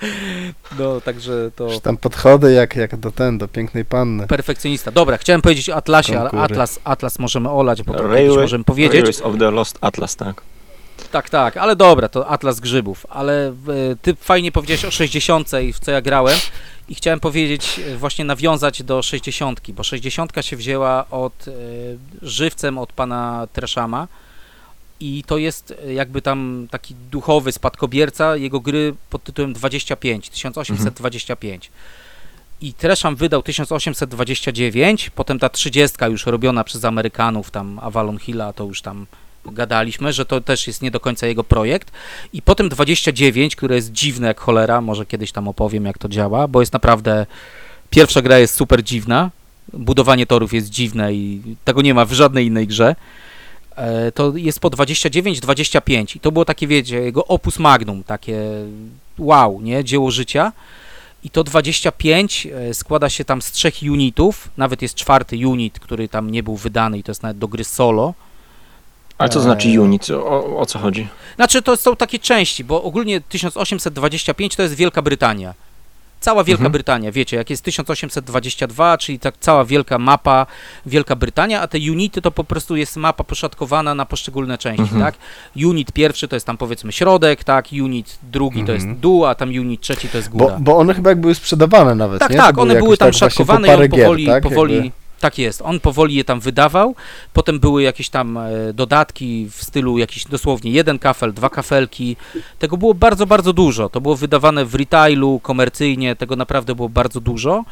No, 0.78 1.00
także 1.00 1.50
to 1.56 1.64
Już 1.64 1.80
tam 1.80 1.96
podchody 1.96 2.52
jak, 2.52 2.76
jak 2.76 2.96
do 2.96 3.10
ten, 3.12 3.38
do 3.38 3.48
pięknej 3.48 3.84
panny. 3.84 4.26
perfekcjonista. 4.26 4.90
Dobra, 4.90 5.16
chciałem 5.18 5.42
powiedzieć 5.42 5.70
o 5.70 5.74
Atlasie, 5.76 6.20
ale. 6.20 6.30
Atlas, 6.30 6.80
Atlas 6.84 7.18
możemy 7.18 7.50
olać, 7.50 7.82
bo 7.82 7.94
to 7.94 8.02
Railway- 8.08 8.40
możemy 8.40 8.64
powiedzieć. 8.64 8.92
Railways 8.92 9.22
of 9.22 9.38
the 9.38 9.50
Lost 9.50 9.78
Atlas, 9.80 10.16
tak. 10.16 10.42
Tak, 11.12 11.30
tak, 11.30 11.56
ale 11.56 11.76
dobra, 11.76 12.08
to 12.08 12.28
Atlas 12.28 12.60
Grzybów, 12.60 13.06
ale 13.10 13.48
e, 13.48 13.52
ty 14.02 14.14
fajnie 14.14 14.52
powiedziałeś 14.52 14.84
o 14.84 14.90
60 14.90 15.48
i 15.62 15.72
w 15.72 15.78
co 15.80 15.90
ja 15.90 16.00
grałem 16.00 16.38
i 16.88 16.94
chciałem 16.94 17.20
powiedzieć, 17.20 17.80
e, 17.92 17.96
właśnie 17.96 18.24
nawiązać 18.24 18.82
do 18.82 19.02
60, 19.02 19.60
bo 19.70 19.82
60 19.82 20.32
się 20.40 20.56
wzięła 20.56 21.04
od 21.10 21.48
e, 21.48 21.52
żywcem 22.22 22.78
od 22.78 22.92
pana 22.92 23.46
Treszama 23.52 24.08
i 25.00 25.24
to 25.26 25.38
jest 25.38 25.74
e, 25.86 25.92
jakby 25.92 26.22
tam 26.22 26.66
taki 26.70 26.94
duchowy 27.10 27.52
spadkobierca 27.52 28.36
jego 28.36 28.60
gry 28.60 28.94
pod 29.10 29.24
tytułem 29.24 29.52
25, 29.52 30.28
1825. 30.28 31.70
I 32.60 32.72
Tresham 32.72 33.16
wydał 33.16 33.42
1829, 33.42 35.10
potem 35.10 35.38
ta 35.38 35.48
30 35.48 35.96
już 36.10 36.26
robiona 36.26 36.64
przez 36.64 36.84
Amerykanów, 36.84 37.50
tam 37.50 37.78
Avalon 37.82 38.18
Hilla, 38.18 38.52
to 38.52 38.64
już 38.64 38.82
tam 38.82 39.06
gadaliśmy, 39.52 40.12
że 40.12 40.26
to 40.26 40.40
też 40.40 40.66
jest 40.66 40.82
nie 40.82 40.90
do 40.90 41.00
końca 41.00 41.26
jego 41.26 41.44
projekt. 41.44 41.90
I 42.32 42.42
potem 42.42 42.68
29, 42.68 43.56
które 43.56 43.76
jest 43.76 43.92
dziwne 43.92 44.28
jak 44.28 44.40
cholera, 44.40 44.80
może 44.80 45.06
kiedyś 45.06 45.32
tam 45.32 45.48
opowiem 45.48 45.84
jak 45.84 45.98
to 45.98 46.08
działa, 46.08 46.48
bo 46.48 46.60
jest 46.60 46.72
naprawdę, 46.72 47.26
pierwsza 47.90 48.22
gra 48.22 48.38
jest 48.38 48.54
super 48.54 48.82
dziwna, 48.82 49.30
budowanie 49.72 50.26
torów 50.26 50.54
jest 50.54 50.70
dziwne 50.70 51.14
i 51.14 51.42
tego 51.64 51.82
nie 51.82 51.94
ma 51.94 52.04
w 52.04 52.12
żadnej 52.12 52.46
innej 52.46 52.66
grze. 52.66 52.96
E, 53.76 54.12
To 54.12 54.32
jest 54.36 54.60
po 54.60 54.70
29-25 54.70 56.16
i 56.16 56.20
to 56.20 56.32
było 56.32 56.44
takie, 56.44 56.66
wiecie, 56.66 56.96
jego 57.00 57.26
opus 57.26 57.58
magnum, 57.58 58.04
takie 58.04 58.38
wow, 59.18 59.60
nie, 59.62 59.84
dzieło 59.84 60.10
życia. 60.10 60.52
I 61.24 61.30
to 61.30 61.44
25 61.44 62.46
e, 62.46 62.74
składa 62.74 63.08
się 63.10 63.24
tam 63.24 63.42
z 63.42 63.52
trzech 63.52 63.74
unitów, 63.82 64.48
nawet 64.56 64.82
jest 64.82 64.94
czwarty 64.94 65.36
unit, 65.48 65.78
który 65.80 66.08
tam 66.08 66.30
nie 66.30 66.42
był 66.42 66.56
wydany 66.56 66.98
i 66.98 67.02
to 67.02 67.10
jest 67.10 67.22
nawet 67.22 67.38
do 67.38 67.48
gry 67.48 67.64
solo. 67.64 68.14
Ale 69.18 69.28
co 69.28 69.34
to 69.34 69.40
znaczy 69.40 69.68
Eee. 69.68 69.78
unit? 69.78 70.10
O, 70.10 70.58
o 70.58 70.66
co 70.66 70.78
chodzi? 70.78 71.08
Znaczy 71.36 71.62
to 71.62 71.76
są 71.76 71.96
takie 71.96 72.18
części, 72.18 72.64
bo 72.64 72.82
ogólnie 72.82 73.20
1825 73.20 74.56
to 74.56 74.62
jest 74.62 74.74
Wielka 74.74 75.02
Brytania. 75.02 75.54
Cała 76.26 76.44
Wielka 76.44 76.60
Mhm. 76.60 76.72
Brytania, 76.72 77.12
wiecie, 77.12 77.36
jak 77.36 77.50
jest 77.50 77.64
1822, 77.64 78.98
czyli 78.98 79.18
tak 79.18 79.34
cała 79.40 79.64
wielka 79.64 79.98
mapa 79.98 80.46
Wielka 80.86 81.16
Brytania, 81.16 81.60
a 81.60 81.66
te 81.68 81.78
unity 81.78 82.22
to 82.22 82.30
po 82.30 82.44
prostu 82.44 82.76
jest 82.76 82.96
mapa 82.96 83.24
poszatkowana 83.24 83.94
na 83.94 84.06
poszczególne 84.06 84.58
części, 84.58 84.82
Mhm. 84.82 85.02
tak? 85.02 85.14
Unit 85.66 85.92
pierwszy 85.92 86.28
to 86.28 86.36
jest 86.36 86.46
tam 86.46 86.56
powiedzmy 86.56 86.92
środek, 86.92 87.44
tak? 87.44 87.66
Unit 87.82 88.18
drugi 88.22 88.64
to 88.64 88.72
jest 88.72 88.84
Mhm. 88.84 89.00
dół, 89.00 89.26
a 89.26 89.34
tam 89.34 89.48
unit 89.48 89.80
trzeci 89.80 90.08
to 90.08 90.16
jest 90.16 90.28
góra. 90.30 90.46
Bo, 90.46 90.60
bo 90.60 90.76
one 90.78 90.94
chyba 90.94 91.10
jak 91.10 91.20
były 91.20 91.34
sprzedawane 91.34 91.94
nawet, 91.94 92.18
Tak, 92.20 92.30
nie? 92.30 92.36
tak, 92.36 92.58
one 92.58 92.74
były 92.74 92.96
tam 92.96 93.08
tak 93.08 93.14
szatkowane 93.14 93.68
i 93.68 93.70
on 93.70 93.80
gier, 93.80 93.90
powoli, 93.90 94.26
tak? 94.26 94.42
powoli, 94.42 94.74
Jakby- 94.74 94.90
tak 95.20 95.38
jest, 95.38 95.62
on 95.62 95.80
powoli 95.80 96.14
je 96.14 96.24
tam 96.24 96.40
wydawał, 96.40 96.94
potem 97.32 97.60
były 97.60 97.82
jakieś 97.82 98.08
tam 98.08 98.36
e, 98.36 98.72
dodatki 98.72 99.48
w 99.50 99.64
stylu 99.64 99.98
jakiś 99.98 100.24
dosłownie 100.24 100.70
jeden 100.70 100.98
kafel, 100.98 101.32
dwa 101.32 101.50
kafelki, 101.50 102.16
tego 102.58 102.76
było 102.76 102.94
bardzo, 102.94 103.26
bardzo 103.26 103.52
dużo, 103.52 103.88
to 103.88 104.00
było 104.00 104.16
wydawane 104.16 104.64
w 104.64 104.74
retailu, 104.74 105.40
komercyjnie, 105.42 106.16
tego 106.16 106.36
naprawdę 106.36 106.74
było 106.74 106.88
bardzo 106.88 107.20
dużo. 107.20 107.64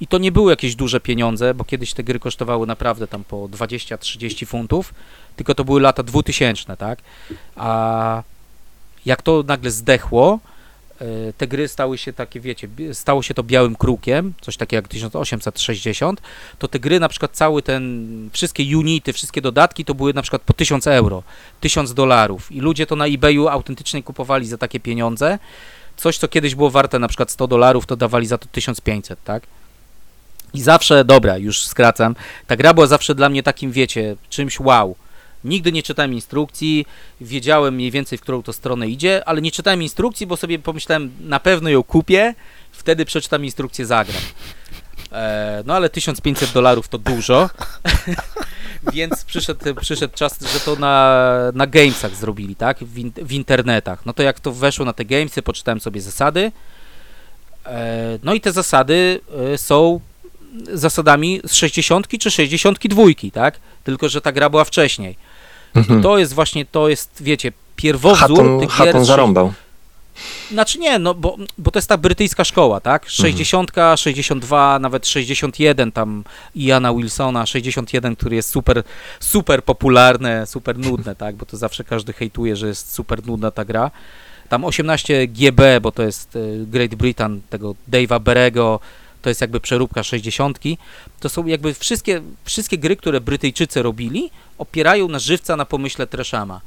I 0.00 0.06
to 0.06 0.18
nie 0.18 0.32
były 0.32 0.50
jakieś 0.50 0.74
duże 0.74 1.00
pieniądze, 1.00 1.54
bo 1.54 1.64
kiedyś 1.64 1.94
te 1.94 2.04
gry 2.04 2.18
kosztowały 2.20 2.66
naprawdę 2.66 3.08
tam 3.08 3.24
po 3.24 3.36
20-30 3.36 4.46
funtów, 4.46 4.94
tylko 5.36 5.54
to 5.54 5.64
były 5.64 5.80
lata 5.80 6.02
2000, 6.02 6.76
tak, 6.76 6.98
a 7.56 8.22
jak 9.06 9.22
to 9.22 9.44
nagle 9.46 9.70
zdechło, 9.70 10.38
te 11.36 11.46
gry 11.46 11.68
stały 11.68 11.98
się 11.98 12.12
takie, 12.12 12.40
wiecie, 12.40 12.68
stało 12.92 13.22
się 13.22 13.34
to 13.34 13.42
białym 13.42 13.76
krukiem, 13.76 14.34
coś 14.40 14.56
takiego 14.56 14.78
jak 14.78 14.88
1860, 14.88 16.22
to 16.58 16.68
te 16.68 16.78
gry, 16.78 17.00
na 17.00 17.08
przykład 17.08 17.30
cały 17.32 17.62
ten, 17.62 18.30
wszystkie 18.32 18.78
unity, 18.78 19.12
wszystkie 19.12 19.40
dodatki, 19.40 19.84
to 19.84 19.94
były 19.94 20.14
na 20.14 20.22
przykład 20.22 20.42
po 20.42 20.52
1000 20.52 20.86
euro, 20.86 21.22
1000 21.60 21.94
dolarów 21.94 22.52
i 22.52 22.60
ludzie 22.60 22.86
to 22.86 22.96
na 22.96 23.06
eBayu 23.06 23.48
autentycznie 23.48 24.02
kupowali 24.02 24.46
za 24.46 24.58
takie 24.58 24.80
pieniądze, 24.80 25.38
coś 25.96 26.18
co 26.18 26.28
kiedyś 26.28 26.54
było 26.54 26.70
warte 26.70 26.98
na 26.98 27.08
przykład 27.08 27.30
100 27.30 27.46
dolarów, 27.46 27.86
to 27.86 27.96
dawali 27.96 28.26
za 28.26 28.38
to 28.38 28.46
1500, 28.52 29.24
tak? 29.24 29.42
I 30.54 30.60
zawsze, 30.60 31.04
dobra, 31.04 31.38
już 31.38 31.66
skracam, 31.66 32.14
ta 32.46 32.56
gra 32.56 32.74
była 32.74 32.86
zawsze 32.86 33.14
dla 33.14 33.28
mnie 33.28 33.42
takim, 33.42 33.72
wiecie, 33.72 34.16
czymś 34.28 34.60
wow. 34.60 34.96
Nigdy 35.44 35.72
nie 35.72 35.82
czytałem 35.82 36.14
instrukcji, 36.14 36.86
wiedziałem 37.20 37.74
mniej 37.74 37.90
więcej, 37.90 38.18
w 38.18 38.20
którą 38.20 38.42
to 38.42 38.52
stronę 38.52 38.88
idzie, 38.88 39.28
ale 39.28 39.42
nie 39.42 39.50
czytałem 39.50 39.82
instrukcji, 39.82 40.26
bo 40.26 40.36
sobie 40.36 40.58
pomyślałem, 40.58 41.12
na 41.20 41.40
pewno 41.40 41.68
ją 41.68 41.82
kupię, 41.82 42.34
wtedy 42.72 43.04
przeczytam 43.04 43.44
instrukcję, 43.44 43.86
zagram. 43.86 44.22
E, 45.12 45.62
no 45.66 45.74
ale 45.74 45.88
1500 45.88 46.52
dolarów 46.52 46.88
to 46.88 46.98
dużo, 46.98 47.50
więc 48.92 49.24
przyszedł, 49.24 49.74
przyszedł 49.80 50.14
czas, 50.14 50.52
że 50.52 50.60
to 50.60 50.76
na, 50.76 51.34
na 51.54 51.66
Gamesach 51.66 52.14
zrobili, 52.14 52.56
tak? 52.56 52.78
W, 52.78 52.98
in, 52.98 53.12
w 53.16 53.32
internetach. 53.32 54.06
No 54.06 54.12
to 54.12 54.22
jak 54.22 54.40
to 54.40 54.52
weszło 54.52 54.84
na 54.84 54.92
te 54.92 55.04
Gamesy, 55.04 55.42
poczytałem 55.42 55.80
sobie 55.80 56.00
zasady. 56.00 56.52
E, 57.66 58.18
no 58.22 58.34
i 58.34 58.40
te 58.40 58.52
zasady 58.52 59.20
e, 59.52 59.58
są 59.58 60.00
zasadami 60.72 61.40
z 61.46 61.54
60 61.54 62.08
czy 62.18 62.30
62, 62.30 63.02
tak? 63.32 63.60
Tylko, 63.84 64.08
że 64.08 64.20
ta 64.20 64.32
gra 64.32 64.50
była 64.50 64.64
wcześniej. 64.64 65.16
Mhm. 65.74 66.02
To 66.02 66.18
jest 66.18 66.32
właśnie, 66.32 66.64
to 66.66 66.88
jest, 66.88 67.22
wiecie, 67.22 67.52
pierwowzór 67.76 68.18
Hatton, 68.18 68.60
tych 68.60 68.68
gier 68.68 68.86
Hatton 68.86 69.04
z 69.04 69.06
zarąbał. 69.06 69.52
znaczy 70.50 70.78
nie, 70.78 70.98
no 70.98 71.14
bo, 71.14 71.36
bo 71.58 71.70
to 71.70 71.78
jest 71.78 71.88
ta 71.88 71.96
brytyjska 71.96 72.44
szkoła, 72.44 72.80
tak? 72.80 73.08
60, 73.08 73.72
62, 73.96 74.78
nawet 74.78 75.06
61 75.06 75.92
tam 75.92 76.24
Iana 76.54 76.94
Wilsona, 76.94 77.46
61, 77.46 78.16
który 78.16 78.36
jest 78.36 78.50
super, 78.50 78.82
super 79.20 79.64
popularne, 79.64 80.46
super 80.46 80.78
nudne, 80.78 81.16
tak? 81.16 81.36
Bo 81.36 81.46
to 81.46 81.56
zawsze 81.56 81.84
każdy 81.84 82.12
hejtuje, 82.12 82.56
że 82.56 82.68
jest 82.68 82.94
super 82.94 83.26
nudna 83.26 83.50
ta 83.50 83.64
gra. 83.64 83.90
Tam 84.48 84.64
18 84.64 85.26
GB, 85.26 85.80
bo 85.80 85.92
to 85.92 86.02
jest 86.02 86.36
e, 86.36 86.38
Great 86.66 86.94
Britain, 86.94 87.40
tego 87.50 87.74
Dave'a 87.92 88.20
Berego, 88.20 88.80
to 89.22 89.28
jest 89.28 89.40
jakby 89.40 89.60
przeróbka 89.60 90.02
60. 90.02 90.58
To 91.20 91.28
są 91.28 91.46
jakby 91.46 91.74
wszystkie, 91.74 92.22
wszystkie 92.44 92.78
gry, 92.78 92.96
które 92.96 93.20
Brytyjczycy 93.20 93.82
robili, 93.82 94.30
opierają 94.58 95.08
na 95.08 95.18
żywca 95.18 95.56
na 95.56 95.64
pomyśle 95.64 96.06
Treshama. 96.06 96.60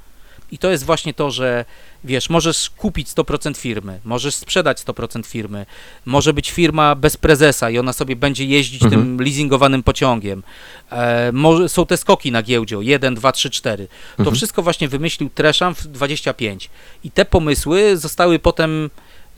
I 0.52 0.58
to 0.58 0.72
jest 0.72 0.84
właśnie 0.86 1.14
to, 1.14 1.32
że 1.32 1.66
wiesz, 2.04 2.30
możesz 2.30 2.70
kupić 2.70 3.08
100% 3.10 3.58
firmy, 3.58 4.00
możesz 4.04 4.36
sprzedać 4.36 4.82
100% 4.84 5.26
firmy, 5.26 5.66
może 6.06 6.34
być 6.34 6.52
firma 6.52 6.96
bez 6.96 7.18
prezesa 7.18 7.70
i 7.70 7.78
ona 7.78 7.94
sobie 7.94 8.16
będzie 8.16 8.46
jeździć 8.46 8.84
Mhm. 8.84 9.02
tym 9.02 9.22
leasingowanym 9.22 9.84
pociągiem. 9.84 10.44
E, 10.92 11.32
może, 11.32 11.70
są 11.70 11.86
te 11.86 11.98
skoki 11.98 12.32
na 12.32 12.44
giełdzie, 12.44 12.78
1, 12.82 13.16
2, 13.16 13.32
3, 13.32 13.50
4. 13.50 13.88
To 13.88 13.94
Mhm. 14.22 14.36
wszystko 14.36 14.62
właśnie 14.64 14.88
wymyślił 14.88 15.30
Tresham 15.30 15.76
w 15.76 15.88
25. 15.88 16.70
I 17.04 17.12
te 17.12 17.26
pomysły 17.26 17.98
zostały 17.98 18.40
potem, 18.40 18.90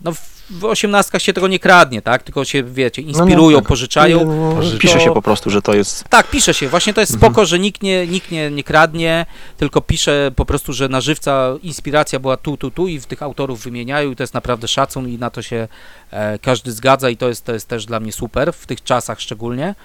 no 0.03 0.11
w- 0.49 0.65
osiemnastkach 0.65 1.21
się 1.21 1.33
tego 1.33 1.47
nie 1.47 1.59
kradnie, 1.59 2.01
tak? 2.01 2.23
Tylko 2.23 2.45
się, 2.45 2.63
wiecie, 2.63 3.01
inspirują, 3.01 3.57
tak. 3.59 3.67
pożyczają. 3.67 4.25
No, 4.25 4.55
Pożyczają. 4.55 4.79
Pisze 4.79 4.99
się 4.99 5.13
po 5.13 5.21
prostu, 5.21 5.49
że 5.49 5.61
to 5.61 5.73
jest... 5.73 6.03
Tak, 6.09 6.29
pisze 6.29 6.53
się. 6.53 6.69
Właśnie 6.69 6.93
to 6.93 7.01
jest 7.01 7.13
Mhm. 7.13 7.31
spoko, 7.33 7.45
że 7.45 7.59
nikt 7.59 7.83
nie, 7.83 8.07
nikt 8.07 8.31
nie, 8.31 8.51
nie 8.51 8.63
kradnie, 8.63 9.25
tylko 9.57 9.81
pisze 9.81 10.31
po 10.35 10.45
prostu, 10.45 10.73
że 10.73 10.89
na 10.89 11.01
żywca 11.01 11.49
inspiracja 11.63 12.19
była 12.19 12.37
tu, 12.37 12.57
tu, 12.57 12.71
tu 12.71 12.87
i 12.87 12.99
w 12.99 13.05
tych 13.05 13.23
autorów 13.23 13.63
wymieniają 13.63 14.11
i 14.11 14.15
to 14.15 14.23
jest 14.23 14.33
naprawdę 14.33 14.67
szacun 14.67 15.09
i 15.09 15.17
na 15.17 15.29
to 15.29 15.41
się 15.41 15.67
e, 16.11 16.39
każdy 16.39 16.71
zgadza 16.71 17.09
i 17.09 17.17
to 17.17 17.27
jest, 17.29 17.45
to 17.45 17.53
jest 17.53 17.67
też 17.67 17.85
dla 17.85 17.99
mnie 17.99 18.11
super, 18.11 18.53
w 18.53 18.65
tych 18.65 18.83
czasach 18.83 19.21
szczególnie. 19.21 19.75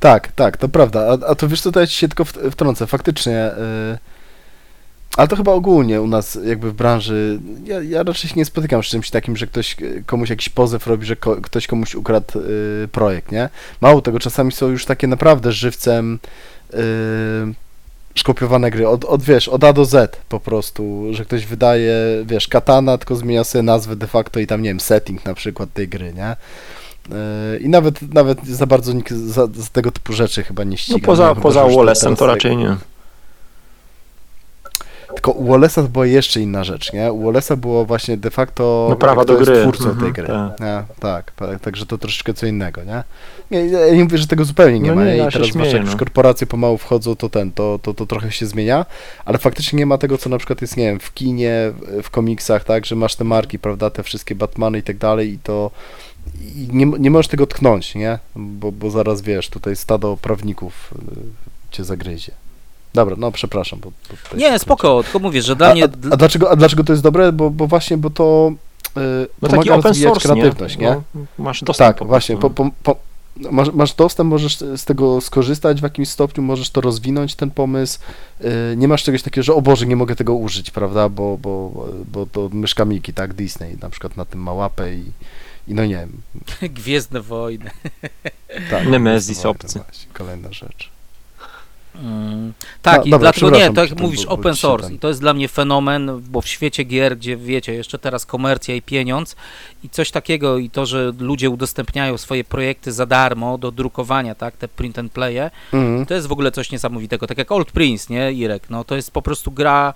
Tak, 0.00 0.32
tak, 0.32 0.56
to 0.56 0.68
prawda. 0.68 1.00
A, 1.22 1.30
a 1.30 1.34
to 1.34 1.48
wiesz 1.48 1.60
co, 1.60 1.72
to 1.72 1.80
ja 1.80 1.86
ci 1.86 1.96
się 1.96 2.08
tylko 2.08 2.24
w- 2.24 2.32
wtrącę. 2.52 2.86
Faktycznie, 2.86 3.50
y, 3.94 3.98
ale 5.16 5.28
to 5.28 5.36
chyba 5.36 5.52
ogólnie 5.52 6.02
u 6.02 6.06
nas 6.06 6.38
jakby 6.44 6.70
w 6.70 6.74
branży, 6.74 7.40
ja, 7.64 7.82
ja 7.82 8.02
raczej 8.02 8.30
się 8.30 8.36
nie 8.36 8.44
spotykam 8.44 8.82
z 8.82 8.86
czymś 8.86 9.10
takim, 9.10 9.36
że 9.36 9.46
ktoś 9.46 9.76
y, 9.80 10.02
komuś 10.06 10.30
jakiś 10.30 10.48
pozew 10.48 10.86
robi, 10.86 11.06
że 11.06 11.16
ko, 11.16 11.36
ktoś 11.36 11.66
komuś 11.66 11.94
ukradł 11.94 12.38
y, 12.38 12.88
projekt, 12.92 13.32
nie? 13.32 13.48
Mało 13.80 14.02
tego, 14.02 14.18
czasami 14.18 14.52
są 14.52 14.68
już 14.68 14.84
takie 14.84 15.06
naprawdę 15.06 15.52
żywcem 15.52 16.18
y, 16.74 16.78
szkopiowane 18.14 18.70
gry, 18.70 18.88
od, 18.88 19.04
od 19.04 19.22
wiesz, 19.22 19.48
od 19.48 19.64
A 19.64 19.72
do 19.72 19.84
Z 19.84 20.16
po 20.28 20.40
prostu, 20.40 21.06
że 21.10 21.24
ktoś 21.24 21.46
wydaje, 21.46 21.94
wiesz, 22.26 22.48
katana, 22.48 22.98
tylko 22.98 23.16
zmienia 23.16 23.44
sobie 23.44 23.62
nazwę 23.62 23.96
de 23.96 24.06
facto 24.06 24.40
i 24.40 24.46
tam, 24.46 24.62
nie 24.62 24.70
wiem, 24.70 24.80
setting 24.80 25.24
na 25.24 25.34
przykład 25.34 25.72
tej 25.72 25.88
gry, 25.88 26.12
nie? 26.12 26.36
I 27.60 27.68
nawet, 27.68 28.14
nawet 28.14 28.46
za 28.46 28.66
bardzo 28.66 28.92
nikt 28.92 29.12
za, 29.12 29.46
za 29.46 29.66
tego 29.72 29.92
typu 29.92 30.12
rzeczy 30.12 30.42
chyba 30.42 30.64
nie 30.64 30.76
ściga. 30.76 30.98
No 31.02 31.06
poza, 31.06 31.34
poza 31.34 31.66
teraz 31.76 32.18
to 32.18 32.26
raczej 32.26 32.56
nie. 32.56 32.76
Tylko 35.14 35.30
u 35.32 35.44
Wallace'a 35.48 35.82
to 35.82 35.88
była 35.88 36.06
jeszcze 36.06 36.40
inna 36.40 36.64
rzecz, 36.64 36.92
nie? 36.92 37.12
U 37.12 37.22
Wallace'a 37.30 37.56
było 37.56 37.84
właśnie 37.84 38.16
de 38.16 38.30
facto 38.30 38.86
No 38.90 38.96
prawa 38.96 39.24
do 39.24 39.36
gry. 39.36 39.60
twórcą 39.60 39.84
Mhm, 39.90 40.00
tej 40.04 40.12
gry. 40.12 40.26
tak. 40.58 40.84
Tak, 41.00 41.32
tak, 41.32 41.60
także 41.60 41.86
to 41.86 41.98
troszeczkę 41.98 42.34
co 42.34 42.46
innego, 42.46 42.80
nie? 42.84 43.02
nie? 43.50 43.66
Ja 43.66 43.94
nie 43.94 44.04
mówię, 44.04 44.18
że 44.18 44.26
tego 44.26 44.44
zupełnie 44.44 44.80
nie 44.80 44.88
No 44.90 44.94
ma 44.96 45.04
nie, 45.04 45.16
ja 45.16 45.28
i 45.28 45.32
się 45.32 45.32
teraz 45.32 45.48
zwłaszcza 45.48 45.76
jak 45.76 45.84
już 45.84 45.92
no. 45.94 45.98
korporacje 45.98 46.46
pomału 46.46 46.78
wchodzą, 46.78 47.16
to 47.16 47.28
ten, 47.28 47.52
to, 47.52 47.78
to, 47.82 47.94
to 47.94 48.06
trochę 48.06 48.32
się 48.32 48.46
zmienia, 48.46 48.86
ale 49.24 49.38
faktycznie 49.38 49.76
nie 49.78 49.86
ma 49.86 49.98
tego, 49.98 50.18
co 50.18 50.30
na 50.30 50.38
przykład 50.38 50.60
jest, 50.62 50.76
nie 50.76 50.84
wiem, 50.84 51.00
w 51.00 51.14
kinie, 51.14 51.72
w, 51.76 52.02
w 52.02 52.10
komiksach, 52.10 52.64
tak, 52.64 52.86
że 52.86 52.96
masz 52.96 53.14
te 53.16 53.24
marki, 53.24 53.58
prawda, 53.58 53.90
te 53.90 54.02
wszystkie 54.02 54.34
Batmany 54.34 54.78
i 54.78 54.82
tak 54.82 54.96
dalej 54.98 55.32
i 55.32 55.38
to 55.38 55.70
i 56.56 56.68
nie, 56.72 56.86
nie 56.86 57.10
możesz 57.10 57.28
tego 57.28 57.46
tknąć, 57.46 57.94
nie? 57.94 58.18
Bo, 58.36 58.72
bo 58.72 58.90
zaraz 58.90 59.22
wiesz, 59.22 59.48
tutaj 59.50 59.76
stado 59.76 60.16
prawników 60.16 60.94
y, 61.12 61.20
cię 61.70 61.84
zagryzie. 61.84 62.32
Dobra, 62.94 63.16
no 63.18 63.32
przepraszam. 63.32 63.78
Bo, 63.80 63.92
bo 64.10 64.36
Nie, 64.36 64.58
spoko, 64.58 65.02
tylko 65.02 65.18
mówię, 65.18 65.42
że 65.42 65.56
dla 65.56 65.70
a, 65.70 65.72
mnie... 65.72 65.84
a, 65.84 66.14
a, 66.14 66.16
dlaczego, 66.16 66.50
a 66.50 66.56
dlaczego 66.56 66.84
to 66.84 66.92
jest 66.92 67.02
dobre? 67.02 67.32
Bo, 67.32 67.50
bo 67.50 67.66
właśnie, 67.66 67.96
bo 67.98 68.10
to 68.10 68.52
yy, 68.96 69.02
No 69.42 69.48
taki 69.48 69.50
pomaga 69.50 69.74
open 69.74 69.88
rozwijać 69.88 70.12
source, 70.14 70.34
nie? 70.34 70.40
kreatywność, 70.42 70.78
nie? 70.78 71.00
No, 71.14 71.24
masz 71.38 71.60
dostęp 71.60 71.88
Tak, 71.88 71.96
po 71.96 72.04
właśnie, 72.04 72.36
po, 72.36 72.50
po, 72.50 72.70
po, 72.82 72.96
masz, 73.50 73.72
masz 73.72 73.94
dostęp, 73.94 74.30
możesz 74.30 74.58
z 74.58 74.84
tego 74.84 75.20
skorzystać 75.20 75.80
w 75.80 75.82
jakimś 75.82 76.08
stopniu, 76.08 76.42
możesz 76.42 76.70
to 76.70 76.80
rozwinąć, 76.80 77.34
ten 77.34 77.50
pomysł. 77.50 77.98
Yy, 78.40 78.50
nie 78.76 78.88
masz 78.88 79.02
czegoś 79.02 79.22
takiego, 79.22 79.42
że 79.42 79.54
o 79.54 79.62
Boże, 79.62 79.86
nie 79.86 79.96
mogę 79.96 80.16
tego 80.16 80.34
użyć, 80.34 80.70
prawda, 80.70 81.08
bo, 81.08 81.38
bo, 81.38 81.86
bo 82.12 82.26
to 82.26 82.48
myszka 82.52 82.84
Miki, 82.84 83.12
tak, 83.12 83.34
Disney 83.34 83.76
na 83.82 83.90
przykład 83.90 84.16
na 84.16 84.24
tym 84.24 84.40
ma 84.40 84.52
łapę 84.52 84.94
i, 84.94 85.04
i 85.68 85.74
no 85.74 85.86
nie 85.86 85.96
wiem. 85.96 86.20
Gwiezdne 86.74 87.20
wojny. 87.20 87.70
Tak, 88.70 88.86
Nemesis 88.86 89.42
wojny 89.42 89.50
obcy. 89.50 89.78
Właśnie, 89.78 90.12
kolejna 90.12 90.52
rzecz. 90.52 90.94
Mm, 92.02 92.52
tak, 92.82 92.98
No, 92.98 93.04
i 93.04 93.10
dobra, 93.10 93.32
dlatego 93.32 93.50
nie, 93.56 93.72
tak 93.72 93.90
jak 93.90 94.00
mówisz, 94.00 94.24
open 94.26 94.56
source 94.56 94.94
i 94.94 94.98
to 94.98 95.08
jest 95.08 95.20
dla 95.20 95.34
mnie 95.34 95.48
fenomen, 95.48 96.22
bo 96.30 96.40
w 96.40 96.48
świecie 96.48 96.84
gier, 96.84 97.16
gdzie 97.16 97.36
wiecie, 97.36 97.74
jeszcze 97.74 97.98
teraz 97.98 98.26
komercja 98.26 98.74
i 98.74 98.82
pieniądz 98.82 99.36
i 99.84 99.88
coś 99.88 100.10
takiego 100.10 100.58
i 100.58 100.70
to, 100.70 100.86
że 100.86 101.12
ludzie 101.18 101.50
udostępniają 101.50 102.18
swoje 102.18 102.44
projekty 102.44 102.92
za 102.92 103.06
darmo 103.06 103.58
do 103.58 103.70
drukowania, 103.70 104.34
tak, 104.34 104.56
te 104.56 104.68
print 104.68 104.98
and 104.98 105.12
playe, 105.12 105.50
Mhm. 105.72 106.06
to 106.06 106.14
jest 106.14 106.26
w 106.26 106.32
ogóle 106.32 106.52
coś 106.52 106.72
niesamowitego, 106.72 107.26
tak 107.26 107.38
jak 107.38 107.52
Old 107.52 107.72
Prince, 107.72 108.08
nie, 108.10 108.32
Irek, 108.32 108.70
no 108.70 108.84
to 108.84 108.96
jest 108.96 109.10
po 109.10 109.22
prostu 109.22 109.50
gra, 109.50 109.94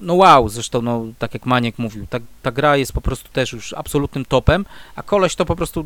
no 0.00 0.14
wow, 0.14 0.48
zresztą, 0.48 0.82
no 0.82 1.04
tak 1.18 1.34
jak 1.34 1.46
Maniek 1.46 1.78
mówił, 1.78 2.06
ta, 2.10 2.18
ta 2.42 2.50
gra 2.52 2.76
jest 2.76 2.92
po 2.92 3.00
prostu 3.00 3.28
też 3.32 3.52
już 3.52 3.72
absolutnym 3.72 4.24
topem, 4.24 4.66
a 4.96 5.02
koleś 5.02 5.34
to 5.34 5.44
po 5.44 5.56
prostu, 5.56 5.84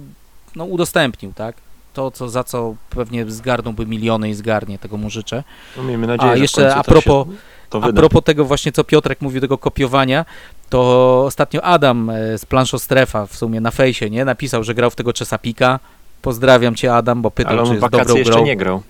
no 0.56 0.64
udostępnił, 0.64 1.32
tak, 1.32 1.56
to, 1.95 2.11
co, 2.11 2.29
za 2.29 2.45
co 2.45 2.75
pewnie 2.91 3.31
zgarnąłby 3.31 3.87
miliony 3.87 4.29
i 4.31 4.35
zgarnie, 4.35 4.79
tego 4.79 4.97
mu 4.97 5.11
życzę. 5.11 5.45
No, 5.77 5.83
miejmy 5.83 6.07
nadzieję, 6.07 6.33
A 6.33 6.37
jeszcze 6.37 6.75
a 6.75 6.85
propos, 6.85 7.27
a 7.83 7.93
propos 7.93 8.25
tego 8.25 8.45
właśnie, 8.45 8.73
co 8.73 8.85
Piotrek 8.85 9.21
mówił, 9.21 9.41
tego 9.41 9.59
kopiowania, 9.59 10.25
to 10.71 11.23
ostatnio 11.27 11.62
Adam 11.62 12.11
e, 12.11 12.39
z 12.39 12.47
Planszo 12.47 12.79
Strefa 12.79 13.27
w 13.27 13.37
sumie 13.37 13.61
na 13.61 13.71
fejsie, 13.71 14.11
nie, 14.11 14.25
napisał, 14.25 14.65
że 14.65 14.75
grał 14.75 14.91
w 14.91 14.97
tego 14.97 15.12
Czesapika. 15.12 15.81
Pozdrawiam 16.23 16.75
cię 16.75 16.95
Adam, 16.95 17.23
bo 17.23 17.31
pytał, 17.31 17.53
Ale 17.53 17.62
czy 17.62 17.71
on 17.71 17.79
w 17.79 17.81
jest 17.81 17.93
dobrą 17.93 18.16
jeszcze 18.16 18.33
grą. 18.35 18.45
nie 18.45 18.57
grał. 18.57 18.83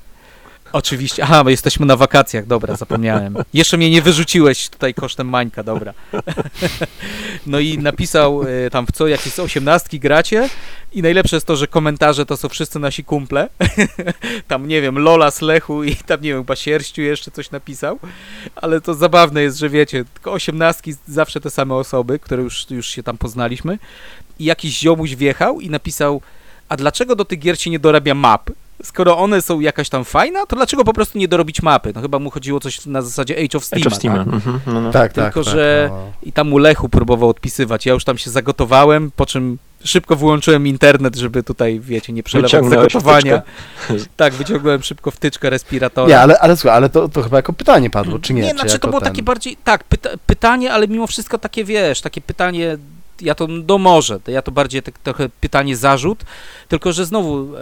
Oczywiście. 0.75 1.23
Aha, 1.23 1.45
bo 1.45 1.51
jesteśmy 1.51 1.87
na 1.87 1.97
wakacjach, 1.97 2.47
dobra, 2.47 2.77
zapomniałem. 2.77 3.37
Jeszcze 3.55 3.77
mnie 3.77 3.91
nie 3.91 4.03
wyrzuciłeś 4.03 4.69
tutaj 4.69 4.95
kosztem 4.95 5.29
Mańka, 5.29 5.63
dobra. 5.63 5.95
No 7.47 7.61
i 7.61 7.79
napisał 7.79 8.43
e, 8.43 8.71
tam 8.71 8.87
w 8.87 8.93
co, 8.93 9.09
jakieś 9.09 9.39
osiemnastki 9.39 10.01
gracie 10.01 10.49
i 10.93 11.03
najlepsze 11.03 11.37
jest 11.37 11.47
to, 11.47 11.57
że 11.57 11.67
komentarze 11.67 12.27
to 12.27 12.37
są 12.37 12.49
wszyscy 12.49 12.79
nasi 12.79 13.05
kumple. 13.05 13.49
Tam, 14.49 14.69
nie 14.69 14.83
wiem, 14.83 14.99
Lola 14.99 15.31
z 15.31 15.41
Lechu 15.41 15.85
i 15.85 15.97
tam, 15.97 16.21
nie 16.21 16.29
wiem, 16.29 16.43
chyba 16.43 16.57
Sierściu 16.57 17.03
jeszcze 17.03 17.31
coś 17.31 17.51
napisał. 17.51 17.99
Ale 18.57 18.81
to 18.81 18.95
zabawne 18.95 19.43
jest, 19.43 19.59
że 19.59 19.69
wiecie, 19.69 20.05
tylko 20.15 20.33
osiemnastki 20.33 20.95
zawsze 21.09 21.41
te 21.41 21.51
same 21.51 21.75
osoby, 21.75 22.19
które 22.19 22.43
już, 22.43 22.71
już 22.71 22.87
się 22.87 23.03
tam 23.03 23.19
poznaliśmy. 23.19 23.79
I 24.39 24.45
jakiś 24.45 24.79
ziomuś 24.79 25.15
wjechał 25.15 25.61
i 25.61 25.71
napisał, 25.71 26.21
a 26.69 26.77
dlaczego 26.77 27.17
do 27.17 27.25
tych 27.25 27.39
gier 27.39 27.61
się 27.61 27.71
nie 27.71 27.79
dorabia 27.79 28.15
map? 28.15 28.51
Skoro 28.85 29.19
one 29.19 29.43
są 29.43 29.61
jakaś 29.61 29.89
tam 29.89 30.05
fajna, 30.05 30.47
to 30.47 30.57
dlaczego 30.57 30.85
po 30.85 30.93
prostu 30.93 31.19
nie 31.19 31.29
dorobić 31.29 31.63
mapy? 31.63 31.93
No 31.95 32.01
chyba 32.01 32.19
mu 32.19 32.31
chodziło 32.31 32.61
coś 32.61 32.87
na 32.87 33.03
zasadzie 33.03 33.35
Age 33.45 33.59
of 33.59 33.65
Steam. 33.65 33.83
Age 33.83 33.89
of 33.89 33.95
Steam. 33.95 34.17
Tak? 34.17 34.27
Mhm, 34.27 34.61
no, 34.67 34.81
no. 34.81 34.91
Tak, 34.91 35.13
tak. 35.13 35.25
Tylko, 35.35 35.45
tak, 35.45 35.55
że- 35.55 35.89
no. 35.93 36.13
I 36.23 36.33
tam 36.33 36.49
mu 36.49 36.59
Lechu 36.59 36.89
próbował 36.89 37.29
odpisywać. 37.29 37.87
Ja 37.87 37.93
już 37.93 38.05
tam 38.05 38.19
się 38.19 38.31
zagotowałem, 38.31 39.11
po 39.17 39.27
czym 39.27 39.59
szybko 39.85 40.17
wyłączyłem 40.17 40.67
internet, 40.67 41.17
żeby 41.17 41.43
tutaj, 41.43 41.81
wiecie, 41.81 42.13
nie 42.13 42.23
przelewać 42.23 42.51
zagotowania. 42.71 43.43
Tak, 44.17 44.35
wyciągnąłem 44.35 44.83
szybko 44.83 45.11
wtyczkę 45.11 45.51
respiratora. 45.51 46.09
Nie, 46.09 46.21
ale, 46.21 46.39
ale 46.39 46.57
słuchaj, 46.57 46.77
ale 46.77 46.89
to, 46.89 47.09
to 47.09 47.23
chyba 47.23 47.37
jako 47.37 47.53
pytanie 47.53 47.91
padło, 47.91 48.19
czy 48.19 48.35
nie? 48.35 48.43
Nie, 48.43 48.51
czy 48.51 48.55
znaczy 48.55 48.79
to 48.79 48.89
było 48.89 49.01
ten... 49.01 49.13
takie 49.13 49.23
bardziej, 49.23 49.57
tak, 49.65 49.85
pyta, 49.85 50.11
pytanie, 50.27 50.73
ale 50.73 50.89
mimo 50.89 51.07
wszystko 51.07 51.39
takie, 51.39 51.65
wiesz, 51.65 52.01
takie 52.01 52.21
pytanie, 52.21 52.79
ja 53.21 53.35
to, 53.35 53.47
no 53.69 53.79
może, 53.79 54.19
ja 54.27 54.43
to 54.43 54.53
bardziej 54.53 54.83
tak, 54.83 54.99
trochę 54.99 55.29
pytanie 55.41 55.77
zarzut, 55.77 56.25
tylko 56.69 56.93
że 56.93 57.07
znowu, 57.07 57.57
e, 57.57 57.61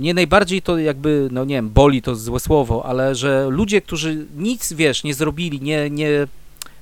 mnie 0.00 0.14
najbardziej 0.14 0.62
to 0.62 0.78
jakby, 0.78 1.28
no 1.32 1.44
nie 1.44 1.54
wiem, 1.54 1.70
boli 1.70 2.02
to 2.02 2.16
złe 2.16 2.40
słowo, 2.40 2.86
ale 2.86 3.14
że 3.14 3.46
ludzie, 3.50 3.80
którzy 3.82 4.26
nic, 4.36 4.72
wiesz, 4.72 5.04
nie 5.04 5.14
zrobili, 5.14 5.60
nie, 5.60 5.90
nie, 5.90 6.08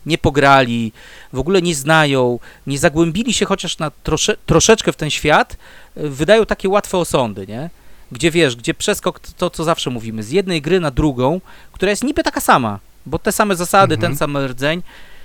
nie 0.07 0.19
pograli, 0.19 0.93
w 1.33 1.39
ogóle 1.39 1.63
nie 1.63 1.75
znają, 1.75 2.39
nie 2.67 2.79
zagłębili 2.79 3.35
się 3.35 3.47
chociaż 3.47 3.79
na 3.79 3.91
trosze, 3.91 4.37
troszeczkę 4.47 4.93
w 4.93 4.97
ten 4.97 5.11
świat, 5.11 5.57
e, 5.97 6.09
wydają 6.09 6.47
takie 6.47 6.69
łatwe 6.69 6.99
osądy, 6.99 7.47
nie? 7.47 7.71
Gdzie 8.13 8.31
wiesz, 8.31 8.57
gdzie 8.57 8.75
przeskok, 8.75 9.21
to 9.21 9.51
co 9.51 9.65
zawsze 9.65 9.91
mówimy, 9.91 10.23
z 10.23 10.31
jednej 10.31 10.63
gry 10.63 10.81
na 10.81 10.91
drugą, 10.91 11.41
która 11.73 11.91
jest 11.91 12.05
niby 12.05 12.23
taka 12.23 12.41
sama, 12.41 12.79
bo 13.07 13.19
te 13.19 13.33
same 13.33 13.57
zasady, 13.57 13.95
Mhm. 13.95 14.13
ten 14.13 14.19
sam 14.19 14.37
rdzeń, 14.37 14.83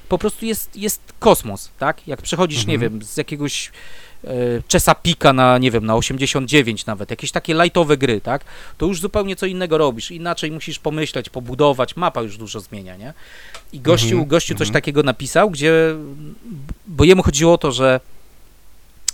po 0.09 0.17
prostu 0.17 0.45
jest, 0.45 0.75
jest 0.75 1.01
kosmos, 1.19 1.69
tak? 1.79 2.07
Jak 2.07 2.21
przechodzisz, 2.21 2.65
nie 2.65 2.73
Mhm. 2.73 2.91
wiem, 2.99 3.03
z 3.07 3.17
jakiegoś 3.17 3.71
Czesapika 4.67 5.33
na, 5.33 5.57
nie 5.57 5.71
wiem, 5.71 5.85
na 5.85 5.95
89 5.95 6.85
nawet, 6.85 7.09
jakieś 7.09 7.31
takie 7.31 7.53
lightowe 7.53 7.97
gry, 7.97 8.21
tak? 8.21 8.45
To 8.77 8.85
już 8.85 9.01
zupełnie 9.01 9.35
co 9.35 9.45
innego 9.45 9.77
robisz, 9.77 10.11
inaczej 10.11 10.51
musisz 10.51 10.79
pomyśleć, 10.79 11.29
pobudować, 11.29 11.95
mapa 11.95 12.21
już 12.21 12.37
dużo 12.37 12.59
zmienia, 12.59 12.95
nie? 12.95 13.13
I 13.73 13.79
gościu, 13.79 14.07
Mhm, 14.07 14.27
gościu 14.27 14.53
coś 14.53 14.67
mhm. 14.67 14.73
takiego 14.73 15.03
napisał, 15.03 15.49
gdzie, 15.49 15.95
bo 16.87 17.03
jemu 17.03 17.23
chodziło 17.23 17.53
o 17.53 17.57
to, 17.57 17.71
że 17.71 17.99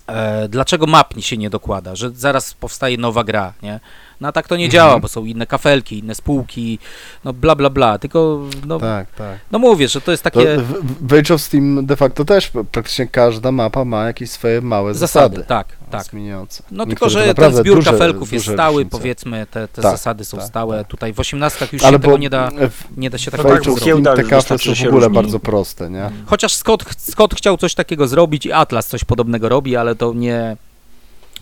e, 0.08 0.48
dlaczego 0.50 0.86
map 0.88 1.14
się 1.20 1.38
nie 1.38 1.50
dokłada, 1.50 1.96
że 1.96 2.10
zaraz 2.10 2.54
powstaje 2.54 2.98
nowa 2.98 3.24
gra, 3.24 3.54
nie? 3.62 3.80
No 4.22 4.28
a 4.28 4.32
tak 4.32 4.48
to 4.48 4.56
nie 4.58 4.66
Mhm. 4.66 4.72
działa, 4.72 5.00
bo 5.00 5.08
są 5.08 5.26
inne 5.26 5.48
kafelki, 5.48 6.00
inne 6.00 6.16
spółki, 6.16 6.80
no 7.26 7.34
bla 7.34 7.56
bla 7.56 7.70
bla, 7.70 7.98
tylko 8.00 8.40
no, 8.68 8.80
Tak, 8.80 9.12
tak. 9.12 9.40
no 9.52 9.60
mówię, 9.60 9.88
że 9.88 10.02
to 10.02 10.12
jest 10.12 10.24
takie 10.24 10.58
w, 10.58 11.08
w 11.08 11.14
Age 11.14 11.34
of 11.34 11.42
Steam 11.42 11.86
de 11.86 11.96
facto 11.96 12.26
też 12.26 12.52
praktycznie 12.72 13.08
każda 13.08 13.52
mapa 13.52 13.86
ma 13.86 14.06
jakieś 14.06 14.30
swoje 14.30 14.62
małe 14.62 14.94
zasady, 14.94 15.36
zasady. 15.36 15.48
tak, 15.48 15.68
tak. 15.92 16.04
Zmieniające. 16.04 16.64
No 16.72 16.86
tylko, 16.86 17.06
Niektóre 17.06 17.26
że 17.28 17.34
ten 17.34 17.56
zbiór 17.56 17.76
duże- 17.76 17.92
kafelków 17.92 18.34
jest 18.34 18.46
stały, 18.46 18.74
różnice. 18.84 18.98
powiedzmy, 18.98 19.48
te, 19.52 19.68
te 19.68 19.82
Tak, 19.82 19.92
zasady 19.92 20.26
są 20.26 20.38
tak, 20.38 20.48
stałe, 20.48 20.78
tak. 20.78 20.88
tutaj 20.88 21.14
w 21.14 21.20
18 21.20 21.68
już 21.72 21.84
Ale 21.84 21.98
się 21.98 22.00
tego 22.00 22.18
nie 22.18 22.30
da, 22.30 22.52
w, 22.52 22.98
nie 22.98 23.10
da 23.10 23.18
się 23.18 23.32
tak 23.32 23.42
Steam 23.42 23.76
giełda 23.86 24.16
te 24.16 24.24
kafle 24.24 24.58
są 24.60 24.74
w 24.74 24.78
się 24.78 24.88
ogóle 24.90 25.06
różni. 25.08 25.16
bardzo 25.24 25.40
proste, 25.40 25.90
nie? 25.90 26.10
Chociaż 26.26 26.54
Scott, 26.54 26.84
Scott 26.98 27.36
chciał 27.36 27.58
coś 27.58 27.74
takiego 27.76 28.08
zrobić 28.08 28.46
i 28.46 28.52
Atlas 28.52 28.88
coś 28.88 29.04
podobnego 29.04 29.50
robi, 29.50 29.76
ale 29.76 29.96
to 29.96 30.14
nie, 30.14 30.58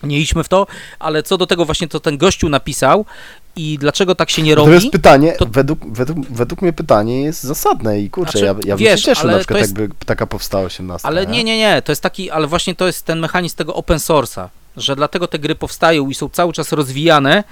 nie 0.03 0.19
idźmy 0.19 0.44
w 0.44 0.49
to. 0.49 0.68
Ale 0.99 1.24
co 1.24 1.38
do 1.38 1.48
tego 1.48 1.65
właśnie, 1.65 1.88
co 1.88 1.99
ten 1.99 2.18
gościu 2.18 2.49
napisał 2.49 3.06
i 3.56 3.78
dlaczego 3.80 4.15
tak 4.15 4.30
się 4.30 4.41
nie 4.41 4.56
robi, 4.56 4.72
Natomiast 4.72 4.91
pytanie, 4.91 5.32
to- 5.40 5.45
według, 5.45 5.80
według, 5.94 6.19
według 6.30 6.61
mnie 6.61 6.74
pytanie 6.74 7.22
jest 7.22 7.44
zasadne 7.44 7.99
i 7.99 8.10
kurczę, 8.10 8.32
Znaczy, 8.32 8.45
ja, 8.45 8.52
ja 8.52 8.76
bym 8.76 8.78
wiesz, 8.78 8.99
się 9.02 9.06
cieszył 9.06 9.28
na 9.28 9.34
to 9.34 9.40
przykład 9.40 9.60
jest- 9.60 9.78
jakby 9.78 9.95
taka 10.06 10.28
powstała 10.28 10.64
18. 10.65 11.07
ale 11.07 11.26
nie, 11.28 11.44
nie, 11.44 11.57
nie, 11.57 11.82
to 11.82 11.91
jest 11.91 12.02
taki, 12.02 12.32
ale 12.32 12.48
właśnie 12.48 12.76
to 12.76 12.88
jest 12.88 13.06
ten 13.06 13.19
mechanizm 13.19 13.56
tego 13.56 13.74
open 13.76 13.98
source'a, 13.98 14.48
że 14.78 14.95
dlatego 14.95 15.28
te 15.28 15.40
gry 15.40 15.56
powstają 15.56 16.10
i 16.10 16.15
są 16.15 16.30
cały 16.30 16.53
czas 16.53 16.72
rozwijane, 16.72 17.44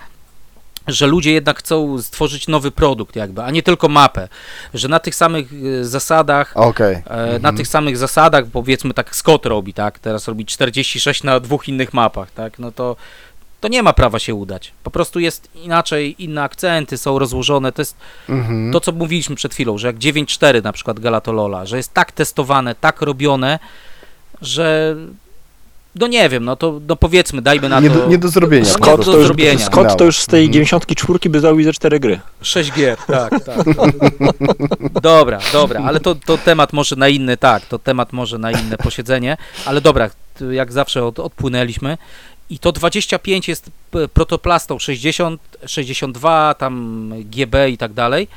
że 0.87 1.07
ludzie 1.07 1.31
jednak 1.31 1.59
chcą 1.59 2.01
stworzyć 2.01 2.47
nowy 2.47 2.71
produkt 2.71 3.15
jakby, 3.15 3.43
a 3.43 3.51
nie 3.51 3.63
tylko 3.63 3.87
mapę, 3.87 4.27
że 4.73 4.87
na 4.87 4.99
tych 4.99 5.15
samych 5.15 5.53
y, 5.53 5.85
zasadach. 5.85 6.53
E, 6.93 7.25
Mhm. 7.25 7.41
Na 7.41 7.53
tych 7.53 7.67
samych 7.67 7.97
zasadach, 7.97 8.45
powiedzmy 8.53 8.93
tak 8.93 9.15
Scott 9.15 9.45
robi, 9.45 9.73
tak? 9.73 9.99
Teraz 9.99 10.27
robi 10.27 10.45
46 10.45 11.23
na 11.23 11.39
dwóch 11.39 11.67
innych 11.67 11.93
mapach, 11.93 12.31
tak? 12.31 12.59
No 12.59 12.71
to, 12.71 12.95
to 13.61 13.67
nie 13.67 13.83
ma 13.83 13.93
prawa 13.93 14.19
się 14.19 14.35
udać. 14.35 14.71
Po 14.83 14.91
prostu 14.91 15.19
jest 15.19 15.49
inaczej, 15.55 16.15
inne 16.23 16.43
akcenty 16.43 16.97
są 16.97 17.19
rozłożone. 17.19 17.71
To 17.71 17.81
jest 17.81 17.95
Mhm. 18.29 18.71
to, 18.71 18.79
co 18.79 18.91
mówiliśmy 18.91 19.35
przed 19.35 19.53
chwilą, 19.53 19.77
że 19.77 19.87
jak 19.87 19.95
9.4 19.97 20.63
na 20.63 20.71
przykład 20.73 20.99
Galatolola, 20.99 21.65
że 21.65 21.77
jest 21.77 21.93
tak 21.93 22.11
testowane, 22.11 22.75
tak 22.75 23.01
robione, 23.01 23.59
że 24.41 24.95
no 25.95 26.07
nie 26.07 26.29
wiem, 26.29 26.45
no 26.45 26.55
to 26.55 26.81
no 26.87 26.95
powiedzmy, 26.95 27.41
dajmy 27.41 27.69
na 27.69 27.79
nie, 27.79 27.89
to 27.89 27.95
do, 27.95 28.07
nie 28.07 28.17
do 28.17 28.27
zrobienia. 28.27 28.65
Scott 28.65 28.95
prostu, 28.95 29.11
to, 29.11 29.17
już, 29.17 29.27
zrobienia. 29.27 29.59
się 29.59 29.65
Scott 29.65 29.97
to 29.97 30.05
już 30.05 30.19
z 30.19 30.25
tej 30.25 30.39
Mhm. 30.39 30.53
94 30.53 31.19
by 31.29 31.41
dał 31.41 31.61
ze 31.63 31.73
4 31.73 31.99
gry. 31.99 32.19
6 32.41 32.71
gier, 32.71 32.97
tak, 33.07 33.43
tak. 33.43 33.65
Dobra, 35.01 35.39
dobra, 35.53 35.81
ale 35.85 35.99
to, 35.99 36.15
to 36.15 36.37
temat 36.37 36.73
może 36.73 36.95
na 36.95 37.07
inny, 37.07 37.37
tak, 37.37 37.65
to 37.65 37.79
temat 37.79 38.13
może 38.13 38.37
na 38.37 38.51
inne 38.51 38.77
posiedzenie, 38.77 39.37
ale 39.65 39.81
dobra, 39.81 40.09
jak 40.51 40.71
zawsze 40.71 41.05
od, 41.05 41.19
odpłynęliśmy 41.19 41.97
i 42.49 42.59
to 42.59 42.71
25 42.71 43.47
jest 43.47 43.69
protoplastą 44.13 44.79
60, 44.79 45.41
62, 45.65 46.53
tam 46.53 47.13
GB 47.25 47.69
i 47.69 47.77
tak 47.77 47.93
dalej. 47.93 48.27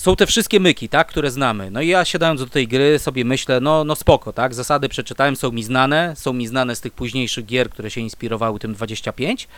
Są 0.00 0.16
te 0.16 0.26
wszystkie 0.26 0.60
myki, 0.60 0.88
tak, 0.88 1.08
które 1.08 1.30
znamy. 1.30 1.70
No 1.70 1.80
i 1.80 1.88
ja 1.88 2.04
siadając 2.04 2.40
do 2.40 2.46
tej 2.46 2.68
gry 2.68 2.98
sobie 2.98 3.24
myślę, 3.24 3.60
no, 3.60 3.84
no 3.84 3.94
spoko, 3.94 4.32
tak, 4.32 4.54
zasady 4.54 4.88
przeczytałem, 4.88 5.36
są 5.36 5.52
mi 5.52 5.62
znane, 5.62 6.14
są 6.16 6.32
mi 6.32 6.46
znane 6.46 6.76
z 6.76 6.80
tych 6.80 6.92
późniejszych 6.92 7.46
gier, 7.46 7.70
które 7.70 7.90
się 7.90 8.00
inspirowały 8.00 8.58
tym 8.58 8.74
25. 8.74 9.48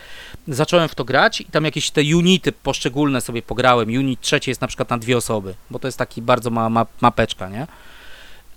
Zacząłem 0.47 0.89
w 0.89 0.95
to 0.95 1.05
grać 1.05 1.41
i 1.41 1.45
tam 1.45 1.65
jakieś 1.65 1.91
te 1.91 2.01
unity 2.01 2.51
poszczególne 2.51 3.21
sobie 3.21 3.41
pograłem. 3.41 3.89
Unit 3.89 4.21
trzeci 4.21 4.51
jest 4.51 4.61
na 4.61 4.67
przykład 4.67 4.89
na 4.89 4.97
dwie 4.97 5.17
osoby, 5.17 5.53
bo 5.69 5.79
to 5.79 5.87
jest 5.87 5.97
taki 5.97 6.21
bardzo 6.21 6.49
mała 6.49 6.69
ma, 6.69 6.85
mapeczka, 7.01 7.49
nie? 7.49 7.67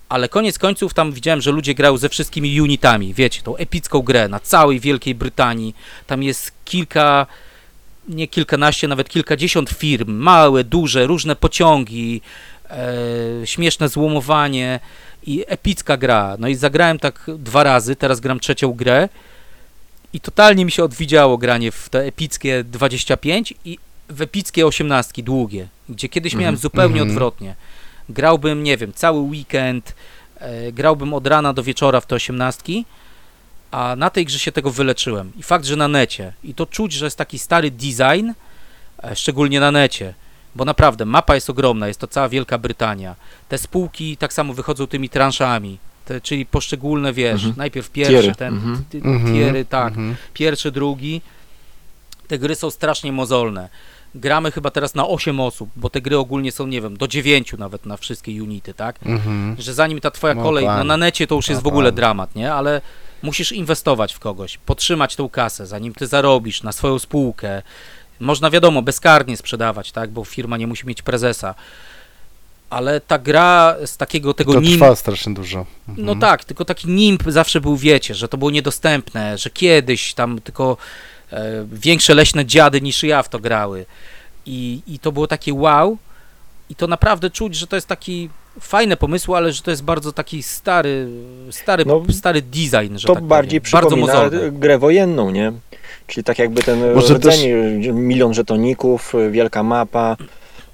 Ale 0.08 0.28
koniec 0.28 0.58
końców 0.58 0.94
tam 0.94 1.12
widziałem, 1.12 1.40
że 1.40 1.50
ludzie 1.50 1.74
grają 1.74 1.96
ze 1.96 2.08
wszystkimi 2.08 2.60
unitami, 2.60 3.14
wiecie, 3.14 3.42
tą 3.42 3.56
epicką 3.56 4.02
grę 4.02 4.28
na 4.28 4.40
całej 4.40 4.80
Wielkiej 4.80 5.14
Brytanii. 5.14 5.74
Tam 6.06 6.22
jest 6.22 6.52
kilka, 6.64 7.26
nie 8.08 8.28
kilkanaście, 8.28 8.88
nawet 8.88 9.08
kilkadziesiąt 9.08 9.70
firm, 9.70 10.12
małe, 10.14 10.64
duże, 10.64 11.06
różne 11.06 11.36
pociągi, 11.36 12.20
e, 12.70 12.76
śmieszne 13.44 13.88
złomowanie 13.88 14.80
i 15.26 15.44
epicka 15.46 15.96
gra. 15.96 16.36
No 16.38 16.48
i 16.48 16.54
zagrałem 16.54 16.98
tak 16.98 17.30
dwa 17.38 17.62
razy, 17.64 17.96
teraz 17.96 18.20
gram 18.20 18.40
trzecią 18.40 18.72
grę 18.72 19.08
i 20.12 20.20
totalnie 20.20 20.64
mi 20.64 20.70
się 20.70 20.84
odwidziało 20.84 21.38
granie 21.38 21.72
w 21.72 21.88
te 21.88 21.98
epickie 22.04 22.64
25 22.64 23.54
i 23.64 23.78
w 24.08 24.22
epickie 24.22 24.66
18 24.66 25.22
długie, 25.22 25.68
gdzie 25.88 26.08
kiedyś 26.08 26.32
miałem 26.34 26.54
Mhm. 26.54 26.60
zupełnie 26.62 27.00
Mhm. 27.00 27.10
odwrotnie. 27.10 27.54
Grałbym, 28.08 28.62
nie 28.62 28.76
wiem, 28.76 28.92
cały 28.92 29.20
weekend, 29.20 29.94
e, 30.38 30.72
grałbym 30.72 31.14
od 31.14 31.26
rana 31.26 31.52
do 31.52 31.62
wieczora 31.62 32.00
w 32.00 32.06
te 32.06 32.14
18, 32.14 32.82
a 33.76 33.96
na 33.96 34.10
tej 34.10 34.24
grze 34.24 34.38
się 34.38 34.52
tego 34.52 34.70
wyleczyłem. 34.70 35.32
I 35.38 35.42
fakt, 35.42 35.64
że 35.64 35.76
na 35.76 35.88
necie. 35.88 36.32
I 36.44 36.54
to 36.54 36.66
czuć, 36.66 36.92
że 36.92 37.04
jest 37.04 37.18
taki 37.18 37.38
stary 37.38 37.70
design, 37.70 38.30
e, 39.04 39.16
szczególnie 39.16 39.60
na 39.60 39.70
necie. 39.70 40.14
Bo 40.54 40.64
naprawdę, 40.64 41.04
mapa 41.04 41.34
jest 41.34 41.50
ogromna, 41.50 41.88
jest 41.88 42.00
to 42.00 42.06
cała 42.06 42.28
Wielka 42.28 42.58
Brytania. 42.58 43.14
Te 43.48 43.58
spółki 43.58 44.16
tak 44.16 44.32
samo 44.32 44.54
wychodzą 44.54 44.86
tymi 44.86 45.08
transzami, 45.08 45.78
te, 46.04 46.20
czyli 46.20 46.46
poszczególne, 46.46 47.12
wiesz, 47.12 47.32
Mhm. 47.44 47.54
najpierw 47.56 47.90
pierwszy, 47.90 48.12
Tiery. 48.22 48.34
ten, 48.34 48.54
Mhm. 48.54 48.84
ty, 48.90 48.98
Mhm, 48.98 49.34
tiery, 49.34 49.64
tak, 49.64 49.88
mhm. 49.88 50.16
pierwszy, 50.34 50.70
drugi. 50.70 51.20
Te 52.28 52.38
gry 52.38 52.54
są 52.54 52.70
strasznie 52.70 53.12
mozolne. 53.12 53.68
Gramy 54.14 54.52
chyba 54.52 54.70
teraz 54.70 54.94
na 54.94 55.06
8 55.08 55.40
osób, 55.40 55.70
bo 55.76 55.90
te 55.90 56.00
gry 56.00 56.18
ogólnie 56.18 56.52
są, 56.52 56.66
nie 56.66 56.80
wiem, 56.80 56.96
do 56.96 57.08
9 57.08 57.52
nawet 57.58 57.86
na 57.86 57.96
wszystkie 57.96 58.42
unity, 58.42 58.74
tak? 58.74 58.96
Mhm. 59.06 59.56
Że 59.58 59.74
zanim 59.74 60.00
ta 60.00 60.10
twoja 60.10 60.34
No, 60.34 60.42
kolej, 60.42 60.66
no, 60.66 60.84
na 60.84 60.96
necie 60.96 61.26
to 61.26 61.34
już 61.34 61.48
jest 61.48 61.62
w 61.62 61.66
ogóle 61.66 61.92
dramat, 61.92 62.34
nie? 62.34 62.52
Ale 62.54 62.80
musisz 63.26 63.52
inwestować 63.52 64.14
w 64.14 64.18
kogoś, 64.18 64.58
podtrzymać 64.58 65.16
tą 65.16 65.28
kasę, 65.28 65.66
zanim 65.66 65.94
ty 65.94 66.06
zarobisz 66.06 66.62
na 66.62 66.72
swoją 66.72 66.98
spółkę. 66.98 67.62
Można 68.20 68.50
wiadomo, 68.50 68.82
bezkarnie 68.82 69.36
sprzedawać, 69.36 69.92
tak? 69.92 70.10
Bo 70.10 70.24
firma 70.24 70.56
nie 70.56 70.66
musi 70.66 70.86
mieć 70.86 71.02
prezesa. 71.02 71.54
Ale 72.70 73.00
ta 73.00 73.18
gra 73.18 73.76
z 73.86 73.96
takiego 73.96 74.34
tego 74.34 74.52
To 74.54 74.60
trwa 74.60 74.96
strasznie 74.96 75.34
dużo. 75.34 75.66
Mhm. 75.88 76.06
No 76.06 76.14
tak, 76.14 76.44
tylko 76.44 76.64
taki 76.64 76.88
nimb 76.88 77.22
zawsze 77.26 77.60
był, 77.60 77.76
wiecie, 77.76 78.14
że 78.14 78.28
to 78.28 78.36
było 78.36 78.50
niedostępne, 78.50 79.38
że 79.38 79.50
kiedyś 79.50 80.14
tam 80.14 80.40
tylko 80.40 80.76
e, 81.32 81.66
większe 81.72 82.14
leśne 82.14 82.46
dziady 82.46 82.80
niż 82.80 83.02
ja 83.02 83.22
w 83.22 83.28
to 83.28 83.38
grały. 83.38 83.86
I, 84.46 84.80
I 84.86 84.98
to 84.98 85.12
było 85.12 85.26
takie 85.26 85.54
wow. 85.54 85.98
I 86.70 86.74
to 86.74 86.86
naprawdę 86.86 87.30
czuć, 87.30 87.54
że 87.54 87.66
to 87.66 87.76
jest 87.76 87.88
taki 87.88 88.28
fajne 88.60 88.96
pomysł, 88.96 89.34
ale 89.34 89.52
że 89.52 89.62
to 89.62 89.70
jest 89.70 89.84
bardzo 89.84 90.12
taki 90.12 90.42
stary, 90.42 91.08
stary, 91.50 91.84
No, 91.86 92.02
stary 92.12 92.42
design, 92.42 92.96
że 92.96 93.06
To 93.06 93.14
tak 93.14 93.24
bardziej 93.24 93.60
powiem. 93.60 93.72
Bardzo 93.72 93.88
przypomina 93.96 94.14
mozolny. 94.24 94.52
grę 94.52 94.78
wojenną, 94.78 95.30
nie? 95.30 95.52
Czyli 96.06 96.24
tak 96.24 96.38
jakby 96.38 96.62
ten 96.62 96.94
Może 96.94 97.14
rdzeń, 97.14 97.40
milion 97.92 98.34
żetoników, 98.34 99.12
wielka 99.30 99.62
mapa, 99.62 100.16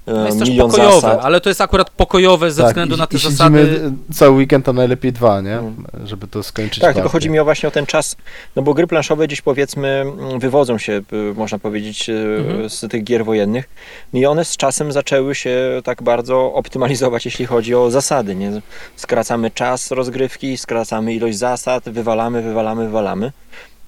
No 0.06 0.26
jest 0.26 0.38
też 0.38 0.50
pokojowe, 0.50 0.92
zasad. 1.00 1.20
ale 1.24 1.40
to 1.40 1.48
jest 1.48 1.60
akurat 1.60 1.90
pokojowe 1.90 2.50
ze 2.52 2.62
Tak, 2.62 2.70
względu 2.70 2.94
i, 2.94 2.98
na 2.98 3.06
te 3.06 3.16
i 3.16 3.20
zasady. 3.20 3.92
cały 4.14 4.36
weekend, 4.36 4.68
a 4.68 4.72
najlepiej 4.72 5.12
dwa, 5.12 5.40
nie? 5.40 5.58
Mm. 5.58 5.84
Żeby 6.04 6.26
to 6.28 6.42
skończyć 6.42 6.78
Tak, 6.80 6.88
tylko 6.94 7.00
partię. 7.08 7.12
chodzi 7.12 7.30
mi 7.30 7.38
o 7.38 7.44
właśnie 7.44 7.68
o 7.68 7.72
ten 7.72 7.86
czas, 7.86 8.16
no 8.56 8.62
bo 8.62 8.74
gry 8.74 8.86
planszowe 8.86 9.26
gdzieś 9.26 9.40
powiedzmy 9.40 9.88
mm, 9.88 10.40
wywodzą 10.40 10.78
się, 10.78 10.92
y, 11.12 11.34
można 11.36 11.58
powiedzieć, 11.58 12.08
y, 12.08 12.12
Mhm. 12.38 12.70
z 12.70 12.80
tych 12.90 13.04
gier 13.04 13.24
wojennych 13.24 13.68
i 14.14 14.26
one 14.26 14.44
z 14.44 14.56
czasem 14.56 14.92
zaczęły 14.92 15.34
się 15.34 15.80
tak 15.84 16.02
bardzo 16.02 16.52
optymalizować, 16.54 17.24
jeśli 17.24 17.46
chodzi 17.46 17.74
o 17.74 17.90
zasady, 17.90 18.34
nie? 18.34 18.60
Skracamy 18.96 19.50
czas 19.50 19.90
rozgrywki, 19.90 20.58
skracamy 20.58 21.14
ilość 21.14 21.38
zasad, 21.38 21.88
wywalamy, 21.88 22.42
wywalamy, 22.42 22.84
wywalamy. 22.84 23.32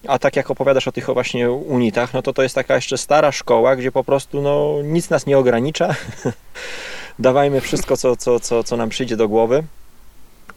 A 0.08 0.18
tak 0.18 0.36
jak 0.36 0.50
opowiadasz 0.50 0.88
o 0.88 0.92
tych 0.92 1.06
właśnie 1.06 1.50
unitach, 1.50 2.14
no 2.14 2.22
to 2.22 2.32
to 2.32 2.42
jest 2.42 2.54
taka 2.54 2.74
jeszcze 2.74 2.98
stara 2.98 3.32
szkoła, 3.32 3.76
gdzie 3.76 3.92
po 3.92 4.04
prostu 4.04 4.42
no, 4.42 4.74
nic 4.82 5.10
nas 5.10 5.26
nie 5.26 5.38
ogranicza. 5.38 5.94
Dawajmy 7.18 7.60
wszystko, 7.60 7.96
co, 7.96 8.16
co, 8.16 8.40
co, 8.40 8.64
co 8.64 8.76
nam 8.76 8.88
przyjdzie 8.88 9.16
do 9.16 9.28
głowy. 9.28 9.64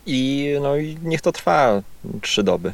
I, 0.05 0.53
no, 0.61 0.77
i 0.77 0.97
niech 1.03 1.21
to 1.21 1.31
trwa 1.31 1.81
trzy 2.21 2.43
doby. 2.43 2.73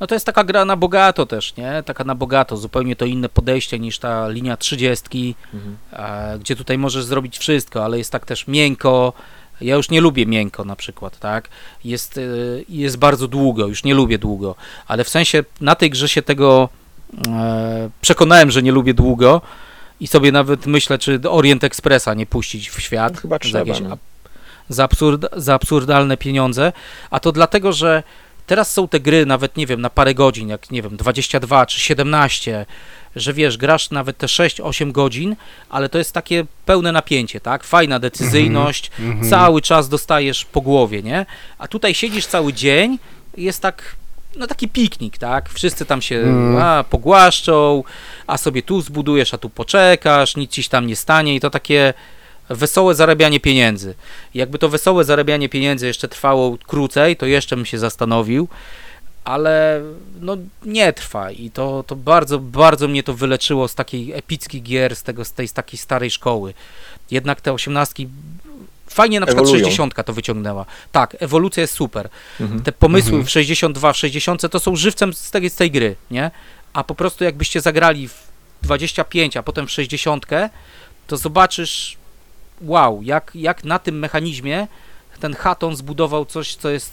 No 0.00 0.06
to 0.06 0.14
jest 0.14 0.26
taka 0.26 0.44
gra 0.44 0.64
na 0.64 0.76
bogato 0.76 1.26
też, 1.26 1.56
nie? 1.56 1.82
Taka 1.86 2.04
na 2.04 2.14
bogato, 2.14 2.56
zupełnie 2.56 2.96
to 2.96 3.04
inne 3.04 3.28
podejście 3.28 3.78
niż 3.78 3.98
ta 3.98 4.28
linia 4.28 4.56
30, 4.56 5.34
Mhm. 5.54 6.40
gdzie 6.40 6.56
tutaj 6.56 6.78
możesz 6.78 7.04
zrobić 7.04 7.38
wszystko, 7.38 7.84
ale 7.84 7.98
jest 7.98 8.12
tak 8.12 8.26
też 8.26 8.46
miękko. 8.46 9.12
Ja 9.60 9.76
już 9.76 9.90
nie 9.90 10.00
lubię 10.00 10.26
miękko 10.26 10.64
na 10.64 10.76
przykład, 10.76 11.18
tak? 11.18 11.48
Jest, 11.84 12.18
y, 12.18 12.64
jest 12.68 12.96
bardzo 12.98 13.28
długo, 13.28 13.66
już 13.66 13.84
nie 13.84 13.94
lubię 13.94 14.18
długo, 14.18 14.54
ale 14.86 15.04
w 15.04 15.08
sensie 15.08 15.44
na 15.60 15.74
tej 15.74 15.90
grze 15.90 16.08
się 16.08 16.22
tego 16.22 16.68
e, 17.28 17.90
przekonałem, 18.00 18.50
że 18.50 18.62
nie 18.62 18.72
lubię 18.72 18.94
długo 18.94 19.40
i 20.00 20.06
sobie 20.06 20.32
nawet 20.32 20.66
myślę, 20.66 20.98
czy 20.98 21.20
Orient 21.28 21.64
Expressa 21.64 22.14
nie 22.14 22.26
puścić 22.26 22.70
w 22.70 22.80
świat. 22.80 23.14
No, 23.14 23.20
chyba 23.20 23.36
za 23.36 23.38
trzeba, 23.38 23.58
jakieś 23.58 23.80
no. 23.80 23.98
za, 24.68 24.84
absurd, 24.84 25.26
za 25.36 25.54
absurdalne 25.54 26.16
pieniądze, 26.16 26.72
a 27.10 27.20
to 27.20 27.32
dlatego, 27.32 27.72
że 27.72 28.02
teraz 28.46 28.72
są 28.72 28.88
te 28.88 29.00
gry 29.00 29.26
nawet, 29.26 29.56
nie 29.56 29.66
wiem, 29.66 29.80
na 29.80 29.90
parę 29.90 30.14
godzin, 30.14 30.48
jak, 30.48 30.70
nie 30.70 30.82
wiem, 30.82 30.96
22 30.96 31.66
czy 31.66 31.80
17, 31.80 32.66
że 33.16 33.32
wiesz, 33.32 33.56
grasz 33.56 33.90
nawet 33.90 34.18
te 34.18 34.26
6-8 34.26 34.92
godzin, 34.92 35.36
ale 35.70 35.88
to 35.88 35.98
jest 35.98 36.12
takie 36.12 36.44
pełne 36.66 36.92
napięcie, 36.92 37.40
tak? 37.40 37.64
Fajna 37.64 37.98
decyzyjność, 37.98 38.90
Mhm. 39.00 39.30
cały 39.30 39.62
czas 39.62 39.88
dostajesz 39.88 40.44
po 40.44 40.60
głowie, 40.60 41.02
nie? 41.02 41.26
A 41.58 41.68
tutaj 41.68 41.94
siedzisz 41.94 42.26
cały 42.26 42.52
dzień, 42.52 42.98
jest 43.36 43.60
tak, 43.62 43.96
no 44.36 44.46
taki 44.46 44.68
piknik, 44.68 45.18
tak? 45.18 45.48
Wszyscy 45.50 45.86
tam 45.86 46.02
się 46.02 46.16
Mm. 46.16 46.56
a, 46.62 46.84
pogłaszczą, 46.90 47.84
a 48.26 48.38
sobie 48.38 48.62
tu 48.62 48.80
zbudujesz, 48.80 49.34
a 49.34 49.38
tu 49.38 49.50
poczekasz, 49.50 50.36
nic 50.36 50.50
ci 50.50 50.64
tam 50.68 50.86
nie 50.86 50.96
stanie 50.96 51.34
i 51.34 51.40
to 51.40 51.50
takie 51.50 51.94
wesołe 52.50 52.94
zarabianie 52.94 53.40
pieniędzy. 53.40 53.94
Jakby 54.34 54.58
to 54.58 54.68
wesołe 54.68 55.04
zarabianie 55.04 55.48
pieniędzy 55.48 55.86
jeszcze 55.86 56.08
trwało 56.08 56.56
krócej, 56.66 57.16
to 57.16 57.26
jeszcze 57.26 57.56
bym 57.56 57.66
się 57.66 57.78
zastanowił, 57.78 58.48
ale 59.24 59.82
no 60.20 60.36
nie 60.64 60.92
trwa 60.92 61.30
i 61.30 61.50
to, 61.50 61.84
to 61.86 61.96
bardzo, 61.96 62.38
bardzo 62.38 62.88
mnie 62.88 63.02
to 63.02 63.14
wyleczyło 63.14 63.68
z 63.68 63.74
takiej 63.74 64.12
epickich 64.12 64.62
gier, 64.62 64.96
z, 64.96 65.02
tego, 65.02 65.24
z 65.24 65.32
tej 65.32 65.48
z 65.48 65.52
takiej 65.52 65.78
starej 65.78 66.10
szkoły. 66.10 66.54
Jednak 67.10 67.40
te 67.40 67.52
osiemnastki 67.52 68.08
fajnie 68.86 69.20
na 69.20 69.26
przykład. 69.26 69.48
60 69.48 69.94
to 70.06 70.12
wyciągnęła. 70.12 70.66
Tak, 70.92 71.16
ewolucja 71.20 71.60
jest 71.60 71.74
super. 71.74 72.08
Mhm. 72.40 72.62
Te 72.62 72.72
pomysły 72.72 73.10
Mhm. 73.10 73.26
w 73.26 73.30
62, 73.30 73.92
w 73.92 73.96
60 73.96 74.50
to 74.50 74.60
są 74.60 74.76
żywcem 74.76 75.14
z 75.14 75.30
tej, 75.30 75.50
z 75.50 75.54
tej 75.56 75.70
gry, 75.70 75.96
nie? 76.10 76.30
A 76.72 76.84
po 76.84 76.94
prostu 76.94 77.24
jakbyście 77.24 77.60
zagrali 77.60 78.08
w 78.08 78.14
25, 78.62 79.36
a 79.36 79.42
potem 79.42 79.66
w 79.66 79.70
60, 79.70 80.26
to 81.06 81.16
zobaczysz 81.16 81.96
wow, 82.60 83.00
jak, 83.02 83.30
jak 83.34 83.64
na 83.64 83.78
tym 83.78 83.98
mechanizmie 83.98 84.66
ten 85.20 85.34
Haton 85.34 85.76
zbudował 85.76 86.24
coś, 86.24 86.54
co 86.54 86.70
jest 86.70 86.92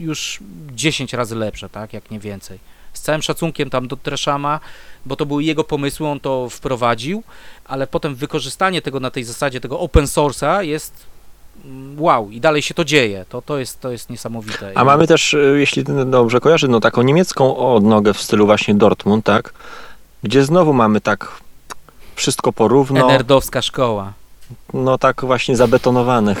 już 0.00 0.38
10 0.72 1.12
razy 1.12 1.36
lepsze, 1.36 1.68
tak, 1.68 1.92
jak 1.92 2.10
nie 2.10 2.18
więcej. 2.18 2.58
Z 2.92 3.00
całym 3.00 3.22
szacunkiem 3.22 3.70
tam 3.70 3.88
do 3.88 3.96
Treszama, 3.96 4.60
bo 5.06 5.16
to 5.16 5.26
były 5.26 5.44
jego 5.44 5.64
pomysły, 5.64 6.08
on 6.08 6.20
to 6.20 6.48
wprowadził, 6.48 7.22
ale 7.64 7.86
potem 7.86 8.14
wykorzystanie 8.14 8.82
tego 8.82 9.00
na 9.00 9.10
tej 9.10 9.24
zasadzie, 9.24 9.60
tego 9.60 9.80
open 9.80 10.04
source'a 10.04 10.60
jest 10.60 11.06
mm, 11.64 12.02
wow 12.02 12.30
i 12.30 12.40
dalej 12.40 12.62
się 12.62 12.74
to 12.74 12.84
dzieje. 12.84 13.24
To, 13.28 13.42
to, 13.42 13.58
jest, 13.58 13.80
to 13.80 13.90
jest 13.90 14.10
niesamowite. 14.10 14.72
A 14.74 14.84
mamy 14.84 15.06
też, 15.06 15.34
y, 15.34 15.56
jeśli 15.58 15.84
dobrze 16.06 16.40
kojarzę, 16.40 16.68
no 16.68 16.80
taką 16.80 17.02
niemiecką 17.02 17.56
odnogę 17.56 18.14
w 18.14 18.22
stylu 18.22 18.46
właśnie 18.46 18.74
Dortmund, 18.74 19.24
tak? 19.24 19.54
Gdzie 20.22 20.44
znowu 20.44 20.72
mamy 20.72 21.00
tak 21.00 21.40
wszystko 22.16 22.52
porówno, 22.52 23.00
Enerdowska 23.00 23.62
szkoła. 23.62 24.12
No 24.74 24.98
tak 24.98 25.24
właśnie 25.24 25.56
zabetonowane. 25.56 26.36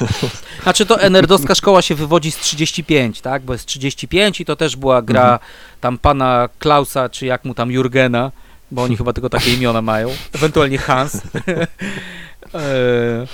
Znaczy 0.62 0.86
to 0.86 1.00
enerdowska 1.00 1.54
szkoła 1.54 1.82
się 1.82 1.94
wywodzi 1.94 2.30
z 2.30 2.36
35, 2.36 3.20
tak? 3.20 3.42
Bo 3.42 3.52
jest 3.52 3.66
35 3.66 4.40
i 4.40 4.44
to 4.44 4.56
też 4.56 4.76
była 4.76 5.02
gra 5.02 5.22
Mhm. 5.22 5.38
tam 5.80 5.98
pana 5.98 6.48
Klausa, 6.58 7.08
czy 7.08 7.26
jak 7.26 7.44
mu 7.44 7.54
tam 7.54 7.70
Jurgena, 7.70 8.30
bo 8.70 8.82
oni 8.82 8.96
chyba 8.96 9.12
tylko 9.12 9.28
takie 9.28 9.54
imiona 9.54 9.82
mają, 9.82 10.08
ewentualnie 10.32 10.78
Hans. 10.78 11.22
E, 12.54 13.26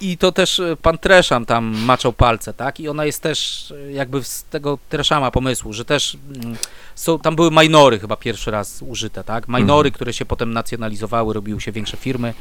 I 0.00 0.18
to 0.18 0.32
też 0.32 0.60
e, 0.60 0.76
pan 0.82 0.98
Treszam 0.98 1.46
tam 1.46 1.64
maczał 1.84 2.12
palce, 2.12 2.54
tak? 2.54 2.80
I 2.80 2.88
ona 2.88 3.04
jest 3.04 3.22
też 3.22 3.70
e, 3.88 3.92
jakby 3.92 4.24
z 4.24 4.44
tego 4.44 4.78
Treszama 4.88 5.30
pomysłu, 5.30 5.72
że 5.72 5.84
też 5.84 6.16
mm, 6.36 6.56
są, 6.94 7.18
tam 7.18 7.36
były 7.36 7.50
minory 7.50 7.98
chyba 7.98 8.16
pierwszy 8.16 8.50
raz 8.50 8.82
użyte, 8.82 9.24
tak? 9.24 9.48
Minory, 9.48 9.90
które 9.90 10.12
się 10.12 10.24
potem 10.24 10.52
nacjonalizowały, 10.52 11.34
robiły 11.34 11.60
się 11.60 11.72
większe 11.72 11.96
firmy. 11.96 12.34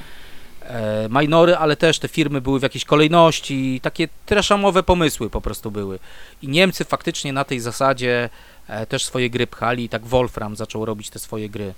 E, 0.67 1.07
minory, 1.09 1.55
ale 1.55 1.75
też 1.75 1.99
te 1.99 2.07
firmy 2.07 2.41
były 2.41 2.59
w 2.59 2.63
jakiejś 2.63 2.85
kolejności, 2.85 3.79
takie 3.83 4.07
traszamowe 4.25 4.83
pomysły 4.83 5.29
po 5.29 5.41
prostu 5.41 5.71
były. 5.71 5.99
I 6.41 6.47
Niemcy 6.47 6.85
faktycznie 6.85 7.33
na 7.33 7.43
tej 7.43 7.59
zasadzie 7.59 8.29
e, 8.67 8.85
też 8.85 9.05
swoje 9.05 9.29
gry 9.29 9.47
pchali 9.47 9.83
i 9.83 9.89
tak 9.89 10.05
Wolfram 10.05 10.55
zaczął 10.55 10.85
robić 10.85 11.09
te 11.09 11.19
swoje 11.19 11.49
gry. 11.49 11.73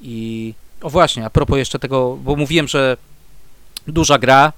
I 0.00 0.54
o 0.82 0.90
właśnie, 0.90 1.24
a 1.24 1.30
propos 1.30 1.58
jeszcze 1.58 1.78
tego, 1.78 2.16
bo 2.16 2.36
mówiłem, 2.36 2.68
że 2.68 2.96
duża 3.86 4.18
gra, 4.18 4.52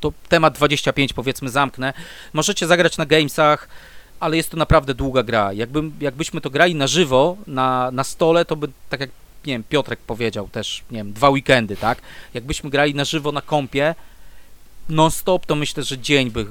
to 0.00 0.12
temat 0.28 0.54
25 0.54 1.12
powiedzmy 1.12 1.48
zamknę. 1.48 1.92
Możecie 2.32 2.66
zagrać 2.66 2.96
na 2.96 3.06
gamesach, 3.06 3.68
ale 4.20 4.36
jest 4.36 4.50
to 4.50 4.56
naprawdę 4.56 4.94
długa 4.94 5.22
gra. 5.22 5.52
Jakbym, 5.52 5.92
jakbyśmy 6.00 6.40
to 6.40 6.50
grali 6.50 6.74
na 6.74 6.86
żywo, 6.86 7.36
na, 7.46 7.90
na 7.90 8.04
stole, 8.04 8.44
to 8.44 8.56
by, 8.56 8.68
tak 8.90 9.00
jak 9.00 9.10
nie 9.46 9.52
wiem, 9.52 9.64
Piotrek 9.68 9.98
powiedział 9.98 10.48
też, 10.48 10.82
nie 10.90 10.98
wiem, 10.98 11.12
dwa 11.12 11.28
weekendy, 11.30 11.76
tak? 11.76 11.98
Jakbyśmy 12.34 12.70
grali 12.70 12.94
na 12.94 13.04
żywo 13.04 13.32
na 13.32 13.42
kompie, 13.42 13.94
non-stop, 14.88 15.46
to 15.46 15.54
myślę, 15.54 15.82
że 15.82 15.98
dzień 15.98 16.30
by 16.30 16.46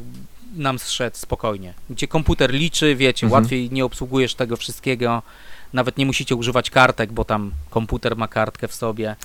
nam 0.56 0.80
zszedł 0.80 1.18
spokojnie. 1.18 1.74
Gdzie 1.90 2.08
komputer 2.08 2.52
liczy, 2.54 2.96
wiecie, 2.96 3.26
Mhm. 3.28 3.42
łatwiej 3.44 3.72
nie 3.72 3.86
obsługujesz 3.86 4.36
tego 4.36 4.58
wszystkiego, 4.58 5.22
nawet 5.74 5.98
nie 5.98 6.06
musicie 6.06 6.36
używać 6.36 6.70
kartek, 6.70 7.12
bo 7.12 7.26
tam 7.26 7.52
komputer 7.70 8.16
ma 8.18 8.28
kartkę 8.28 8.68
w 8.68 8.74
sobie. 8.74 9.16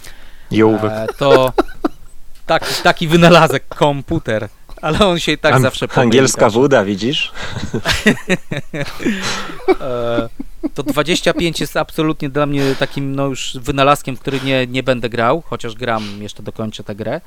Jołówek. 0.51 0.93
E, 0.93 1.07
to 1.19 1.53
taki, 2.47 2.75
taki 2.83 3.09
wynalazek, 3.09 3.69
komputer. 3.69 4.49
Ale 4.83 4.99
on 5.07 5.19
się 5.19 5.33
i 5.33 5.39
tak 5.39 5.55
An- 5.55 5.63
zawsze 5.63 5.89
pomyli, 5.89 6.03
Angielska 6.09 6.51
woda, 6.51 6.85
widzisz? 6.85 7.33
e, 9.81 10.29
To 10.75 10.83
25 10.83 11.61
jest 11.61 11.77
absolutnie 11.77 12.29
dla 12.31 12.47
mnie 12.47 12.75
takim 12.79 13.17
no 13.17 13.27
już 13.27 13.57
wynalazkiem, 13.61 14.17
który 14.17 14.41
nie, 14.41 14.67
nie 14.67 14.83
będę 14.83 15.09
grał, 15.09 15.43
chociaż 15.47 15.75
gram, 15.75 16.23
jeszcze 16.23 16.43
dokończę 16.43 16.85
tę 16.85 16.95
grę. 16.95 17.21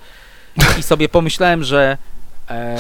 I 0.80 0.84
sobie 0.84 1.10
pomyślałem, 1.10 1.64
że 1.64 1.98
e, 2.50 2.78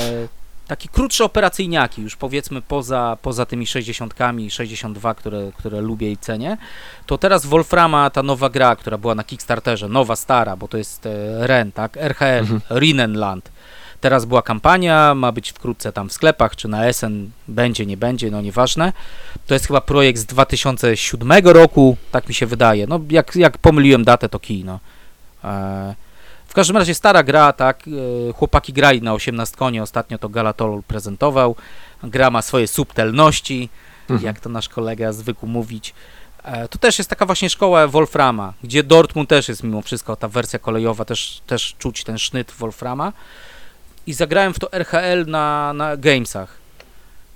takie 0.68 0.90
krótsze 0.90 1.24
operacyjniaki, 1.26 2.02
już 2.02 2.16
powiedzmy 2.16 2.62
poza, 2.62 3.18
poza 3.22 3.46
tymi 3.46 3.68
60, 3.68 4.14
62, 4.50 5.14
które, 5.14 5.52
które 5.58 5.82
lubię 5.82 6.12
i 6.12 6.18
cenię, 6.18 6.58
to 7.06 7.18
teraz 7.18 7.46
Wolframa, 7.46 8.10
ta 8.10 8.24
nowa 8.24 8.50
gra, 8.50 8.76
która 8.76 8.98
była 8.98 9.16
na 9.16 9.24
Kickstarterze, 9.24 9.90
nowa, 9.90 10.16
stara, 10.16 10.56
bo 10.56 10.68
to 10.68 10.78
jest 10.78 11.06
e, 11.06 11.48
REN, 11.48 11.72
tak? 11.72 11.98
RHL, 11.98 12.40
Mhm. 12.40 12.62
Rinenland. 12.80 13.52
Teraz 14.06 14.26
była 14.26 14.42
kampania, 14.42 15.16
ma 15.16 15.32
być 15.32 15.52
wkrótce 15.52 15.92
tam 15.92 16.10
w 16.10 16.14
sklepach, 16.14 16.56
czy 16.56 16.68
na 16.68 16.94
SN 16.94 17.30
będzie, 17.48 17.86
nie 17.86 17.98
będzie, 17.98 18.32
no 18.32 18.42
nieważne. 18.42 18.94
To 19.48 19.54
jest 19.54 19.68
chyba 19.68 19.82
projekt 19.82 20.20
z 20.20 20.26
2007 20.26 21.32
roku, 21.48 21.98
tak 22.12 22.28
mi 22.28 22.34
się 22.34 22.46
wydaje. 22.46 22.88
No 22.88 23.00
jak, 23.10 23.36
jak 23.36 23.58
pomyliłem 23.58 24.04
datę, 24.04 24.30
to 24.30 24.40
kij, 24.40 24.64
no. 24.64 24.80
E, 25.44 25.96
w 26.48 26.54
każdym 26.54 26.78
razie 26.78 26.96
stara 26.96 27.24
gra, 27.24 27.54
tak, 27.54 27.84
e, 28.30 28.34
chłopaki 28.34 28.74
grali 28.74 29.02
na 29.02 29.14
18 29.14 29.58
konie, 29.58 29.84
ostatnio 29.84 30.18
to 30.18 30.30
Galatol 30.30 30.84
prezentował. 30.88 31.56
Gra 32.04 32.30
ma 32.32 32.42
swoje 32.42 32.68
subtelności, 32.68 33.70
Mhm. 34.10 34.26
jak 34.26 34.40
to 34.40 34.50
nasz 34.50 34.70
kolega 34.70 35.14
zwykł 35.14 35.48
mówić. 35.48 35.94
E, 36.44 36.68
To 36.68 36.78
też 36.78 36.98
jest 36.98 37.10
taka 37.10 37.26
właśnie 37.26 37.50
szkoła 37.50 37.88
Wolframa, 37.88 38.54
gdzie 38.64 38.84
Dortmund 38.84 39.30
też 39.30 39.50
jest 39.50 39.64
mimo 39.64 39.82
wszystko, 39.82 40.16
ta 40.16 40.28
wersja 40.28 40.60
kolejowa, 40.60 41.06
też, 41.06 41.42
też 41.48 41.76
czuć 41.80 42.04
ten 42.04 42.18
sznyt 42.18 42.52
Wolframa. 42.52 43.14
I 44.08 44.14
zagrałem 44.14 44.54
w 44.54 44.60
to 44.60 44.74
RHL 44.74 45.26
na, 45.28 45.74
na 45.74 45.98
Gamesach. 45.98 46.58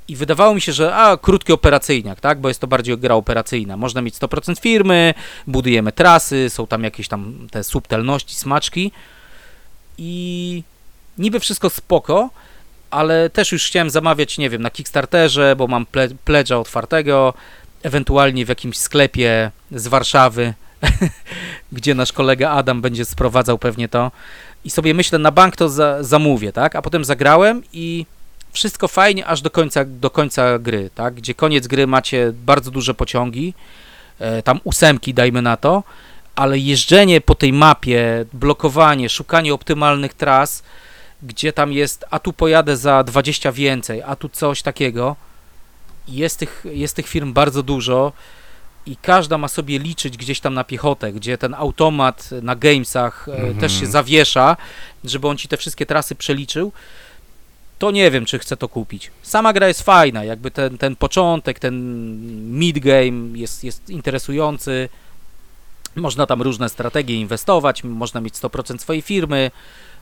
I 0.08 0.16
wydawało 0.16 0.56
mi 0.56 0.62
się, 0.62 0.74
że 0.74 0.96
a, 0.96 1.18
krótki 1.18 1.54
operacyjniak, 1.54 2.20
tak, 2.20 2.42
bo 2.42 2.48
jest 2.48 2.62
to 2.62 2.68
bardziej 2.68 2.98
gra 2.98 3.16
operacyjna. 3.16 3.78
Można 3.78 4.02
mieć 4.02 4.16
100% 4.16 4.60
firmy, 4.60 5.14
budujemy 5.48 5.92
trasy, 5.92 6.50
są 6.50 6.68
tam 6.68 6.84
jakieś 6.84 7.08
tam 7.08 7.48
te 7.52 7.64
subtelności, 7.64 8.36
smaczki. 8.36 8.92
I 9.98 10.64
niby 11.18 11.40
wszystko 11.40 11.70
spoko, 11.70 12.30
ale 12.92 13.30
też 13.30 13.52
już 13.52 13.66
chciałem 13.66 13.90
zamawiać, 13.90 14.38
nie 14.38 14.50
wiem, 14.50 14.62
na 14.62 14.70
Kickstarterze, 14.70 15.56
bo 15.56 15.68
mam 15.68 15.86
ple, 15.86 16.08
pledge'a 16.08 16.56
otwartego, 16.56 17.34
ewentualnie 17.84 18.46
w 18.46 18.50
jakimś 18.50 18.78
sklepie 18.78 19.52
z 19.72 19.88
Warszawy, 19.88 20.54
gdzie 21.72 21.96
nasz 21.96 22.14
kolega 22.14 22.50
Adam 22.50 22.82
będzie 22.82 23.06
sprowadzał 23.06 23.58
pewnie 23.58 23.90
to. 23.90 24.12
I 24.66 24.70
sobie 24.70 24.94
myślę, 24.94 25.20
na 25.20 25.32
bank 25.32 25.56
to 25.56 25.70
za, 25.70 26.04
zamówię, 26.04 26.52
tak? 26.52 26.76
A 26.76 26.82
potem 26.82 27.06
zagrałem 27.06 27.64
i 27.74 28.06
wszystko 28.52 28.88
fajnie 28.88 29.26
aż 29.26 29.42
do 29.42 29.50
końca, 29.50 29.86
do 29.86 30.10
końca 30.10 30.60
gry, 30.60 30.90
tak? 30.96 31.14
Gdzie 31.14 31.34
koniec 31.34 31.68
gry 31.68 31.88
macie 31.88 32.32
bardzo 32.34 32.72
duże 32.72 32.94
pociągi, 32.94 33.54
e, 34.20 34.44
tam 34.44 34.60
ósemki 34.64 35.14
dajmy 35.14 35.42
na 35.42 35.58
to, 35.58 35.84
ale 36.36 36.58
jeżdżenie 36.58 37.22
po 37.22 37.36
tej 37.36 37.54
mapie, 37.54 38.26
blokowanie, 38.34 39.10
szukanie 39.10 39.54
optymalnych 39.54 40.14
tras, 40.14 40.64
gdzie 41.24 41.54
tam 41.54 41.74
jest, 41.74 42.06
a 42.10 42.20
tu 42.20 42.34
pojadę 42.34 42.78
za 42.78 43.04
20 43.04 43.52
więcej, 43.52 44.02
a 44.02 44.16
tu 44.16 44.30
coś 44.30 44.62
takiego. 44.62 45.16
Jest 46.08 46.40
tych, 46.40 46.66
jest 46.72 46.96
tych 46.96 47.08
firm 47.08 47.34
bardzo 47.34 47.64
dużo 47.64 48.12
i 48.92 48.96
każda 49.02 49.38
ma 49.38 49.48
sobie 49.48 49.80
liczyć 49.80 50.18
gdzieś 50.18 50.40
tam 50.40 50.54
na 50.54 50.64
piechotę, 50.64 51.14
gdzie 51.14 51.38
ten 51.38 51.54
automat 51.54 52.30
na 52.42 52.56
gamesach 52.56 53.28
e, 53.30 53.34
Mhm. 53.34 53.58
też 53.58 53.80
się 53.80 53.86
zawiesza, 53.86 54.58
żeby 55.04 55.28
on 55.28 55.38
ci 55.38 55.48
te 55.48 55.58
wszystkie 55.58 55.86
trasy 55.86 56.16
przeliczył. 56.16 56.72
To 57.80 57.92
nie 57.92 58.12
wiem, 58.12 58.26
czy 58.26 58.40
chcę 58.40 58.58
to 58.58 58.70
kupić. 58.70 59.12
Sama 59.22 59.54
gra 59.54 59.68
jest 59.68 59.84
fajna, 59.84 60.24
jakby 60.24 60.52
ten, 60.52 60.78
ten 60.78 60.96
początek, 60.96 61.60
ten 61.60 61.74
mid-game 62.60 63.38
jest, 63.38 63.64
jest 63.64 63.90
interesujący. 63.90 64.90
Można 65.96 66.26
tam 66.26 66.42
różne 66.42 66.70
strategie 66.70 67.16
inwestować, 67.16 67.84
można 67.84 68.22
mieć 68.22 68.34
100% 68.34 68.78
swojej 68.80 69.02
firmy, 69.02 69.52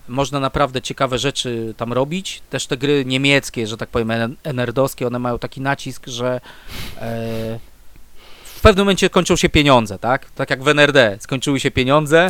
można 0.07 0.39
naprawdę 0.39 0.81
ciekawe 0.81 1.17
rzeczy 1.19 1.73
tam 1.77 1.93
robić. 1.93 2.41
Też 2.49 2.67
te 2.67 2.77
gry 2.77 3.03
niemieckie, 3.05 3.67
że 3.67 3.77
tak 3.77 3.89
powiem, 3.89 4.11
en- 4.11 4.35
enerdowskie, 4.43 5.07
one 5.07 5.19
mają 5.19 5.39
taki 5.39 5.61
nacisk, 5.61 6.07
że 6.07 6.41
e, 7.01 7.59
pewnym 8.67 8.85
momencie 8.85 9.09
kończą 9.09 9.35
się 9.35 9.49
pieniądze, 9.49 9.99
tak? 9.99 10.31
Tak 10.31 10.49
jak 10.49 10.63
w 10.63 10.67
NRD, 10.67 11.17
skończyły 11.19 11.59
się 11.59 11.71
pieniądze 11.71 12.27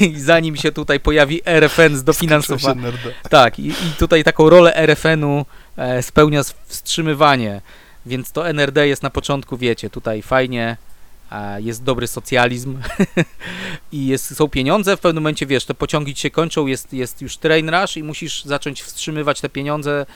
i 0.00 0.14
zanim 0.20 0.56
się 0.56 0.72
tutaj 0.72 1.00
pojawi 1.00 1.40
RFN 1.44 1.96
z 1.96 2.04
dofinansowaniem. 2.04 2.92
Tak, 3.30 3.58
i, 3.58 3.68
i 3.68 3.92
tutaj 3.98 4.24
taką 4.24 4.50
rolę 4.50 4.76
RFN-u 4.76 5.46
e, 5.76 6.02
spełnia 6.02 6.42
wstrzymywanie, 6.66 7.60
więc 8.06 8.32
to 8.32 8.48
NRD 8.48 8.88
jest 8.88 9.02
na 9.02 9.10
początku, 9.10 9.56
wiecie, 9.56 9.90
tutaj 9.90 10.22
fajnie, 10.22 10.76
jest 11.58 11.84
dobry 11.84 12.06
socjalizm 12.06 12.78
i 13.92 14.06
jest, 14.06 14.36
są 14.36 14.48
pieniądze, 14.48 14.96
w 14.96 15.00
pewnym 15.00 15.22
momencie, 15.22 15.46
wiesz, 15.46 15.64
te 15.64 15.74
pociągi 15.74 16.14
ci 16.14 16.22
się 16.22 16.30
kończą, 16.30 16.66
jest, 16.66 16.92
jest 16.92 17.22
już 17.22 17.36
train 17.36 17.68
rush 17.68 17.96
i 17.96 18.02
musisz 18.02 18.44
zacząć 18.44 18.82
wstrzymywać 18.82 19.40
te 19.40 19.48
pieniądze, 19.48 20.06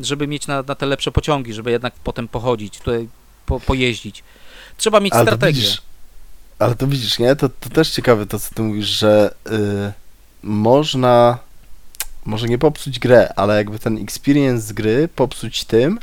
żeby 0.00 0.26
mieć 0.26 0.46
na, 0.46 0.62
na 0.62 0.74
te 0.74 0.86
lepsze 0.86 1.12
pociągi, 1.12 1.52
żeby 1.52 1.70
jednak 1.70 1.94
potem 2.04 2.28
pochodzić, 2.28 2.78
tutaj 2.78 3.08
po, 3.46 3.60
pojeździć. 3.60 4.24
Trzeba 4.76 5.00
mieć 5.00 5.12
Ale 5.12 5.24
to 5.24 5.28
strategię. 5.30 5.60
widzisz, 5.60 5.82
ale 6.58 6.74
to 6.74 6.86
widzisz, 6.86 7.18
nie? 7.18 7.36
To, 7.36 7.48
to 7.48 7.68
też 7.70 7.90
ciekawe 7.90 8.26
to, 8.26 8.38
co 8.40 8.54
ty 8.54 8.62
mówisz, 8.62 8.86
że 8.86 9.34
y, 9.50 9.92
można, 10.42 11.38
może 12.24 12.46
nie 12.48 12.58
popsuć 12.58 12.98
grę, 12.98 13.32
ale 13.36 13.56
jakby 13.56 13.78
ten 13.78 13.98
experience 13.98 14.66
z 14.66 14.72
gry 14.72 15.08
popsuć 15.16 15.64
tym, 15.64 15.98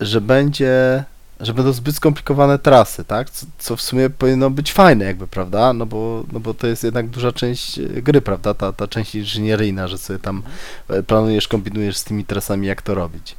że 0.00 0.20
będzie, 0.20 1.04
że 1.40 1.54
będą 1.54 1.72
zbyt 1.72 1.96
skomplikowane 1.96 2.58
trasy, 2.58 3.04
tak? 3.04 3.30
Co, 3.30 3.46
co 3.58 3.76
w 3.76 3.82
sumie 3.82 4.10
powinno 4.10 4.50
być 4.50 4.72
fajne 4.72 5.04
jakby, 5.04 5.26
prawda? 5.26 5.72
No 5.72 5.86
bo, 5.86 6.24
no 6.32 6.40
bo 6.40 6.54
to 6.54 6.66
jest 6.66 6.84
jednak 6.84 7.08
duża 7.08 7.32
część 7.32 7.80
gry, 7.80 8.20
prawda? 8.20 8.54
Ta, 8.54 8.72
ta 8.72 8.88
część 8.88 9.14
inżynieryjna, 9.14 9.88
że 9.88 9.98
sobie 9.98 10.18
tam 10.18 10.42
e, 10.88 11.02
planujesz, 11.02 11.48
kombinujesz 11.48 11.96
z 11.96 12.04
tymi 12.04 12.24
trasami, 12.24 12.66
jak 12.66 12.82
to 12.82 12.94
robić. 12.94 13.36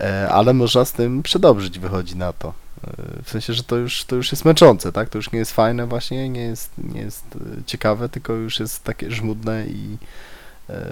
E, 0.00 0.28
Ale 0.28 0.54
można 0.54 0.84
z 0.84 0.92
tym 0.92 1.22
przedobrzyć, 1.22 1.78
wychodzi 1.78 2.16
na 2.16 2.32
to. 2.32 2.52
W 3.24 3.30
sensie, 3.30 3.54
że 3.54 3.62
to 3.62 3.76
już, 3.76 4.04
to 4.04 4.16
już 4.16 4.32
jest 4.32 4.44
męczące, 4.44 4.92
tak? 4.92 5.08
To 5.08 5.18
już 5.18 5.32
nie 5.32 5.38
jest 5.38 5.52
fajne 5.52 5.86
właśnie, 5.86 6.28
nie 6.28 6.40
jest, 6.40 6.70
nie 6.78 7.00
jest 7.00 7.24
e, 7.36 7.64
ciekawe, 7.66 8.08
tylko 8.08 8.32
już 8.32 8.60
jest 8.60 8.84
takie 8.84 9.10
żmudne 9.10 9.66
i 9.66 9.96
e, 10.70 10.86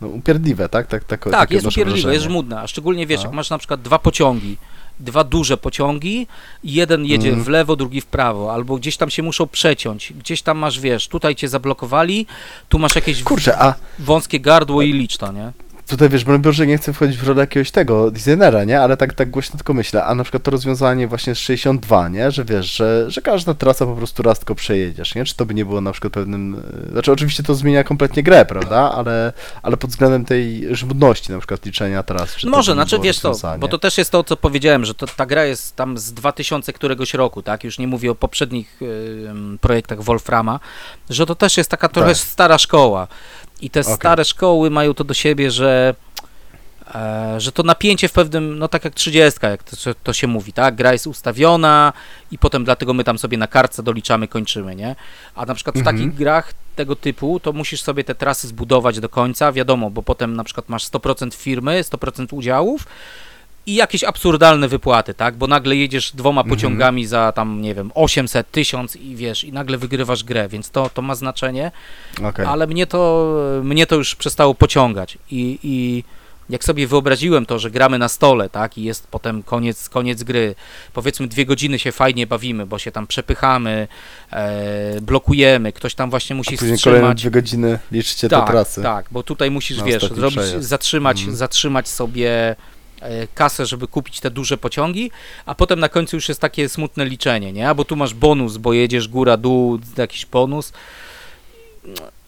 no, 0.00 0.08
upierdliwe, 0.08 0.68
tak? 0.68 0.86
tak, 0.86 1.04
tak 1.04 1.28
Tak, 1.30 1.50
jest 1.50 1.66
upierdliwe, 1.66 1.96
jest 1.98 2.04
wrażenie. 2.04 2.20
żmudne, 2.24 2.60
a 2.60 2.66
szczególnie 2.66 3.06
wiesz, 3.06 3.20
No. 3.20 3.24
jak 3.26 3.32
masz 3.34 3.50
na 3.50 3.58
przykład 3.58 3.82
dwa 3.82 3.98
pociągi, 3.98 4.56
dwa 5.00 5.24
duże 5.24 5.56
pociągi, 5.56 6.26
jeden 6.64 7.04
jedzie 7.04 7.28
Mhm. 7.28 7.44
w 7.44 7.48
lewo, 7.48 7.76
drugi 7.76 8.00
w 8.00 8.06
prawo, 8.06 8.52
albo 8.54 8.76
gdzieś 8.76 8.96
tam 8.96 9.10
się 9.10 9.22
muszą 9.22 9.46
przeciąć, 9.46 10.12
gdzieś 10.12 10.42
tam 10.42 10.58
masz, 10.58 10.80
wiesz, 10.80 11.08
tutaj 11.08 11.34
cię 11.34 11.48
zablokowali, 11.48 12.26
tu 12.68 12.78
masz 12.78 12.94
jakieś 12.94 13.22
Kurczę, 13.22 13.58
a 13.62 13.74
wąskie 13.98 14.40
gardło 14.40 14.82
i 14.82 14.92
licz 14.92 15.16
to, 15.16 15.32
nie? 15.32 15.52
Tutaj 15.92 16.08
wiesz, 16.08 16.24
broń 16.24 16.38
Boże, 16.42 16.66
nie 16.66 16.78
chcę 16.78 16.92
wchodzić 16.92 17.16
w 17.16 17.28
rolę 17.28 17.40
jakiegoś 17.40 17.70
tego 17.70 18.10
designera, 18.10 18.64
nie? 18.64 18.80
Ale 18.80 18.96
tak, 18.96 19.14
tak 19.14 19.30
głośno 19.30 19.56
tylko 19.56 19.74
myślę, 19.74 20.04
a 20.04 20.14
na 20.14 20.22
przykład 20.24 20.42
to 20.42 20.50
rozwiązanie 20.50 21.08
właśnie 21.08 21.34
z 21.34 21.38
62, 21.38 22.08
nie? 22.08 22.30
Że 22.30 22.44
wiesz, 22.44 22.74
że, 22.76 23.10
że 23.10 23.22
każda 23.22 23.54
trasa 23.54 23.86
po 23.86 23.96
prostu 23.96 24.22
raz 24.22 24.38
tylko 24.38 24.54
przejedziesz, 24.54 25.14
nie? 25.14 25.24
Czy 25.24 25.36
to 25.36 25.46
by 25.46 25.54
nie 25.54 25.64
było 25.64 25.80
na 25.80 25.92
przykład 25.92 26.12
pewnym... 26.12 26.62
e, 26.88 26.92
Znaczy 26.92 27.12
oczywiście 27.12 27.42
to 27.42 27.54
zmienia 27.54 27.84
kompletnie 27.84 28.22
grę, 28.22 28.44
prawda? 28.44 28.92
Ale, 28.94 29.32
ale 29.62 29.76
pod 29.76 29.90
względem 29.90 30.24
tej 30.24 30.76
żmudności 30.76 31.32
na 31.32 31.38
przykład 31.38 31.66
liczenia 31.66 32.02
tras. 32.02 32.34
Czy 32.36 32.46
to 32.46 32.50
Może, 32.50 32.72
znaczy 32.72 32.98
wiesz 32.98 33.18
co, 33.20 33.28
rozwiązanie? 33.28 33.60
bo 33.60 33.68
to 33.68 33.78
też 33.78 33.98
jest 33.98 34.10
to, 34.10 34.24
co 34.24 34.36
powiedziałem, 34.36 34.84
że 34.84 34.94
to, 34.94 35.06
ta 35.06 35.26
gra 35.26 35.44
jest 35.44 35.76
tam 35.76 35.98
z 35.98 36.12
2000 36.12 36.72
któregoś 36.72 37.14
roku, 37.14 37.42
tak? 37.42 37.64
Już 37.64 37.78
nie 37.78 37.86
mówię 37.86 38.10
o 38.10 38.14
poprzednich 38.14 38.80
projektach 39.60 40.02
Wolframa, 40.02 40.60
że 41.10 41.26
to 41.26 41.34
też 41.34 41.56
jest 41.56 41.70
taka 41.70 41.88
trochę 41.88 42.08
Tak. 42.08 42.16
stara 42.16 42.58
szkoła. 42.58 43.08
I 43.62 43.70
te 43.70 43.80
Okej. 43.80 43.94
stare 43.94 44.24
szkoły 44.24 44.70
mają 44.70 44.94
to 44.94 45.04
do 45.04 45.14
siebie, 45.14 45.50
że 45.50 45.94
e, 46.94 47.34
że 47.40 47.52
to 47.52 47.62
napięcie 47.62 48.08
w 48.08 48.12
pewnym, 48.12 48.58
no 48.58 48.68
tak 48.68 48.84
jak 48.84 48.94
30, 48.94 49.40
jak 49.42 49.62
to, 49.62 49.76
to 50.02 50.12
się 50.12 50.26
mówi, 50.26 50.52
tak? 50.52 50.74
Gra 50.74 50.92
jest 50.92 51.06
ustawiona 51.06 51.92
i 52.30 52.38
potem 52.38 52.64
dlatego 52.64 52.94
my 52.94 53.04
tam 53.04 53.18
sobie 53.18 53.38
na 53.38 53.46
kartce 53.46 53.82
doliczamy, 53.82 54.28
kończymy, 54.28 54.76
nie? 54.76 54.96
A 55.34 55.46
na 55.46 55.54
przykład 55.54 55.76
w 55.76 55.78
Mhm. 55.78 55.96
takich 55.96 56.14
grach 56.14 56.52
tego 56.76 56.96
typu, 56.96 57.40
to 57.40 57.52
musisz 57.52 57.82
sobie 57.82 58.04
te 58.04 58.14
trasy 58.14 58.48
zbudować 58.48 59.00
do 59.00 59.08
końca, 59.08 59.52
wiadomo, 59.52 59.90
bo 59.90 60.02
potem 60.02 60.36
na 60.36 60.44
przykład 60.44 60.68
masz 60.68 60.84
100% 60.84 61.34
firmy, 61.34 61.82
100% 61.82 62.32
udziałów 62.36 62.84
i 63.66 63.74
jakieś 63.74 64.04
absurdalne 64.04 64.68
wypłaty, 64.68 65.14
tak? 65.14 65.34
Bo 65.36 65.46
nagle 65.46 65.76
jedziesz 65.76 66.12
dwoma 66.12 66.40
Mhm. 66.40 66.56
pociągami 66.56 67.06
za 67.06 67.32
tam, 67.32 67.62
nie 67.62 67.74
wiem, 67.74 67.90
800, 67.94 68.50
1000 68.50 68.96
i 68.96 69.16
wiesz, 69.16 69.44
i 69.44 69.52
nagle 69.52 69.78
wygrywasz 69.78 70.24
grę, 70.24 70.48
więc 70.48 70.70
to, 70.70 70.90
to 70.94 71.02
ma 71.02 71.14
znaczenie 71.14 71.70
Okej. 72.24 72.46
ale 72.46 72.66
mnie 72.66 72.86
to, 72.86 73.32
mnie 73.62 73.86
to 73.86 73.94
już 73.96 74.14
przestało 74.14 74.54
pociągać 74.54 75.18
i, 75.30 75.58
i 75.62 76.04
jak 76.50 76.64
sobie 76.64 76.86
wyobraziłem 76.86 77.46
to, 77.46 77.58
że 77.58 77.70
gramy 77.70 77.98
na 77.98 78.08
stole, 78.08 78.48
tak, 78.50 78.78
i 78.78 78.82
jest 78.82 79.06
potem 79.10 79.42
koniec, 79.42 79.88
koniec 79.88 80.22
gry, 80.22 80.54
powiedzmy 80.92 81.26
dwie 81.28 81.46
godziny 81.46 81.78
się 81.78 81.92
fajnie 81.92 82.26
bawimy, 82.26 82.66
bo 82.66 82.78
się 82.78 82.92
tam 82.92 83.06
przepychamy, 83.06 83.88
e, 84.32 85.00
blokujemy, 85.02 85.72
ktoś 85.72 85.94
tam 85.94 86.10
właśnie 86.10 86.36
musi 86.36 86.54
A 86.54 86.58
później 86.58 86.78
kolejne 86.78 87.00
wstrzymać. 87.06 87.20
dwie 87.20 87.30
godziny 87.30 87.78
liczycie 87.92 88.28
tak, 88.28 88.46
te 88.46 88.50
pracy. 88.52 88.82
Tak, 88.82 89.06
bo 89.10 89.22
tutaj 89.22 89.50
musisz, 89.50 89.78
Na 89.78 89.84
wiesz, 89.84 90.02
zrobić, 90.02 90.40
zatrzymać, 90.58 91.18
Mhm. 91.18 91.36
zatrzymać 91.36 91.88
sobie 91.88 92.56
kasę, 93.34 93.66
żeby 93.66 93.88
kupić 93.88 94.20
te 94.20 94.30
duże 94.30 94.58
pociągi, 94.58 95.10
a 95.46 95.54
potem 95.54 95.80
na 95.80 95.88
końcu 95.88 96.16
już 96.16 96.28
jest 96.28 96.40
takie 96.40 96.68
smutne 96.68 97.04
liczenie, 97.04 97.52
nie? 97.52 97.68
Albo 97.68 97.84
tu 97.84 97.96
masz 97.96 98.14
bonus, 98.14 98.56
bo 98.56 98.72
jedziesz 98.72 99.08
góra, 99.08 99.36
dół, 99.36 99.78
jakiś 99.96 100.26
bonus. 100.26 100.72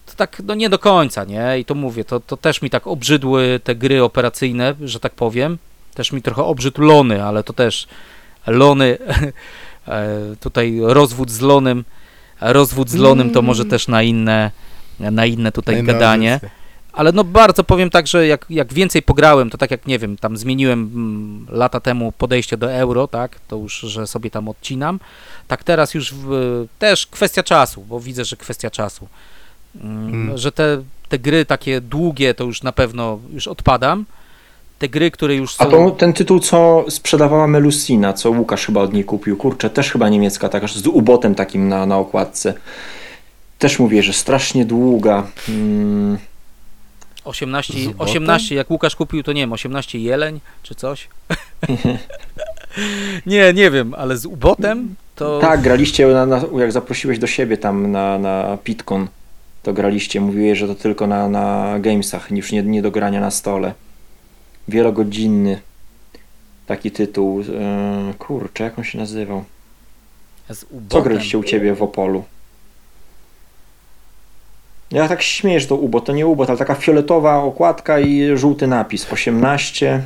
To 0.07 0.15
tak, 0.17 0.43
no 0.45 0.55
nie 0.55 0.69
do 0.69 0.79
końca, 0.79 1.25
nie? 1.25 1.59
I 1.59 1.65
to 1.65 1.75
mówię, 1.75 2.05
to, 2.05 2.21
to 2.21 2.37
też 2.37 2.63
mi 2.63 2.71
tak 2.71 2.87
obrzydły 2.87 3.61
te 3.65 3.75
gry 3.75 4.03
operacyjne, 4.03 4.75
że 4.81 5.01
tak 5.01 5.15
powiem. 5.15 5.59
Też 5.95 6.13
mi 6.13 6.23
trochę 6.23 6.43
obrzydł 6.43 6.83
Lony, 6.83 7.25
ale 7.25 7.43
to 7.43 7.53
też 7.53 7.87
Lony, 8.47 8.99
e, 9.89 10.09
tutaj 10.41 10.79
rozwód 10.83 11.31
z 11.31 11.41
Lonem, 11.41 11.85
rozwód 12.41 12.91
z 12.91 12.95
Lonem 12.95 13.31
to 13.31 13.43
może 13.43 13.65
też 13.65 13.89
na 13.89 14.03
inne, 14.03 14.51
na 15.01 15.27
inne 15.27 15.53
tutaj 15.53 15.83
gadanie. 15.83 16.41
Ale 16.95 17.13
no 17.13 17.25
bardzo 17.25 17.65
powiem 17.65 17.91
tak, 17.91 18.07
że 18.07 18.27
jak, 18.27 18.47
jak 18.51 18.73
więcej 18.73 19.03
pograłem, 19.03 19.51
to 19.51 19.59
tak 19.59 19.71
jak 19.71 19.87
nie 19.87 19.99
wiem, 19.99 20.17
tam 20.17 20.37
zmieniłem 20.37 20.91
mm, 20.95 21.47
lata 21.59 21.81
temu 21.81 22.13
podejście 22.13 22.57
do 22.57 22.73
euro, 22.73 23.09
tak, 23.09 23.41
to 23.49 23.57
już, 23.57 23.79
że 23.79 24.07
sobie 24.07 24.31
tam 24.31 24.49
odcinam. 24.49 25.01
Tak 25.49 25.65
teraz 25.65 25.95
już 25.95 26.15
w, 26.15 26.67
też 26.79 27.07
kwestia 27.07 27.43
czasu, 27.43 27.85
bo 27.89 28.01
widzę, 28.01 28.25
że 28.25 28.37
kwestia 28.37 28.71
czasu. 28.71 29.09
Mm, 29.81 30.11
Hmm. 30.11 30.39
Że 30.39 30.53
te, 30.53 30.83
te 31.09 31.19
gry 31.19 31.45
takie 31.45 31.81
długie 31.81 32.35
to 32.35 32.45
już 32.45 32.63
na 32.63 32.73
pewno 32.73 33.19
już 33.33 33.49
odpadam. 33.49 34.05
Te 34.79 34.89
gry, 34.89 35.11
które 35.11 35.35
już 35.35 35.55
A 35.59 35.65
są... 35.65 35.71
to 35.71 35.91
ten 35.91 36.13
tytuł, 36.13 36.41
co 36.41 36.85
sprzedawała 36.89 37.47
Melusina, 37.47 38.13
co 38.13 38.31
Łukasz 38.31 38.67
chyba 38.67 38.81
od 38.81 38.93
niej 38.93 39.05
kupił, 39.05 39.37
kurczę, 39.37 39.71
też 39.71 39.91
chyba 39.91 40.09
niemiecka, 40.09 40.49
taka 40.49 40.69
z 40.69 40.87
ubotem 40.87 41.35
takim 41.35 41.69
na, 41.69 41.87
na 41.87 41.99
okładce. 41.99 42.55
Też 43.59 43.79
mówię, 43.79 44.03
że 44.03 44.13
strasznie 44.13 44.65
długa. 44.65 45.27
Mm, 45.49 46.19
18, 47.25 47.73
Z 47.73 47.87
ubotem? 47.87 48.01
18, 48.01 48.55
jak 48.55 48.71
Łukasz 48.71 48.97
kupił, 48.97 49.23
to 49.23 49.33
nie 49.33 49.41
wiem, 49.41 49.53
18 49.53 49.99
jeleń 49.99 50.41
czy 50.63 50.75
coś. 50.75 51.09
nie, 53.27 53.53
nie 53.53 53.71
wiem, 53.71 53.95
ale 53.95 54.17
z 54.17 54.27
ubotem 54.27 54.95
to... 55.15 55.39
Tak, 55.39 55.61
graliście, 55.61 56.07
na, 56.07 56.27
na, 56.27 56.43
jak 56.59 56.73
zaprosiłeś 56.73 57.19
do 57.19 57.27
siebie 57.27 57.57
tam 57.57 57.93
na, 57.93 58.19
na 58.19 58.59
Pitcon, 58.65 59.09
to 59.63 59.73
graliście, 59.73 60.21
mówiłeś, 60.21 60.59
że 60.59 60.67
to 60.67 60.75
tylko 60.75 61.07
na, 61.07 61.29
na 61.29 61.77
gamesach, 61.81 62.31
już 62.31 62.53
nie, 62.53 62.63
nie 62.63 62.83
do 62.83 62.91
grania 62.91 63.21
na 63.21 63.31
stole. 63.31 63.75
Wielogodzinny 64.69 65.61
taki 66.67 66.91
tytuł. 66.91 67.41
Yy, 67.41 68.15
kurczę, 68.19 68.65
jak 68.65 68.79
on 68.79 68.85
się 68.85 68.99
nazywał? 68.99 69.45
Co 70.89 71.03
graliście 71.03 71.39
u 71.39 71.45
ciebie 71.45 71.75
w 71.75 71.83
Opolu? 71.83 72.25
Ja 74.95 75.09
tak 75.09 75.23
śmieję, 75.23 75.61
że 75.61 75.67
to 75.67 75.77
ubot, 75.77 76.05
to 76.05 76.13
nie 76.13 76.27
ubot, 76.27 76.49
ale 76.49 76.59
taka 76.59 76.75
fioletowa 76.75 77.37
okładka 77.37 78.01
i 78.01 78.37
żółty 78.37 78.67
napis. 78.67 79.13
18. 79.13 80.03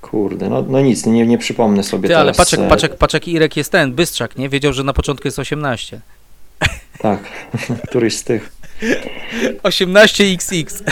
Kurde, 0.00 0.48
no, 0.48 0.62
no 0.68 0.80
nic, 0.80 1.06
nie, 1.06 1.26
nie 1.26 1.38
przypomnę 1.38 1.82
sobie 1.82 2.08
Ty, 2.08 2.16
ale 2.16 2.34
paczek, 2.34 2.60
e, 2.60 2.68
paczek, 2.68 2.96
paczek 2.96 3.28
Irek 3.28 3.56
jest 3.56 3.72
ten, 3.72 3.92
Bystrzak, 3.92 4.36
nie? 4.36 4.48
Wiedział, 4.48 4.72
że 4.72 4.84
na 4.84 4.92
początku 4.92 5.28
jest 5.28 5.38
18. 5.38 6.00
Tak, 6.98 7.20
któryś 7.88 8.16
z 8.16 8.24
tych. 8.24 8.52
18XX. 9.62 10.82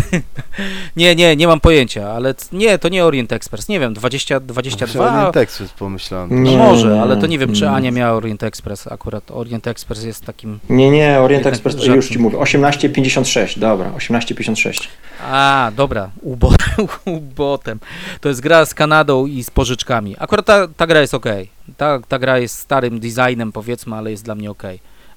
nie, 0.96 1.16
nie, 1.16 1.36
nie 1.36 1.46
mam 1.46 1.60
pojęcia, 1.60 2.10
ale 2.10 2.34
nie, 2.52 2.78
to 2.78 2.88
nie 2.88 3.04
Orient 3.04 3.32
Express, 3.32 3.68
nie 3.68 3.80
wiem, 3.80 3.94
20, 3.94 4.40
22? 4.40 5.10
Właśnie 5.10 5.32
Texas 5.32 5.70
pomyślałem. 5.72 6.28
No 6.44 6.50
Nie, 6.50 6.56
może, 6.56 7.02
ale 7.02 7.16
to 7.16 7.26
nie 7.26 7.38
wiem, 7.38 7.54
czy 7.54 7.62
nie. 7.62 7.70
Ania 7.70 7.90
miała 7.90 8.12
Orient 8.12 8.42
Express. 8.42 8.86
Akurat 8.86 9.30
Orient 9.30 9.66
Express 9.66 10.04
jest 10.04 10.24
takim. 10.24 10.58
Nie, 10.68 10.90
nie, 10.90 11.20
Orient 11.20 11.46
Express, 11.46 11.76
rzadki. 11.76 11.90
już 11.90 12.08
ci 12.08 12.18
mówię. 12.18 12.38
1856, 12.38 13.58
dobra, 13.58 13.90
1856. 13.90 14.88
A, 15.30 15.70
dobra, 15.76 16.10
ubo, 16.22 16.52
ubotem. 17.04 17.80
To 18.20 18.28
jest 18.28 18.40
gra 18.40 18.64
z 18.64 18.74
Kanadą 18.74 19.26
i 19.26 19.42
z 19.44 19.50
pożyczkami. 19.50 20.16
Akurat 20.18 20.46
ta, 20.46 20.68
ta 20.68 20.86
gra 20.86 21.00
jest 21.00 21.14
ok. 21.14 21.26
Ta, 21.76 22.00
ta 22.08 22.18
gra 22.18 22.38
jest 22.38 22.58
starym 22.58 23.00
designem, 23.00 23.52
powiedzmy, 23.52 23.96
ale 23.96 24.10
jest 24.10 24.24
dla 24.24 24.34
mnie 24.34 24.50
ok. 24.50 24.62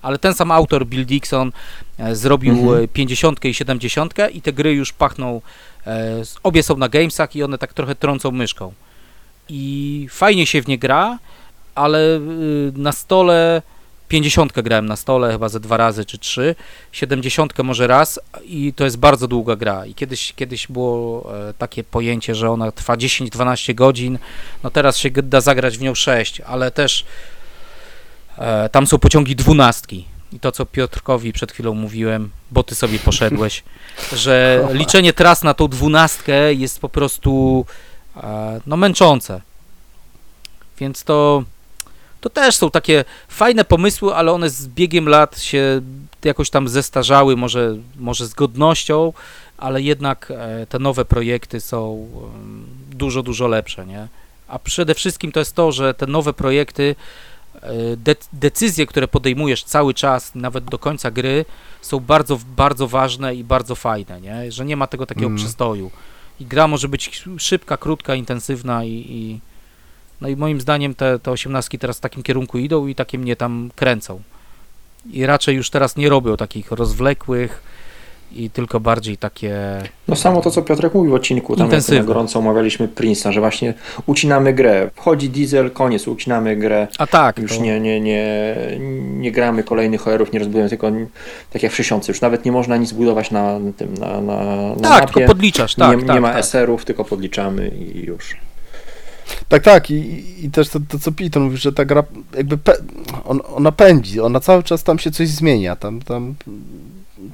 Ale 0.04 0.18
ten 0.20 0.34
sam 0.34 0.52
autor, 0.52 0.86
Bill 0.86 1.06
Dixon, 1.06 1.52
e, 2.00 2.16
zrobił 2.16 2.54
Mhm. 2.54 2.84
e, 2.84 2.88
50 2.88 3.46
i 3.46 3.54
70 3.54 4.14
i 4.34 4.42
te 4.42 4.54
gry 4.54 4.74
już 4.74 4.94
pachną. 4.94 5.42
E, 5.88 6.22
obie 6.44 6.64
są 6.64 6.78
na 6.78 6.90
Gamesach 6.90 7.36
i 7.36 7.44
one 7.44 7.58
tak 7.58 7.74
trochę 7.74 7.96
trącą 7.96 8.32
myszką. 8.32 8.74
I 9.50 10.08
fajnie 10.12 10.46
się 10.46 10.62
w 10.62 10.68
nie 10.68 10.78
gra, 10.78 11.20
ale 11.76 12.18
y, 12.18 12.72
na 12.76 12.92
stole 12.92 13.62
50 14.08 14.62
grałem 14.62 14.86
na 14.86 14.96
stole 14.96 15.32
chyba 15.32 15.50
ze 15.50 15.60
dwa 15.60 15.78
razy 15.78 16.06
czy 16.06 16.18
trzy, 16.18 16.56
70 16.92 17.64
może 17.64 17.88
raz 17.88 18.20
i 18.46 18.74
to 18.74 18.84
jest 18.84 18.98
bardzo 18.98 19.28
długa 19.28 19.56
gra. 19.56 19.86
I 19.86 19.94
kiedyś, 19.94 20.34
kiedyś 20.34 20.68
było 20.68 21.34
e, 21.50 21.54
takie 21.54 21.84
pojęcie, 21.84 22.36
że 22.36 22.50
ona 22.52 22.72
trwa 22.72 22.96
10-12 22.96 23.76
godzin, 23.76 24.20
no 24.64 24.70
teraz 24.70 24.98
się 24.98 25.12
da 25.12 25.42
zagrać 25.42 25.78
w 25.78 25.82
nią 25.82 25.96
6, 25.96 26.42
ale 26.42 26.72
też 26.72 27.02
e, 27.02 27.06
tam 28.72 28.88
są 28.88 29.00
pociągi 29.00 29.36
dwunastki. 29.36 30.06
I 30.34 30.40
to, 30.40 30.52
co 30.52 30.66
Piotrkowi 30.66 31.34
przed 31.34 31.52
chwilą 31.52 31.74
mówiłem, 31.74 32.30
bo 32.52 32.64
ty 32.64 32.76
sobie 32.76 33.00
poszedłeś, 33.00 33.64
że 34.24 34.68
liczenie 34.72 35.14
tras 35.14 35.44
na 35.44 35.54
tą 35.54 35.68
dwunastkę 35.68 36.54
jest 36.54 36.80
po 36.80 36.90
prostu 36.90 37.66
e, 38.18 38.62
no 38.66 38.78
męczące. 38.78 39.42
Więc 40.80 41.04
to, 41.04 41.44
to 42.22 42.30
też 42.30 42.56
są 42.56 42.72
takie 42.72 43.06
fajne 43.28 43.66
pomysły, 43.66 44.16
ale 44.16 44.32
one 44.32 44.50
z 44.50 44.68
biegiem 44.68 45.10
lat 45.10 45.40
się 45.40 45.82
jakoś 46.24 46.50
tam 46.50 46.68
zestarzały, 46.68 47.38
może, 47.38 47.76
może 48.00 48.28
z 48.28 48.34
godnością, 48.34 49.14
ale 49.58 49.82
jednak 49.82 50.32
e, 50.32 50.66
te 50.70 50.80
nowe 50.80 51.06
projekty 51.06 51.62
są 51.62 52.10
dużo, 52.92 53.24
dużo 53.24 53.48
lepsze, 53.48 53.86
nie? 53.86 54.08
A 54.48 54.60
przede 54.60 54.96
wszystkim 54.96 55.32
to 55.32 55.40
jest 55.40 55.56
to, 55.56 55.72
że 55.72 55.94
te 55.94 56.08
nowe 56.08 56.34
projekty, 56.34 56.96
e, 56.96 57.33
de 57.98 58.16
decyzje, 58.34 58.86
które 58.86 59.08
podejmujesz 59.08 59.64
cały 59.64 59.94
czas, 59.94 60.36
nawet 60.36 60.66
do 60.66 60.80
końca 60.80 61.12
gry, 61.12 61.46
są 61.82 62.00
bardzo, 62.00 62.40
bardzo 62.56 62.88
ważne 62.88 63.36
i 63.36 63.44
bardzo 63.44 63.76
fajne, 63.76 64.22
nie? 64.22 64.52
Że 64.52 64.66
nie 64.66 64.78
ma 64.78 64.88
tego 64.88 65.06
takiego 65.06 65.28
Mm. 65.28 65.38
przystoju. 65.38 65.92
I 66.40 66.46
gra 66.46 66.68
może 66.68 66.88
być 66.88 67.24
szybka, 67.38 67.78
krótka, 67.78 68.16
intensywna 68.16 68.84
i, 68.84 68.90
i 68.90 69.40
no 70.22 70.28
i 70.30 70.36
moim 70.36 70.62
zdaniem 70.62 70.96
te, 70.96 71.20
te 71.20 71.32
osiemnastki 71.32 71.80
teraz 71.80 71.98
w 71.98 72.02
takim 72.02 72.24
kierunku 72.24 72.58
idą 72.58 72.88
i 72.88 72.96
takie 72.96 73.20
mnie 73.20 73.36
tam 73.36 73.72
kręcą. 73.76 74.22
I 75.12 75.26
raczej 75.26 75.56
już 75.56 75.70
teraz 75.70 75.96
nie 75.96 76.10
robią 76.10 76.38
takich 76.38 76.72
rozwlekłych 76.72 77.64
i 78.36 78.50
tylko 78.50 78.80
bardziej 78.80 79.18
takie... 79.18 79.56
No 80.08 80.16
samo 80.16 80.42
to, 80.42 80.52
co 80.52 80.62
Piotrek 80.62 80.94
mówił 80.94 81.12
w 81.12 81.16
odcinku, 81.16 81.56
tam 81.56 81.70
na 81.70 82.04
gorąco 82.04 82.40
omawialiśmy 82.40 82.88
Prince'a, 82.88 83.32
że 83.32 83.40
właśnie 83.40 83.74
ucinamy 84.06 84.54
grę. 84.54 84.90
Wchodzi 84.96 85.30
diesel, 85.30 85.72
koniec, 85.72 86.08
ucinamy 86.08 86.56
grę. 86.56 86.88
A 86.98 87.08
tak, 87.08 87.40
Już 87.40 87.58
to, 87.58 87.64
nie, 87.64 87.80
nie, 87.80 88.02
nie, 88.02 88.56
nie 89.00 89.32
gramy 89.32 89.64
kolejnych 89.64 90.02
horrorów, 90.02 90.34
nie 90.34 90.40
rozbudujemy, 90.40 90.70
tylko 90.70 90.92
tak 91.54 91.64
jak 91.64 91.72
w 91.72 91.76
60. 91.76 92.08
Już 92.08 92.22
nawet 92.22 92.46
nie 92.46 92.52
można 92.52 92.78
nic 92.78 92.92
budować 92.92 93.32
na 93.32 93.60
tym, 93.78 93.94
na, 93.94 94.22
na, 94.22 94.44
na 94.76 94.76
tak 94.76 95.02
mapie. 95.02 95.14
tylko 95.14 95.34
podliczasz, 95.34 95.76
tak, 95.76 96.00
nie, 96.00 96.06
tak, 96.06 96.16
nie 96.16 96.22
ma 96.22 96.34
tak. 96.34 96.40
SR-ów, 96.40 96.86
tylko 96.86 97.06
podliczamy 97.06 97.68
i 97.68 98.06
już. 98.06 98.36
Tak, 99.48 99.64
tak 99.64 99.92
i, 99.92 100.24
i 100.46 100.52
też 100.52 100.70
to, 100.70 100.80
to 100.90 101.00
co 101.00 101.12
Piton 101.12 101.44
mówi, 101.44 101.58
że 101.58 101.74
ta 101.74 101.86
gra 101.86 102.04
jakby 102.38 102.58
pe, 102.58 102.74
on, 103.26 103.40
ona 103.56 103.72
pędzi, 103.72 104.20
ona 104.20 104.40
cały 104.40 104.64
czas 104.64 104.84
tam 104.84 105.00
się 105.00 105.12
coś 105.12 105.28
zmienia, 105.28 105.76
tam, 105.76 106.02
tam 106.02 106.36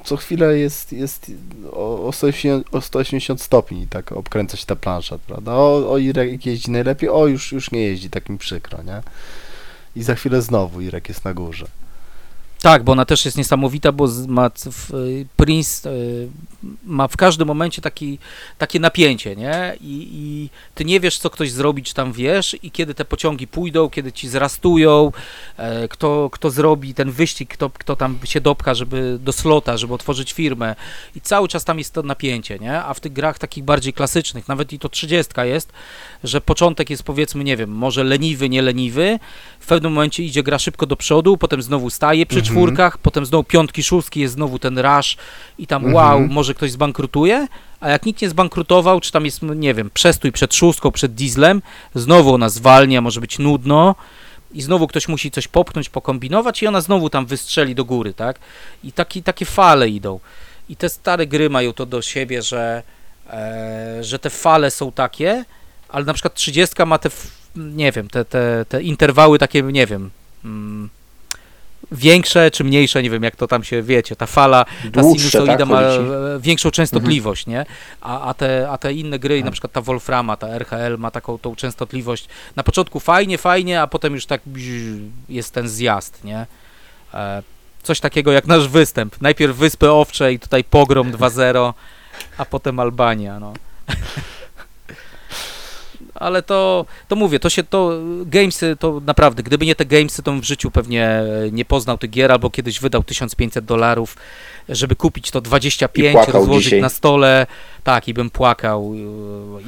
co 0.03 0.17
chwilę 0.17 0.57
jest, 0.57 0.93
jest 0.93 1.31
o, 1.71 2.07
o, 2.07 2.11
180, 2.11 2.75
o 2.75 2.81
180 2.81 3.41
stopni, 3.41 3.87
tak 3.87 4.11
obkręca 4.11 4.57
się 4.57 4.65
ta 4.65 4.75
plansza, 4.75 5.17
prawda, 5.27 5.53
o, 5.53 5.91
o 5.91 5.97
Irek 5.97 6.45
jeździ 6.45 6.71
najlepiej, 6.71 7.09
o 7.09 7.27
już, 7.27 7.51
już 7.51 7.71
nie 7.71 7.81
jeździ, 7.81 8.09
tak 8.09 8.29
mi 8.29 8.37
przykro, 8.37 8.83
nie? 8.83 9.01
I 9.95 10.03
za 10.03 10.15
chwilę 10.15 10.41
znowu 10.41 10.81
Irek 10.81 11.09
jest 11.09 11.25
na 11.25 11.33
górze. 11.33 11.67
Tak, 12.61 12.83
bo 12.83 12.91
ona 12.91 13.05
też 13.05 13.25
jest 13.25 13.37
niesamowita, 13.37 13.91
bo 13.91 14.07
ma 14.27 14.49
w, 14.49 14.93
y, 14.93 15.25
Prince 15.37 15.85
y, 15.85 16.29
ma 16.85 17.07
w 17.07 17.17
każdym 17.17 17.47
momencie 17.47 17.81
taki, 17.81 18.19
takie 18.57 18.79
napięcie, 18.79 19.35
nie? 19.35 19.73
I, 19.81 20.09
I 20.13 20.49
ty 20.75 20.85
nie 20.85 20.99
wiesz, 20.99 21.17
co 21.17 21.29
ktoś 21.29 21.51
zrobi, 21.51 21.83
czy 21.83 21.93
tam 21.93 22.13
wiesz, 22.13 22.55
i 22.63 22.71
kiedy 22.71 22.93
te 22.93 23.05
pociągi 23.05 23.47
pójdą, 23.47 23.89
kiedy 23.89 24.11
ci 24.11 24.29
zrastują, 24.29 25.11
e, 25.57 25.87
kto, 25.87 26.29
kto 26.31 26.49
zrobi 26.49 26.93
ten 26.93 27.11
wyścig, 27.11 27.53
kto, 27.53 27.69
kto 27.69 27.95
tam 27.95 28.19
się 28.23 28.41
dopcha, 28.41 28.73
żeby 28.73 29.17
do 29.21 29.31
slota, 29.31 29.77
żeby 29.77 29.93
otworzyć 29.93 30.33
firmę. 30.33 30.75
I 31.15 31.21
cały 31.21 31.47
czas 31.47 31.65
tam 31.65 31.77
jest 31.77 31.93
to 31.93 32.03
napięcie, 32.03 32.59
nie? 32.59 32.83
A 32.83 32.93
w 32.93 32.99
tych 32.99 33.13
grach 33.13 33.39
takich 33.39 33.63
bardziej 33.63 33.93
klasycznych, 33.93 34.47
nawet 34.47 34.73
i 34.73 34.79
to 34.79 34.89
30 34.89 35.33
jest, 35.43 35.71
że 36.23 36.41
początek 36.41 36.89
jest 36.89 37.03
powiedzmy, 37.03 37.43
nie 37.43 37.57
wiem, 37.57 37.69
może 37.69 38.03
leniwy, 38.03 38.49
nie 38.49 38.61
leniwy, 38.61 39.19
w 39.59 39.67
pewnym 39.67 39.91
momencie 39.91 40.23
idzie 40.23 40.43
gra 40.43 40.59
szybko 40.59 40.85
do 40.85 40.95
przodu, 40.95 41.37
potem 41.37 41.61
znowu 41.61 41.89
staje 41.89 42.25
przy 42.25 42.41
Czwórkach, 42.53 42.97
potem 42.97 43.25
znowu 43.25 43.43
piątki, 43.43 43.83
szóstki, 43.83 44.19
jest 44.19 44.33
znowu 44.33 44.59
ten 44.59 44.79
rush 44.79 45.17
i 45.57 45.67
tam 45.67 45.85
Mhm. 45.85 45.95
wow, 45.95 46.27
może 46.27 46.53
ktoś 46.53 46.71
zbankrutuje, 46.71 47.47
a 47.79 47.89
jak 47.89 48.05
nikt 48.05 48.21
nie 48.21 48.29
zbankrutował, 48.29 48.99
czy 48.99 49.11
tam 49.11 49.25
jest, 49.25 49.41
nie 49.41 49.73
wiem, 49.73 49.89
przestój 49.93 50.31
przed 50.31 50.55
szóstką, 50.55 50.91
przed 50.91 51.13
dieslem, 51.13 51.61
znowu 51.95 52.33
ona 52.33 52.49
zwalnia, 52.49 53.01
może 53.01 53.21
być 53.21 53.39
nudno 53.39 53.95
i 54.51 54.61
znowu 54.61 54.87
ktoś 54.87 55.07
musi 55.07 55.31
coś 55.31 55.47
popchnąć, 55.47 55.89
pokombinować 55.89 56.63
i 56.63 56.67
ona 56.67 56.81
znowu 56.81 57.09
tam 57.09 57.25
wystrzeli 57.25 57.75
do 57.75 57.85
góry, 57.85 58.13
tak? 58.13 58.39
I 58.83 58.91
taki, 58.91 59.23
takie 59.23 59.45
fale 59.45 59.89
idą. 59.89 60.19
I 60.69 60.75
te 60.75 60.89
stare 60.89 61.27
gry 61.27 61.49
mają 61.49 61.73
to 61.73 61.85
do 61.85 62.01
siebie, 62.01 62.41
że, 62.41 62.83
e, 63.29 63.97
że 64.03 64.19
te 64.19 64.29
fale 64.29 64.71
są 64.71 64.91
takie, 64.91 65.45
ale 65.89 66.05
na 66.05 66.13
przykład 66.13 66.33
30 66.33 66.75
ma 66.85 66.97
te, 66.97 67.09
nie 67.55 67.91
wiem, 67.91 68.07
te, 68.07 68.25
te, 68.25 68.65
te 68.69 68.81
interwały 68.83 69.39
takie, 69.39 69.61
nie 69.63 69.85
wiem, 69.87 70.09
mm, 70.45 70.89
większe 71.91 72.51
czy 72.51 72.63
mniejsze, 72.63 73.03
nie 73.03 73.09
wiem 73.09 73.23
jak 73.23 73.35
to 73.35 73.47
tam 73.47 73.63
się, 73.63 73.81
wiecie, 73.81 74.15
ta 74.15 74.25
fala, 74.25 74.65
ta 74.93 75.01
Dłuższe, 75.01 75.29
sinusoida 75.29 75.57
tak? 75.57 75.67
ma 75.67 75.81
większą 76.39 76.71
częstotliwość, 76.71 77.47
nie? 77.47 77.65
A, 78.01 78.21
a, 78.21 78.33
te, 78.33 78.69
a 78.69 78.77
te 78.77 78.93
inne 78.93 79.19
gry, 79.19 79.43
na 79.43 79.51
przykład 79.51 79.73
ta 79.73 79.81
Wolframa, 79.81 80.37
ta 80.37 80.47
RHL 80.47 80.97
ma 80.97 81.11
taką 81.11 81.37
tą 81.37 81.55
częstotliwość, 81.55 82.27
na 82.55 82.63
początku 82.63 82.99
fajnie, 82.99 83.37
fajnie, 83.37 83.81
a 83.81 83.87
potem 83.87 84.13
już 84.13 84.25
tak 84.25 84.41
jest 85.29 85.53
ten 85.53 85.69
zjazd, 85.69 86.23
nie? 86.23 86.45
E, 87.13 87.43
coś 87.83 87.99
takiego 87.99 88.31
jak 88.31 88.47
nasz 88.47 88.67
występ. 88.67 89.21
Najpierw 89.21 89.57
Wyspy 89.57 89.91
Owcze 89.91 90.33
i 90.33 90.39
tutaj 90.39 90.63
pogrom 90.63 91.11
2-0, 91.11 91.73
a 92.37 92.45
potem 92.45 92.79
Albania, 92.79 93.39
no. 93.39 93.53
Ale 96.19 96.43
to, 96.43 96.85
to 97.07 97.15
mówię, 97.15 97.39
to 97.39 97.49
się 97.49 97.63
to, 97.63 97.91
gamesy 98.25 98.75
to 98.79 99.01
naprawdę, 99.05 99.43
gdyby 99.43 99.65
nie 99.65 99.75
te 99.75 99.85
gamesy, 99.85 100.23
to 100.23 100.31
bym 100.31 100.41
w 100.41 100.45
życiu 100.45 100.71
pewnie 100.71 101.23
nie 101.51 101.65
poznał 101.65 101.97
tych 101.97 102.09
gier, 102.09 102.31
albo 102.31 102.49
kiedyś 102.49 102.79
wydał 102.79 103.03
1500 103.03 103.65
dolarów, 103.65 104.17
żeby 104.69 104.95
kupić 104.95 105.31
to 105.31 105.41
25, 105.41 106.13
płakał 106.13 106.33
rozłożyć 106.33 106.63
dzisiaj. 106.63 106.81
na 106.81 106.89
stole, 106.89 107.47
tak, 107.83 108.07
i 108.07 108.13
bym 108.13 108.29
płakał 108.29 108.93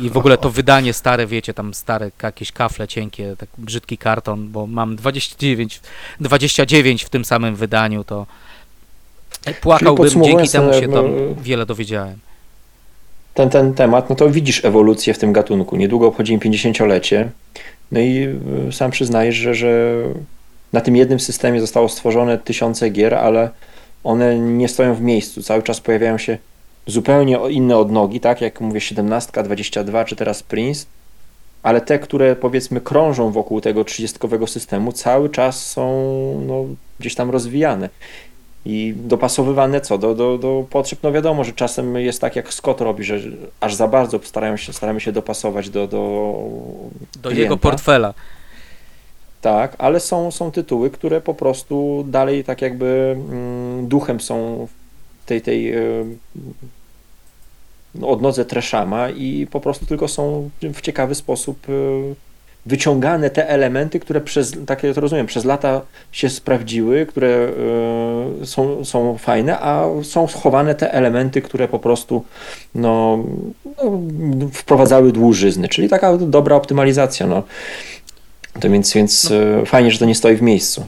i 0.02 0.10
w 0.10 0.18
ogóle 0.18 0.38
to 0.38 0.50
wydanie 0.62 0.94
stare, 0.94 1.28
wiecie, 1.28 1.54
tam 1.54 1.74
stare 1.74 2.12
jakieś 2.24 2.52
kafle 2.52 2.88
cienkie, 2.88 3.36
tak 3.38 3.50
brzydki 3.58 3.98
karton, 3.98 4.52
bo 4.52 4.68
mam 4.68 4.96
29, 4.96 5.82
29 6.20 7.04
w 7.04 7.10
tym 7.10 7.26
samym 7.26 7.56
wydaniu, 7.56 8.04
to 8.04 8.26
płakałbym, 9.62 10.24
dzięki 10.24 10.50
temu 10.50 10.74
się 10.74 10.88
no, 10.88 10.96
tam 10.96 11.06
no, 11.16 11.42
wiele 11.42 11.66
dowiedziałem. 11.66 12.31
Ten, 13.34 13.50
ten 13.50 13.74
temat, 13.74 14.10
no 14.10 14.16
to 14.16 14.30
widzisz 14.30 14.66
ewolucję 14.66 15.14
w 15.14 15.18
tym 15.18 15.34
gatunku. 15.34 15.76
Niedługo 15.76 16.08
obchodzimy 16.08 16.40
50-lecie. 16.40 17.30
No 17.92 18.00
i 18.00 18.28
y, 18.70 18.72
sam 18.72 18.92
przyznajesz, 18.92 19.36
że, 19.36 19.56
że 19.56 20.04
na 20.74 20.82
tym 20.82 20.96
jednym 20.96 21.20
systemie 21.20 21.62
zostało 21.62 21.90
stworzone 21.90 22.38
tysiące 22.38 22.90
gier, 22.90 23.16
ale 23.16 23.50
one 24.04 24.40
nie 24.40 24.68
stoją 24.68 24.96
w 24.96 25.02
miejscu. 25.02 25.44
Cały 25.44 25.64
czas 25.64 25.82
pojawiają 25.82 26.18
się 26.18 26.38
zupełnie 26.88 27.38
inne 27.50 27.78
odnogi, 27.78 28.20
tak 28.20 28.42
jak 28.42 28.62
mówię 28.62 28.82
17, 28.82 29.44
22 29.44 30.06
czy 30.06 30.16
teraz 30.16 30.44
Prince, 30.44 30.86
ale 31.64 31.82
te, 31.82 32.00
które 32.00 32.36
powiedzmy 32.36 32.82
krążą 32.82 33.32
wokół 33.32 33.62
tego 33.62 33.84
30 33.84 34.20
systemu, 34.48 34.92
cały 34.92 35.30
czas 35.30 35.66
są 35.70 35.92
no, 36.48 36.66
gdzieś 37.00 37.16
tam 37.16 37.30
rozwijane 37.30 37.90
i 38.66 38.94
dopasowywane 38.98 39.82
co? 39.82 39.98
Do, 39.98 40.16
do, 40.16 40.38
do 40.38 40.66
potrzeb. 40.70 41.00
No 41.04 41.12
wiadomo, 41.12 41.44
że 41.44 41.54
czasem 41.54 41.96
jest 41.96 42.22
tak, 42.22 42.36
jak 42.36 42.54
Scott 42.54 42.82
robi, 42.82 43.04
że 43.04 43.20
aż 43.60 43.76
za 43.76 43.88
bardzo 43.88 44.20
starają 44.24 44.58
się, 44.58 44.74
staramy 44.74 45.00
się 45.00 45.12
dopasować 45.12 45.70
do, 45.70 45.88
do, 45.88 46.34
Do 47.16 47.30
klienta. 47.30 47.42
jego 47.42 47.58
portfela. 47.58 48.14
Tak, 49.42 49.76
ale 49.78 50.00
są, 50.00 50.32
są 50.32 50.52
tytuły, 50.52 50.90
które 50.90 51.22
po 51.22 51.34
prostu 51.34 52.06
dalej 52.08 52.44
tak 52.44 52.62
jakby 52.62 53.18
mm, 53.30 53.88
duchem 53.88 54.20
są 54.20 54.68
w 55.24 55.26
tej, 55.26 55.42
tej 55.42 55.76
y, 55.78 56.06
no, 57.96 58.08
odnodze 58.08 58.46
Treszama 58.46 59.10
i 59.10 59.48
po 59.52 59.60
prostu 59.60 59.86
tylko 59.86 60.08
są 60.08 60.50
w 60.62 60.82
ciekawy 60.82 61.16
sposób 61.16 61.70
y, 61.70 62.16
wyciągane 62.66 63.30
te 63.30 63.50
elementy, 63.50 64.00
które 64.00 64.22
przez, 64.22 64.54
tak 64.66 64.84
ja 64.84 64.94
to 64.94 65.02
rozumiem, 65.02 65.26
przez 65.26 65.46
lata 65.46 65.82
się 66.12 66.30
sprawdziły, 66.30 67.06
które 67.06 67.50
y, 68.42 68.46
są, 68.46 68.86
są 68.86 69.18
fajne, 69.18 69.60
a 69.60 69.86
są 70.04 70.28
schowane 70.28 70.76
te 70.76 70.94
elementy, 70.94 71.42
które 71.42 71.68
po 71.68 71.80
prostu 71.80 72.24
no, 72.76 73.24
no, 73.66 74.02
wprowadzały 74.54 75.12
dłużyzny, 75.12 75.68
czyli 75.68 75.90
taka 75.90 76.18
dobra 76.18 76.56
optymalizacja. 76.56 77.28
No. 77.28 77.44
To 78.60 78.70
więc, 78.70 78.94
więc 78.94 79.32
e, 79.32 79.66
fajnie, 79.66 79.92
że 79.92 80.00
to 80.00 80.06
nie 80.06 80.16
stoi 80.16 80.36
w 80.36 80.42
miejscu. 80.42 80.86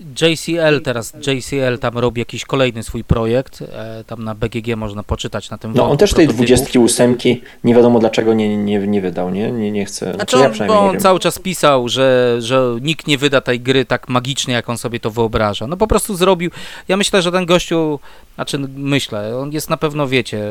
JCL 0.00 0.80
teraz, 0.82 1.12
JCL 1.26 1.78
tam 1.80 1.98
robi 1.98 2.20
jakiś 2.20 2.44
kolejny 2.44 2.82
swój 2.82 3.04
projekt, 3.04 3.62
e, 3.62 4.04
tam 4.06 4.24
na 4.24 4.34
BGG 4.34 4.76
można 4.76 5.02
poczytać 5.02 5.50
na 5.50 5.58
tym 5.58 5.72
No 5.74 5.90
on 5.90 5.96
też 5.98 6.10
tej 6.14 6.26
prototypów. 6.26 6.46
28 6.46 7.16
nie 7.64 7.74
wiadomo 7.74 7.98
dlaczego 7.98 8.34
nie, 8.34 8.56
nie, 8.56 8.78
nie 8.78 9.00
wydał, 9.00 9.30
nie? 9.30 9.52
Nie, 9.52 9.70
nie 9.72 9.84
chce. 9.84 10.14
Znaczy 10.14 10.36
ja 10.36 10.46
on, 10.46 10.52
nie 10.68 10.74
on 10.74 11.00
cały 11.00 11.20
czas 11.20 11.38
pisał, 11.38 11.88
że, 11.88 12.36
że 12.38 12.76
nikt 12.80 13.06
nie 13.06 13.18
wyda 13.18 13.40
tej 13.40 13.60
gry 13.60 13.84
tak 13.84 14.08
magicznie, 14.08 14.54
jak 14.54 14.68
on 14.68 14.78
sobie 14.78 15.00
to 15.00 15.10
wyobraża. 15.10 15.66
No 15.66 15.76
po 15.76 15.86
prostu 15.86 16.16
zrobił. 16.16 16.50
Ja 16.88 16.96
myślę, 16.96 17.22
że 17.22 17.32
ten 17.32 17.46
gościu, 17.46 18.00
znaczy 18.34 18.58
myślę, 18.76 19.38
on 19.38 19.52
jest 19.52 19.70
na 19.70 19.76
pewno, 19.76 20.08
wiecie, 20.08 20.42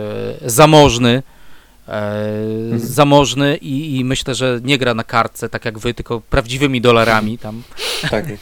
zamożny. 0.45 1.23
E, 1.87 2.13
Mhm. 2.63 2.79
zamożny 2.79 3.57
i, 3.57 3.97
i 3.99 4.05
myślę, 4.05 4.35
że 4.35 4.59
nie 4.63 4.77
gra 4.77 4.93
na 4.93 5.03
kartce 5.03 5.49
tak 5.49 5.65
jak 5.65 5.79
wy, 5.79 5.93
tylko 5.93 6.21
prawdziwymi 6.21 6.81
dolarami 6.81 7.37
tam, 7.37 7.63
Tak. 8.11 8.25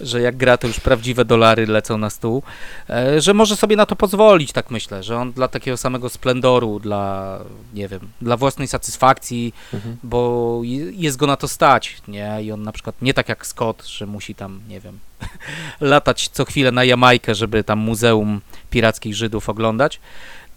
że 0.00 0.20
jak 0.20 0.36
gra 0.36 0.56
to 0.56 0.66
już 0.66 0.80
prawdziwe 0.80 1.24
dolary 1.24 1.66
lecą 1.66 1.98
na 1.98 2.10
stół, 2.10 2.42
e, 2.90 3.20
że 3.20 3.34
może 3.34 3.56
sobie 3.56 3.76
na 3.76 3.86
to 3.86 3.96
pozwolić, 3.96 4.52
tak 4.52 4.70
myślę, 4.70 5.02
że 5.02 5.16
on 5.16 5.32
dla 5.32 5.48
takiego 5.48 5.76
samego 5.76 6.08
splendoru, 6.08 6.80
dla, 6.80 7.38
nie 7.74 7.88
wiem, 7.88 8.00
dla 8.20 8.36
własnej 8.36 8.68
satysfakcji, 8.68 9.54
Mhm. 9.74 9.96
bo 10.02 10.60
je- 10.64 10.92
jest 10.92 11.16
go 11.16 11.26
na 11.26 11.36
to 11.36 11.48
stać, 11.48 11.96
nie? 12.08 12.38
I 12.42 12.52
on 12.52 12.62
na 12.62 12.72
przykład 12.72 13.02
nie 13.02 13.14
tak 13.14 13.28
jak 13.28 13.46
Scott, 13.46 13.86
że 13.86 14.06
musi 14.06 14.34
tam, 14.34 14.60
nie 14.68 14.80
wiem, 14.80 14.98
latać 15.80 16.28
co 16.28 16.44
chwilę 16.44 16.72
na 16.72 16.84
Jamajkę, 16.84 17.34
żeby 17.34 17.64
tam 17.64 17.78
Muzeum 17.78 18.40
Pirackich 18.70 19.14
Żydów 19.14 19.48
oglądać. 19.48 20.00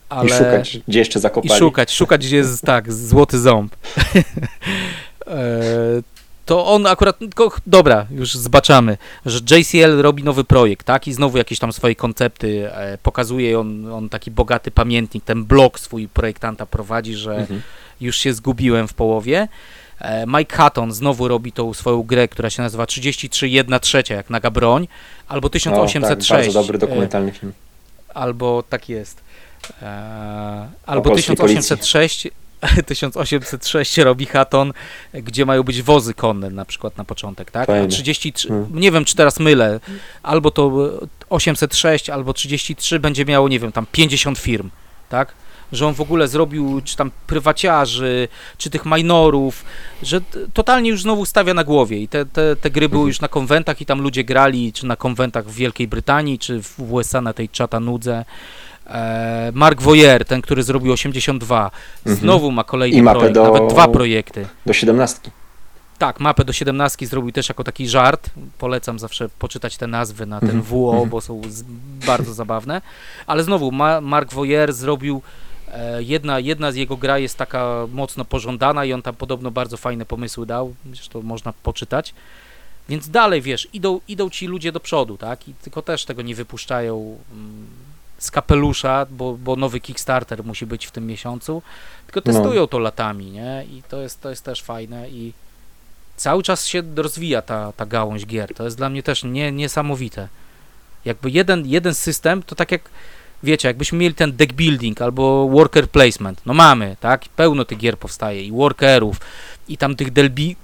Ale... 0.10 0.30
I 0.30 0.34
szukać, 0.34 0.78
gdzie 0.88 1.00
jeszcze 1.00 1.20
zakopali. 1.20 1.54
I 1.56 1.58
szukać, 1.58 1.92
szukać 1.94 2.26
gdzie 2.28 2.38
jest, 2.38 2.62
tak, 2.62 2.94
złoty 2.94 3.40
ząb. 3.40 3.76
E, 6.50 6.56
to 6.56 6.66
on 6.68 6.88
akurat, 6.88 7.18
dobra, 7.68 8.06
już 8.12 8.34
zbaczamy, 8.34 8.98
że 9.26 9.40
JCL 9.52 10.02
robi 10.02 10.24
nowy 10.24 10.44
projekt, 10.44 10.86
tak, 10.86 11.08
i 11.08 11.14
znowu 11.14 11.38
jakieś 11.38 11.60
tam 11.60 11.74
swoje 11.74 11.96
koncepty 11.96 12.72
e, 12.74 12.98
pokazuje, 13.04 13.60
on, 13.60 13.92
on 13.94 14.10
taki 14.10 14.32
bogaty 14.32 14.72
pamiętnik, 14.72 15.24
ten 15.24 15.44
blog 15.46 15.80
swój 15.80 16.08
projektanta 16.08 16.66
prowadzi, 16.66 17.16
że 17.16 17.36
Mhm. 17.36 17.62
już 18.02 18.18
się 18.18 18.34
zgubiłem 18.34 18.88
w 18.88 18.94
połowie. 18.94 19.48
E, 20.00 20.26
Mike 20.28 20.56
Hatton 20.56 20.92
znowu 20.92 21.28
robi 21.28 21.52
tą 21.52 21.74
swoją 21.74 22.04
grę, 22.04 22.28
która 22.28 22.50
się 22.50 22.62
nazywa 22.62 22.86
33 22.86 23.50
1 23.50 23.80
trzecia, 23.80 24.16
jak 24.16 24.30
naga 24.30 24.52
broń, 24.52 24.88
albo 25.28 25.46
O, 25.46 25.50
1806. 25.50 26.30
tak, 26.30 26.54
bardzo 26.54 26.60
dobry 26.62 26.76
e, 26.78 26.80
dokumentalny 26.80 27.32
film. 27.32 27.54
albo 28.14 28.64
tak 28.70 28.90
jest. 28.90 29.22
E, 29.82 30.68
albo 30.86 31.02
polskiej 31.10 31.36
1806, 31.36 32.28
1806 32.86 33.98
robi 33.98 34.26
Hatton, 34.26 34.74
gdzie 35.14 35.46
mają 35.46 35.64
być 35.64 35.82
wozy 35.82 36.14
konne 36.14 36.50
na 36.50 36.66
przykład 36.66 36.98
na 36.98 37.04
początek, 37.04 37.52
tak? 37.52 37.70
A 37.70 37.74
Fajne. 37.74 37.88
33, 37.88 38.48
Hmm. 38.48 38.68
nie 38.80 38.92
wiem 38.92 39.06
czy 39.06 39.16
teraz 39.16 39.40
mylę, 39.40 39.80
albo 40.24 40.52
to 40.52 40.90
e, 41.04 41.08
806, 41.30 42.10
albo 42.10 42.34
33 42.34 43.00
będzie 43.00 43.26
miało, 43.26 43.50
nie 43.50 43.60
wiem, 43.60 43.72
tam 43.72 43.86
50 43.92 44.38
firm, 44.40 44.70
tak? 45.10 45.34
Że 45.72 45.88
on 45.88 45.94
w 45.94 46.02
ogóle 46.02 46.28
zrobił, 46.28 46.82
czy 46.86 46.96
tam 46.98 47.12
prywaciarzy, 47.28 48.28
czy 48.58 48.70
tych 48.70 48.86
minorów, 48.86 49.66
że 50.04 50.22
totalnie 50.54 50.90
już 50.90 51.02
znowu 51.02 51.26
stawia 51.26 51.54
na 51.54 51.64
głowie 51.64 51.98
i 51.98 52.08
te, 52.08 52.26
te, 52.26 52.56
te 52.56 52.70
gry 52.70 52.90
były 52.90 53.00
Mhm. 53.02 53.08
już 53.08 53.22
na 53.22 53.28
konwentach 53.28 53.82
i 53.82 53.86
tam 53.86 54.02
ludzie 54.02 54.24
grali, 54.24 54.74
czy 54.74 54.86
na 54.86 54.96
konwentach 54.96 55.46
w 55.46 55.54
Wielkiej 55.56 55.88
Brytanii, 55.88 56.40
czy 56.40 56.62
w 56.64 56.92
USA 56.94 57.22
na 57.22 57.34
tej 57.34 57.50
Chattanudze. 57.58 58.14
E, 58.18 58.26
Mark 59.54 59.82
Voyer, 59.82 60.26
ten, 60.26 60.42
który 60.42 60.64
zrobił 60.64 60.94
82, 60.94 61.72
Mhm. 62.06 62.16
znowu 62.22 62.52
ma 62.52 62.64
kolejny 62.64 62.98
I 62.98 63.04
projekt, 63.04 63.34
do- 63.36 63.44
nawet 63.44 63.74
dwa 63.74 63.88
projekty. 63.88 64.48
Do 64.66 64.74
17. 64.74 65.32
Tak, 65.98 66.20
mapę 66.20 66.46
do 66.46 66.54
17 66.54 67.08
zrobił 67.08 67.32
też 67.32 67.50
jako 67.50 67.64
taki 67.64 67.88
żart. 67.90 68.30
Polecam 68.58 69.00
zawsze 69.00 69.30
poczytać 69.30 69.78
te 69.78 69.88
nazwy 69.88 70.26
na 70.26 70.40
ten 70.40 70.50
Mhm, 70.50 70.64
WO, 70.66 70.92
mhm. 70.92 71.10
bo 71.10 71.22
są 71.22 71.42
z, 71.50 71.64
bardzo 72.06 72.34
zabawne. 72.34 72.82
Ale 73.28 73.44
znowu, 73.44 73.72
ma, 73.72 74.02
Mark 74.02 74.34
Voyer 74.34 74.74
zrobił. 74.74 75.22
E, 75.74 76.04
jedna, 76.04 76.40
jedna 76.40 76.72
z 76.72 76.76
jego 76.76 76.98
gra 76.98 77.18
jest 77.18 77.38
taka 77.38 77.88
mocno 77.94 78.26
pożądana 78.26 78.86
i 78.86 78.94
on 78.94 79.02
tam 79.02 79.16
podobno 79.16 79.52
bardzo 79.52 79.78
fajne 79.78 80.06
pomysły 80.06 80.46
dał. 80.46 80.76
Zresztą 80.94 81.22
można 81.22 81.54
poczytać. 81.64 82.14
Więc 82.90 83.10
dalej, 83.10 83.42
wiesz, 83.42 83.68
idą, 83.74 84.00
idą 84.08 84.30
ci 84.30 84.48
ludzie 84.48 84.72
do 84.72 84.80
przodu, 84.80 85.18
tak? 85.18 85.48
I 85.48 85.54
tylko 85.54 85.82
też 85.82 86.06
tego 86.06 86.22
nie 86.22 86.36
wypuszczają 86.36 87.18
mm, 87.34 87.68
z 88.20 88.32
kapelusza, 88.32 89.06
bo, 89.10 89.34
bo 89.38 89.56
nowy 89.56 89.80
Kickstarter 89.80 90.44
musi 90.44 90.66
być 90.66 90.86
w 90.86 90.92
tym 90.92 91.08
miesiącu. 91.08 91.62
Tylko 92.08 92.32
No. 92.32 92.34
testują 92.34 92.68
to 92.68 92.80
latami, 92.80 93.32
nie? 93.32 93.66
I 93.72 93.84
to 93.90 94.02
jest, 94.02 94.22
to 94.22 94.30
jest 94.30 94.44
też 94.44 94.62
fajne 94.62 95.10
i 95.10 95.34
cały 96.18 96.44
czas 96.44 96.66
się 96.66 96.84
rozwija 96.96 97.42
ta, 97.42 97.74
ta 97.78 97.86
gałąź 97.86 98.26
gier. 98.26 98.54
To 98.56 98.64
jest 98.64 98.78
dla 98.78 98.90
mnie 98.90 99.04
też 99.04 99.24
nie, 99.24 99.52
niesamowite. 99.52 100.28
Jakby 101.06 101.32
jeden, 101.32 101.66
jeden 101.66 101.96
system, 101.96 102.44
to 102.44 102.56
tak 102.56 102.72
jak, 102.72 102.82
wiecie, 103.44 103.68
jakbyśmy 103.68 103.98
mieli 103.98 104.16
ten 104.16 104.36
deck 104.36 104.54
building 104.54 105.02
albo 105.02 105.50
worker 105.50 105.90
placement, 105.90 106.42
no 106.46 106.54
mamy, 106.54 106.96
tak, 107.00 107.26
pełno 107.36 107.66
tych 107.66 107.78
gier 107.78 107.98
powstaje 107.98 108.44
i 108.44 108.52
workerów 108.52 109.18
i 109.68 109.78
tam 109.78 109.96
tych 109.96 110.12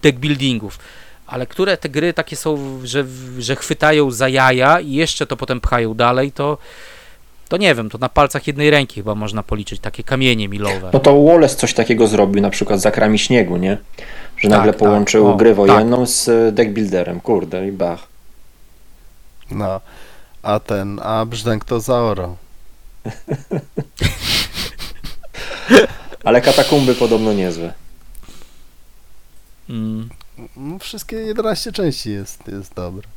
deck 0.01 0.17
buildingów, 0.17 0.79
ale 1.27 1.45
które 1.47 1.77
te 1.77 1.89
gry 1.89 2.13
takie 2.13 2.35
są, 2.35 2.79
że, 2.83 3.05
że 3.39 3.55
chwytają 3.55 4.11
za 4.11 4.29
jaja 4.29 4.79
i 4.79 4.91
jeszcze 4.91 5.27
to 5.27 5.37
potem 5.37 5.61
pchają 5.61 5.93
dalej, 5.93 6.31
to 6.31 6.57
to 7.49 7.57
nie 7.57 7.75
wiem, 7.75 7.89
to 7.89 7.97
na 7.97 8.09
palcach 8.09 8.47
jednej 8.47 8.69
ręki 8.69 8.95
chyba 8.95 9.15
można 9.15 9.43
policzyć 9.43 9.79
takie 9.79 10.03
kamienie 10.03 10.49
milowe. 10.49 10.89
No 10.93 10.99
to 10.99 11.23
Wallace 11.23 11.55
coś 11.55 11.73
takiego 11.73 12.07
zrobił, 12.07 12.41
na 12.41 12.49
przykład 12.49 12.81
z 12.81 12.85
Akrami 12.85 13.19
Śniegu, 13.19 13.57
nie? 13.57 13.77
Że 14.37 14.49
nagle 14.49 14.73
tak. 14.73 14.79
połączył 14.79 15.27
O, 15.27 15.35
grę 15.35 15.49
tak. 15.49 15.55
wojenną 15.55 16.05
z 16.05 16.29
e, 16.29 16.51
deckbuilderem, 16.51 17.21
kurde 17.21 17.67
i 17.67 17.71
bach. 17.71 18.07
No. 19.51 19.81
A 20.43 20.59
ten, 20.59 20.99
a 21.03 21.25
brzdęk 21.25 21.65
to 21.65 21.79
zaorał. 21.79 22.35
Ale 26.23 26.41
katakumby 26.41 26.95
podobno 26.95 27.33
niezłe. 27.33 27.73
Mm. 29.69 30.09
No, 30.57 30.79
wszystkie 30.79 31.15
11 31.15 31.71
części 31.71 32.11
jest, 32.11 32.47
jest 32.47 32.73
dobre. 32.73 33.07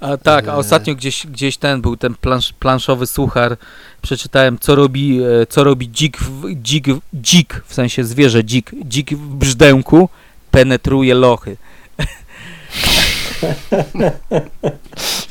A 0.00 0.16
tak, 0.16 0.48
a 0.48 0.52
Eee. 0.52 0.58
ostatnio 0.58 0.94
gdzieś, 0.94 1.26
gdzieś 1.26 1.56
ten 1.56 1.80
był 1.80 1.96
ten 1.96 2.14
plansz, 2.14 2.52
planszowy 2.52 3.06
suchar. 3.06 3.56
Przeczytałem, 4.02 4.58
co 4.58 4.74
robi, 4.74 5.20
e, 5.22 5.46
co 5.46 5.64
robi 5.64 5.88
dzik, 5.88 6.18
w, 6.18 6.54
dzik, 6.62 6.86
dzik, 7.14 7.62
w 7.66 7.74
sensie 7.74 8.04
zwierzę, 8.04 8.44
dzik, 8.44 8.70
dzik 8.84 9.10
w 9.14 9.34
brzdęku, 9.34 10.08
penetruje 10.50 11.14
lochy. 11.14 11.56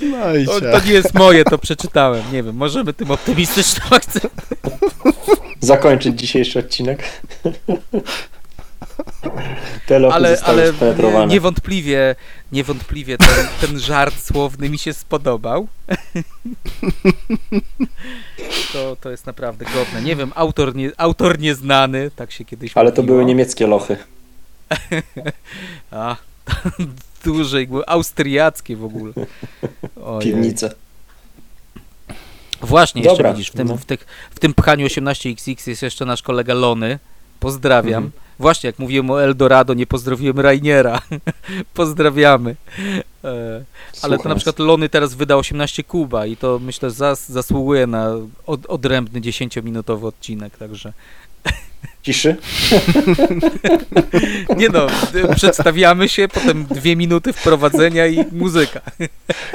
No 0.02 0.36
i 0.36 0.46
To, 0.46 0.62
to 0.62 0.86
nie 0.86 0.92
jest 0.92 1.14
moje, 1.14 1.44
to 1.44 1.58
przeczytałem. 1.58 2.24
Nie 2.34 2.44
wiem, 2.44 2.56
możemy 2.56 2.94
tym 2.94 3.12
optymistycznym 3.12 3.88
akcentem. 3.92 4.32
Zakończyć 5.60 6.20
dzisiejszy 6.20 6.60
odcinek. 6.60 7.04
Te 9.88 10.00
lochy 10.00 10.16
Ale, 10.16 10.38
ale 10.44 10.74
niewątpliwie, 11.28 12.16
niewątpliwie 12.52 13.18
ten, 13.18 13.48
ten 13.62 13.80
żart 13.80 14.16
słowny 14.24 14.70
mi 14.70 14.78
się 14.78 14.94
spodobał. 14.94 15.68
To, 18.74 18.96
to 19.02 19.12
jest 19.12 19.26
naprawdę 19.26 19.66
godne. 19.66 20.02
Nie 20.02 20.16
wiem, 20.16 20.32
autor, 20.36 20.76
nie, 20.76 20.92
autor 20.98 21.40
nieznany, 21.40 22.12
tak 22.16 22.32
się 22.32 22.46
kiedyś 22.46 22.78
Ale 22.78 22.92
to 22.92 23.02
mówiło. 23.02 23.16
były 23.16 23.26
niemieckie 23.26 23.68
lochy. 23.68 23.98
A, 25.92 26.16
dłużej, 27.24 27.68
były 27.68 27.86
austriackie 27.88 28.76
w 28.76 28.84
ogóle. 28.84 29.14
Ojej. 30.04 30.22
Piwnice. 30.22 30.74
Właśnie, 32.62 33.02
jeszcze 33.02 33.18
Dobra, 33.18 33.34
widzisz, 33.34 33.50
w 33.50 33.54
tym, 33.54 33.68
no. 33.68 33.78
w, 33.78 33.86
tych, 33.86 34.06
w 34.32 34.40
tym 34.40 34.54
pchaniu 34.54 34.88
18XX 34.88 35.68
jest 35.70 35.84
jeszcze 35.84 36.06
nasz 36.06 36.22
kolega 36.22 36.54
Lony. 36.54 37.00
Pozdrawiam. 37.40 38.04
Mhm. 38.04 38.29
Właśnie, 38.40 38.68
jak 38.68 38.80
mówiłem 38.80 39.12
o 39.12 39.24
Eldorado, 39.24 39.74
nie 39.74 39.88
pozdrowiłem 39.88 40.40
Rainiera. 40.40 41.02
Pozdrawiamy. 41.74 42.56
E, 43.24 43.64
ale 44.02 44.18
to 44.18 44.30
na 44.30 44.36
przykład 44.36 44.60
Lony 44.60 44.90
teraz 44.90 45.14
wyda 45.14 45.36
18 45.36 45.84
Kuba 45.84 46.26
i 46.26 46.38
to 46.38 46.60
myślę 46.60 46.92
zas, 46.92 47.30
zasługuje 47.30 47.88
na 47.88 48.12
od, 48.46 48.66
odrębny 48.66 49.22
10-minutowy 49.22 50.06
odcinek, 50.06 50.58
także 50.58 50.94
Ciszy? 52.04 52.36
nie 54.58 54.70
no, 54.70 54.88
przedstawiamy 55.36 56.10
się, 56.10 56.28
potem 56.28 56.66
dwie 56.66 56.96
minuty 56.96 57.34
wprowadzenia 57.34 58.08
i 58.08 58.26
muzyka. 58.32 58.82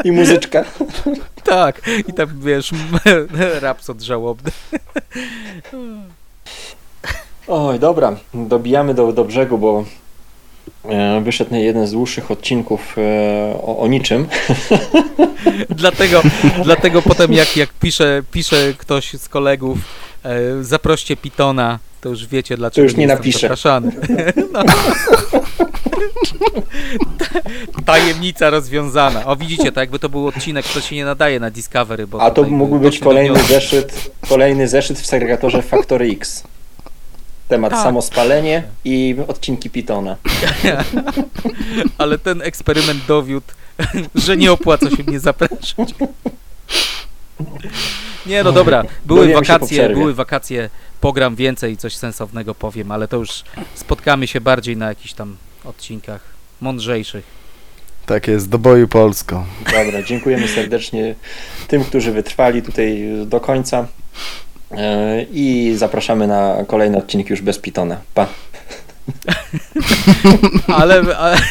I 0.05 0.12
muzyczka. 0.12 0.65
Tak, 1.44 1.81
i 2.09 2.12
tam 2.12 2.40
wiesz, 2.40 2.70
rapsod 3.61 4.02
żałobny. 4.02 4.51
Oj, 7.48 7.78
dobra, 7.78 8.16
dobijamy 8.34 8.94
do, 8.94 9.12
do 9.12 9.24
brzegu, 9.24 9.58
bo 9.58 9.84
e, 10.84 11.20
wyszedł 11.20 11.54
jeden 11.54 11.86
z 11.86 11.92
dłuższych 11.92 12.30
odcinków 12.30 12.96
e, 12.98 13.54
o, 13.62 13.78
o 13.78 13.86
niczym. 13.88 14.26
Dlatego, 15.70 16.22
dlatego 16.64 17.02
potem 17.02 17.32
jak, 17.32 17.56
jak 17.56 17.68
pisze, 17.72 18.22
pisze 18.32 18.74
ktoś 18.78 19.12
z 19.14 19.28
kolegów, 19.28 19.78
e, 20.24 20.64
zaproście 20.64 21.16
Pitona, 21.16 21.78
to 22.00 22.08
już 22.08 22.26
wiecie 22.26 22.56
dlaczego 22.56 22.84
już 22.84 22.96
nie 22.96 23.06
napisze. 23.06 23.38
zapraszany. 23.38 23.92
No. 24.52 24.62
Tajemnica 27.84 28.50
rozwiązana. 28.50 29.26
O 29.26 29.36
widzicie, 29.36 29.72
to 29.72 29.80
jakby 29.80 29.98
to 29.98 30.08
był 30.08 30.26
odcinek, 30.26 30.66
to 30.74 30.80
się 30.80 30.96
nie 30.96 31.04
nadaje 31.04 31.40
na 31.40 31.50
Discovery, 31.50 32.06
bo 32.06 32.22
A 32.22 32.30
to 32.30 32.42
mógłby 32.42 32.78
być 32.80 32.98
kolejny 32.98 33.38
zeszyt, 33.42 34.10
kolejny 34.28 34.68
zeszyt 34.68 34.98
w 34.98 35.06
segregatorze 35.06 35.62
Factory 35.62 36.06
X. 36.10 36.44
Temat 37.48 37.72
Tak. 37.72 37.82
samospalenie 37.82 38.62
i 38.84 39.16
odcinki 39.28 39.70
Pitona. 39.70 40.16
Ale 41.98 42.18
ten 42.18 42.42
eksperyment 42.42 43.06
dowiódł, 43.08 43.46
że 44.14 44.36
nie 44.36 44.52
opłaca 44.52 44.90
się 44.90 45.04
mnie 45.06 45.20
zapraszać. 45.20 45.94
Nie 48.26 48.44
no 48.44 48.52
dobra, 48.52 48.84
były 49.04 49.20
Dowiemy 49.20 49.34
wakacje, 49.40 49.88
były 49.90 50.14
wakacje, 50.14 50.70
pogram 51.00 51.36
więcej, 51.36 51.76
coś 51.76 51.96
sensownego 51.96 52.54
powiem, 52.54 52.90
ale 52.90 53.08
to 53.08 53.16
już 53.16 53.42
spotkamy 53.74 54.26
się 54.26 54.40
bardziej 54.40 54.76
na 54.76 54.88
jakichś 54.88 55.12
tam 55.12 55.36
odcinkach 55.64 56.20
mądrzejszych. 56.60 57.24
Tak 58.06 58.28
jest, 58.28 58.48
do 58.48 58.58
boju 58.58 58.88
Polską. 58.88 59.44
Dobra, 59.64 60.02
dziękujemy 60.02 60.48
serdecznie 60.48 61.14
tym, 61.68 61.84
którzy 61.84 62.12
wytrwali 62.12 62.62
tutaj 62.62 63.04
do 63.26 63.40
końca. 63.40 63.86
E, 64.70 65.23
I 65.23 65.74
zapraszamy 65.77 66.27
na 66.27 66.57
kolejny 66.66 66.97
odcinek 66.97 67.31
już 67.31 67.43
bez 67.43 67.59
Pitona. 67.59 68.01
Pa. 68.15 68.27
Ale, 70.78 71.16
ale 71.16 71.36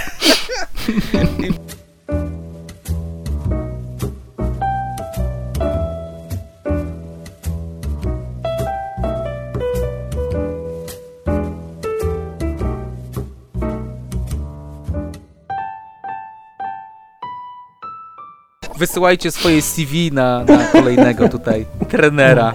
Wysyłajcie 18.77 19.31
swoje 19.31 19.61
CV 19.61 20.11
na, 20.11 20.43
na 20.43 20.65
kolejnego 20.67 21.29
tutaj 21.29 21.65
trenera. 21.89 22.53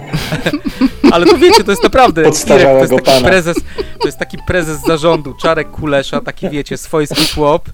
Ale 1.11 1.25
to 1.25 1.37
wiecie, 1.37 1.63
to 1.63 1.71
jest 1.71 1.83
naprawdę 1.83 2.21
Irek, 2.21 2.33
to 2.47 2.79
jest 2.79 2.91
taki 2.93 3.05
pana. 3.05 3.27
prezes, 3.27 3.57
to 4.01 4.07
jest 4.07 4.17
taki 4.17 4.37
prezes 4.47 4.81
zarządu, 4.87 5.33
Czarek 5.41 5.71
Kulesza, 5.71 6.21
taki 6.21 6.49
wiecie, 6.49 6.77
swojski 6.77 7.25
chłop. 7.35 7.69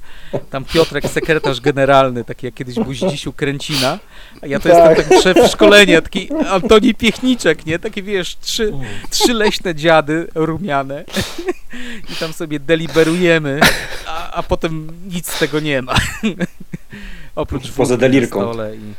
Tam 0.49 0.65
Piotrek, 0.65 1.07
sekretarz 1.07 1.61
generalny, 1.61 2.23
taki 2.23 2.45
jak 2.45 2.55
kiedyś 2.55 2.75
był 2.75 2.93
Zdzisiu 2.93 3.33
Kręcina. 3.33 3.99
A 4.41 4.47
ja 4.47 4.59
to 4.59 4.69
Tak. 4.69 4.97
jestem 4.97 5.09
taki 5.09 5.23
szef 5.23 5.51
szkolenia, 5.51 6.01
taki 6.01 6.29
Antoni 6.49 6.95
Piechniczek, 6.95 7.65
nie? 7.65 7.79
Takie 7.79 8.03
wiesz, 8.03 8.37
trzy, 8.41 8.73
trzy 9.09 9.33
leśne 9.33 9.75
dziady 9.75 10.27
rumiane. 10.35 11.03
I 12.09 12.15
tam 12.15 12.33
sobie 12.33 12.59
deliberujemy, 12.59 13.59
a, 14.07 14.31
a 14.31 14.43
potem 14.43 14.87
nic 15.13 15.29
z 15.31 15.39
tego 15.39 15.59
nie 15.59 15.81
ma. 15.81 15.95
Oprócz 17.35 17.71
Poza 17.71 17.93
na 17.93 17.97
delirką. 17.97 18.41
stole 18.41 18.75
I... 18.75 18.93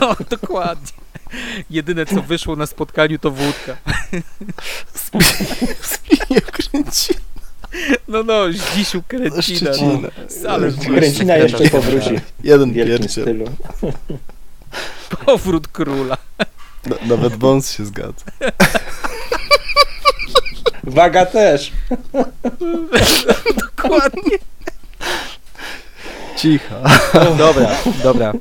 O, 0.04 0.16
dokładnie. 0.30 0.92
Jedyne 1.70 2.06
co 2.06 2.22
wyszło 2.22 2.56
na 2.56 2.66
spotkaniu 2.66 3.18
to 3.18 3.30
wódka. 3.30 3.76
Spinie 5.82 6.40
kręci. 6.40 7.14
No 8.08 8.22
no, 8.22 8.52
Zdzisiu 8.52 9.02
Kręcina. 9.08 9.70
No. 9.80 10.08
Ale 10.50 10.72
Kręcina 10.72 11.36
jeszcze 11.36 11.70
powróci 11.70 12.20
Jeden 12.44 12.74
pierdziel. 12.74 13.44
powrót 15.26 15.68
króla. 15.68 16.16
Na- 16.86 16.96
Nawet 17.16 17.36
wąs 17.36 17.72
się 17.72 17.84
zgadza. 17.86 18.24
Waga 20.84 21.26
też. 21.26 21.72
Dokładnie. 23.76 24.38
Cicho. 26.36 26.74
Dobra, 27.38 27.70
dobra. 28.02 28.32